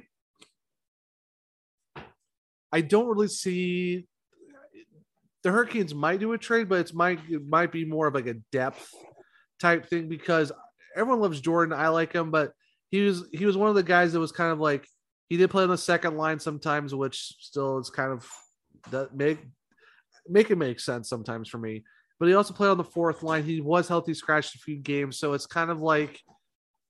I 2.71 2.81
don't 2.81 3.07
really 3.07 3.27
see 3.27 4.07
the 5.43 5.51
Hurricanes 5.51 5.95
might 5.95 6.19
do 6.19 6.33
a 6.33 6.37
trade, 6.37 6.69
but 6.69 6.79
it's 6.79 6.93
might 6.93 7.19
it 7.29 7.47
might 7.47 7.71
be 7.71 7.85
more 7.85 8.07
of 8.07 8.13
like 8.13 8.27
a 8.27 8.35
depth 8.51 8.89
type 9.59 9.87
thing 9.89 10.09
because 10.09 10.51
everyone 10.95 11.21
loves 11.21 11.41
Jordan. 11.41 11.77
I 11.77 11.89
like 11.89 12.13
him, 12.13 12.31
but 12.31 12.53
he 12.89 13.01
was 13.01 13.25
he 13.31 13.45
was 13.45 13.57
one 13.57 13.69
of 13.69 13.75
the 13.75 13.83
guys 13.83 14.13
that 14.13 14.19
was 14.19 14.31
kind 14.31 14.51
of 14.51 14.59
like 14.59 14.87
he 15.29 15.37
did 15.37 15.49
play 15.49 15.63
on 15.63 15.69
the 15.69 15.77
second 15.77 16.15
line 16.17 16.39
sometimes, 16.39 16.95
which 16.95 17.33
still 17.39 17.77
is 17.79 17.89
kind 17.89 18.11
of 18.11 18.29
that 18.91 19.15
make 19.15 19.39
make 20.27 20.51
it 20.51 20.57
make 20.57 20.79
sense 20.79 21.09
sometimes 21.09 21.49
for 21.49 21.57
me. 21.57 21.83
But 22.19 22.27
he 22.29 22.33
also 22.35 22.53
played 22.53 22.69
on 22.69 22.77
the 22.77 22.83
fourth 22.83 23.21
line. 23.23 23.43
He 23.43 23.61
was 23.61 23.87
healthy, 23.87 24.13
scratched 24.13 24.55
a 24.55 24.59
few 24.59 24.77
games, 24.77 25.19
so 25.19 25.33
it's 25.33 25.45
kind 25.45 25.69
of 25.69 25.81
like 25.81 26.19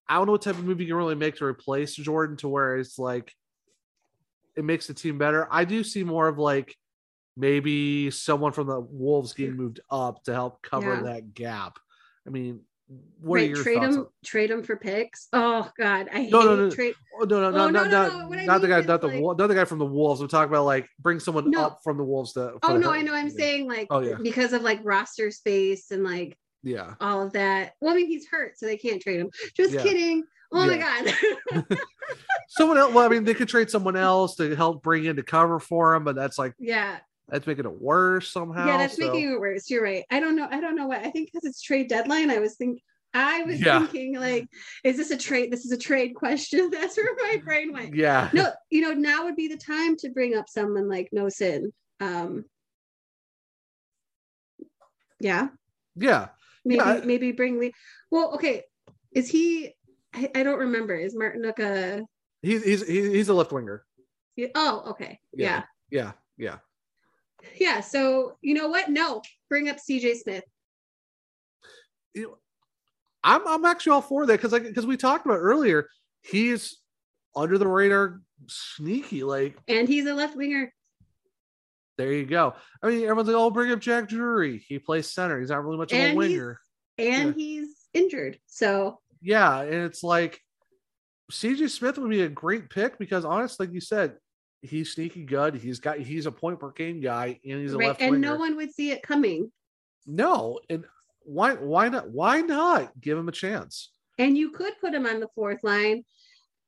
I 0.08 0.16
don't 0.16 0.26
know 0.28 0.32
what 0.34 0.42
type 0.42 0.58
of 0.58 0.64
move 0.64 0.80
you 0.80 0.88
can 0.88 0.96
really 0.96 1.16
make 1.16 1.36
to 1.38 1.46
replace 1.46 1.96
Jordan 1.96 2.38
to 2.38 2.48
where 2.48 2.78
it's 2.78 2.98
like 2.98 3.34
it 4.56 4.64
makes 4.64 4.88
the 4.88 4.94
team 4.94 5.18
better. 5.18 5.48
I 5.52 5.66
do 5.66 5.84
see 5.84 6.04
more 6.04 6.28
of 6.28 6.38
like 6.38 6.76
maybe 7.36 8.10
someone 8.10 8.52
from 8.52 8.68
the 8.68 8.80
Wolves 8.80 9.34
game 9.34 9.56
moved 9.58 9.80
up 9.92 10.24
to 10.24 10.34
help 10.34 10.62
cover 10.64 10.96
Yeah. 10.96 11.02
that 11.04 11.34
gap. 11.34 11.78
I 12.26 12.30
mean, 12.32 12.62
what 13.20 13.36
right, 13.38 13.44
are 13.44 13.48
your 13.56 13.64
trade 13.64 13.80
thoughts? 13.80 13.96
him, 13.98 14.08
trade 14.24 14.52
him 14.52 14.64
for 14.64 14.76
picks. 14.78 15.28
Oh 15.34 15.70
God, 15.78 16.08
I 16.14 16.22
hate 16.24 16.32
No, 16.32 16.42
no, 16.44 16.56
no. 16.56 16.70
trade. 16.70 16.94
Oh, 17.20 17.26
no, 17.26 17.42
no, 17.42 17.52
no, 17.52 17.58
Oh, 17.66 17.70
no, 17.70 17.70
not, 17.70 17.92
no, 17.92 18.08
not, 18.08 18.18
no. 18.20 18.28
What 18.30 18.46
not 18.46 18.62
the 18.62 18.68
guy, 18.68 18.82
not 18.82 19.02
the 19.02 19.08
like- 19.08 19.38
not 19.38 19.48
the 19.48 19.56
guy 19.56 19.66
from 19.66 19.80
the 19.80 19.86
Wolves. 19.86 20.22
I'm 20.22 20.28
talking 20.28 20.50
about 20.50 20.66
like 20.66 20.88
bring 21.00 21.20
someone 21.20 21.50
No. 21.52 21.66
up 21.66 21.80
from 21.84 21.98
the 21.98 22.04
Wolves 22.04 22.34
to. 22.34 22.54
Oh 22.64 22.78
no, 22.78 22.92
I 22.92 23.02
know. 23.02 23.14
I'm 23.14 23.30
saying 23.30 23.68
like 23.68 23.88
Oh, 23.90 24.00
yeah. 24.00 24.16
because 24.22 24.54
of 24.54 24.62
like 24.62 24.80
roster 24.84 25.32
space 25.32 25.92
and 25.92 26.04
like 26.04 26.38
Yeah, 26.64 26.94
all 27.02 27.22
of 27.24 27.34
that. 27.34 27.74
Well, 27.82 27.94
I 27.94 27.98
mean, 27.98 28.08
he's 28.08 28.28
hurt, 28.28 28.58
so 28.58 28.66
they 28.66 28.78
can't 28.78 29.02
trade 29.02 29.20
him. 29.20 29.30
Just 29.56 29.74
Yeah. 29.74 29.82
kidding. 29.84 30.24
Oh 30.54 30.66
my 30.66 30.78
god. 30.78 31.68
Someone 32.50 32.78
else. 32.78 32.94
Well, 32.94 33.06
I 33.06 33.10
mean, 33.10 33.26
they 33.26 33.34
could 33.34 33.50
trade 33.50 33.70
someone 33.70 33.98
else 33.98 34.36
to 34.36 34.56
help 34.56 34.82
bring 34.82 35.04
in 35.06 35.18
to 35.18 35.24
cover 35.24 35.60
for 35.60 35.94
him, 35.96 36.04
but 36.06 36.16
that's 36.16 36.38
like 36.38 36.54
yeah. 36.60 36.98
That's 37.30 37.46
making 37.48 37.66
it 37.66 37.82
worse 37.82 38.30
somehow. 38.30 38.66
Yeah, 38.68 38.78
that's 38.78 38.96
so- 38.98 39.06
making 39.12 39.32
it 39.34 39.40
worse. 39.40 39.70
You're 39.70 39.84
right. 39.84 40.06
I 40.10 40.20
don't 40.20 40.36
know. 40.36 40.48
I 40.50 40.62
don't 40.62 40.76
know 40.76 40.88
what. 40.88 41.00
I 41.06 41.12
think 41.12 41.30
because 41.32 41.46
it's 41.48 41.62
trade 41.62 41.90
deadline. 41.90 42.32
I 42.32 42.40
was 42.40 42.56
thinking. 42.56 42.82
I 43.14 43.42
was 43.44 43.60
Yeah. 43.60 43.80
thinking 43.80 44.16
like, 44.20 44.48
is 44.84 44.98
this 44.98 45.12
a 45.12 45.18
trade? 45.18 45.52
This 45.52 45.66
is 45.66 45.72
a 45.72 45.78
trade 45.78 46.14
question. 46.14 46.70
That's 46.72 46.96
where 46.98 47.16
my 47.16 47.42
brain 47.44 47.72
went. 47.74 47.96
Yeah. 47.96 48.30
No, 48.34 48.52
you 48.70 48.82
know, 48.82 48.92
now 48.94 49.24
would 49.26 49.36
be 49.36 49.48
the 49.48 49.58
time 49.58 49.96
to 49.98 50.10
bring 50.10 50.36
up 50.36 50.48
someone 50.50 50.88
like 50.88 51.10
Noesen. 51.16 51.72
Um, 52.00 52.44
yeah, 55.20 55.48
Yeah. 55.96 56.28
maybe 56.64 56.78
Yeah. 56.80 57.02
maybe 57.04 57.32
bring 57.32 57.60
Lee. 57.60 57.74
Well, 58.12 58.36
okay, 58.36 58.64
is 59.12 59.28
he? 59.30 59.74
I, 60.14 60.30
I 60.36 60.44
don't 60.44 60.60
remember. 60.60 60.96
Is 60.96 61.16
Martinook 61.16 61.60
a? 61.60 62.04
He's 62.42 62.64
he's 62.64 62.88
he's 62.88 63.06
he's 63.08 63.30
a 63.30 63.34
left 63.34 63.52
winger. 63.52 63.84
Oh, 64.54 64.84
okay, 64.92 65.20
yeah. 65.34 65.64
Yeah. 65.90 66.12
Yeah. 66.38 66.52
yeah, 66.54 66.58
So 67.82 68.38
you 68.42 68.54
know 68.54 68.68
what? 68.70 68.90
No, 68.90 69.22
bring 69.50 69.70
up 69.70 69.78
CJ 69.78 70.18
Smith. 70.18 70.44
You 72.14 72.24
know, 72.24 72.38
I'm 73.24 73.48
I'm 73.48 73.66
actually 73.66 73.94
all 73.94 74.02
for 74.02 74.26
that 74.26 74.34
because 74.34 74.52
like 74.52 74.64
because 74.64 74.86
we 74.86 74.98
talked 74.98 75.26
about 75.26 75.40
earlier, 75.40 75.90
he's 76.22 76.78
under 77.36 77.58
the 77.58 77.68
radar, 77.68 78.22
sneaky. 78.48 79.24
Like 79.24 79.58
And 79.68 79.88
he's 79.88 80.06
a 80.06 80.14
left 80.14 80.36
winger. 80.36 80.74
there 81.98 82.12
you 82.14 82.26
go. 82.26 82.54
I 82.82 82.88
mean, 82.88 83.04
everyone's 83.04 83.28
like, 83.28 83.38
"Oh, 83.38 83.50
bring 83.50 83.72
up 83.72 83.80
Jack 83.80 84.08
Drury. 84.10 84.64
He 84.68 84.80
plays 84.80 85.12
center. 85.12 85.40
He's 85.40 85.50
not 85.50 85.64
really 85.64 85.78
much 85.78 85.92
of 85.92 86.00
a 86.00 86.02
And 86.02 86.18
winger." 86.18 86.60
and 87.00 87.28
Yeah. 87.30 87.34
he's 87.36 87.88
injured. 87.94 88.40
So 88.48 89.00
Yeah, 89.22 89.62
and 89.62 89.74
it's 89.84 90.04
like 90.04 90.40
CJ 91.32 91.70
Smith 91.70 91.98
would 91.98 92.10
be 92.10 92.22
a 92.22 92.30
great 92.30 92.70
pick 92.70 92.98
because 92.98 93.26
honestly, 93.26 93.66
like 93.68 93.74
you 93.74 93.82
said, 93.82 94.18
he's 94.62 94.94
sneaky 94.94 95.24
good. 95.24 95.56
He's 95.56 95.80
got 95.80 96.00
he's 96.00 96.26
a 96.26 96.32
point 96.32 96.60
per 96.60 96.72
game 96.72 97.00
guy 97.00 97.40
and 97.44 97.62
he's 97.62 97.74
a 97.74 97.78
right, 97.78 97.88
left 97.90 98.02
and 98.02 98.12
winger. 98.12 98.28
no 98.28 98.36
one 98.36 98.56
would 98.56 98.74
see 98.74 98.92
it 98.92 99.04
coming. 99.04 99.52
no, 100.06 100.60
and 100.70 100.86
why 101.24 101.54
why 101.54 101.90
not 101.90 102.10
why 102.10 102.42
not 102.42 102.92
give 103.00 103.18
him 103.18 103.28
a 103.28 103.34
chance? 103.34 103.92
And 104.18 104.38
you 104.38 104.52
could 104.52 104.74
put 104.82 104.94
him 104.94 105.06
on 105.06 105.20
the 105.20 105.28
fourth 105.36 105.64
line. 105.64 106.04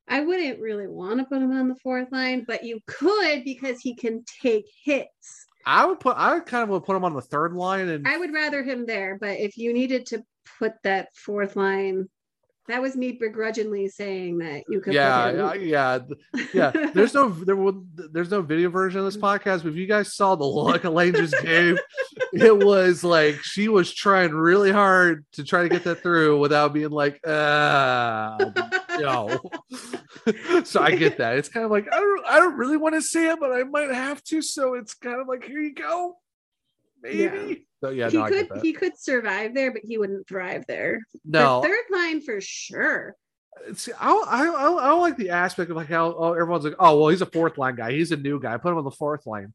I 0.08 0.22
wouldn't 0.22 0.60
really 0.60 0.88
want 0.88 1.20
to 1.20 1.26
put 1.26 1.42
him 1.42 1.52
on 1.52 1.68
the 1.68 1.76
fourth 1.76 2.12
line, 2.12 2.44
but 2.48 2.64
you 2.64 2.80
could 2.88 3.44
because 3.44 3.80
he 3.80 3.96
can 3.96 4.24
take 4.42 4.66
hits. 4.84 5.48
I 5.66 5.86
would 5.86 6.00
put 6.00 6.18
I 6.18 6.34
would 6.34 6.46
kind 6.46 6.64
of 6.64 6.70
would 6.70 6.84
put 6.84 6.96
him 6.96 7.06
on 7.06 7.14
the 7.14 7.22
third 7.22 7.54
line 7.54 7.90
and 7.90 8.08
I 8.08 8.18
would 8.18 8.34
rather 8.34 8.64
him 8.64 8.86
there, 8.86 9.18
but 9.20 9.40
if 9.40 9.58
you 9.58 9.74
needed 9.74 10.06
to 10.08 10.24
put 10.58 10.74
that 10.84 11.10
fourth 11.16 11.56
line, 11.56 12.10
that 12.70 12.84
was 12.84 12.96
me 12.96 13.14
begrudgingly 13.14 13.88
saying 13.88 14.38
that 14.38 14.64
you 14.70 14.80
could 14.80 14.94
yeah, 14.94 15.32
yeah, 15.32 15.54
yeah, 15.54 16.00
yeah. 16.54 16.72
There's 16.94 17.16
no 17.16 17.30
there 17.30 17.56
will 17.56 17.84
there's 18.12 18.30
no 18.30 18.44
video 18.44 18.70
version 18.70 19.00
of 19.00 19.06
this 19.06 19.18
podcast. 19.18 19.64
But 19.64 19.70
if 19.70 19.76
you 19.76 19.88
guys 19.88 20.16
saw 20.16 20.36
the 20.36 20.46
look 20.46 20.84
Elaine 20.84 21.16
just 21.16 21.34
gave, 21.42 21.80
it 22.34 22.56
was 22.56 23.04
like 23.04 23.42
she 23.42 23.70
was 23.70 23.92
trying 23.92 24.32
really 24.32 24.72
hard 24.72 25.26
to 25.34 25.44
try 25.44 25.64
to 25.64 25.70
get 25.70 25.84
that 25.86 26.04
through 26.04 26.40
without 26.40 26.72
being 26.72 26.92
like, 26.92 27.20
uh 27.28 28.52
no. 29.00 29.40
so 30.64 30.82
I 30.82 30.96
get 30.96 31.18
that. 31.18 31.40
It's 31.40 31.50
kind 31.50 31.66
of 31.66 31.72
like 31.72 31.88
I 31.92 31.98
don't 31.98 32.26
I 32.28 32.38
don't 32.38 32.56
really 32.56 32.78
want 32.78 32.94
to 32.94 33.02
see 33.02 33.26
it, 33.26 33.40
but 33.40 33.52
I 33.52 33.64
might 33.64 33.90
have 33.90 34.24
to. 34.26 34.44
So 34.44 34.76
it's 34.76 34.94
kind 34.94 35.20
of 35.20 35.28
like 35.28 35.44
here 35.44 35.60
you 35.60 35.74
go, 35.74 36.18
maybe. 37.02 37.66
Yeah. 37.82 37.88
So 37.88 37.94
yeah, 37.94 38.10
he 38.10 38.18
no, 38.18 38.28
could 38.28 38.62
he 38.62 38.74
could 38.74 38.98
survive 38.98 39.54
there, 39.54 39.72
but 39.72 39.82
he 39.84 39.98
wouldn't 39.98 40.28
thrive 40.28 40.66
there. 40.68 41.00
no, 41.26 41.62
The 41.62 41.68
third 41.70 41.86
line 41.92 42.22
for 42.22 42.42
sure. 42.42 43.16
Uh, 43.58 43.74
see, 43.74 43.92
I, 44.00 44.12
I, 44.12 44.46
I, 44.46 44.92
like 44.94 45.18
the 45.18 45.30
aspect 45.30 45.72
of 45.72 45.78
like 45.78 45.88
how 45.88 46.14
oh, 46.14 46.34
everyone's 46.34 46.66
like, 46.66 46.76
oh, 46.80 47.00
well, 47.00 47.10
he's 47.10 47.22
a 47.22 47.26
fourth 47.26 47.58
line 47.58 47.76
guy. 47.76 47.92
He's 47.92 48.12
a 48.12 48.18
new 48.18 48.40
guy. 48.40 48.58
Put 48.58 48.72
him 48.72 48.78
on 48.78 48.84
the 48.84 48.92
fourth 48.92 49.26
line. 49.26 49.54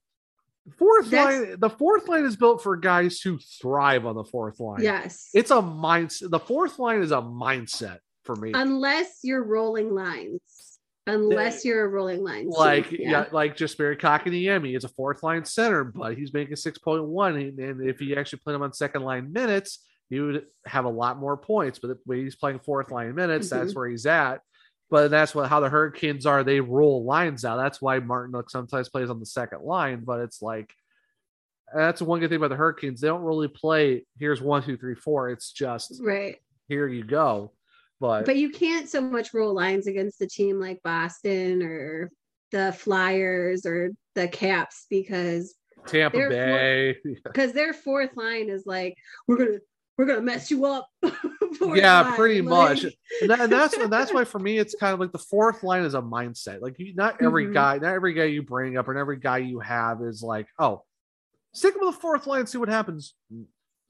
Fourth 0.79 1.11
That's- 1.11 1.49
line, 1.49 1.61
the 1.61 1.71
fourth 1.71 2.09
line 2.09 2.25
is 2.25 2.37
built 2.37 2.63
for 2.63 2.77
guys 2.77 3.21
who 3.21 3.39
thrive 3.61 4.07
on 4.07 4.15
the 4.17 4.25
fourth 4.25 4.59
line. 4.61 4.83
Yes. 4.83 5.29
It's 5.35 5.51
a 5.51 5.57
mindset. 5.57 6.31
The 6.31 6.39
fourth 6.39 6.79
line 6.79 7.03
is 7.03 7.13
a 7.13 7.21
mindset 7.21 7.99
for 8.25 8.35
me. 8.37 8.53
unless 8.55 9.19
you're 9.23 9.45
rolling 9.45 9.95
lines. 9.95 10.41
Unless 11.07 11.65
you're 11.65 11.85
a 11.85 11.89
rolling 11.89 12.25
line. 12.25 12.49
like 12.49 12.91
yeah. 12.91 13.27
like 13.31 13.57
Jesperi 13.57 14.01
Kotkaniemi 14.01 14.75
is 14.77 14.85
a 14.85 14.89
fourth 14.89 15.23
line 15.23 15.45
center, 15.45 15.85
but 15.85 16.17
he's 16.17 16.33
making 16.33 16.57
six 16.57 16.79
point 16.79 17.05
one, 17.05 17.37
and, 17.37 17.87
if 17.87 18.01
you 18.01 18.17
actually 18.17 18.41
put 18.45 18.55
him 18.55 18.63
on 18.63 18.73
second 18.73 19.03
line 19.03 19.33
minutes, 19.33 19.85
he 20.09 20.21
would 20.21 20.47
have 20.67 20.87
a 20.87 20.91
lot 20.91 21.19
more 21.19 21.37
points. 21.37 21.79
But 21.79 21.99
when 22.05 22.25
he's 22.25 22.37
playing 22.37 22.61
fourth 22.61 22.91
line 22.91 23.15
minutes, 23.15 23.51
that's 23.51 23.73
Mhm. 23.73 23.77
where 23.77 23.89
he's 23.89 24.07
at. 24.07 24.41
But 24.91 25.11
that's 25.11 25.35
what 25.35 25.49
how 25.49 25.61
the 25.61 25.69
Hurricanes 25.69 26.25
are. 26.25 26.43
They 26.45 26.61
roll 26.61 27.05
lines 27.05 27.45
out. 27.45 27.57
That's 27.57 27.83
why 27.83 27.99
Martin 27.99 28.41
sometimes 28.49 28.89
plays 28.89 29.11
on 29.11 29.21
the 29.21 29.27
second 29.27 29.63
line. 29.63 30.05
But 30.05 30.21
it's 30.21 30.41
like 30.41 30.73
that's 31.75 32.01
one 32.01 32.21
good 32.21 32.29
thing 32.29 32.37
about 32.37 32.51
the 32.51 32.57
Hurricanes. 32.57 33.01
They 33.01 33.09
don't 33.09 33.23
really 33.23 33.49
play. 33.49 34.07
Here's 34.19 34.41
one, 34.41 34.63
two, 34.63 34.77
three, 34.77 34.95
four. 34.95 35.31
It's 35.31 35.51
just 35.53 36.01
right. 36.03 36.37
here 36.69 36.87
you 36.87 37.03
go. 37.05 37.53
But, 38.05 38.27
But 38.27 38.37
you 38.37 38.51
can't 38.51 38.87
so 38.87 39.01
much 39.01 39.33
roll 39.33 39.55
lines 39.55 39.87
against 39.87 40.21
a 40.21 40.27
team 40.27 40.61
like 40.61 40.83
Boston 40.83 41.63
or 41.63 42.11
the 42.53 42.71
Flyers 42.73 43.65
or 43.65 43.93
the 44.15 44.29
Caps 44.29 44.85
because 44.91 45.55
Tampa 45.87 46.19
they're 46.19 46.29
Bay, 46.29 46.97
because 47.25 47.53
their 47.53 47.73
fourth 47.73 48.15
line 48.15 48.51
is 48.51 48.65
like 48.67 48.95
we're 49.27 49.39
gonna 49.39 49.59
we're 49.97 50.05
gonna 50.05 50.21
mess 50.21 50.51
you 50.51 50.67
up. 50.67 50.87
yeah, 51.63 52.03
line, 52.03 52.15
pretty 52.15 52.43
like- 52.43 52.81
much. 52.83 52.85
And, 52.85 52.93
that, 53.31 53.41
and 53.41 53.51
that's 53.53 53.75
and 53.75 53.91
that's 53.91 54.13
why 54.13 54.25
for 54.25 54.39
me 54.39 54.59
it's 54.59 54.75
kind 54.75 54.93
of 54.93 55.01
like 55.01 55.13
the 55.13 55.19
fourth 55.19 55.63
line 55.63 55.85
is 55.85 55.95
a 55.95 56.03
mindset. 56.03 56.61
Like 56.61 56.79
you, 56.79 56.95
not 56.95 57.23
every 57.23 57.47
Mhm. 57.47 57.55
guy, 57.55 57.79
not 57.79 57.95
every 57.95 58.13
guy 58.13 58.25
you 58.25 58.43
bring 58.43 58.77
up, 58.77 58.89
and 58.89 58.99
every 58.99 59.17
guy 59.19 59.39
you 59.39 59.61
have 59.61 60.03
is 60.03 60.23
like, 60.23 60.47
oh, 60.59 60.83
stick 61.55 61.75
him 61.75 61.81
with 61.81 61.95
the 61.95 62.01
fourth 62.03 62.27
line, 62.27 62.47
see 62.47 62.59
what 62.59 62.69
happens. 62.69 63.15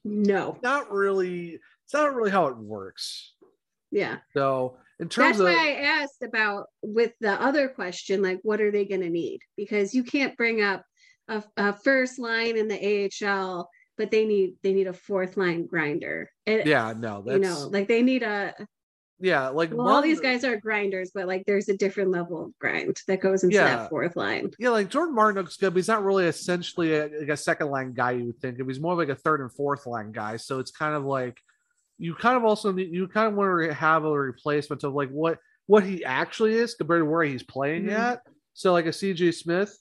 No. 0.05 0.59
Not 0.63 0.93
really. 0.93 1.59
It's 1.87 1.93
not 1.93 2.15
really 2.15 2.31
how 2.31 2.47
it 2.47 2.57
works. 2.57 3.34
Yeah. 3.95 4.19
So 4.35 4.77
in 4.99 5.09
terms 5.09 5.39
That's 5.39 5.41
of 5.41 5.47
why 5.47 5.71
I 5.71 6.03
asked 6.03 6.23
about 6.23 6.67
with 6.83 7.13
the 7.21 7.41
other 7.41 7.69
question, 7.69 8.23
like 8.23 8.41
what 8.43 8.61
are 8.61 8.71
they 8.71 8.85
going 8.85 9.01
to 9.01 9.11
need? 9.11 9.41
Because 9.57 9.95
you 9.95 10.05
can't 10.05 10.37
bring 10.37 10.63
up 10.63 10.85
a, 11.29 11.43
a 11.57 11.73
first 11.73 12.19
line 12.19 12.57
in 12.57 12.69
the 12.69 13.09
AHL, 13.25 13.71
but 13.97 14.11
they 14.11 14.25
need 14.27 14.57
they 14.63 14.73
need 14.73 14.89
a 14.89 14.93
fourth 14.93 15.37
line 15.37 15.67
grinder. 15.67 16.31
Yeah, 16.47 16.93
no, 16.97 17.23
that's 17.25 17.35
you 17.37 17.41
know, 17.41 17.69
like 17.71 17.89
they 17.89 18.03
need 18.03 18.23
a 18.23 18.55
yeah, 19.21 19.49
like 19.49 19.73
well, 19.73 19.89
all 19.89 20.03
these 20.03 20.21
guys 20.21 20.45
are 20.45 20.57
grinders, 20.57 21.13
but 21.15 21.27
like 21.27 21.45
there's 21.47 21.69
a 21.69 21.77
different 21.77 22.11
level 22.11 22.45
of 22.45 22.59
grind 22.59 22.97
that 23.07 23.21
goes 23.21 23.45
into 23.45 23.55
Yeah. 23.57 23.77
that 23.77 23.89
fourth 23.89 24.17
line. 24.17 24.51
Yeah, 24.59 24.71
like 24.71 24.91
Jordan 24.91 25.15
Martin's 25.15 25.57
good, 25.57 25.71
but 25.71 25.79
he's 25.79 25.89
not 25.89 26.05
really 26.05 26.27
essentially 26.27 26.95
a, 26.95 27.09
like 27.21 27.29
a 27.29 27.37
second 27.37 27.71
line 27.71 27.93
guy. 27.93 28.13
You 28.13 28.27
would 28.27 28.41
think 28.41 28.61
he's 28.61 28.81
more 28.81 28.95
like 28.97 29.09
a 29.09 29.15
third 29.15 29.41
and 29.41 29.53
fourth 29.53 29.87
line 29.87 30.11
guy. 30.13 30.37
So 30.37 30.59
it's 30.59 30.73
kind 30.73 30.95
of 30.95 31.05
like 31.05 31.41
you 31.99 32.15
kind 32.15 32.37
of 32.37 32.45
also 32.45 32.73
need, 32.73 32.93
you 32.93 33.07
kind 33.09 33.29
of 33.29 33.35
want 33.35 33.69
to 33.69 33.75
have 33.75 34.05
a 34.05 34.11
replacement 34.13 34.83
of 34.85 34.95
like 34.95 35.11
what 35.11 35.39
what 35.67 35.83
he 35.85 36.05
actually 36.05 36.55
is 36.55 36.75
compared 36.75 37.01
to 37.01 37.05
where 37.07 37.23
he's 37.25 37.43
playing 37.43 37.85
Mhm. 37.85 37.93
at. 37.99 38.23
So 38.53 38.73
like 38.73 38.87
a 38.87 38.91
CJ 38.93 39.33
Smith 39.33 39.79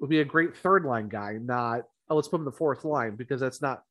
would 0.00 0.10
be 0.10 0.20
a 0.20 0.24
great 0.24 0.56
third 0.56 0.84
line 0.84 1.08
guy, 1.08 1.38
not 1.40 1.82
oh 2.08 2.16
let's 2.16 2.28
put 2.28 2.36
him 2.36 2.42
in 2.42 2.46
the 2.46 2.52
fourth 2.52 2.84
line 2.84 3.14
because 3.16 3.40
that's 3.40 3.62
not 3.62 3.82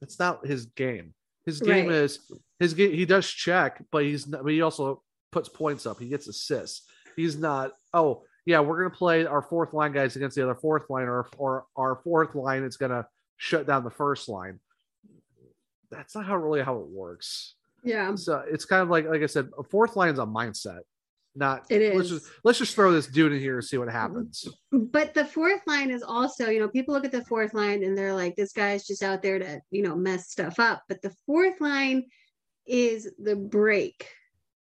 that's 0.00 0.18
not 0.18 0.46
his 0.46 0.66
game. 0.66 1.14
His 1.46 1.60
game 1.60 1.86
Right. 1.86 1.94
is 1.96 2.20
his 2.58 2.72
game. 2.74 2.92
He 2.92 3.04
does 3.04 3.28
check, 3.28 3.82
but 3.90 4.02
he's 4.04 4.26
not, 4.26 4.42
but 4.44 4.52
he 4.52 4.62
also 4.62 5.02
puts 5.32 5.48
points 5.48 5.86
up. 5.86 5.98
He 5.98 6.08
gets 6.08 6.26
assists. 6.28 6.88
He's 7.16 7.36
not. 7.36 7.72
Oh 7.92 8.24
yeah, 8.46 8.60
we're 8.60 8.78
gonna 8.78 8.94
play 8.94 9.26
our 9.26 9.42
fourth 9.42 9.72
line 9.74 9.92
guys 9.92 10.16
against 10.16 10.36
the 10.36 10.42
other 10.42 10.54
fourth 10.54 10.88
line, 10.88 11.06
or 11.08 11.28
or 11.36 11.66
our 11.76 11.96
fourth 12.02 12.34
line 12.34 12.62
is 12.64 12.76
gonna 12.76 13.06
shut 13.36 13.66
down 13.66 13.84
the 13.84 13.90
first 13.90 14.28
line. 14.28 14.58
That's 15.94 16.14
not 16.14 16.26
how 16.26 16.36
really 16.36 16.62
how 16.62 16.78
it 16.78 16.86
works. 16.88 17.54
Yeah. 17.82 18.14
So 18.14 18.42
it's 18.50 18.64
kind 18.64 18.82
of 18.82 18.88
like 18.90 19.06
like 19.06 19.22
I 19.22 19.26
said, 19.26 19.50
a 19.58 19.62
fourth 19.62 19.96
line 19.96 20.12
is 20.12 20.18
a 20.18 20.26
mindset. 20.26 20.80
Not 21.36 21.66
it 21.68 21.82
is. 21.82 21.96
Let's 21.96 22.08
just 22.08 22.26
let's 22.44 22.58
just 22.58 22.74
throw 22.74 22.92
this 22.92 23.08
dude 23.08 23.32
in 23.32 23.40
here 23.40 23.56
and 23.56 23.64
see 23.64 23.76
what 23.76 23.88
happens. 23.88 24.48
But 24.70 25.14
the 25.14 25.24
fourth 25.24 25.62
line 25.66 25.90
is 25.90 26.02
also, 26.02 26.48
you 26.48 26.60
know, 26.60 26.68
people 26.68 26.94
look 26.94 27.04
at 27.04 27.12
the 27.12 27.24
fourth 27.24 27.54
line 27.54 27.82
and 27.82 27.98
they're 27.98 28.14
like, 28.14 28.36
this 28.36 28.52
guy's 28.52 28.86
just 28.86 29.02
out 29.02 29.20
there 29.20 29.38
to, 29.40 29.60
you 29.70 29.82
know, 29.82 29.96
mess 29.96 30.30
stuff 30.30 30.60
up. 30.60 30.84
But 30.88 31.02
the 31.02 31.12
fourth 31.26 31.60
line 31.60 32.04
is 32.66 33.10
the 33.18 33.34
break. 33.36 34.08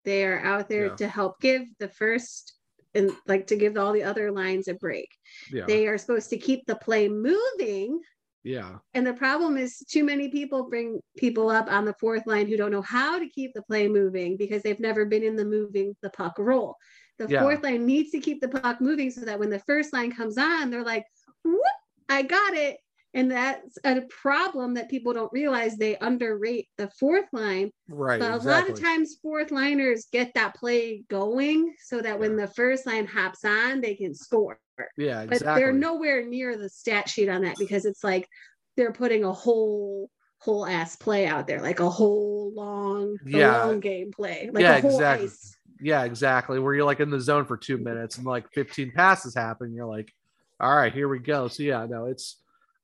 They 0.03 0.26
are 0.26 0.39
out 0.39 0.68
there 0.68 0.88
Yeah. 0.88 0.95
to 0.95 1.07
help 1.07 1.39
give 1.39 1.61
the 1.80 1.89
first 1.89 2.53
and 2.95 3.11
like 3.27 3.45
to 3.48 3.56
give 3.56 3.77
all 3.77 3.94
the 3.94 4.03
other 4.03 4.31
lines 4.31 4.68
a 4.68 4.73
break. 4.73 5.10
Yeah, 5.52 5.65
They 5.68 5.85
are 5.88 5.98
supposed 5.99 6.31
to 6.31 6.38
keep 6.38 6.65
the 6.65 6.76
play 6.77 7.07
moving. 7.07 8.02
Yeah, 8.44 8.78
And 8.94 9.06
the 9.06 9.14
problem 9.14 9.58
is 9.58 9.80
too 9.90 10.04
many 10.04 10.30
people 10.30 10.70
bring 10.70 11.00
people 11.18 11.50
up 11.50 11.70
on 11.72 11.86
the 11.86 11.96
fourth 12.00 12.26
line 12.26 12.48
who 12.48 12.58
don't 12.58 12.72
know 12.72 12.82
how 12.82 13.20
to 13.20 13.28
keep 13.30 13.54
the 13.54 13.62
play 13.64 13.88
moving 13.88 14.38
because 14.38 14.64
they've 14.64 14.80
never 14.80 15.06
been 15.06 15.24
in 15.24 15.36
the 15.36 15.46
moving 15.46 15.96
the 16.02 16.10
puck 16.10 16.36
role. 16.38 16.76
The 17.20 17.28
Yeah. 17.28 17.42
fourth 17.42 17.64
line 17.64 17.86
needs 17.86 18.12
to 18.12 18.20
keep 18.20 18.42
the 18.42 18.48
puck 18.50 18.80
moving 18.80 19.12
so 19.12 19.22
that 19.22 19.40
when 19.40 19.50
the 19.50 19.60
first 19.60 19.92
line 19.92 20.12
comes 20.12 20.38
on, 20.38 20.70
they're 20.70 20.84
like, 20.84 21.06
whoop, 21.44 21.62
I 22.10 22.22
got 22.22 22.54
it. 22.54 22.78
And 23.14 23.32
that's 23.32 23.78
a 23.84 24.02
problem 24.10 24.76
that 24.76 24.90
people 24.90 25.14
don't 25.14 25.32
realize. 25.32 25.78
They 25.78 25.98
underrate 25.98 26.68
the 26.78 26.90
fourth 27.00 27.26
line. 27.32 27.72
Right. 27.88 28.20
But 28.20 28.32
a 28.32 28.38
lot 28.38 28.70
of 28.70 28.80
times, 28.80 29.18
fourth 29.22 29.50
liners 29.52 30.08
get 30.12 30.34
that 30.36 30.56
play 30.56 31.04
going 31.10 31.74
so 31.84 32.02
that 32.02 32.20
when 32.20 32.36
the 32.36 32.48
first 32.48 32.86
line 32.86 33.08
hops 33.08 33.44
on, 33.46 33.82
they 33.82 33.96
can 33.96 34.14
score. 34.14 34.60
Yeah, 34.98 35.22
exactly. 35.24 35.48
But 35.48 35.56
they're 35.56 35.72
nowhere 35.74 36.26
near 36.26 36.58
the 36.58 36.70
stat 36.70 37.10
sheet 37.10 37.30
on 37.30 37.42
that 37.44 37.58
because 37.58 37.86
it's 37.86 38.04
like 38.04 38.28
they're 38.76 38.94
putting 38.94 39.24
a 39.24 39.34
whole 39.34 40.10
whole 40.40 40.68
ass 40.68 40.96
play 40.96 41.26
out 41.26 41.48
there, 41.48 41.62
like 41.62 41.80
a 41.80 41.90
whole 41.90 42.52
long, 42.54 43.18
Yeah. 43.26 43.64
long 43.64 43.80
game 43.80 44.12
play, 44.12 44.52
like 44.54 44.62
Yeah, 44.62 44.78
a 44.78 44.82
whole 44.82 44.92
exactly. 44.92 45.26
ice. 45.26 45.56
yeah, 45.82 46.04
exactly. 46.04 46.60
Where 46.60 46.76
you're 46.76 46.86
like 46.86 47.00
in 47.00 47.10
the 47.10 47.20
zone 47.20 47.46
for 47.46 47.58
two 47.58 47.78
minutes 47.80 48.18
and 48.18 48.26
like 48.26 48.46
15 48.54 48.92
passes 48.92 49.34
happen. 49.34 49.74
You're 49.74 49.88
like, 49.88 50.14
all 50.60 50.76
right, 50.76 50.94
here 50.94 51.08
we 51.08 51.18
go. 51.18 51.48
So 51.48 51.64
yeah, 51.64 51.88
no, 51.90 52.06
it's 52.06 52.38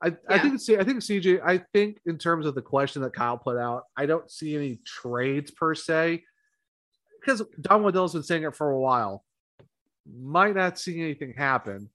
I, 0.03 0.13
I 0.27 0.39
think 0.39 0.59
see 0.59 0.77
I 0.77 0.83
think 0.83 0.99
CJ, 0.99 1.41
I 1.43 1.59
think 1.73 1.99
in 2.05 2.17
terms 2.17 2.45
of 2.45 2.55
the 2.55 2.61
question 2.61 3.01
that 3.03 3.13
Kyle 3.13 3.37
put 3.37 3.57
out, 3.57 3.83
I 3.95 4.05
don't 4.05 4.29
see 4.29 4.55
any 4.55 4.79
trades 4.85 5.51
per 5.51 5.73
se. 5.73 6.23
Because 7.19 7.41
Don 7.61 7.83
Waddell's 7.83 8.13
been 8.13 8.23
saying 8.23 8.43
it 8.43 8.53
for 8.53 8.69
a 8.69 8.79
while. 8.79 9.23
Might 10.05 10.55
not 10.55 10.77
see 10.77 10.99
anything 11.01 11.33
happen. 11.37 11.89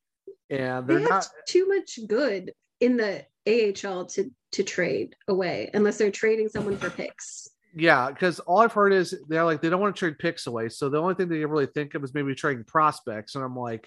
And 0.48 0.86
They 0.86 0.94
they're 0.94 1.02
have 1.02 1.10
not 1.10 1.28
too 1.46 1.68
much 1.68 1.98
good 2.06 2.52
in 2.80 2.96
the 2.96 3.26
AHL 3.46 4.06
to 4.06 4.30
to 4.52 4.62
trade 4.62 5.14
away 5.28 5.70
unless 5.74 5.98
they're 5.98 6.10
trading 6.10 6.48
someone 6.48 6.78
for 6.78 6.88
picks. 6.88 7.50
Yeah, 7.74 8.10
because 8.10 8.40
all 8.40 8.60
I've 8.60 8.72
heard 8.72 8.94
is 8.94 9.14
they're 9.28 9.44
like 9.44 9.60
they 9.60 9.68
don't 9.68 9.80
want 9.80 9.94
to 9.94 9.98
trade 9.98 10.18
picks 10.18 10.46
away. 10.46 10.70
So 10.70 10.88
the 10.88 10.98
only 10.98 11.14
thing 11.14 11.28
they 11.28 11.44
really 11.44 11.66
think 11.66 11.94
of 11.94 12.02
is 12.02 12.14
maybe 12.14 12.34
trading 12.34 12.64
prospects. 12.64 13.34
And 13.34 13.44
I'm 13.44 13.54
like, 13.54 13.86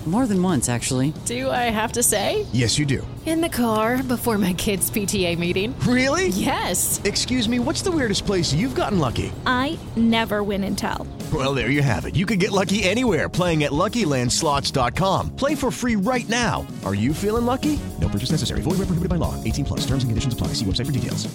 More 0.07 0.25
than 0.25 0.41
once, 0.41 0.67
actually. 0.67 1.13
Do 1.25 1.51
I 1.51 1.69
have 1.69 1.91
to 1.91 2.01
say? 2.01 2.47
Yes, 2.51 2.79
you 2.79 2.87
do. 2.87 3.05
In 3.27 3.39
the 3.39 3.49
car 3.49 4.01
before 4.01 4.39
my 4.39 4.53
kids' 4.53 4.89
PTA 4.89 5.37
meeting. 5.37 5.77
Really? 5.81 6.29
Yes. 6.29 6.99
Excuse 7.03 7.47
me, 7.47 7.59
what's 7.59 7.83
the 7.83 7.91
weirdest 7.91 8.25
place 8.25 8.51
you've 8.51 8.73
gotten 8.73 8.97
lucky? 8.97 9.31
I 9.45 9.77
never 9.95 10.41
win 10.41 10.63
and 10.63 10.75
tell. 10.75 11.05
Well, 11.31 11.53
there 11.53 11.69
you 11.69 11.83
have 11.83 12.05
it. 12.07 12.15
You 12.15 12.25
can 12.25 12.39
get 12.39 12.51
lucky 12.51 12.81
anywhere 12.83 13.29
playing 13.29 13.63
at 13.63 13.71
LuckyLandSlots.com. 13.73 15.35
Play 15.35 15.53
for 15.53 15.69
free 15.69 15.95
right 15.97 16.27
now. 16.27 16.65
Are 16.83 16.95
you 16.95 17.13
feeling 17.13 17.45
lucky? 17.45 17.79
No 17.99 18.09
purchase 18.09 18.31
necessary. 18.31 18.61
Void 18.61 18.71
where 18.79 18.87
prohibited 18.87 19.09
by 19.09 19.17
law. 19.17 19.41
18 19.43 19.65
plus. 19.65 19.81
Terms 19.81 20.03
and 20.03 20.09
conditions 20.09 20.33
apply. 20.33 20.47
See 20.47 20.65
website 20.65 20.87
for 20.87 20.91
details. 20.91 21.27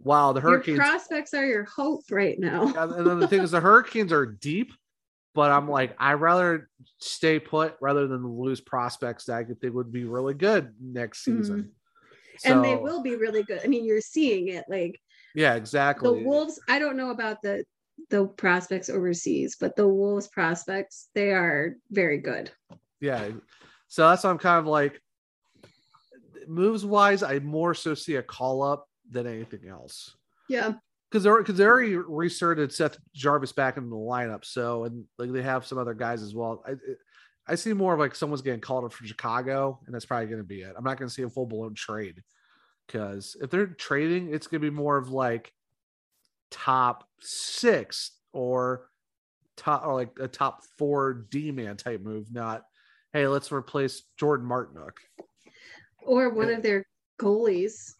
wow, 0.00 0.32
the 0.32 0.40
Your 0.40 0.50
Hurricanes. 0.50 0.78
prospects 0.78 1.34
are 1.34 1.46
your 1.46 1.64
hope 1.64 2.02
right 2.10 2.36
now. 2.38 2.64
and 2.76 3.06
then 3.06 3.20
the 3.20 3.28
thing 3.28 3.42
is, 3.42 3.52
the 3.52 3.60
Hurricanes 3.60 4.12
are 4.12 4.26
deep, 4.26 4.72
but 5.34 5.52
I'm 5.52 5.68
like, 5.68 5.94
I'd 6.00 6.14
rather 6.14 6.68
stay 7.00 7.38
put 7.38 7.76
rather 7.80 8.06
than 8.06 8.26
lose 8.38 8.60
prospects 8.60 9.24
that 9.24 9.36
I 9.36 9.44
think 9.44 9.74
would 9.74 9.92
be 9.92 10.04
really 10.04 10.34
good 10.34 10.74
next 10.80 11.24
mm-hmm. 11.24 11.40
season. 11.40 11.72
and 12.44 12.64
they 12.64 12.76
will 12.76 13.02
be 13.02 13.16
really 13.16 13.42
good. 13.42 13.60
I 13.64 13.66
mean, 13.66 13.84
you're 13.84 14.00
seeing 14.00 14.48
it 14.48 14.64
like 14.68 15.00
Yeah, 15.34 15.54
exactly. 15.54 16.08
the. 16.08 16.26
Wolves. 16.26 16.60
I 16.68 16.78
don't 16.78 16.96
know 16.96 17.10
about 17.10 17.42
the 17.42 17.64
the 18.08 18.26
prospects 18.26 18.88
overseas, 18.88 19.56
but 19.60 19.76
the 19.76 19.86
Wolves 19.86 20.28
prospects 20.28 21.08
they 21.14 21.30
are 21.30 21.76
very 21.90 22.18
good. 22.18 22.50
Yeah. 23.00 23.28
So 23.88 24.08
that's 24.08 24.24
why 24.24 24.30
I'm 24.30 24.38
kind 24.38 24.58
of 24.58 24.66
like, 24.66 25.00
moves 26.46 26.84
wise, 26.84 27.22
I 27.22 27.38
more 27.40 27.74
so 27.74 27.94
see 27.94 28.16
a 28.16 28.22
call 28.22 28.62
up 28.62 28.86
than 29.10 29.26
anything 29.26 29.68
else. 29.68 30.16
Yeah, 30.48 30.74
because 31.10 31.24
they're 31.24 31.38
because 31.38 31.56
they 31.56 31.64
already 31.64 31.96
resurged 31.96 32.72
Seth 32.72 32.98
Jarvis 33.14 33.52
back 33.52 33.76
in 33.76 33.90
the 33.90 33.96
lineup. 33.96 34.44
So 34.44 34.84
and 34.84 35.04
like 35.18 35.32
they 35.32 35.42
have 35.42 35.66
some 35.66 35.78
other 35.78 35.94
guys 35.94 36.22
as 36.22 36.34
well. 36.34 36.62
I 36.66 36.74
I 37.46 37.56
see 37.56 37.72
more 37.72 37.94
of 37.94 37.98
like 38.00 38.14
someone's 38.14 38.42
getting 38.42 38.60
called 38.60 38.84
up 38.84 38.92
from 38.92 39.06
Chicago, 39.06 39.80
and 39.86 39.94
that's 39.94 40.04
probably 40.04 40.26
going 40.26 40.38
to 40.38 40.44
be 40.44 40.60
it. 40.60 40.74
I'm 40.76 40.84
not 40.84 40.98
going 40.98 41.08
to 41.08 41.14
see 41.14 41.22
a 41.22 41.28
full 41.28 41.46
blown 41.46 41.74
trade 41.74 42.22
because 42.86 43.36
if 43.40 43.50
they're 43.50 43.66
trading, 43.66 44.32
it's 44.32 44.46
going 44.46 44.62
to 44.62 44.70
be 44.70 44.74
more 44.74 44.96
of 44.96 45.10
like 45.10 45.52
top 46.50 47.08
six 47.20 48.12
or 48.32 48.88
top 49.56 49.84
or 49.84 49.94
like 49.94 50.16
a 50.20 50.28
top 50.28 50.62
four 50.78 51.26
D 51.30 51.50
man 51.50 51.76
type 51.76 52.02
move, 52.02 52.32
not 52.32 52.62
hey 53.12 53.26
let's 53.26 53.50
replace 53.50 54.02
Jordan 54.16 54.46
Martinook. 54.46 54.92
or 56.06 56.30
one 56.30 56.50
of 56.50 56.62
their 56.62 56.84
goalies. 57.20 57.94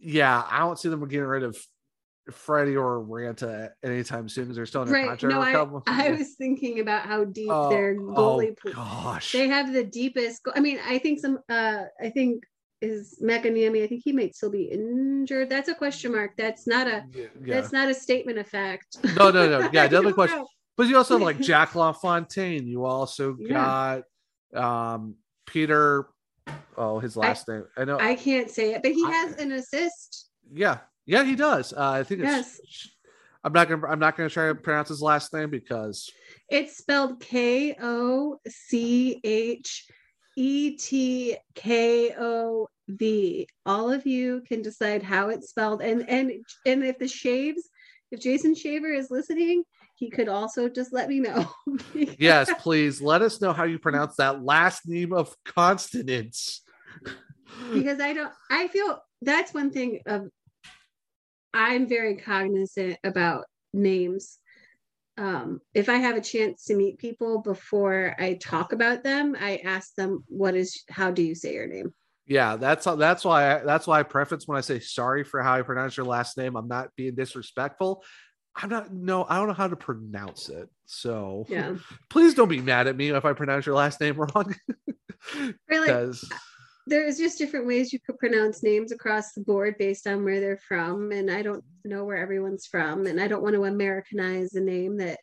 Yeah, 0.00 0.44
I 0.50 0.58
don't 0.58 0.78
see 0.78 0.90
them 0.90 1.06
getting 1.08 1.24
rid 1.24 1.42
of 1.42 1.56
Freddie 2.30 2.76
or 2.76 3.04
Raanta 3.04 3.70
anytime 3.82 4.28
soon 4.28 4.44
because 4.44 4.56
they're 4.56 4.66
still 4.66 4.82
in 4.82 4.88
Right. 4.90 5.08
contract. 5.08 5.34
No, 5.34 5.82
I, 5.86 6.06
I 6.06 6.10
was 6.12 6.34
thinking 6.38 6.80
about 6.80 7.06
how 7.06 7.24
deep 7.24 7.48
Oh, 7.50 7.68
their 7.68 7.94
goalie 7.96 8.52
oh, 8.52 8.54
pool. 8.62 8.72
gosh. 8.72 9.32
They 9.32 9.48
have 9.48 9.72
the 9.72 9.84
deepest. 9.84 10.42
Go- 10.42 10.52
I 10.54 10.60
mean, 10.60 10.78
I 10.86 10.98
think 10.98 11.20
some. 11.20 11.38
Uh, 11.48 11.84
I 12.02 12.10
think 12.10 12.42
is 12.80 13.18
Mäkiniemi. 13.22 13.82
I 13.84 13.86
think 13.86 14.02
he 14.04 14.12
might 14.12 14.34
still 14.34 14.50
be 14.50 14.64
injured. 14.64 15.48
That's 15.50 15.68
a 15.68 15.74
question 15.74 16.12
mark. 16.12 16.32
That's 16.36 16.66
not 16.66 16.86
a. 16.86 17.04
yeah. 17.14 17.26
That's 17.40 17.72
not 17.72 17.88
a 17.88 17.94
statement 17.94 18.38
of 18.38 18.46
fact. 18.48 18.96
No, 19.16 19.30
no, 19.30 19.48
no. 19.48 19.58
Yeah, 19.72 19.84
I 19.84 19.88
definitely 19.88 20.12
question. 20.14 20.38
know. 20.38 20.48
But 20.76 20.88
you 20.88 20.96
also 20.96 21.14
have 21.14 21.22
like 21.22 21.40
Jack 21.40 21.74
LaFontaine. 21.74 22.66
You 22.66 22.84
also 22.84 23.36
Yeah. 23.38 24.02
got 24.52 24.62
um 24.94 25.14
Peter. 25.46 26.08
Oh, 26.76 26.98
his 26.98 27.16
last 27.16 27.48
name. 27.48 27.64
I 27.76 27.84
know. 27.84 27.98
I 27.98 28.14
can't 28.16 28.50
say 28.50 28.74
it, 28.74 28.82
but 28.82 28.92
he 28.92 29.04
has 29.04 29.36
an 29.36 29.52
assist. 29.52 30.30
yeah, 30.52 30.78
yeah, 31.06 31.24
he 31.24 31.34
does. 31.34 31.72
Uh, 31.72 31.90
I 31.90 32.02
think 32.02 32.22
it's. 32.22 32.30
Yes. 32.30 32.60
I'm 33.42 33.52
not 33.52 33.68
gonna. 33.68 33.86
I'm 33.86 33.98
not 33.98 34.16
gonna 34.16 34.30
try 34.30 34.48
to 34.48 34.54
pronounce 34.54 34.88
his 34.88 35.02
last 35.02 35.32
name 35.34 35.50
because 35.50 36.10
It's 36.48 36.78
spelled 36.78 37.20
K 37.20 37.76
O 37.80 38.38
C 38.48 39.20
H 39.22 39.86
E 40.36 40.76
T 40.76 41.36
K 41.54 42.14
O 42.18 42.68
V. 42.88 43.46
All 43.66 43.90
of 43.90 44.06
you 44.06 44.42
can 44.48 44.62
decide 44.62 45.02
how 45.02 45.28
it's 45.28 45.50
spelled, 45.50 45.82
and 45.82 46.08
and 46.08 46.32
and 46.64 46.84
if 46.84 46.98
the 46.98 47.06
shaves, 47.06 47.68
if 48.10 48.20
Jason 48.20 48.54
Shaver 48.54 48.90
is 48.90 49.10
listening, 49.10 49.64
he 49.94 50.08
could 50.08 50.28
also 50.28 50.70
just 50.70 50.94
let 50.94 51.10
me 51.10 51.20
know. 51.20 51.46
yes, 52.18 52.50
please 52.60 53.02
let 53.02 53.20
us 53.20 53.42
know 53.42 53.52
how 53.52 53.64
you 53.64 53.78
pronounce 53.78 54.16
that 54.16 54.42
last 54.42 54.88
name 54.88 55.12
of 55.12 55.36
consonants. 55.44 56.62
because 57.74 58.00
I 58.00 58.14
don't. 58.14 58.32
I 58.50 58.68
feel 58.68 59.02
that's 59.20 59.52
one 59.52 59.70
thing 59.70 60.00
of. 60.06 60.30
I'm 61.54 61.86
very 61.86 62.16
cognizant 62.16 62.98
about 63.04 63.44
names. 63.72 64.38
Um, 65.16 65.60
if 65.72 65.88
I 65.88 65.94
have 65.94 66.16
a 66.16 66.20
chance 66.20 66.64
to 66.64 66.74
meet 66.74 66.98
people 66.98 67.40
before 67.40 68.16
I 68.18 68.34
talk 68.34 68.72
about 68.72 69.04
them, 69.04 69.36
I 69.38 69.58
ask 69.58 69.94
them, 69.94 70.24
"What 70.28 70.56
is? 70.56 70.82
How 70.90 71.12
do 71.12 71.22
you 71.22 71.36
say 71.36 71.54
your 71.54 71.68
name?" 71.68 71.94
Yeah, 72.26 72.56
that's 72.56 72.84
that's 72.84 73.24
why 73.24 73.54
I, 73.54 73.64
that's 73.64 73.86
why 73.86 74.00
I 74.00 74.02
preface 74.02 74.48
when 74.48 74.58
I 74.58 74.62
say 74.62 74.80
sorry 74.80 75.22
for 75.22 75.42
how 75.42 75.54
I 75.54 75.62
pronounce 75.62 75.96
your 75.96 76.06
last 76.06 76.36
name. 76.36 76.56
I'm 76.56 76.68
not 76.68 76.88
being 76.96 77.14
disrespectful. 77.14 78.02
I'm 78.56 78.70
not 78.70 78.92
no, 78.92 79.24
I 79.28 79.36
don't 79.36 79.48
know 79.48 79.54
how 79.54 79.68
to 79.68 79.76
pronounce 79.76 80.48
it. 80.48 80.68
So 80.86 81.46
Yeah. 81.48 81.76
please 82.08 82.34
don't 82.34 82.48
be 82.48 82.60
mad 82.60 82.86
at 82.88 82.96
me 82.96 83.10
if 83.10 83.24
I 83.24 83.32
pronounce 83.32 83.66
your 83.66 83.76
last 83.76 84.00
name 84.00 84.16
wrong. 84.18 84.54
really? 85.68 86.18
There's 86.86 87.18
just 87.18 87.38
different 87.38 87.66
ways 87.66 87.92
you 87.92 87.98
could 88.04 88.18
pronounce 88.18 88.62
names 88.62 88.92
across 88.92 89.32
the 89.32 89.40
board 89.40 89.76
based 89.78 90.06
on 90.06 90.24
where 90.24 90.40
they're 90.40 90.58
from, 90.68 91.12
and 91.12 91.30
I 91.30 91.42
don't 91.42 91.64
know 91.84 92.04
where 92.04 92.16
everyone's 92.18 92.66
from, 92.66 93.06
and 93.06 93.20
I 93.20 93.28
don't 93.28 93.42
want 93.42 93.54
to 93.54 93.64
Americanize 93.64 94.54
a 94.54 94.60
name 94.60 94.98
that, 94.98 95.18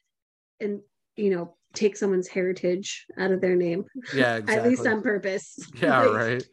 and 0.59 0.81
you 1.15 1.29
know, 1.35 1.55
take 1.73 1.95
someone's 1.97 2.27
heritage 2.27 3.05
out 3.17 3.31
of 3.31 3.41
their 3.41 3.55
name. 3.55 3.85
Yeah, 4.13 4.39
At 4.47 4.65
least 4.65 4.87
on 4.87 5.01
purpose. 5.01 5.57
yeah, 5.81 6.01
Like, 6.05 6.15
right. 6.15 6.43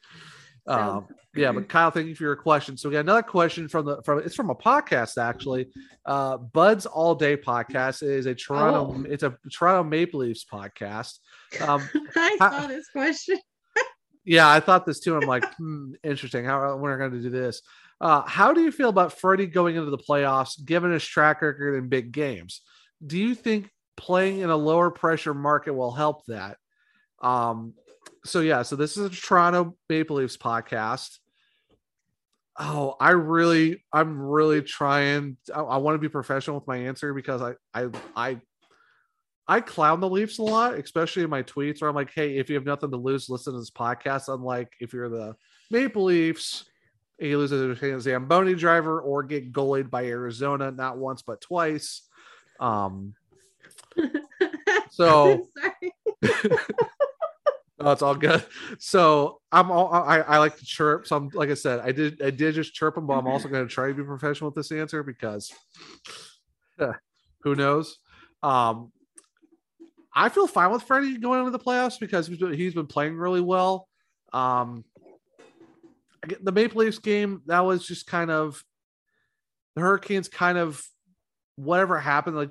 Um, 0.66 1.06
yeah, 1.34 1.52
but 1.52 1.68
Kyle, 1.68 1.90
thank 1.90 2.08
you 2.08 2.14
for 2.14 2.24
your 2.24 2.36
question. 2.36 2.76
So 2.76 2.88
we 2.88 2.94
got 2.94 3.00
another 3.00 3.22
question 3.22 3.68
from 3.68 3.86
the 3.86 4.02
from 4.02 4.18
it's 4.18 4.34
from 4.34 4.50
a 4.50 4.54
podcast 4.54 5.16
actually. 5.16 5.68
Uh 6.04 6.36
Bud's 6.36 6.84
All 6.84 7.14
Day 7.14 7.36
podcast 7.36 8.02
is 8.02 8.26
a 8.26 8.34
Toronto 8.34 8.94
Oh. 8.98 9.04
it's 9.08 9.22
a 9.22 9.34
Toronto 9.52 9.88
Maple 9.88 10.20
Leafs 10.20 10.44
podcast. 10.44 11.20
Um 11.66 11.88
I 12.16 12.36
saw 12.38 12.66
this 12.66 12.86
question. 12.90 13.38
Yeah, 14.28 14.46
I 14.48 14.60
thought 14.60 14.84
this 14.84 15.00
too. 15.00 15.16
I'm 15.16 15.26
like, 15.26 15.44
hmm, 15.56 15.92
interesting. 16.04 16.44
How 16.44 16.76
when 16.76 16.92
are 16.92 16.98
going 16.98 17.12
to 17.12 17.22
do 17.22 17.30
this? 17.30 17.62
Uh, 18.00 18.22
how 18.26 18.52
do 18.52 18.60
you 18.60 18.70
feel 18.70 18.90
about 18.90 19.18
Freddie 19.18 19.46
going 19.46 19.74
into 19.74 19.90
the 19.90 19.98
playoffs, 19.98 20.62
given 20.62 20.92
his 20.92 21.04
track 21.04 21.40
record 21.40 21.76
in 21.76 21.88
big 21.88 22.12
games? 22.12 22.60
Do 23.04 23.18
you 23.18 23.34
think 23.34 23.70
playing 23.96 24.40
in 24.40 24.50
a 24.50 24.56
lower 24.56 24.90
pressure 24.90 25.34
market 25.34 25.72
will 25.72 25.92
help 25.92 26.26
that? 26.26 26.58
Um, 27.20 27.72
so 28.24 28.40
yeah, 28.40 28.62
so 28.62 28.76
this 28.76 28.96
is 28.96 29.06
a 29.06 29.10
Toronto 29.10 29.74
Maple 29.88 30.16
Leafs 30.16 30.36
podcast. 30.36 31.18
Oh, 32.60 32.96
I 33.00 33.10
really, 33.10 33.82
I'm 33.92 34.20
really 34.20 34.60
trying. 34.62 35.38
I, 35.54 35.60
I 35.60 35.76
want 35.78 35.94
to 35.94 36.00
be 36.00 36.08
professional 36.08 36.58
with 36.58 36.68
my 36.68 36.76
answer 36.76 37.14
because 37.14 37.40
I, 37.40 37.54
I, 37.72 37.88
I, 38.14 38.40
I 39.48 39.60
clown 39.60 40.00
the 40.00 40.08
Leafs 40.08 40.38
a 40.38 40.42
lot, 40.42 40.74
especially 40.74 41.22
in 41.22 41.30
my 41.30 41.42
tweets 41.42 41.80
where 41.80 41.88
I'm 41.88 41.96
like, 41.96 42.12
"Hey, 42.12 42.36
if 42.36 42.48
you 42.48 42.54
have 42.56 42.66
nothing 42.66 42.90
to 42.90 42.96
lose, 42.96 43.30
listen 43.30 43.54
to 43.54 43.58
this 43.58 43.70
podcast." 43.70 44.32
Unlike 44.32 44.74
if 44.80 44.92
you're 44.92 45.08
the 45.08 45.34
Maple 45.70 46.04
Leafs, 46.04 46.66
and 47.18 47.28
you 47.28 47.38
lose 47.38 47.52
a 47.52 48.00
Zamboni 48.00 48.54
driver 48.54 49.00
or 49.00 49.22
get 49.22 49.52
goalied 49.52 49.90
by 49.90 50.04
Arizona 50.04 50.70
not 50.70 50.98
once 50.98 51.22
but 51.22 51.40
twice. 51.40 52.02
Um, 52.60 53.14
so 54.90 55.48
Oh, 57.80 57.90
it's 57.92 58.02
all 58.02 58.14
good. 58.14 58.44
So 58.78 59.40
I'm 59.52 59.70
all 59.70 59.92
I, 59.92 60.20
I 60.20 60.38
like 60.38 60.56
to 60.58 60.64
chirp. 60.64 61.06
So 61.06 61.16
I'm 61.16 61.30
like 61.32 61.50
I 61.50 61.54
said, 61.54 61.80
I 61.80 61.92
did 61.92 62.22
I 62.22 62.30
did 62.30 62.54
just 62.54 62.74
chirp 62.74 62.96
him, 62.96 63.06
but 63.06 63.14
I'm 63.14 63.26
also 63.26 63.48
going 63.48 63.66
to 63.66 63.72
try 63.72 63.88
to 63.88 63.94
be 63.94 64.02
professional 64.02 64.50
with 64.50 64.56
this 64.56 64.72
answer 64.72 65.02
because 65.02 65.52
uh, 66.78 66.92
who 67.42 67.54
knows? 67.54 67.98
Um, 68.42 68.92
I 70.18 70.28
feel 70.30 70.48
fine 70.48 70.72
with 70.72 70.82
Freddie 70.82 71.16
going 71.18 71.38
into 71.38 71.52
the 71.52 71.60
playoffs 71.60 72.00
because 72.00 72.26
he's 72.26 72.38
been, 72.38 72.52
he's 72.52 72.74
been 72.74 72.88
playing 72.88 73.16
really 73.16 73.40
well. 73.40 73.88
Um, 74.32 74.84
the 76.42 76.50
Maple 76.50 76.80
Leafs 76.80 76.98
game 76.98 77.42
that 77.46 77.60
was 77.60 77.86
just 77.86 78.08
kind 78.08 78.28
of 78.28 78.62
the 79.76 79.82
Hurricanes 79.82 80.28
kind 80.28 80.58
of 80.58 80.82
whatever 81.54 82.00
happened 82.00 82.36
like 82.36 82.50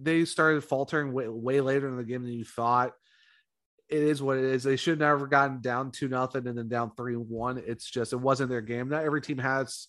they 0.00 0.24
started 0.24 0.62
faltering 0.62 1.12
way, 1.12 1.28
way 1.28 1.60
later 1.60 1.88
in 1.88 1.96
the 1.96 2.04
game 2.04 2.22
than 2.22 2.32
you 2.32 2.44
thought 2.44 2.92
it 3.88 4.00
is 4.00 4.22
what 4.22 4.38
it 4.38 4.44
is. 4.44 4.62
They 4.62 4.76
should 4.76 5.00
never 5.00 5.18
have 5.18 5.30
gotten 5.30 5.60
down 5.60 5.90
two 5.90 6.08
nothing 6.08 6.46
and 6.46 6.56
then 6.56 6.68
down 6.68 6.92
three 6.96 7.16
one. 7.16 7.60
It's 7.66 7.90
just 7.90 8.12
it 8.12 8.20
wasn't 8.20 8.50
their 8.50 8.60
game. 8.60 8.88
Not 8.88 9.04
every 9.04 9.20
team 9.20 9.38
has 9.38 9.88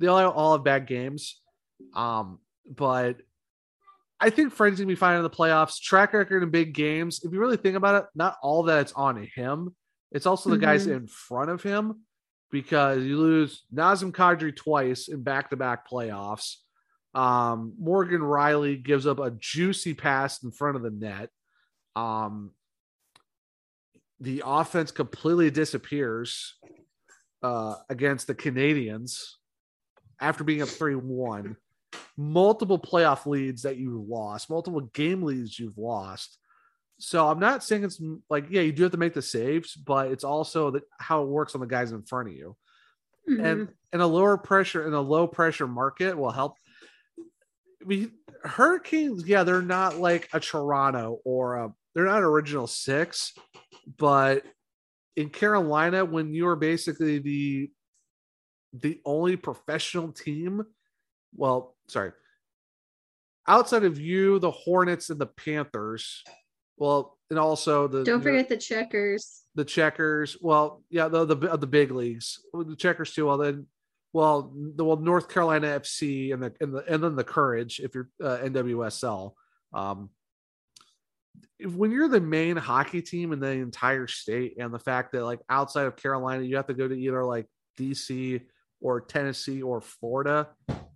they 0.00 0.06
all 0.06 0.30
all 0.30 0.52
have 0.52 0.64
bad 0.64 0.86
games. 0.86 1.40
Um, 1.94 2.40
but 2.68 3.16
I 4.22 4.30
think 4.30 4.52
Freddie's 4.52 4.78
gonna 4.78 4.86
be 4.86 4.94
fine 4.94 5.16
in 5.16 5.24
the 5.24 5.30
playoffs. 5.30 5.80
Track 5.80 6.12
record 6.12 6.44
in 6.44 6.50
big 6.50 6.74
games. 6.74 7.22
If 7.24 7.32
you 7.32 7.40
really 7.40 7.56
think 7.56 7.76
about 7.76 8.04
it, 8.04 8.08
not 8.14 8.36
all 8.40 8.62
that 8.64 8.80
it's 8.80 8.92
on 8.92 9.28
him. 9.34 9.74
It's 10.12 10.26
also 10.26 10.48
the 10.48 10.56
mm-hmm. 10.56 10.64
guys 10.64 10.86
in 10.86 11.08
front 11.08 11.50
of 11.50 11.62
him 11.62 12.02
because 12.52 13.02
you 13.02 13.18
lose 13.18 13.64
Nazem 13.74 14.12
Kadri 14.12 14.54
twice 14.54 15.08
in 15.08 15.22
back-to-back 15.22 15.88
playoffs. 15.88 16.56
Um, 17.14 17.74
Morgan 17.80 18.20
Rielly 18.20 18.80
gives 18.80 19.08
up 19.08 19.18
a 19.18 19.32
juicy 19.32 19.94
pass 19.94 20.42
in 20.44 20.52
front 20.52 20.76
of 20.76 20.82
the 20.82 20.90
net. 20.90 21.30
Um, 21.96 22.52
the 24.20 24.44
offense 24.46 24.92
completely 24.92 25.50
disappears 25.50 26.54
uh, 27.42 27.74
against 27.90 28.28
the 28.28 28.36
Canadiens 28.36 29.32
after 30.20 30.44
being 30.44 30.62
up 30.62 30.68
3 30.68 30.94
1. 30.94 31.56
Multiple 32.16 32.78
playoff 32.78 33.26
leads 33.26 33.62
that 33.62 33.76
you've 33.76 34.08
lost, 34.08 34.50
multiple 34.50 34.80
game 34.80 35.22
leads 35.22 35.58
you've 35.58 35.78
lost. 35.78 36.38
So 36.98 37.28
I'm 37.28 37.40
not 37.40 37.64
saying 37.64 37.84
it's 37.84 38.00
like, 38.30 38.46
yeah, 38.48 38.60
you 38.60 38.72
do 38.72 38.84
have 38.84 38.92
to 38.92 38.98
make 38.98 39.14
the 39.14 39.22
saves, 39.22 39.74
but 39.74 40.12
it's 40.12 40.24
also 40.24 40.70
the, 40.70 40.82
how 40.98 41.22
it 41.22 41.28
works 41.28 41.54
on 41.54 41.60
the 41.60 41.66
guys 41.66 41.90
in 41.90 42.02
front 42.02 42.28
of 42.28 42.34
you. 42.34 42.56
Mm-hmm. 43.28 43.44
And 43.44 43.68
in 43.92 44.00
a 44.00 44.06
lower 44.06 44.36
pressure, 44.36 44.86
in 44.86 44.94
a 44.94 45.00
low 45.00 45.26
pressure 45.26 45.66
market 45.66 46.16
will 46.16 46.30
help. 46.30 46.58
We 47.84 48.10
Hurricanes, 48.44 49.26
yeah, 49.26 49.42
they're 49.42 49.62
not 49.62 49.98
like 49.98 50.28
a 50.32 50.40
Toronto 50.40 51.20
or 51.24 51.56
a, 51.56 51.74
they're 51.94 52.04
not 52.04 52.22
original 52.22 52.66
six, 52.66 53.32
but 53.98 54.44
in 55.16 55.28
Carolina, 55.28 56.04
when 56.04 56.32
you're 56.32 56.56
basically 56.56 57.18
the 57.18 57.70
the 58.72 59.00
only 59.04 59.36
professional 59.36 60.12
team, 60.12 60.64
well, 61.34 61.74
sorry, 61.92 62.12
outside 63.46 63.84
of 63.84 64.00
you, 64.00 64.38
the 64.38 64.50
Hornets 64.50 65.10
and 65.10 65.20
the 65.20 65.26
Panthers, 65.26 66.22
well, 66.76 67.18
and 67.30 67.38
also 67.38 67.86
the 67.86 68.04
don't 68.04 68.22
forget 68.22 68.48
the 68.48 68.56
checkers. 68.56 69.42
The 69.54 69.64
checkers, 69.64 70.36
well, 70.40 70.82
yeah, 70.90 71.08
the 71.08 71.24
the 71.24 71.56
the 71.56 71.66
big 71.66 71.90
leagues, 71.90 72.40
the 72.52 72.76
checkers 72.76 73.12
too. 73.12 73.26
Well, 73.26 73.38
then, 73.38 73.66
well, 74.12 74.52
the 74.76 74.84
well 74.84 74.96
North 74.96 75.28
Carolina 75.28 75.68
FC 75.68 76.32
and 76.32 76.42
the 76.42 76.54
and 76.60 76.74
the 76.74 76.84
and 76.92 77.02
then 77.02 77.14
the 77.16 77.24
Courage 77.24 77.80
if 77.80 77.94
you're 77.94 78.08
uh, 78.22 78.38
NWSL. 78.38 79.32
Um, 79.72 80.10
when 81.64 81.90
you're 81.90 82.08
the 82.08 82.20
main 82.20 82.56
hockey 82.56 83.02
team 83.02 83.32
in 83.32 83.40
the 83.40 83.48
entire 83.48 84.06
state 84.06 84.56
and 84.58 84.72
the 84.72 84.78
fact 84.78 85.12
that 85.12 85.24
like 85.24 85.40
outside 85.48 85.86
of 85.86 85.96
Carolina 85.96 86.42
you 86.42 86.56
have 86.56 86.66
to 86.66 86.74
go 86.74 86.88
to 86.88 86.94
either 86.94 87.24
like 87.24 87.46
DC 87.78 88.42
or 88.82 89.00
Tennessee 89.00 89.62
or 89.62 89.80
Florida 89.80 90.48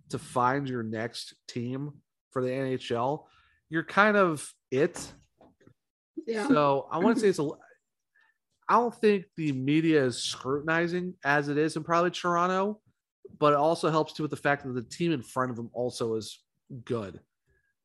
to 0.09 0.19
find 0.19 0.69
your 0.69 0.83
next 0.83 1.33
team 1.47 1.93
for 2.31 2.41
the 2.41 2.49
NHL, 2.49 3.23
you're 3.69 3.83
kind 3.83 4.17
of 4.17 4.47
it. 4.71 5.11
Yeah. 6.25 6.47
So 6.47 6.87
I 6.91 6.99
want 6.99 7.15
to 7.17 7.21
say 7.21 7.29
it's 7.29 7.39
a 7.39 7.49
I 8.69 8.73
don't 8.73 8.93
think 8.93 9.25
the 9.37 9.53
media 9.53 10.03
is 10.03 10.21
scrutinizing 10.21 11.13
as 11.23 11.47
it 11.47 11.57
is 11.57 11.77
in 11.77 11.83
probably 11.83 12.11
Toronto, 12.11 12.81
but 13.39 13.53
it 13.53 13.59
also 13.59 13.89
helps 13.89 14.13
too 14.13 14.23
with 14.23 14.31
the 14.31 14.37
fact 14.37 14.65
that 14.65 14.73
the 14.73 14.81
team 14.81 15.13
in 15.13 15.21
front 15.21 15.51
of 15.51 15.55
them 15.55 15.69
also 15.73 16.15
is 16.15 16.37
good 16.83 17.21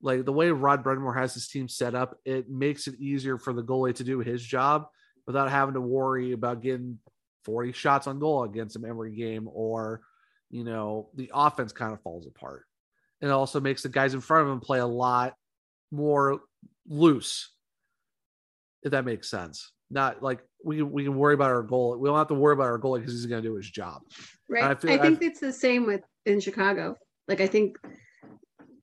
like 0.03 0.25
the 0.25 0.33
way 0.33 0.51
Rod 0.51 0.85
Brind'Amour 0.85 1.17
has 1.17 1.33
his 1.33 1.49
team 1.49 1.69
set 1.69 1.95
up, 1.95 2.19
it 2.25 2.51
makes 2.51 2.89
it 2.89 2.97
easier 2.99 3.39
for 3.39 3.53
the 3.53 3.63
goalie 3.63 3.95
to 3.95 4.05
do 4.05 4.19
his 4.19 4.43
job 4.43 4.87
without 5.27 5.49
having 5.49 5.75
to 5.75 5.81
worry 5.81 6.33
about 6.33 6.61
getting 6.61 6.99
40 7.45 7.73
shots 7.73 8.07
on 8.07 8.19
goal 8.19 8.45
against 8.45 8.77
him 8.77 8.85
every 8.85 9.15
game 9.15 9.49
or, 9.53 10.03
you 10.51 10.65
know, 10.65 11.11
the 11.15 11.31
offense 11.35 11.73
kind 11.73 11.93
of 11.93 12.01
falls 12.03 12.27
apart. 12.27 12.65
And 13.21 13.31
it 13.31 13.35
also 13.35 13.61
makes 13.61 13.83
the 13.83 13.89
guys 13.89 14.15
in 14.15 14.21
front 14.21 14.47
of 14.47 14.53
him 14.53 14.61
play 14.61 14.81
a 14.81 14.87
lot 14.87 15.35
more 15.91 16.41
loose, 16.89 17.51
if 18.83 18.91
that 18.93 19.05
makes 19.05 19.31
sense. 19.31 19.71
Not 19.91 20.23
like 20.23 20.41
we 20.65 20.83
we 20.83 21.05
can 21.05 21.17
worry 21.17 21.35
about 21.35 21.51
our 21.51 21.63
goal. 21.63 21.99
We 21.99 22.09
don't 22.09 22.17
have 22.17 22.29
to 22.29 22.35
worry 22.35 22.55
about 22.55 22.65
our 22.65 22.79
goalie 22.79 23.01
because 23.01 23.13
he's 23.13 23.27
going 23.27 23.43
to 23.43 23.49
do 23.49 23.55
his 23.55 23.71
job. 23.71 24.03
Right. 24.49 24.65
I, 24.65 24.75
feel, 24.75 24.93
I 24.93 24.99
think 24.99 25.23
I, 25.23 25.27
it's 25.27 25.41
the 25.41 25.53
same 25.53 25.87
with 25.87 26.01
in 26.25 26.41
Chicago. 26.41 26.97
Like 27.29 27.41
I 27.41 27.47
think 27.47 27.77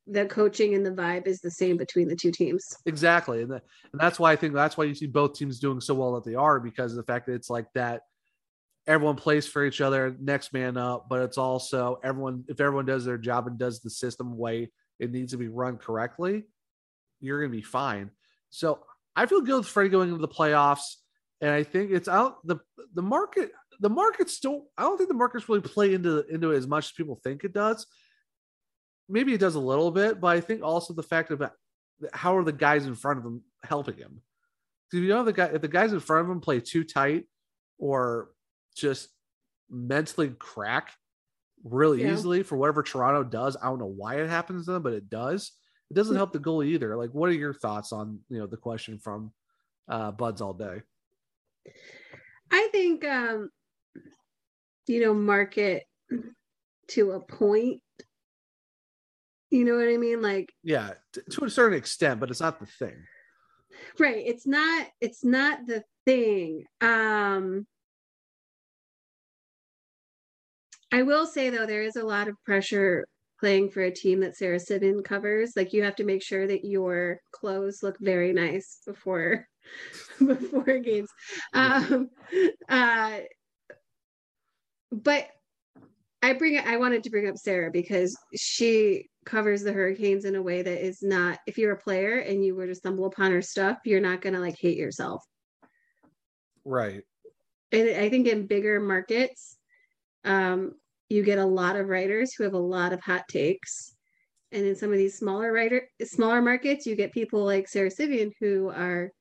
the 0.09 0.25
coaching 0.25 0.73
and 0.73 0.85
the 0.85 0.91
vibe 0.91 1.27
is 1.27 1.39
the 1.39 1.51
same 1.51 1.77
between 1.77 2.07
the 2.07 2.15
two 2.15 2.31
teams. 2.31 2.75
Exactly. 2.85 3.43
And, 3.43 3.51
the, 3.51 3.61
and 3.91 3.99
that's 3.99 4.19
why 4.19 4.31
I 4.31 4.35
think 4.35 4.53
that's 4.53 4.75
why 4.75 4.85
you 4.85 4.95
see 4.95 5.05
both 5.05 5.37
teams 5.37 5.59
doing 5.59 5.79
so 5.79 5.93
well 5.93 6.13
that 6.13 6.25
they 6.25 6.35
are 6.35 6.59
because 6.59 6.91
of 6.91 6.97
the 6.97 7.03
fact 7.03 7.27
that 7.27 7.33
it's 7.33 7.49
like 7.49 7.67
that 7.75 8.01
everyone 8.89 9.15
plays 9.15 9.47
for 9.47 9.63
each 9.63 9.79
other, 9.81 10.15
next 10.19 10.51
man 10.51 10.75
up, 10.75 11.07
but 11.07 11.21
it's 11.21 11.37
also 11.37 11.99
everyone 12.03 12.43
if 12.47 12.59
everyone 12.59 12.85
does 12.85 13.05
their 13.05 13.17
job 13.17 13.47
and 13.47 13.57
does 13.57 13.79
the 13.79 13.89
system 13.89 14.37
way 14.37 14.71
it 14.99 15.11
needs 15.11 15.31
to 15.31 15.37
be 15.37 15.47
run 15.47 15.77
correctly, 15.77 16.45
you're 17.21 17.39
gonna 17.39 17.51
be 17.51 17.61
fine. 17.61 18.11
So 18.49 18.79
I 19.15 19.25
feel 19.25 19.41
good 19.41 19.57
with 19.57 19.67
Freddie 19.67 19.89
going 19.89 20.09
into 20.09 20.21
the 20.21 20.27
playoffs. 20.27 20.95
And 21.41 21.51
I 21.51 21.63
think 21.63 21.91
it's 21.91 22.09
out 22.09 22.45
the 22.45 22.57
the 22.95 23.01
market 23.01 23.51
the 23.79 23.89
markets 23.89 24.39
don't 24.41 24.65
I 24.77 24.83
don't 24.83 24.97
think 24.97 25.07
the 25.07 25.15
markets 25.15 25.47
really 25.47 25.61
play 25.61 25.93
into 25.93 26.25
into 26.27 26.51
it 26.51 26.57
as 26.57 26.67
much 26.67 26.87
as 26.87 26.91
people 26.91 27.15
think 27.23 27.45
it 27.45 27.53
does 27.53 27.85
maybe 29.09 29.33
it 29.33 29.39
does 29.39 29.55
a 29.55 29.59
little 29.59 29.91
bit, 29.91 30.21
but 30.21 30.27
I 30.27 30.39
think 30.39 30.61
also 30.61 30.93
the 30.93 31.03
fact 31.03 31.31
of 31.31 31.41
uh, 31.41 31.49
how 32.13 32.37
are 32.37 32.43
the 32.43 32.53
guys 32.53 32.85
in 32.85 32.95
front 32.95 33.19
of 33.19 33.25
him 33.25 33.41
helping 33.63 33.97
him? 33.97 34.21
If 34.93 34.99
you 34.99 35.07
know 35.07 35.23
the 35.23 35.33
guy, 35.33 35.45
if 35.45 35.61
the 35.61 35.67
guys 35.67 35.91
in 35.91 35.99
front 35.99 36.25
of 36.25 36.31
him 36.31 36.39
play 36.39 36.59
too 36.59 36.83
tight 36.83 37.25
or 37.77 38.29
just 38.79 39.09
mentally 39.69 40.29
crack 40.29 40.91
really 41.63 42.03
yeah. 42.03 42.13
easily 42.13 42.43
for 42.43 42.57
whatever 42.57 42.83
Toronto 42.83 43.23
does, 43.23 43.57
I 43.61 43.65
don't 43.65 43.79
know 43.79 43.85
why 43.85 44.21
it 44.21 44.29
happens 44.29 44.65
to 44.65 44.73
them, 44.73 44.83
but 44.83 44.93
it 44.93 45.09
does. 45.09 45.51
It 45.91 45.95
doesn't 45.95 46.15
help 46.15 46.31
the 46.31 46.39
goalie 46.39 46.67
either. 46.67 46.95
Like, 46.95 47.11
what 47.11 47.29
are 47.29 47.33
your 47.33 47.53
thoughts 47.53 47.91
on 47.91 48.19
you 48.29 48.39
know 48.39 48.47
the 48.47 48.57
question 48.57 48.99
from 48.99 49.31
uh, 49.87 50.11
Buds 50.11 50.41
all 50.41 50.53
day? 50.53 50.81
I 52.51 52.69
think 52.71 53.05
um, 53.05 53.49
you 54.87 55.01
know 55.01 55.13
market 55.13 55.83
to 56.89 57.11
a 57.11 57.19
point 57.19 57.81
you 59.51 59.65
know 59.65 59.75
what 59.75 59.91
I 59.91 59.97
mean? 59.97 60.21
Like 60.21 60.53
yeah, 60.63 60.91
t- 61.13 61.21
to 61.31 61.45
a 61.45 61.49
certain 61.49 61.77
extent, 61.77 62.19
but 62.19 62.29
it's 62.29 62.39
not 62.39 62.59
the 62.59 62.65
thing. 62.65 62.95
Right. 63.97 64.23
It's 64.25 64.45
not 64.45 64.87
it's 65.01 65.23
not 65.23 65.65
the 65.65 65.83
thing. 66.05 66.65
Um 66.81 67.65
I 70.91 71.03
will 71.03 71.25
say 71.25 71.49
though 71.49 71.65
there 71.65 71.83
is 71.83 71.95
a 71.95 72.05
lot 72.05 72.27
of 72.27 72.35
pressure 72.43 73.05
playing 73.39 73.69
for 73.69 73.81
a 73.81 73.91
team 73.91 74.19
that 74.19 74.35
Sara 74.35 74.59
Civian 74.59 75.01
covers. 75.01 75.53
Like 75.55 75.71
you 75.73 75.83
have 75.83 75.95
to 75.97 76.03
make 76.03 76.21
sure 76.21 76.45
that 76.47 76.65
your 76.65 77.19
clothes 77.31 77.79
look 77.81 77.97
very 77.99 78.33
nice 78.33 78.79
before 78.85 79.47
before 80.19 80.79
games. 80.79 81.09
Um 81.53 82.09
uh 82.67 83.19
but 84.91 85.27
I 86.21 86.33
bring 86.33 86.59
I 86.59 86.77
wanted 86.77 87.03
to 87.03 87.09
bring 87.09 87.29
up 87.29 87.37
Sarah 87.37 87.71
because 87.71 88.17
she 88.35 89.05
covers 89.25 89.61
the 89.61 89.71
Hurricanes 89.71 90.25
in 90.25 90.35
a 90.35 90.41
way 90.41 90.61
that 90.61 90.85
is 90.85 91.01
not 91.01 91.39
if 91.47 91.57
you're 91.57 91.73
a 91.73 91.79
player 91.79 92.19
and 92.19 92.43
you 92.43 92.55
were 92.55 92.67
to 92.67 92.75
stumble 92.75 93.05
upon 93.05 93.31
her 93.31 93.41
stuff, 93.41 93.77
you're 93.85 94.01
not 94.01 94.21
gonna 94.21 94.39
like 94.39 94.57
hate 94.59 94.77
yourself. 94.77 95.23
Right. 96.65 97.03
And 97.71 97.89
I 97.89 98.09
think 98.09 98.27
in 98.27 98.47
bigger 98.47 98.79
markets, 98.79 99.58
um, 100.25 100.73
you 101.09 101.23
get 101.23 101.39
a 101.39 101.45
lot 101.45 101.75
of 101.75 101.87
writers 101.87 102.33
who 102.33 102.43
have 102.43 102.53
a 102.53 102.57
lot 102.57 102.93
of 102.93 103.01
hot 103.01 103.27
takes. 103.27 103.95
And 104.51 104.65
in 104.65 104.75
some 104.75 104.91
of 104.91 104.97
these 104.97 105.17
smaller 105.17 105.51
writer 105.51 105.87
smaller 106.03 106.41
markets, 106.41 106.85
you 106.85 106.95
get 106.95 107.13
people 107.13 107.43
like 107.43 107.67
Sara 107.67 107.91
Civian 107.91 108.31
who 108.39 108.69
are 108.69 109.11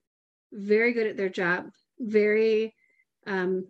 very 0.52 0.92
good 0.92 1.06
at 1.06 1.16
their 1.16 1.28
job, 1.28 1.66
very 1.98 2.74
um 3.26 3.66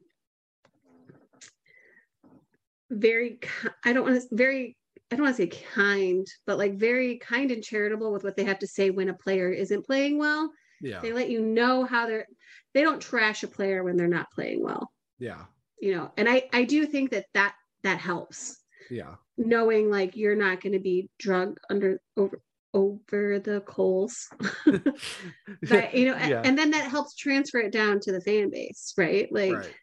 very 2.90 3.40
I 3.84 3.92
don't 3.92 4.05
want 4.05 4.20
to 4.20 4.28
very 4.30 4.76
I 5.10 5.16
don't 5.16 5.24
want 5.24 5.36
to 5.36 5.42
say 5.42 5.62
kind, 5.74 6.26
but 6.46 6.59
like 6.59 6.74
very 6.74 7.18
kind 7.18 7.50
and 7.50 7.62
charitable 7.62 8.12
with 8.12 8.24
what 8.24 8.36
they 8.36 8.44
have 8.44 8.59
to 8.60 8.66
say 8.66 8.90
when 8.90 9.09
a 9.09 9.14
player 9.14 9.50
isn't 9.50 9.86
playing 9.86 10.18
well. 10.18 10.50
Yeah. 10.80 11.00
They 11.00 11.12
let 11.12 11.30
you 11.30 11.40
know 11.40 11.84
how 11.84 12.06
they're 12.06 12.26
they 12.74 12.82
don't 12.82 13.00
trash 13.00 13.42
a 13.42 13.48
player 13.48 13.82
when 13.82 13.96
they're 13.96 14.06
not 14.06 14.30
playing 14.30 14.62
well. 14.62 14.92
Yeah. 15.18 15.44
You 15.80 15.96
know, 15.96 16.10
and 16.16 16.28
I 16.28 16.48
I 16.52 16.64
do 16.64 16.86
think 16.86 17.10
that 17.10 17.26
that 17.34 17.55
that 17.82 17.98
helps. 17.98 18.56
Yeah. 18.90 19.14
Knowing 19.36 19.90
like 19.90 20.16
you're 20.16 20.34
not 20.36 20.60
going 20.60 20.72
to 20.72 20.80
be 20.80 21.09
drug 21.18 21.59
under 21.70 22.00
over 22.16 22.40
over 22.74 23.38
the 23.38 23.60
coals. 23.62 24.28
but 24.66 25.94
you 25.94 26.06
know, 26.06 26.16
Yeah. 26.16 26.42
and 26.44 26.59
then 26.59 26.70
that 26.72 26.90
helps 26.90 27.14
transfer 27.14 27.59
it 27.59 27.72
down 27.72 28.00
to 28.00 28.12
the 28.12 28.20
fan 28.20 28.50
base, 28.50 28.94
right? 28.96 29.30
Like 29.32 29.52
right. 29.52 29.74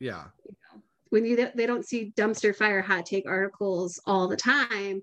Yeah. 0.00 0.24
when 1.10 1.24
you 1.24 1.36
they 1.54 1.66
don't 1.66 1.86
see 1.86 2.12
dumpster 2.16 2.54
fire 2.54 2.82
hot 2.82 3.06
take 3.06 3.26
articles 3.28 4.00
all 4.06 4.28
the 4.28 4.36
time 4.36 5.02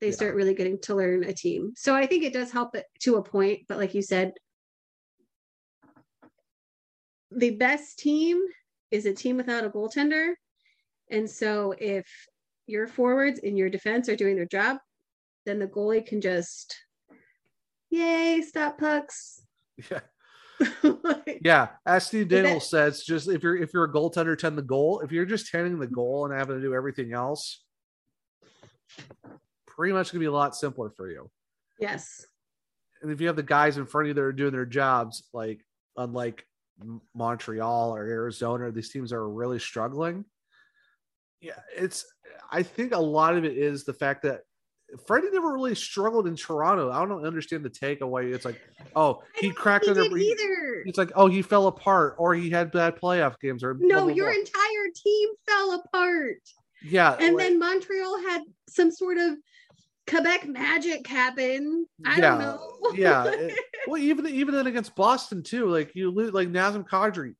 they 0.00 0.08
Yeah. 0.08 0.12
start 0.14 0.34
really 0.34 0.54
getting 0.54 0.80
to 0.80 0.96
learn 0.96 1.22
a 1.24 1.32
team 1.32 1.72
so 1.76 1.94
i 1.94 2.06
think 2.06 2.24
it 2.24 2.32
does 2.32 2.50
help 2.50 2.74
it 2.74 2.86
to 3.02 3.16
a 3.16 3.22
point 3.22 3.60
but 3.68 3.78
like 3.78 3.94
you 3.94 4.02
said 4.02 4.32
the 7.30 7.50
best 7.50 7.98
team 7.98 8.40
is 8.92 9.06
a 9.06 9.12
team 9.12 9.36
without 9.36 9.64
a 9.64 9.70
goaltender 9.70 10.34
and 11.10 11.28
so 11.28 11.74
if 11.78 12.06
your 12.66 12.86
forwards 12.86 13.40
and 13.42 13.58
your 13.58 13.68
defense 13.68 14.08
are 14.08 14.14
doing 14.16 14.36
their 14.36 14.46
job 14.46 14.76
then 15.46 15.58
the 15.58 15.66
goalie 15.66 16.06
can 16.06 16.20
just 16.20 16.76
yay 17.90 18.40
stop 18.46 18.78
pucks 18.78 19.42
Yeah. 19.90 20.00
Yeah, 21.44 21.68
as 21.84 22.06
Steve 22.06 22.28
Dangle 22.28 22.54
that- 22.54 22.62
says, 22.62 23.02
just 23.02 23.28
if 23.28 23.42
you're 23.42 23.56
if 23.56 23.70
you're 23.74 23.82
a 23.84 23.92
goaltender, 23.92 24.38
tend 24.38 24.56
the 24.56 24.62
goal. 24.62 25.00
If 25.00 25.10
you're 25.10 25.24
just 25.26 25.48
tending 25.50 25.80
the 25.80 25.88
goal 25.88 26.24
and 26.24 26.32
having 26.38 26.54
to 26.54 26.62
do 26.62 26.72
everything 26.72 27.12
else, 27.12 27.64
pretty 29.66 29.92
much 29.92 30.12
gonna 30.12 30.20
be 30.20 30.26
a 30.26 30.32
lot 30.32 30.54
simpler 30.54 30.90
for 30.90 31.10
you. 31.10 31.28
yes 31.80 32.24
And 33.02 33.10
if 33.10 33.20
you 33.20 33.26
have 33.26 33.34
the 33.36 33.42
guys 33.42 33.76
in 33.76 33.86
front 33.86 34.04
of 34.04 34.08
you 34.08 34.14
that 34.14 34.20
are 34.22 34.32
doing 34.32 34.52
their 34.52 34.66
jobs, 34.66 35.24
like 35.32 35.64
unlike 35.96 36.46
Montreal 37.14 37.94
or 37.94 38.06
Arizona, 38.06 38.70
these 38.70 38.90
teams 38.90 39.12
are 39.12 39.28
really 39.28 39.58
struggling. 39.58 40.24
Yeah, 41.40 41.58
it's. 41.76 42.04
I 42.50 42.62
think 42.62 42.94
a 42.94 42.98
lot 42.98 43.36
of 43.36 43.44
it 43.44 43.56
is 43.56 43.84
the 43.84 43.92
fact 43.94 44.22
that 44.22 44.42
Freddie 45.06 45.30
never 45.30 45.52
really 45.52 45.74
struggled 45.74 46.26
in 46.26 46.36
Toronto. 46.36 46.90
I 46.90 47.04
don't 47.06 47.24
understand 47.26 47.64
the 47.64 47.70
takeaway. 47.70 48.32
It's 48.32 48.44
like, 48.44 48.60
oh, 48.94 49.22
he 49.40 49.50
cracked 49.50 49.86
he 49.86 49.90
under. 49.90 50.02
did 50.04 50.12
either 50.12 50.82
It's 50.86 50.98
like, 50.98 51.12
oh, 51.14 51.26
he 51.28 51.42
fell 51.42 51.66
apart, 51.66 52.14
or 52.18 52.34
he 52.34 52.50
had 52.50 52.70
bad 52.70 52.96
playoff 52.96 53.38
games, 53.40 53.64
or 53.64 53.74
blah, 53.74 53.86
no 53.88 54.04
blah, 54.04 54.14
your 54.14 54.30
blah. 54.30 54.38
entire 54.38 54.88
team 54.94 55.28
fell 55.48 55.72
apart 55.84 56.38
yeah, 56.84 57.16
and 57.20 57.36
like- 57.36 57.46
then 57.46 57.58
Montreal 57.58 58.20
had 58.22 58.42
some 58.68 58.90
sort 58.90 59.18
of 59.18 59.36
Quebec 60.08 60.48
magic 60.48 61.06
happen. 61.06 61.86
I 62.04 62.16
yeah, 62.16 62.20
don't 62.30 62.38
know. 62.40 62.92
yeah. 62.94 63.24
it- 63.26 63.58
well, 63.86 64.00
even 64.00 64.26
even 64.26 64.54
then 64.54 64.66
against 64.66 64.94
Boston 64.96 65.42
too, 65.42 65.68
like 65.68 65.92
you 65.94 66.10
lose, 66.10 66.32
like 66.32 66.48
Nazem 66.48 66.86
Kadri, 66.88 67.34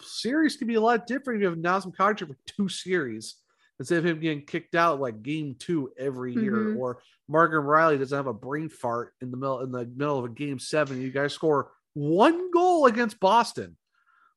series 0.00 0.56
can 0.56 0.66
be 0.68 0.74
a 0.74 0.80
lot 0.80 1.06
different 1.06 1.38
if 1.38 1.42
you 1.42 1.48
have 1.50 1.58
Nazem 1.58 1.94
Kadri 1.94 2.26
for 2.28 2.36
two 2.46 2.68
series 2.68 3.36
instead 3.78 3.98
of 3.98 4.06
him 4.06 4.20
getting 4.20 4.44
kicked 4.46 4.74
out 4.74 5.00
like 5.00 5.22
game 5.22 5.54
two 5.58 5.92
every 5.98 6.32
year, 6.34 6.52
Mhm. 6.54 6.78
or 6.78 7.02
Margaret 7.28 7.62
Rielly 7.64 7.98
doesn't 7.98 8.16
have 8.16 8.26
a 8.26 8.32
brain 8.32 8.68
fart 8.68 9.14
in 9.20 9.30
the 9.30 9.36
middle 9.36 9.60
in 9.60 9.70
the 9.72 9.84
middle 9.86 10.18
of 10.18 10.24
a 10.24 10.28
game 10.28 10.58
seven. 10.58 11.00
You 11.00 11.10
guys 11.10 11.32
score 11.34 11.72
one 11.94 12.50
goal 12.50 12.86
against 12.86 13.20
Boston, 13.20 13.76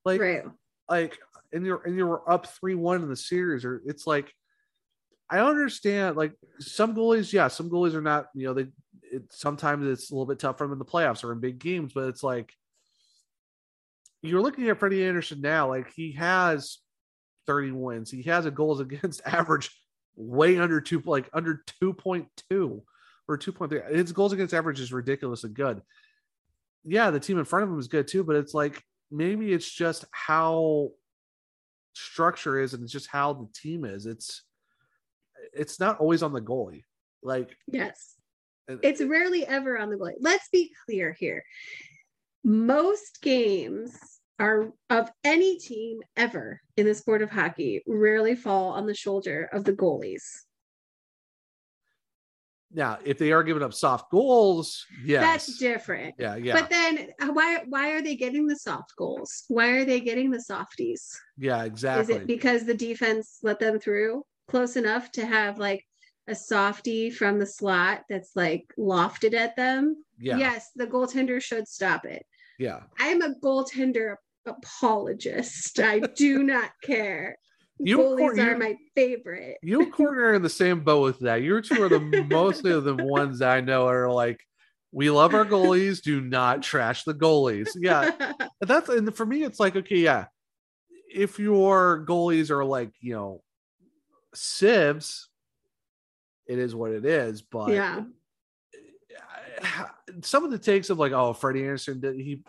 like 0.04 0.20
right. 0.20 0.44
like 0.90 1.18
and 1.54 1.66
you're 1.66 1.82
and 1.86 1.96
you're 1.96 2.30
up 2.30 2.48
three 2.48 2.76
one 2.76 3.02
in 3.02 3.10
the 3.10 3.16
series, 3.16 3.64
or 3.66 3.82
it's 3.86 4.06
like 4.06 4.34
I 5.30 5.40
understand 5.40 6.18
like 6.18 6.34
some 6.60 6.96
goalies, 6.96 7.34
yeah, 7.34 7.48
some 7.48 7.70
goalies 7.70 7.94
are 7.94 8.02
not, 8.02 8.28
you 8.36 8.48
know, 8.48 8.54
they 8.54 8.68
it 9.12 9.24
sometimes 9.32 9.88
it's 9.88 10.12
a 10.12 10.14
little 10.14 10.26
bit 10.26 10.40
tough 10.40 10.58
for 10.58 10.66
them 10.66 10.74
in 10.74 10.80
the 10.80 10.86
playoffs 10.86 11.24
or 11.24 11.32
in 11.32 11.40
big 11.40 11.60
games, 11.60 11.94
but 11.94 12.08
it's 12.08 12.24
like 12.24 12.52
you're 14.22 14.42
looking 14.42 14.70
at 14.70 14.80
Freddie 14.80 15.06
Andersen 15.06 15.42
now, 15.42 15.70
like 15.70 15.92
he 15.94 16.12
has 16.14 16.80
30 17.48 17.72
wins, 17.72 18.12
he 18.12 18.24
has 18.24 18.46
a 18.46 18.52
goals 18.52 18.80
against 18.82 19.22
average 19.26 19.70
way 20.16 20.58
under 20.58 20.82
two, 20.82 21.02
like 21.06 21.30
under 21.34 21.64
2.2 21.82 22.82
or 23.28 23.38
2.3. 23.38 23.96
His 23.96 24.12
goals 24.12 24.34
against 24.34 24.54
average 24.54 24.80
is 24.80 24.94
ridiculously 24.94 25.50
good. 25.50 25.82
Yeah, 26.84 27.10
the 27.10 27.20
team 27.20 27.40
in 27.40 27.46
front 27.46 27.64
of 27.64 27.70
him 27.70 27.80
is 27.80 27.88
good 27.88 28.08
too, 28.08 28.24
but 28.24 28.36
it's 28.36 28.54
like 28.54 28.82
maybe 29.12 29.52
it's 29.52 29.70
just 29.70 30.06
how 30.12 30.92
structure 31.94 32.60
is 32.60 32.74
and 32.74 32.84
it's 32.84 32.92
just 32.92 33.08
how 33.08 33.34
the 33.34 33.48
team 33.54 33.86
is. 33.86 34.06
It's 34.06 34.44
it's 35.56 35.80
not 35.80 36.00
always 36.00 36.24
on 36.24 36.34
the 36.34 36.42
goalie. 36.42 36.84
Like 37.24 37.56
Yes. 37.68 38.16
It's 38.68 39.02
rarely 39.02 39.46
ever 39.46 39.78
on 39.78 39.90
the 39.90 39.96
goalie. 39.96 40.14
Let's 40.20 40.50
be 40.50 40.72
clear 40.86 41.16
here. 41.20 41.44
Most 42.44 43.22
games 43.22 43.98
are 44.40 44.72
of 44.90 45.10
any 45.24 45.58
team 45.60 46.00
ever 46.18 46.62
in 46.78 46.86
the 46.86 46.94
sport 46.94 47.22
of 47.22 47.30
hockey 47.30 47.84
rarely 47.88 48.36
fall 48.36 48.74
on 48.74 48.86
the 48.86 48.94
shoulder 48.94 49.50
of 49.54 49.64
the 49.64 49.74
goalies. 49.74 50.24
now 52.72 52.98
if 53.06 53.18
they 53.18 53.32
are 53.32 53.44
giving 53.44 53.64
up 53.64 53.74
soft 53.74 54.12
goals, 54.12 54.86
yes. 55.06 55.22
That's 55.24 55.58
different. 55.58 56.16
yeah, 56.20 56.36
yeah. 56.36 56.60
But 56.60 56.70
then 56.70 57.08
uh, 57.22 57.28
why 57.28 57.64
why 57.70 57.92
are 57.92 58.02
they 58.02 58.16
getting 58.16 58.46
the 58.48 58.58
soft 58.58 58.94
goals? 58.98 59.46
Why 59.48 59.68
are 59.70 59.86
they 59.86 60.02
getting 60.02 60.30
the 60.30 60.42
softies? 60.42 61.18
yeah, 61.38 61.64
exactly. 61.64 62.16
Is 62.16 62.22
it 62.22 62.28
because 62.28 62.66
the 62.66 62.74
defense 62.74 63.40
let 63.42 63.60
them 63.60 63.80
through 63.80 64.24
close 64.48 64.76
enough 64.76 65.12
to 65.14 65.26
have 65.26 65.58
like 65.58 65.84
a 66.28 66.36
softie 66.36 67.10
from 67.10 67.40
the 67.40 67.46
slot 67.46 68.04
that's 68.10 68.32
like 68.36 68.74
lofted 68.78 69.34
at 69.34 69.56
them? 69.56 70.04
Yeah. 70.18 70.38
Yes, 70.38 70.70
the 70.76 70.88
goaltender 70.88 71.42
should 71.42 71.68
stop 71.68 72.06
it. 72.06 72.26
yeah. 72.60 72.82
I'm 73.00 73.22
a 73.22 73.36
goaltender 73.44 74.16
apologist. 74.46 75.80
I 75.80 76.00
do 76.00 76.44
not 76.44 76.72
care. 76.84 77.38
You 77.80 77.98
Goalies 77.98 78.36
cor- 78.36 78.40
are 78.40 78.58
my 78.58 78.78
favorite. 78.96 79.58
You 79.62 79.92
are 80.00 80.34
in 80.34 80.42
the 80.42 80.50
same 80.50 80.80
boat 80.82 81.02
with 81.04 81.20
that. 81.20 81.42
You 81.42 81.62
two 81.62 81.84
are 81.84 81.90
the 81.90 82.00
mostly 82.30 82.72
of 82.72 82.86
the 82.86 82.96
ones 82.96 83.42
I 83.42 83.60
know 83.60 83.86
are 83.88 84.10
like, 84.10 84.40
we 84.94 85.10
love 85.10 85.34
our 85.36 85.44
goalies, 85.44 86.02
do 86.02 86.22
not 86.22 86.64
trash 86.64 87.04
the 87.04 87.14
goalies. 87.14 87.68
Yeah. 87.76 88.12
That's 88.62 88.88
and 88.88 89.14
for 89.14 89.26
me, 89.26 89.44
it's 89.44 89.60
like, 89.60 89.76
okay, 89.76 89.98
yeah. 89.98 90.28
If 91.14 91.38
your 91.38 92.06
goalies 92.08 92.50
are 92.50 92.64
like, 92.64 92.92
you 93.02 93.14
know, 93.14 93.42
sieves, 94.36 95.30
it 96.48 96.60
is 96.60 96.76
what 96.76 96.92
it 96.92 97.06
is. 97.06 97.42
But 97.42 97.72
yeah. 97.72 98.04
some 100.22 100.44
of 100.44 100.52
the 100.52 100.60
takes 100.60 100.90
of 100.90 101.00
like, 101.00 101.12
oh, 101.12 101.34
Freddie 101.34 101.64
Andersen 101.64 102.00
did 102.00 102.16
he 102.16 102.44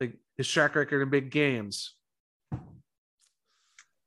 like 0.00 0.14
his 0.36 0.48
track 0.48 0.74
record 0.74 1.02
in 1.02 1.10
big 1.10 1.30
games. 1.30 1.94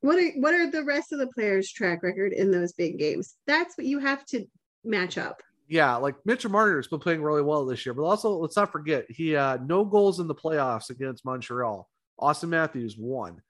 What 0.01 0.17
are 0.17 0.31
what 0.37 0.53
are 0.53 0.69
the 0.69 0.83
rest 0.83 1.11
of 1.11 1.19
the 1.19 1.27
players' 1.27 1.71
track 1.71 2.01
record 2.01 2.33
in 2.33 2.51
those 2.51 2.73
big 2.73 2.97
games? 2.97 3.35
That's 3.45 3.77
what 3.77 3.85
you 3.85 3.99
have 3.99 4.25
to 4.27 4.45
match 4.83 5.17
up. 5.17 5.41
Yeah, 5.67 5.95
like 5.95 6.15
Mitchell 6.25 6.51
Marner's 6.51 6.87
been 6.87 6.99
playing 6.99 7.21
really 7.21 7.43
well 7.43 7.65
this 7.65 7.85
year, 7.85 7.93
but 7.93 8.03
also 8.03 8.35
let's 8.35 8.57
not 8.57 8.71
forget 8.71 9.05
he 9.09 9.35
uh 9.35 9.57
no 9.63 9.85
goals 9.85 10.19
in 10.19 10.27
the 10.27 10.35
playoffs 10.35 10.89
against 10.89 11.23
Montreal. 11.23 11.87
Auston 12.19 12.49
Matthews 12.49 12.97
won. 12.97 13.41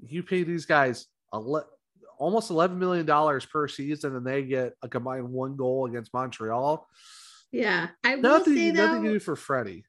You 0.00 0.22
pay 0.22 0.44
these 0.44 0.66
guys 0.66 1.06
ele- 1.34 1.68
almost 2.18 2.50
eleven 2.50 2.78
million 2.78 3.06
dollars 3.06 3.46
per 3.46 3.68
season, 3.68 4.16
and 4.16 4.26
they 4.26 4.42
get 4.42 4.74
a 4.82 4.88
combined 4.88 5.28
one 5.28 5.56
goal 5.56 5.86
against 5.86 6.12
Montreal. 6.12 6.86
Yeah. 7.52 7.88
I 8.04 8.16
will 8.16 8.22
Nothing, 8.22 8.54
say 8.54 8.72
nothing 8.72 9.02
though, 9.04 9.08
to 9.08 9.12
do 9.14 9.20
for 9.20 9.36
Freddie. 9.36 9.84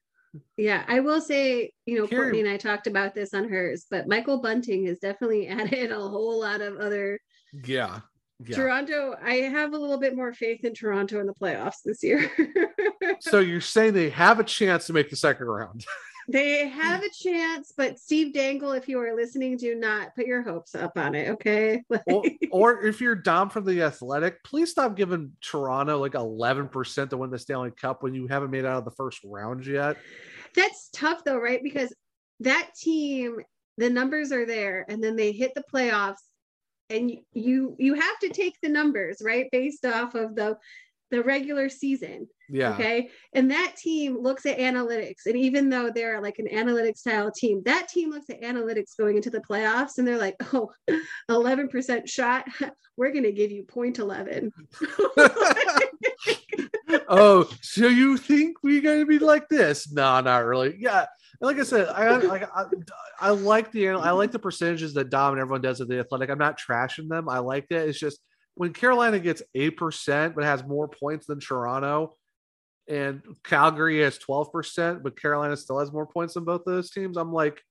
Yeah, 0.57 0.83
I 0.87 0.99
will 0.99 1.21
say, 1.21 1.71
you 1.85 1.97
know, 1.97 2.07
Courtney 2.07 2.39
and 2.39 2.49
I 2.49 2.57
talked 2.57 2.87
about 2.87 3.15
this 3.15 3.33
on 3.33 3.49
hers, 3.49 3.85
but 3.89 4.07
Michael 4.07 4.41
Bunting 4.41 4.85
has 4.85 4.99
definitely 4.99 5.47
added 5.49 5.91
a 5.91 5.99
whole 5.99 6.39
lot 6.39 6.61
of 6.61 6.77
other 6.77 7.19
Yeah, 7.65 8.01
yeah. 8.45 8.55
Toronto. 8.55 9.15
I 9.21 9.35
have 9.35 9.73
a 9.73 9.77
little 9.77 9.99
bit 9.99 10.15
more 10.15 10.33
faith 10.33 10.63
in 10.63 10.73
Toronto 10.73 11.19
in 11.19 11.25
the 11.25 11.33
playoffs 11.33 11.81
this 11.83 12.03
year. 12.03 12.31
so 13.19 13.39
you're 13.39 13.59
saying 13.59 13.93
they 13.93 14.09
have 14.11 14.39
a 14.39 14.43
chance 14.43 14.85
to 14.87 14.93
make 14.93 15.09
the 15.09 15.15
second 15.15 15.47
round? 15.47 15.85
They 16.29 16.69
hmm. 16.69 16.79
have 16.79 17.03
a 17.03 17.09
chance, 17.09 17.73
but 17.75 17.97
Steve 17.97 18.33
Dangle, 18.33 18.73
if 18.73 18.87
you 18.87 18.99
are 18.99 19.15
listening, 19.15 19.57
do 19.57 19.73
not 19.73 20.15
put 20.15 20.27
your 20.27 20.43
hopes 20.43 20.75
up 20.75 20.95
on 20.95 21.15
it. 21.15 21.29
Okay. 21.29 21.81
or, 22.05 22.23
or 22.51 22.85
if 22.85 23.01
you're 23.01 23.15
Dom 23.15 23.49
from 23.49 23.65
the 23.65 23.81
Athletic, 23.81 24.43
please 24.43 24.69
stop 24.69 24.95
giving 24.95 25.31
Toronto 25.41 25.97
like 25.97 26.11
11% 26.11 27.09
to 27.09 27.17
win 27.17 27.31
the 27.31 27.39
Stanley 27.39 27.71
Cup 27.71 28.03
when 28.03 28.13
you 28.13 28.27
haven't 28.27 28.51
made 28.51 28.59
it 28.59 28.67
out 28.67 28.77
of 28.77 28.85
the 28.85 28.91
first 28.91 29.21
round 29.23 29.65
yet. 29.65 29.97
That's 30.55 30.89
tough 30.93 31.23
though, 31.23 31.39
right? 31.39 31.63
Because 31.63 31.93
that 32.41 32.69
team, 32.79 33.37
the 33.77 33.89
numbers 33.89 34.31
are 34.31 34.45
there, 34.45 34.85
and 34.87 35.03
then 35.03 35.15
they 35.15 35.31
hit 35.31 35.53
the 35.55 35.63
playoffs, 35.73 36.17
and 36.89 37.11
you 37.33 37.75
you 37.77 37.93
have 37.93 38.19
to 38.19 38.29
take 38.29 38.55
the 38.61 38.69
numbers 38.69 39.21
right 39.23 39.47
based 39.51 39.85
off 39.85 40.15
of 40.15 40.35
the 40.35 40.57
the 41.11 41.23
regular 41.23 41.69
season. 41.69 42.27
Yeah. 42.49 42.73
Okay. 42.73 43.09
And 43.33 43.51
that 43.51 43.75
team 43.77 44.17
looks 44.21 44.45
at 44.45 44.57
analytics. 44.57 45.25
And 45.25 45.35
even 45.35 45.69
though 45.69 45.91
they're 45.93 46.21
like 46.21 46.39
an 46.39 46.47
analytics 46.47 46.97
style 46.99 47.31
team, 47.31 47.61
that 47.65 47.87
team 47.87 48.09
looks 48.09 48.29
at 48.29 48.41
analytics 48.41 48.97
going 48.97 49.15
into 49.15 49.29
the 49.29 49.41
playoffs 49.41 49.97
and 49.97 50.07
they're 50.07 50.17
like, 50.17 50.35
oh, 50.53 50.71
11% 51.29 52.09
shot. 52.09 52.45
We're 52.97 53.11
going 53.11 53.23
to 53.23 53.31
give 53.31 53.51
you 53.51 53.63
0.11. 53.63 54.51
oh, 57.07 57.49
so 57.61 57.87
you 57.87 58.17
think 58.17 58.57
we're 58.61 58.81
going 58.81 58.99
to 58.99 59.05
be 59.05 59.19
like 59.19 59.47
this? 59.47 59.89
No, 59.89 60.19
not 60.19 60.43
really. 60.43 60.75
Yeah. 60.77 61.05
Like 61.39 61.59
I 61.59 61.63
said, 61.63 61.87
I 61.87 62.17
like 62.17 62.43
I, 62.53 62.65
I 63.21 63.29
like 63.29 63.71
the 63.71 63.87
I 63.87 64.11
like 64.11 64.31
the 64.31 64.39
percentages 64.39 64.93
that 64.95 65.09
Dom 65.09 65.31
and 65.31 65.39
everyone 65.39 65.61
does 65.61 65.79
at 65.79 65.87
the 65.87 65.99
athletic. 65.99 66.29
I'm 66.29 66.37
not 66.37 66.59
trashing 66.59 67.07
them. 67.07 67.29
I 67.29 67.39
like 67.39 67.69
that. 67.69 67.87
It's 67.87 67.97
just 67.97 68.19
when 68.59 68.73
Carolina 68.73 69.19
gets 69.19 69.41
8% 69.55 70.35
but 70.35 70.43
has 70.43 70.65
more 70.65 70.89
points 70.89 71.25
than 71.27 71.39
Toronto, 71.39 72.17
and 72.89 73.21
Calgary 73.45 74.01
has 74.01 74.19
12%, 74.19 75.01
but 75.01 75.17
Carolina 75.17 75.55
still 75.55 75.79
has 75.79 75.93
more 75.93 76.05
points 76.05 76.33
than 76.33 76.43
both 76.43 76.65
those 76.65 76.91
teams, 76.91 77.15
I'm 77.15 77.31
like, 77.31 77.63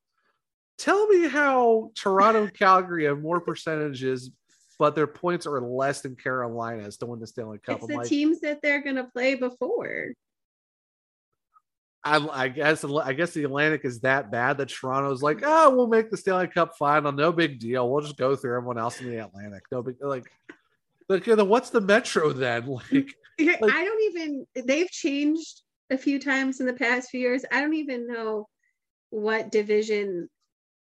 tell 0.78 1.06
me 1.08 1.28
how 1.28 1.90
Toronto 1.94 2.44
and 2.44 2.54
Calgary 2.54 3.04
have 3.04 3.20
more 3.20 3.38
percentages, 3.38 4.30
but 4.78 4.94
their 4.94 5.06
points 5.06 5.46
are 5.46 5.60
less 5.60 6.00
than 6.00 6.16
Carolina's 6.16 6.96
to 6.96 7.06
win 7.06 7.20
the 7.20 7.26
Stanley 7.26 7.58
Cup. 7.58 7.74
It's 7.74 7.84
I'm 7.84 7.88
the 7.90 7.96
like, 7.98 8.08
teams 8.08 8.40
that 8.40 8.62
they're 8.62 8.82
going 8.82 8.96
to 8.96 9.04
play 9.04 9.34
before. 9.34 10.12
I, 12.02 12.44
I 12.44 12.48
guess 12.48 12.82
I 12.82 13.12
guess 13.12 13.32
the 13.32 13.44
Atlantic 13.44 13.84
is 13.84 14.00
that 14.00 14.30
bad 14.30 14.56
that 14.56 14.70
Toronto's 14.70 15.22
like, 15.22 15.40
oh, 15.42 15.68
we'll 15.76 15.86
make 15.86 16.10
the 16.10 16.16
Stanley 16.16 16.46
Cup 16.46 16.78
final, 16.78 17.12
no 17.12 17.30
big 17.30 17.58
deal. 17.58 17.90
We'll 17.90 18.00
just 18.00 18.16
go 18.16 18.34
through 18.34 18.56
everyone 18.56 18.78
else 18.78 19.02
in 19.02 19.10
the 19.10 19.18
Atlantic, 19.18 19.64
no 19.70 19.82
big 19.82 19.96
like. 20.00 20.24
Like, 21.08 21.24
then 21.24 21.48
what's 21.48 21.70
the 21.70 21.80
Metro 21.80 22.32
then? 22.32 22.66
Like, 23.40 23.60
like, 23.60 23.72
I 23.72 23.84
don't 23.84 24.02
even. 24.10 24.46
They've 24.66 24.90
changed 24.90 25.62
a 25.90 25.96
few 25.96 26.18
times 26.18 26.58
in 26.58 26.66
the 26.66 26.72
past 26.72 27.10
few 27.10 27.20
years. 27.20 27.44
I 27.52 27.60
don't 27.60 27.74
even 27.74 28.08
know 28.08 28.48
what 29.10 29.52
division 29.52 30.28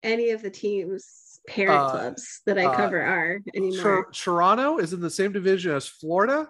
any 0.03 0.30
of 0.30 0.41
the 0.41 0.49
teams 0.49 1.41
parent 1.49 1.81
Uh, 1.84 1.91
clubs 1.91 2.41
that 2.45 2.57
I 2.57 2.68
uh, 2.68 2.73
cover 2.73 3.02
are 3.02 3.39
anymore. 3.53 3.81
Tor- 3.81 4.10
Toronto 4.14 4.77
is 4.77 4.93
in 4.93 5.02
the 5.02 5.10
same 5.10 5.34
division 5.34 5.73
as 5.73 5.85
Florida 5.85 6.49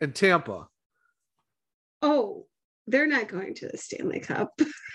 and 0.00 0.14
Tampa. 0.14 0.66
Oh, 2.02 2.46
they're 2.86 3.06
not 3.06 3.28
going 3.28 3.54
to 3.54 3.68
the 3.68 3.78
Stanley 3.78 4.20
Cup. 4.20 4.50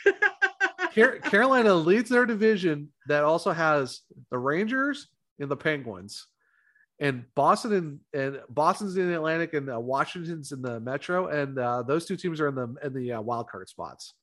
Car- 0.94 1.20
Carolina 1.20 1.74
leads 1.74 2.10
their 2.10 2.26
division 2.26 2.90
that 3.08 3.24
also 3.24 3.52
has 3.52 4.02
the 4.32 4.38
Rangers 4.38 5.08
and 5.40 5.50
the 5.50 5.56
Penguins. 5.56 6.28
And 7.00 7.26
Boston 7.36 7.74
and, 7.74 8.00
and 8.14 8.40
Boston's 8.50 8.96
in 8.96 9.08
the 9.08 9.16
Atlantic 9.16 9.54
and 9.54 9.70
uh, 9.70 9.80
Washington's 9.80 10.54
in 10.54 10.62
the 10.62 10.80
Metro, 10.80 11.28
and 11.28 11.60
uh, 11.60 11.84
those 11.84 12.06
two 12.06 12.16
teams 12.16 12.40
are 12.40 12.48
in 12.48 12.56
the 12.56 12.74
in 12.84 12.94
the 12.94 13.14
uh, 13.14 13.22
wild 13.22 13.50
card 13.50 13.68
spots. 13.68 14.14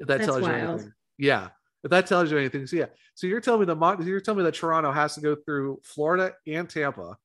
If 0.00 0.08
that 0.08 0.18
That's 0.18 0.26
tells 0.26 0.46
you 0.46 0.52
anything, 0.52 0.92
yeah. 1.18 1.48
If 1.84 1.90
that 1.90 2.06
tells 2.06 2.30
you 2.30 2.38
anything, 2.38 2.66
so 2.66 2.76
yeah. 2.76 2.86
So 3.14 3.26
you're 3.26 3.40
telling 3.40 3.60
me 3.60 3.66
the 3.66 4.04
you're 4.04 4.20
telling 4.20 4.38
me 4.38 4.44
that 4.44 4.54
Toronto 4.54 4.90
has 4.90 5.14
to 5.16 5.20
go 5.20 5.34
through 5.34 5.80
Florida 5.84 6.32
and 6.46 6.68
Tampa. 6.68 7.18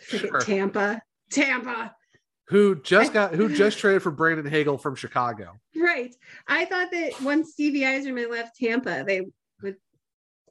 Sure. 0.00 0.40
Tampa. 0.40 1.02
Tampa. 1.30 1.94
Who 2.48 2.80
just 2.82 3.12
got 3.12 3.34
who 3.34 3.48
just 3.54 3.78
traded 3.78 4.02
for 4.02 4.10
Brandon 4.10 4.46
Hagel 4.46 4.76
from 4.76 4.96
Chicago? 4.96 5.58
Right. 5.76 6.14
I 6.48 6.64
thought 6.64 6.90
that 6.90 7.20
once 7.22 7.52
Stevie 7.52 7.82
Yzerman 7.82 8.30
left 8.30 8.56
Tampa, 8.58 9.04
they 9.06 9.26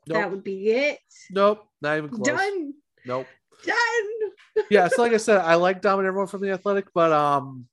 would 0.09 0.21
that 0.23 0.31
would 0.31 0.43
be 0.43 0.69
it. 0.71 0.99
Nope, 1.31 1.67
not 1.81 1.97
even 1.97 2.09
close. 2.09 2.27
Done. 2.27 2.73
Nope. 3.05 3.27
Done. 3.65 4.65
yeah, 4.69 4.87
so 4.87 5.01
like 5.01 5.13
I 5.13 5.17
said, 5.17 5.37
I 5.39 5.55
like 5.55 5.81
dominant 5.81 6.07
everyone 6.09 6.27
from 6.27 6.41
the 6.41 6.51
athletic, 6.51 6.87
but 6.93 7.11
um 7.11 7.65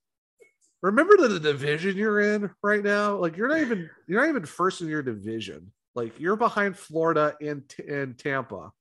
remember 0.82 1.16
that 1.16 1.28
the 1.28 1.40
division 1.40 1.96
you're 1.96 2.20
in 2.20 2.50
right 2.62 2.82
now, 2.82 3.16
like 3.16 3.36
you're 3.36 3.48
not 3.48 3.60
even 3.60 3.88
you're 4.06 4.20
not 4.20 4.28
even 4.28 4.44
first 4.44 4.80
in 4.80 4.88
your 4.88 5.02
division. 5.02 5.72
Like 5.94 6.18
you're 6.20 6.36
behind 6.36 6.76
Florida 6.76 7.34
and 7.40 7.62
and 7.88 8.18
Tampa. 8.18 8.72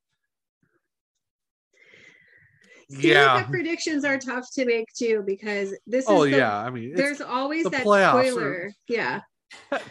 Stanley 2.90 3.10
yeah. 3.10 3.42
Cup 3.42 3.50
predictions 3.50 4.06
are 4.06 4.20
tough 4.20 4.52
to 4.54 4.66
make 4.66 4.88
too 4.94 5.24
because 5.26 5.74
this 5.88 6.04
is 6.04 6.10
Oh 6.10 6.24
the- 6.26 6.38
yeah, 6.38 6.56
I 6.56 6.70
mean 6.70 6.94
there's 6.96 7.22
always 7.22 7.64
the 7.64 7.72
that 7.72 7.86
playoffs 7.86 8.14
are- 8.14 8.26
spoiler. 8.30 8.72
Yeah. 8.88 9.22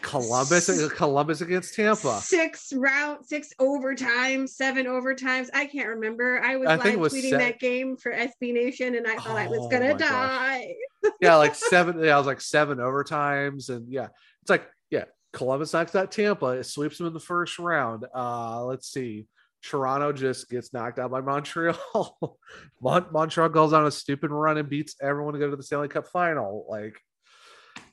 Columbus 0.03 0.89
Columbus 0.93 1.41
against 1.41 1.75
Tampa. 1.75 2.21
Six 2.21 2.73
round, 2.73 3.27
six 3.27 3.51
overtimes, 3.61 4.51
seven 4.51 4.87
overtimes. 4.87 5.49
I 5.55 5.67
can't 5.67 5.89
remember. 5.89 6.41
I 6.43 6.57
was 6.57 6.69
I 6.69 6.77
live 6.77 6.99
was 6.99 7.13
tweeting 7.13 7.31
se- 7.31 7.39
that 7.39 7.61
game 7.61 7.97
for 7.97 8.13
SB 8.13 8.53
Nation, 8.53 8.95
and 8.95 9.07
I 9.07 9.17
thought 9.17 9.37
I 9.37 9.49
was 9.49 9.61
Oh 9.63 9.69
gonna 9.69 9.97
die. 9.97 10.75
Yeah, 11.21 11.37
like 11.37 11.55
seven. 11.71 12.03
Yeah, 12.03 12.15
I 12.15 12.19
was 12.19 12.27
like 12.27 12.41
seven 12.41 12.79
overtimes, 12.79 13.69
and 13.69 13.91
yeah, 13.93 14.09
it's 14.43 14.51
like 14.51 14.69
yeah, 14.91 15.05
Columbus 15.33 15.73
knocks 15.73 15.95
out 15.95 16.13
Tampa. 16.13 16.47
It 16.47 16.65
sweeps 16.65 16.99
them 16.99 17.07
in 17.07 17.15
the 17.15 17.21
first 17.21 17.59
round. 17.59 18.07
Uh, 18.15 18.65
let's 18.65 18.89
see. 18.91 19.27
Toronto 19.63 20.13
just 20.13 20.51
gets 20.51 20.73
knocked 20.75 20.99
out 20.99 21.11
by 21.11 21.23
Montreal. 21.23 21.79
Mon- 22.83 23.07
Montreal 23.11 23.49
goes 23.49 23.73
on 23.73 23.87
a 23.87 23.91
stupid 23.91 24.31
run 24.31 24.59
and 24.59 24.69
beats 24.69 24.95
everyone 25.01 25.33
to 25.33 25.41
go 25.41 25.49
to 25.49 25.57
the 25.57 25.63
Stanley 25.63 25.89
Cup 25.89 26.07
final. 26.09 26.67
Like, 26.69 27.01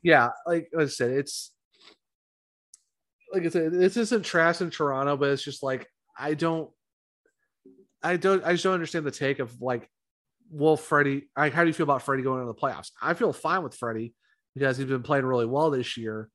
yeah, 0.03 0.30
like 0.45 0.69
I 0.78 0.86
said, 0.86 1.11
it's 1.11 1.52
like 3.34 3.45
I 3.45 3.49
said, 3.49 3.72
this 3.72 3.98
isn't 3.98 4.23
trash 4.23 4.61
in 4.61 4.69
Toronto, 4.69 5.15
but 5.18 5.30
it's 5.30 5.44
just 5.44 5.64
like 5.64 5.88
I 6.18 6.34
don't, 6.34 6.69
I 8.03 8.18
don't, 8.18 8.44
I 8.44 8.52
just 8.53 8.64
don't 8.64 8.73
understand 8.73 9.06
the 9.06 9.11
take 9.11 9.40
of 9.40 9.61
like, 9.61 9.90
well, 10.49 10.76
Freddie, 10.76 11.30
like, 11.38 11.53
how 11.53 11.61
do 11.61 11.68
you 11.68 11.73
feel 11.73 11.86
about 11.86 12.02
Freddie 12.02 12.23
going 12.23 12.41
into 12.41 12.52
the 12.52 12.60
playoffs? 12.60 12.91
I 13.02 13.14
feel 13.14 13.32
fine 13.32 13.64
with 13.64 13.76
Freddie 13.76 14.14
because 14.53 14.78
he's 14.78 14.88
been 14.88 15.03
playing 15.03 15.26
really 15.26 15.45
well 15.45 15.72
this 15.72 15.95
year, 15.95 16.30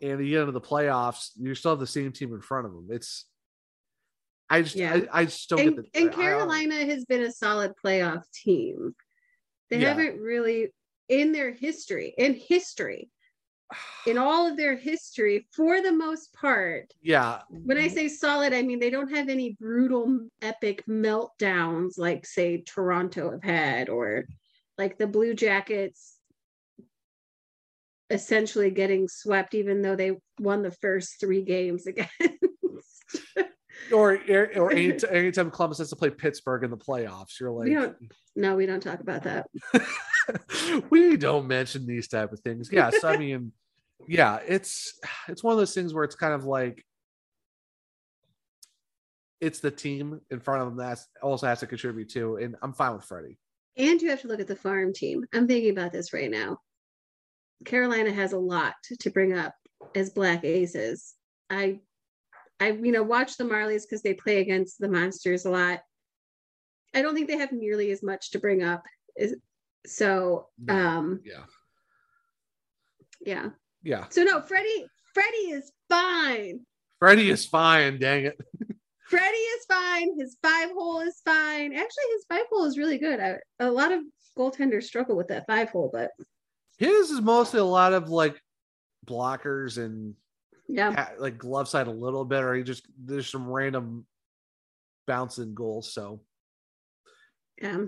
and 0.00 0.24
you 0.24 0.30
get 0.30 0.40
into 0.40 0.52
the 0.52 0.60
playoffs, 0.60 1.30
you 1.36 1.54
still 1.54 1.72
have 1.72 1.80
the 1.80 1.86
same 1.86 2.12
team 2.12 2.32
in 2.32 2.40
front 2.40 2.66
of 2.66 2.72
him. 2.72 2.88
It's, 2.90 3.26
I 4.48 4.62
just, 4.62 4.76
Yeah. 4.76 5.00
I, 5.12 5.20
I 5.20 5.24
just 5.26 5.50
don't 5.50 5.60
and, 5.60 5.76
get 5.76 5.92
the. 5.92 6.00
and 6.00 6.12
Carolina 6.12 6.76
has 6.86 7.04
been 7.04 7.20
a 7.20 7.30
solid 7.30 7.74
playoff 7.84 8.22
team. 8.32 8.94
They 9.68 9.80
Yeah. 9.80 9.88
haven't 9.88 10.18
really 10.18 10.72
in 11.08 11.32
their 11.32 11.52
history, 11.52 12.14
in 12.16 12.34
history, 12.34 13.10
in 14.06 14.18
all 14.18 14.46
of 14.46 14.56
their 14.56 14.76
history, 14.76 15.46
for 15.54 15.80
the 15.80 15.92
most 15.92 16.32
part. 16.32 16.92
yeah, 17.02 17.42
When 17.48 17.78
I 17.78 17.88
say 17.88 18.08
solid, 18.08 18.52
I 18.52 18.62
mean 18.62 18.78
they 18.78 18.90
don't 18.90 19.14
have 19.14 19.28
any 19.28 19.56
brutal, 19.58 20.28
epic 20.42 20.84
meltdowns 20.86 21.98
like, 21.98 22.26
say, 22.26 22.62
Toronto 22.62 23.30
have 23.32 23.42
had, 23.42 23.88
or 23.88 24.26
like 24.76 24.98
the 24.98 25.06
Blue 25.06 25.34
Jackets 25.34 26.18
essentially 28.10 28.70
getting 28.70 29.08
swept, 29.08 29.54
even 29.54 29.82
though 29.82 29.96
they 29.96 30.16
won 30.40 30.62
the 30.62 30.70
first 30.70 31.20
three 31.20 31.42
games 31.42 31.86
again. 31.86 32.08
Or 33.92 34.18
or 34.56 34.70
any, 34.72 34.94
anytime 35.10 35.50
Columbus 35.50 35.78
has 35.78 35.90
to 35.90 35.96
play 35.96 36.10
Pittsburgh 36.10 36.64
in 36.64 36.70
the 36.70 36.76
playoffs, 36.76 37.40
you're 37.40 37.50
like, 37.50 37.68
we 37.68 37.74
don't, 37.74 37.96
no, 38.36 38.56
we 38.56 38.66
don't 38.66 38.82
talk 38.82 39.00
about 39.00 39.24
that. 39.24 39.46
we 40.90 41.16
don't 41.16 41.46
mention 41.46 41.86
these 41.86 42.08
type 42.08 42.32
of 42.32 42.40
things. 42.40 42.70
Yes, 42.72 43.04
I 43.04 43.16
mean, 43.18 43.52
yeah, 44.06 44.38
it's 44.46 44.98
it's 45.28 45.42
one 45.42 45.52
of 45.52 45.58
those 45.58 45.74
things 45.74 45.94
where 45.94 46.04
it's 46.04 46.14
kind 46.14 46.34
of 46.34 46.44
like 46.44 46.84
it's 49.40 49.60
the 49.60 49.70
team 49.70 50.20
in 50.30 50.40
front 50.40 50.62
of 50.62 50.68
them 50.68 50.76
that 50.78 50.98
also 51.22 51.46
has 51.46 51.60
to 51.60 51.66
contribute 51.66 52.10
to, 52.10 52.36
and 52.36 52.56
I'm 52.62 52.72
fine 52.72 52.94
with 52.94 53.04
Freddie. 53.04 53.38
And 53.76 54.02
you 54.02 54.10
have 54.10 54.22
to 54.22 54.28
look 54.28 54.40
at 54.40 54.48
the 54.48 54.56
farm 54.56 54.92
team. 54.92 55.24
I'm 55.32 55.46
thinking 55.46 55.70
about 55.70 55.92
this 55.92 56.12
right 56.12 56.30
now. 56.30 56.58
Carolina 57.64 58.10
has 58.12 58.32
a 58.32 58.38
lot 58.38 58.74
to 59.00 59.10
bring 59.10 59.36
up 59.36 59.54
as 59.94 60.10
Black 60.10 60.44
Aces. 60.44 61.14
I, 61.50 61.80
I, 62.60 62.72
you 62.72 62.92
know, 62.92 63.02
watch 63.02 63.36
the 63.36 63.44
Marlies 63.44 63.82
because 63.82 64.02
they 64.02 64.14
play 64.14 64.40
against 64.40 64.78
the 64.78 64.88
Monsters 64.88 65.44
a 65.44 65.50
lot. 65.50 65.80
I 66.94 67.02
don't 67.02 67.14
think 67.14 67.28
they 67.28 67.38
have 67.38 67.52
nearly 67.52 67.90
as 67.90 68.02
much 68.02 68.30
to 68.32 68.38
bring 68.38 68.62
up. 68.62 68.84
So, 69.86 70.48
um, 70.68 71.20
Yeah, 71.24 71.44
yeah. 73.20 73.50
yeah, 73.82 74.06
So 74.10 74.24
no, 74.24 74.40
Freddie, 74.42 74.86
Freddie 75.14 75.50
is 75.52 75.70
fine. 75.88 76.60
Freddie 76.98 77.30
is 77.30 77.46
fine. 77.46 77.98
Dang 77.98 78.24
it. 78.26 78.38
Freddie 79.08 79.36
is 79.36 79.64
fine. 79.66 80.18
His 80.18 80.36
five 80.42 80.70
hole 80.70 81.00
is 81.00 81.20
fine. 81.24 81.72
Actually, 81.72 82.04
his 82.12 82.24
five 82.28 82.44
hole 82.50 82.64
is 82.64 82.76
really 82.76 82.98
good. 82.98 83.20
I, 83.20 83.36
a 83.60 83.70
lot 83.70 83.92
of 83.92 84.00
goaltenders 84.36 84.84
struggle 84.84 85.16
with 85.16 85.28
that 85.28 85.46
five 85.46 85.70
hole, 85.70 85.90
but 85.92 86.10
His 86.78 87.10
is 87.10 87.20
mostly 87.20 87.60
a 87.60 87.64
lot 87.64 87.92
of 87.94 88.08
like 88.10 88.40
blockers 89.06 89.78
and 89.82 90.14
Yeah. 90.68 91.10
like 91.18 91.38
glove 91.38 91.68
side 91.68 91.86
a 91.86 91.92
little 91.92 92.24
bit, 92.24 92.42
or 92.42 92.54
he 92.54 92.62
just 92.62 92.86
there's 93.02 93.28
some 93.28 93.48
random 93.48 94.06
bouncing 95.06 95.54
goals. 95.54 95.92
So 95.92 96.20
Yeah. 97.60 97.84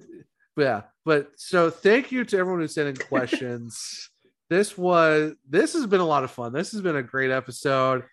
but 0.57 0.62
yeah, 0.62 0.82
but 1.05 1.31
so 1.36 1.70
thank 1.70 2.11
you 2.11 2.24
to 2.24 2.39
everyone 2.39 2.61
who 2.61 2.69
sent 2.69 2.89
in 2.89 3.07
questions. 3.07 4.11
this 4.51 4.77
was 4.77 5.35
this 5.48 5.74
has 5.74 5.86
been 5.86 6.01
a 6.01 6.07
lot 6.07 6.24
of 6.24 6.31
fun. 6.31 6.52
This 6.52 6.73
has 6.73 6.81
been 6.81 6.97
a 6.97 7.02
great 7.02 7.31
episode. 7.31 8.05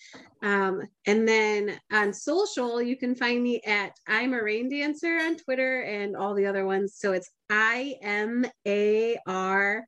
Um, 0.42 0.82
and 1.06 1.28
then 1.28 1.78
on 1.92 2.12
social, 2.12 2.82
you 2.82 2.96
can 2.96 3.14
find 3.14 3.42
me 3.42 3.60
at 3.66 3.92
I'm 4.06 4.34
a 4.34 4.42
rain 4.42 4.68
dancer 4.68 5.18
on 5.18 5.36
Twitter 5.36 5.82
and 5.82 6.16
all 6.16 6.34
the 6.34 6.46
other 6.46 6.66
ones. 6.66 6.96
So 6.98 7.12
it's 7.12 7.30
I 7.50 7.96
M 8.02 8.44
A 8.66 9.16
R 9.26 9.86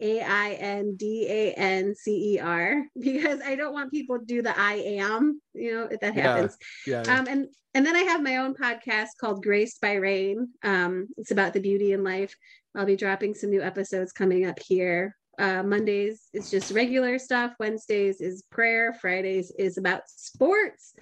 A 0.00 0.20
I 0.20 0.50
N 0.52 0.96
D 0.96 1.26
A 1.28 1.52
N 1.54 1.94
C 1.94 2.34
E 2.34 2.40
R 2.40 2.84
because 3.00 3.40
I 3.44 3.56
don't 3.56 3.72
want 3.72 3.90
people 3.90 4.18
to 4.18 4.24
do 4.24 4.42
the 4.42 4.58
I 4.58 4.74
am, 4.74 5.40
you 5.54 5.74
know, 5.74 5.88
if 5.90 6.00
that 6.00 6.14
happens. 6.14 6.56
yeah, 6.86 7.02
yeah. 7.06 7.18
Um, 7.18 7.26
and 7.28 7.48
and 7.74 7.86
then 7.86 7.96
I 7.96 8.02
have 8.02 8.22
my 8.22 8.38
own 8.38 8.54
podcast 8.54 9.08
called 9.20 9.42
Graced 9.42 9.80
by 9.80 9.94
Rain. 9.94 10.48
Um, 10.64 11.08
it's 11.16 11.30
about 11.30 11.52
the 11.52 11.60
beauty 11.60 11.92
in 11.92 12.02
life. 12.02 12.34
I'll 12.74 12.86
be 12.86 12.96
dropping 12.96 13.34
some 13.34 13.50
new 13.50 13.62
episodes 13.62 14.12
coming 14.12 14.46
up 14.46 14.58
here. 14.58 15.14
Uh, 15.38 15.62
Mondays 15.62 16.28
is 16.32 16.50
just 16.50 16.72
regular 16.72 17.18
stuff. 17.18 17.54
Wednesdays 17.60 18.20
is 18.20 18.42
prayer. 18.50 18.94
Fridays 19.00 19.52
is 19.58 19.78
about 19.78 20.02
sports. 20.08 20.94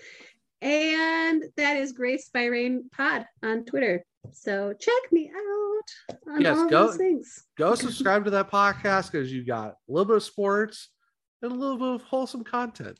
And 0.63 1.45
that 1.57 1.77
is 1.77 1.93
Grace 1.93 2.29
by 2.33 2.47
Rain 2.47 2.89
Pod 2.95 3.27
on 3.43 3.65
Twitter. 3.65 4.05
So 4.33 4.73
check 4.79 5.13
me 5.13 5.31
out 5.31 6.15
on 6.33 6.41
Yes, 6.41 6.59
all 6.59 6.69
go- 6.69 6.87
those 6.89 6.97
things. 6.97 7.45
Go 7.57 7.75
subscribe 7.75 8.25
to 8.25 8.31
that 8.33 8.51
podcast 8.51 9.13
because 9.13 9.33
you 9.33 9.45
got 9.45 9.69
a 9.69 9.75
little 9.89 10.05
bit 10.07 10.17
of 10.17 10.23
sports 10.23 10.91
and 11.43 11.53
a 11.53 11.55
little 11.55 11.79
bit 11.79 11.89
of 11.89 12.03
wholesome 12.03 12.43
content 12.45 12.99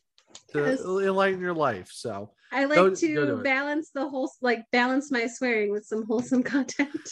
to 0.53 0.61
Yes. 0.61 0.81
enlighten 0.81 1.41
your 1.41 1.55
life. 1.55 1.89
So 1.91 2.33
I 2.53 2.65
like 2.67 2.77
go- 2.77 2.95
to 2.95 3.15
go 3.15 3.37
balance 3.43 3.91
the 3.91 4.09
whole 4.09 4.31
like 4.41 4.65
balance 4.71 5.11
my 5.11 5.27
swearing 5.27 5.71
with 5.73 5.85
some 5.87 6.05
wholesome 6.07 6.43
content. 6.55 7.11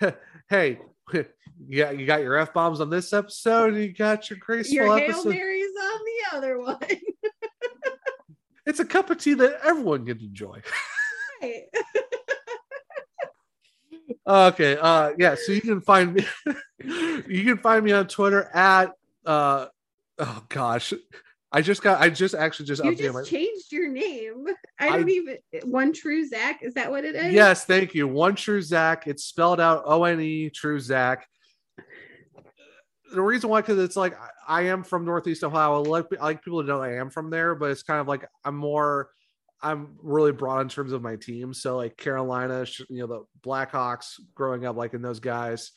hey, 0.50 0.78
yeah, 1.68 1.90
you 1.90 2.06
got 2.06 2.22
your 2.22 2.36
f 2.36 2.52
bombs 2.52 2.80
on 2.80 2.90
this 2.90 3.12
episode, 3.12 3.74
and 3.74 3.82
you 3.82 3.92
got 3.92 4.30
your 4.30 4.38
graceful 4.38 4.74
Your 4.74 4.86
Hail 4.86 5.10
episode. 5.10 5.34
Marys 5.34 5.70
on 5.80 6.00
the 6.04 6.36
other 6.36 6.58
one. 6.58 6.78
It's 8.66 8.80
a 8.80 8.84
cup 8.84 9.08
of 9.08 9.16
tea 9.16 9.32
that 9.32 9.60
everyone 9.64 10.04
can 10.04 10.20
enjoy. 10.20 10.60
Right. 11.40 11.62
okay, 14.26 14.76
uh, 14.76 15.12
yeah. 15.16 15.36
So 15.40 15.52
you 15.52 15.60
can 15.60 15.80
find 15.80 16.12
me. 16.12 16.26
you 16.82 17.44
can 17.44 17.58
find 17.58 17.84
me 17.84 17.92
on 17.92 18.08
Twitter 18.08 18.42
at. 18.52 18.90
uh 19.24 19.66
Oh 20.18 20.42
gosh, 20.48 20.92
I 21.50 21.62
just 21.62 21.82
got. 21.82 22.00
I 22.00 22.10
just 22.10 22.34
actually 22.34 22.66
just 22.66 22.84
You 22.84 22.94
just 22.94 23.14
my. 23.14 23.22
changed 23.22 23.72
your 23.72 23.88
name. 23.88 24.44
I 24.78 24.90
don't 24.90 25.08
even 25.08 25.38
one 25.64 25.92
true 25.94 26.26
Zach. 26.28 26.62
Is 26.62 26.74
that 26.74 26.90
what 26.90 27.04
it 27.04 27.14
is? 27.14 27.32
Yes, 27.32 27.64
thank 27.64 27.94
you. 27.94 28.06
One 28.06 28.34
True 28.34 28.60
Zach. 28.60 29.06
It's 29.06 29.24
spelled 29.24 29.58
out 29.58 29.82
O 29.86 30.04
N 30.04 30.20
E 30.20 30.50
True 30.50 30.78
Zach. 30.78 31.26
The 33.14 33.22
reason 33.22 33.48
why, 33.48 33.62
because 33.62 33.78
it's 33.78 33.96
like 33.96 34.14
I- 34.20 34.28
I 34.48 34.62
am 34.62 34.82
from 34.82 35.04
Northeast 35.04 35.44
Ohio. 35.44 35.74
I 35.74 35.86
like, 35.88 36.06
I 36.20 36.24
like 36.24 36.42
people 36.42 36.62
to 36.62 36.66
know 36.68 36.80
I 36.82 36.94
am 36.94 37.10
from 37.10 37.28
there, 37.30 37.54
but 37.54 37.70
it's 37.70 37.82
kind 37.82 38.00
of 38.00 38.08
like 38.08 38.26
I'm 38.44 38.56
more, 38.56 39.10
I'm 39.62 39.96
really 40.02 40.32
broad 40.32 40.60
in 40.60 40.68
terms 40.68 40.92
of 40.92 41.02
my 41.02 41.16
team. 41.16 41.52
So 41.52 41.76
like 41.76 41.96
Carolina, 41.98 42.64
you 42.88 43.00
know, 43.00 43.06
the 43.06 43.24
Blackhawks 43.46 44.20
growing 44.34 44.64
up, 44.66 44.76
liking 44.76 45.02
those 45.02 45.20
guys, 45.20 45.72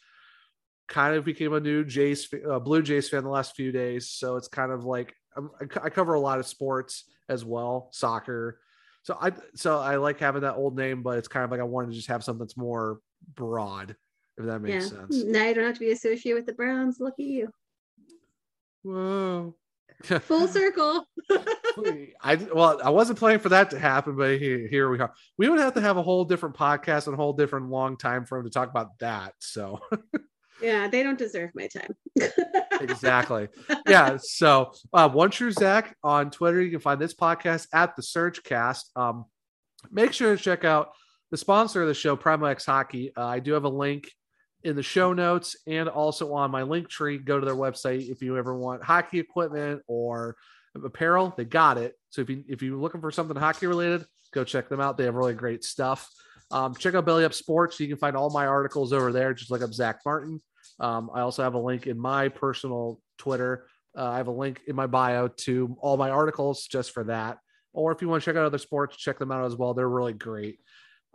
kind 0.88 1.16
of 1.16 1.26
became 1.26 1.54
a 1.54 1.60
new 1.60 1.84
Jays, 1.86 2.28
uh, 2.50 2.60
Blue 2.60 2.82
Jays 2.82 3.10
fan 3.10 3.24
the 3.24 3.30
last 3.30 3.56
few 3.56 3.72
days. 3.74 4.10
So 4.10 4.36
it's 4.38 4.48
kind 4.50 4.72
of 4.72 4.84
like 4.86 5.14
I 5.38 5.66
co- 5.66 5.82
I 5.84 5.90
cover 5.90 6.14
a 6.14 6.20
lot 6.20 6.40
of 6.40 6.46
sports 6.46 7.06
as 7.30 7.46
well, 7.46 7.90
soccer. 7.92 8.60
So 9.04 9.18
I 9.20 9.32
so 9.56 9.80
I 9.80 9.96
like 9.96 10.20
having 10.20 10.42
that 10.42 10.56
old 10.56 10.78
name, 10.78 11.02
but 11.02 11.18
it's 11.18 11.28
kind 11.28 11.44
of 11.44 11.52
like 11.52 11.60
I 11.60 11.64
wanted 11.64 11.92
to 11.92 11.96
just 11.96 12.08
have 12.08 12.24
something 12.24 12.46
that's 12.46 12.58
more 12.58 13.00
broad, 13.36 13.96
if 14.38 14.46
that 14.46 14.60
makes 14.60 14.92
yeah. 14.92 15.00
sense. 15.00 15.24
Now 15.24 15.46
you 15.46 15.54
don't 15.54 15.66
have 15.66 15.76
to 15.76 15.80
be 15.80 15.92
associated 15.92 16.36
with 16.36 16.46
the 16.46 16.54
Browns. 16.54 17.00
Look 17.00 17.16
at 17.20 17.26
you. 17.26 17.50
Whoa. 18.84 19.56
Full 20.04 20.48
circle. 20.48 21.06
I 22.22 22.36
well, 22.54 22.80
I 22.84 22.90
wasn't 22.90 23.20
planning 23.20 23.40
for 23.40 23.50
that 23.50 23.70
to 23.72 23.80
happen, 23.80 24.16
but 24.16 24.40
here, 24.40 24.68
here 24.68 24.90
we 24.90 25.00
are. 25.00 25.14
We 25.38 25.50
would 25.50 25.60
have 25.60 25.76
to 25.76 25.82
have 25.82 25.98
a 25.98 26.04
whole 26.04 26.26
different 26.26 26.56
podcast 26.56 27.08
and 27.08 27.14
a 27.14 27.18
whole 27.18 27.34
different 27.34 27.70
long 27.70 27.98
time 27.98 28.26
frame 28.26 28.44
to 28.44 28.50
talk 28.50 28.70
about 28.70 28.98
that. 29.00 29.34
So 29.40 29.80
yeah, 30.62 30.88
they 30.88 31.04
don't 31.04 31.18
deserve 31.18 31.52
my 31.56 31.68
time. 31.68 31.96
exactly. 32.80 33.48
Yeah. 33.88 34.18
So 34.22 34.74
uh, 34.94 35.10
one 35.10 35.32
true 35.32 35.52
Zach 35.52 35.96
on 36.04 36.32
Twitter. 36.32 36.62
You 36.62 36.72
can 36.72 36.80
find 36.80 37.00
this 37.00 37.14
podcast 37.14 37.68
at 37.74 37.96
the 37.96 38.02
SurgeCast. 38.02 38.96
Um, 38.96 39.26
make 39.92 40.14
sure 40.14 40.36
to 40.36 40.42
check 40.42 40.64
out 40.64 40.90
the 41.32 41.38
sponsor 41.38 41.82
of 41.82 41.88
the 41.88 41.94
show, 41.94 42.16
Primo 42.16 42.54
Hockey. 42.66 43.12
Uh, 43.16 43.26
I 43.26 43.40
do 43.40 43.54
have 43.54 43.64
a 43.64 43.70
link 43.70 44.10
in 44.64 44.76
the 44.76 44.84
show 44.84 45.14
notes 45.14 45.56
and 45.66 45.90
also 45.90 46.34
on 46.34 46.52
my 46.52 46.64
link 46.64 46.90
tree. 46.90 47.18
Go 47.18 47.40
to 47.40 47.46
their 47.46 47.56
website 47.56 48.10
if 48.10 48.22
you 48.22 48.38
ever 48.38 48.56
want 48.56 48.84
hockey 48.84 49.20
equipment 49.20 49.82
or 49.88 50.36
apparel. 50.76 51.34
They 51.36 51.46
got 51.46 51.78
it. 51.78 51.96
So 52.10 52.22
if 52.22 52.30
you 52.30 52.44
if 52.48 52.62
you're 52.62 52.78
looking 52.78 53.02
for 53.02 53.12
something 53.12 53.36
hockey 53.36 53.68
related, 53.68 54.06
go 54.34 54.44
check 54.44 54.70
them 54.70 54.82
out. 54.82 54.98
They 54.98 55.06
have 55.06 55.16
really 55.16 55.34
great 55.34 55.64
stuff. 55.64 56.10
Um, 56.52 56.76
check 56.76 56.96
out 56.96 57.06
Belly 57.06 57.24
Up 57.24 57.34
Sports. 57.34 57.80
You 57.80 57.88
can 57.88 57.98
find 57.98 58.16
all 58.16 58.30
my 58.30 58.46
articles 58.46 58.92
over 58.94 59.12
there. 59.12 59.34
Just 59.34 59.52
look 59.52 59.62
up 59.62 59.74
Zach 59.74 60.00
Martin. 60.06 60.42
Um, 60.82 61.12
I 61.14 61.22
also 61.22 61.44
have 61.44 61.54
a 61.54 61.60
link 61.60 61.88
in 61.88 61.98
my 61.98 62.28
personal 62.28 63.00
Twitter. 63.18 63.68
Uh, 63.98 64.10
I 64.10 64.18
have 64.18 64.28
a 64.28 64.32
link 64.32 64.62
in 64.68 64.76
my 64.76 64.88
bio 64.88 65.28
to 65.28 65.78
all 65.80 65.96
my 65.96 66.10
articles 66.10 66.66
just 66.66 66.92
for 66.92 67.04
that. 67.06 67.38
Or 67.72 67.92
if 67.92 68.02
you 68.02 68.10
want 68.10 68.24
to 68.24 68.26
check 68.26 68.36
out 68.36 68.46
other 68.46 68.58
sports, 68.58 68.98
check 68.98 69.20
them 69.20 69.32
out 69.32 69.46
as 69.46 69.56
well. 69.56 69.74
They're 69.74 69.88
really 69.88 70.14
great. 70.14 70.60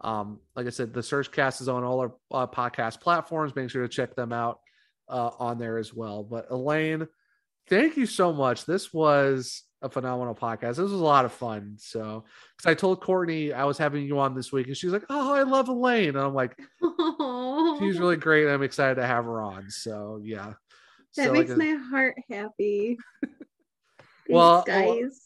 Um, 0.01 0.41
like 0.55 0.67
I 0.67 0.71
said, 0.71 0.95
the 0.95 1.01
SurgeCast 1.01 1.61
is 1.61 1.69
on 1.69 1.85
all 1.85 2.01
our 2.01 2.15
uh, 2.31 2.47
podcast 2.47 3.01
platforms. 3.01 3.55
Make 3.57 3.71
sure 3.71 3.83
to 3.83 3.89
check 3.89 4.15
them 4.15 4.33
out 4.33 4.61
uh, 5.09 5.31
on 5.39 5.59
there 5.59 5.79
as 5.79 5.93
well. 5.93 6.23
But 6.23 6.47
Elaine, 6.51 7.09
thank 7.69 7.97
you 7.97 8.07
so 8.07 8.33
much. 8.33 8.67
This 8.67 8.93
was 8.93 9.65
a 9.87 9.91
phenomenal 9.91 10.35
podcast. 10.35 10.77
This 10.77 10.79
was 10.79 10.93
a 10.93 10.97
lot 10.97 11.25
of 11.25 11.33
fun. 11.33 11.77
So, 11.79 12.25
because 12.57 12.71
I 12.71 12.75
told 12.75 13.01
Courtney 13.01 13.53
I 13.53 13.65
was 13.65 13.79
having 13.79 14.05
you 14.05 14.19
on 14.19 14.35
this 14.35 14.53
week, 14.53 14.67
and 14.67 14.77
she's 14.77 14.93
like, 14.93 15.05
"Oh, 15.09 15.33
I 15.33 15.43
love 15.43 15.69
Elaine," 15.69 16.11
and 16.11 16.19
I'm 16.19 16.35
like, 16.35 16.57
"She's 17.79 17.99
really 17.99 18.17
great." 18.17 18.49
I'm 18.49 18.63
excited 18.63 18.97
to 18.97 19.07
have 19.07 19.25
her 19.25 19.41
on. 19.41 19.71
So, 19.71 20.21
yeah. 20.23 20.55
That 21.17 21.27
So, 21.27 21.33
makes 21.33 21.51
like, 21.51 21.59
my 21.59 21.75
heart 21.91 22.17
happy. 22.31 22.99
Well, 24.29 24.65
guys. 24.67 25.21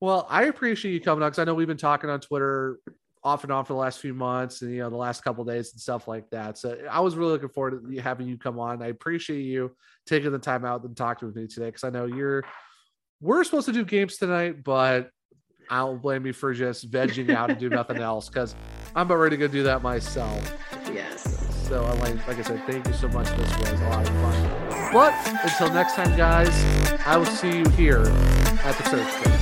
Well, 0.00 0.26
I 0.28 0.46
appreciate 0.46 0.92
you 0.92 1.00
coming 1.00 1.22
on 1.22 1.30
because 1.30 1.38
I 1.38 1.44
know 1.44 1.54
we've 1.54 1.68
been 1.68 1.76
talking 1.76 2.10
on 2.10 2.20
Twitter 2.20 2.80
off 3.24 3.44
and 3.44 3.52
on 3.52 3.64
for 3.64 3.72
the 3.72 3.78
last 3.78 4.00
few 4.00 4.12
months 4.12 4.62
and 4.62 4.72
you 4.72 4.78
know 4.78 4.90
the 4.90 4.96
last 4.96 5.22
couple 5.22 5.44
days 5.44 5.72
and 5.72 5.80
stuff 5.80 6.08
like 6.08 6.28
that. 6.30 6.58
So 6.58 6.76
I 6.90 7.00
was 7.00 7.14
really 7.14 7.32
looking 7.32 7.50
forward 7.50 7.88
to 7.88 8.00
having 8.00 8.26
you 8.26 8.36
come 8.36 8.58
on. 8.58 8.82
I 8.82 8.88
appreciate 8.88 9.42
you 9.42 9.76
taking 10.06 10.32
the 10.32 10.40
time 10.40 10.64
out 10.64 10.82
and 10.82 10.96
talking 10.96 11.28
with 11.28 11.36
me 11.36 11.46
today 11.46 11.66
because 11.66 11.84
I 11.84 11.90
know 11.90 12.06
you're 12.06 12.42
we're 13.22 13.44
supposed 13.44 13.66
to 13.66 13.72
do 13.72 13.84
games 13.84 14.18
tonight, 14.18 14.64
but 14.64 15.10
I 15.70 15.78
don't 15.78 16.02
blame 16.02 16.26
you 16.26 16.32
for 16.32 16.52
just 16.52 16.90
vegging 16.90 17.30
out 17.30 17.50
and 17.50 17.58
do 17.58 17.68
nothing 17.70 17.98
else 17.98 18.28
because 18.28 18.54
I'm 18.94 19.06
about 19.06 19.18
ready 19.18 19.36
to 19.36 19.40
go 19.40 19.48
do 19.50 19.62
that 19.62 19.80
myself. 19.80 20.54
Yes. 20.92 21.22
So, 21.68 21.84
like, 22.00 22.26
like 22.26 22.38
I 22.38 22.42
said, 22.42 22.62
thank 22.66 22.86
you 22.86 22.92
so 22.92 23.08
much. 23.08 23.28
This 23.30 23.58
was 23.58 23.80
a 23.80 23.88
lot 23.88 24.06
of 24.06 24.14
fun. 24.16 24.92
But 24.92 25.14
until 25.44 25.72
next 25.72 25.94
time, 25.94 26.14
guys, 26.16 26.52
I 27.06 27.16
will 27.16 27.24
see 27.24 27.58
you 27.58 27.68
here 27.70 28.02
at 28.02 28.76
the 28.76 28.82
Search. 28.90 29.41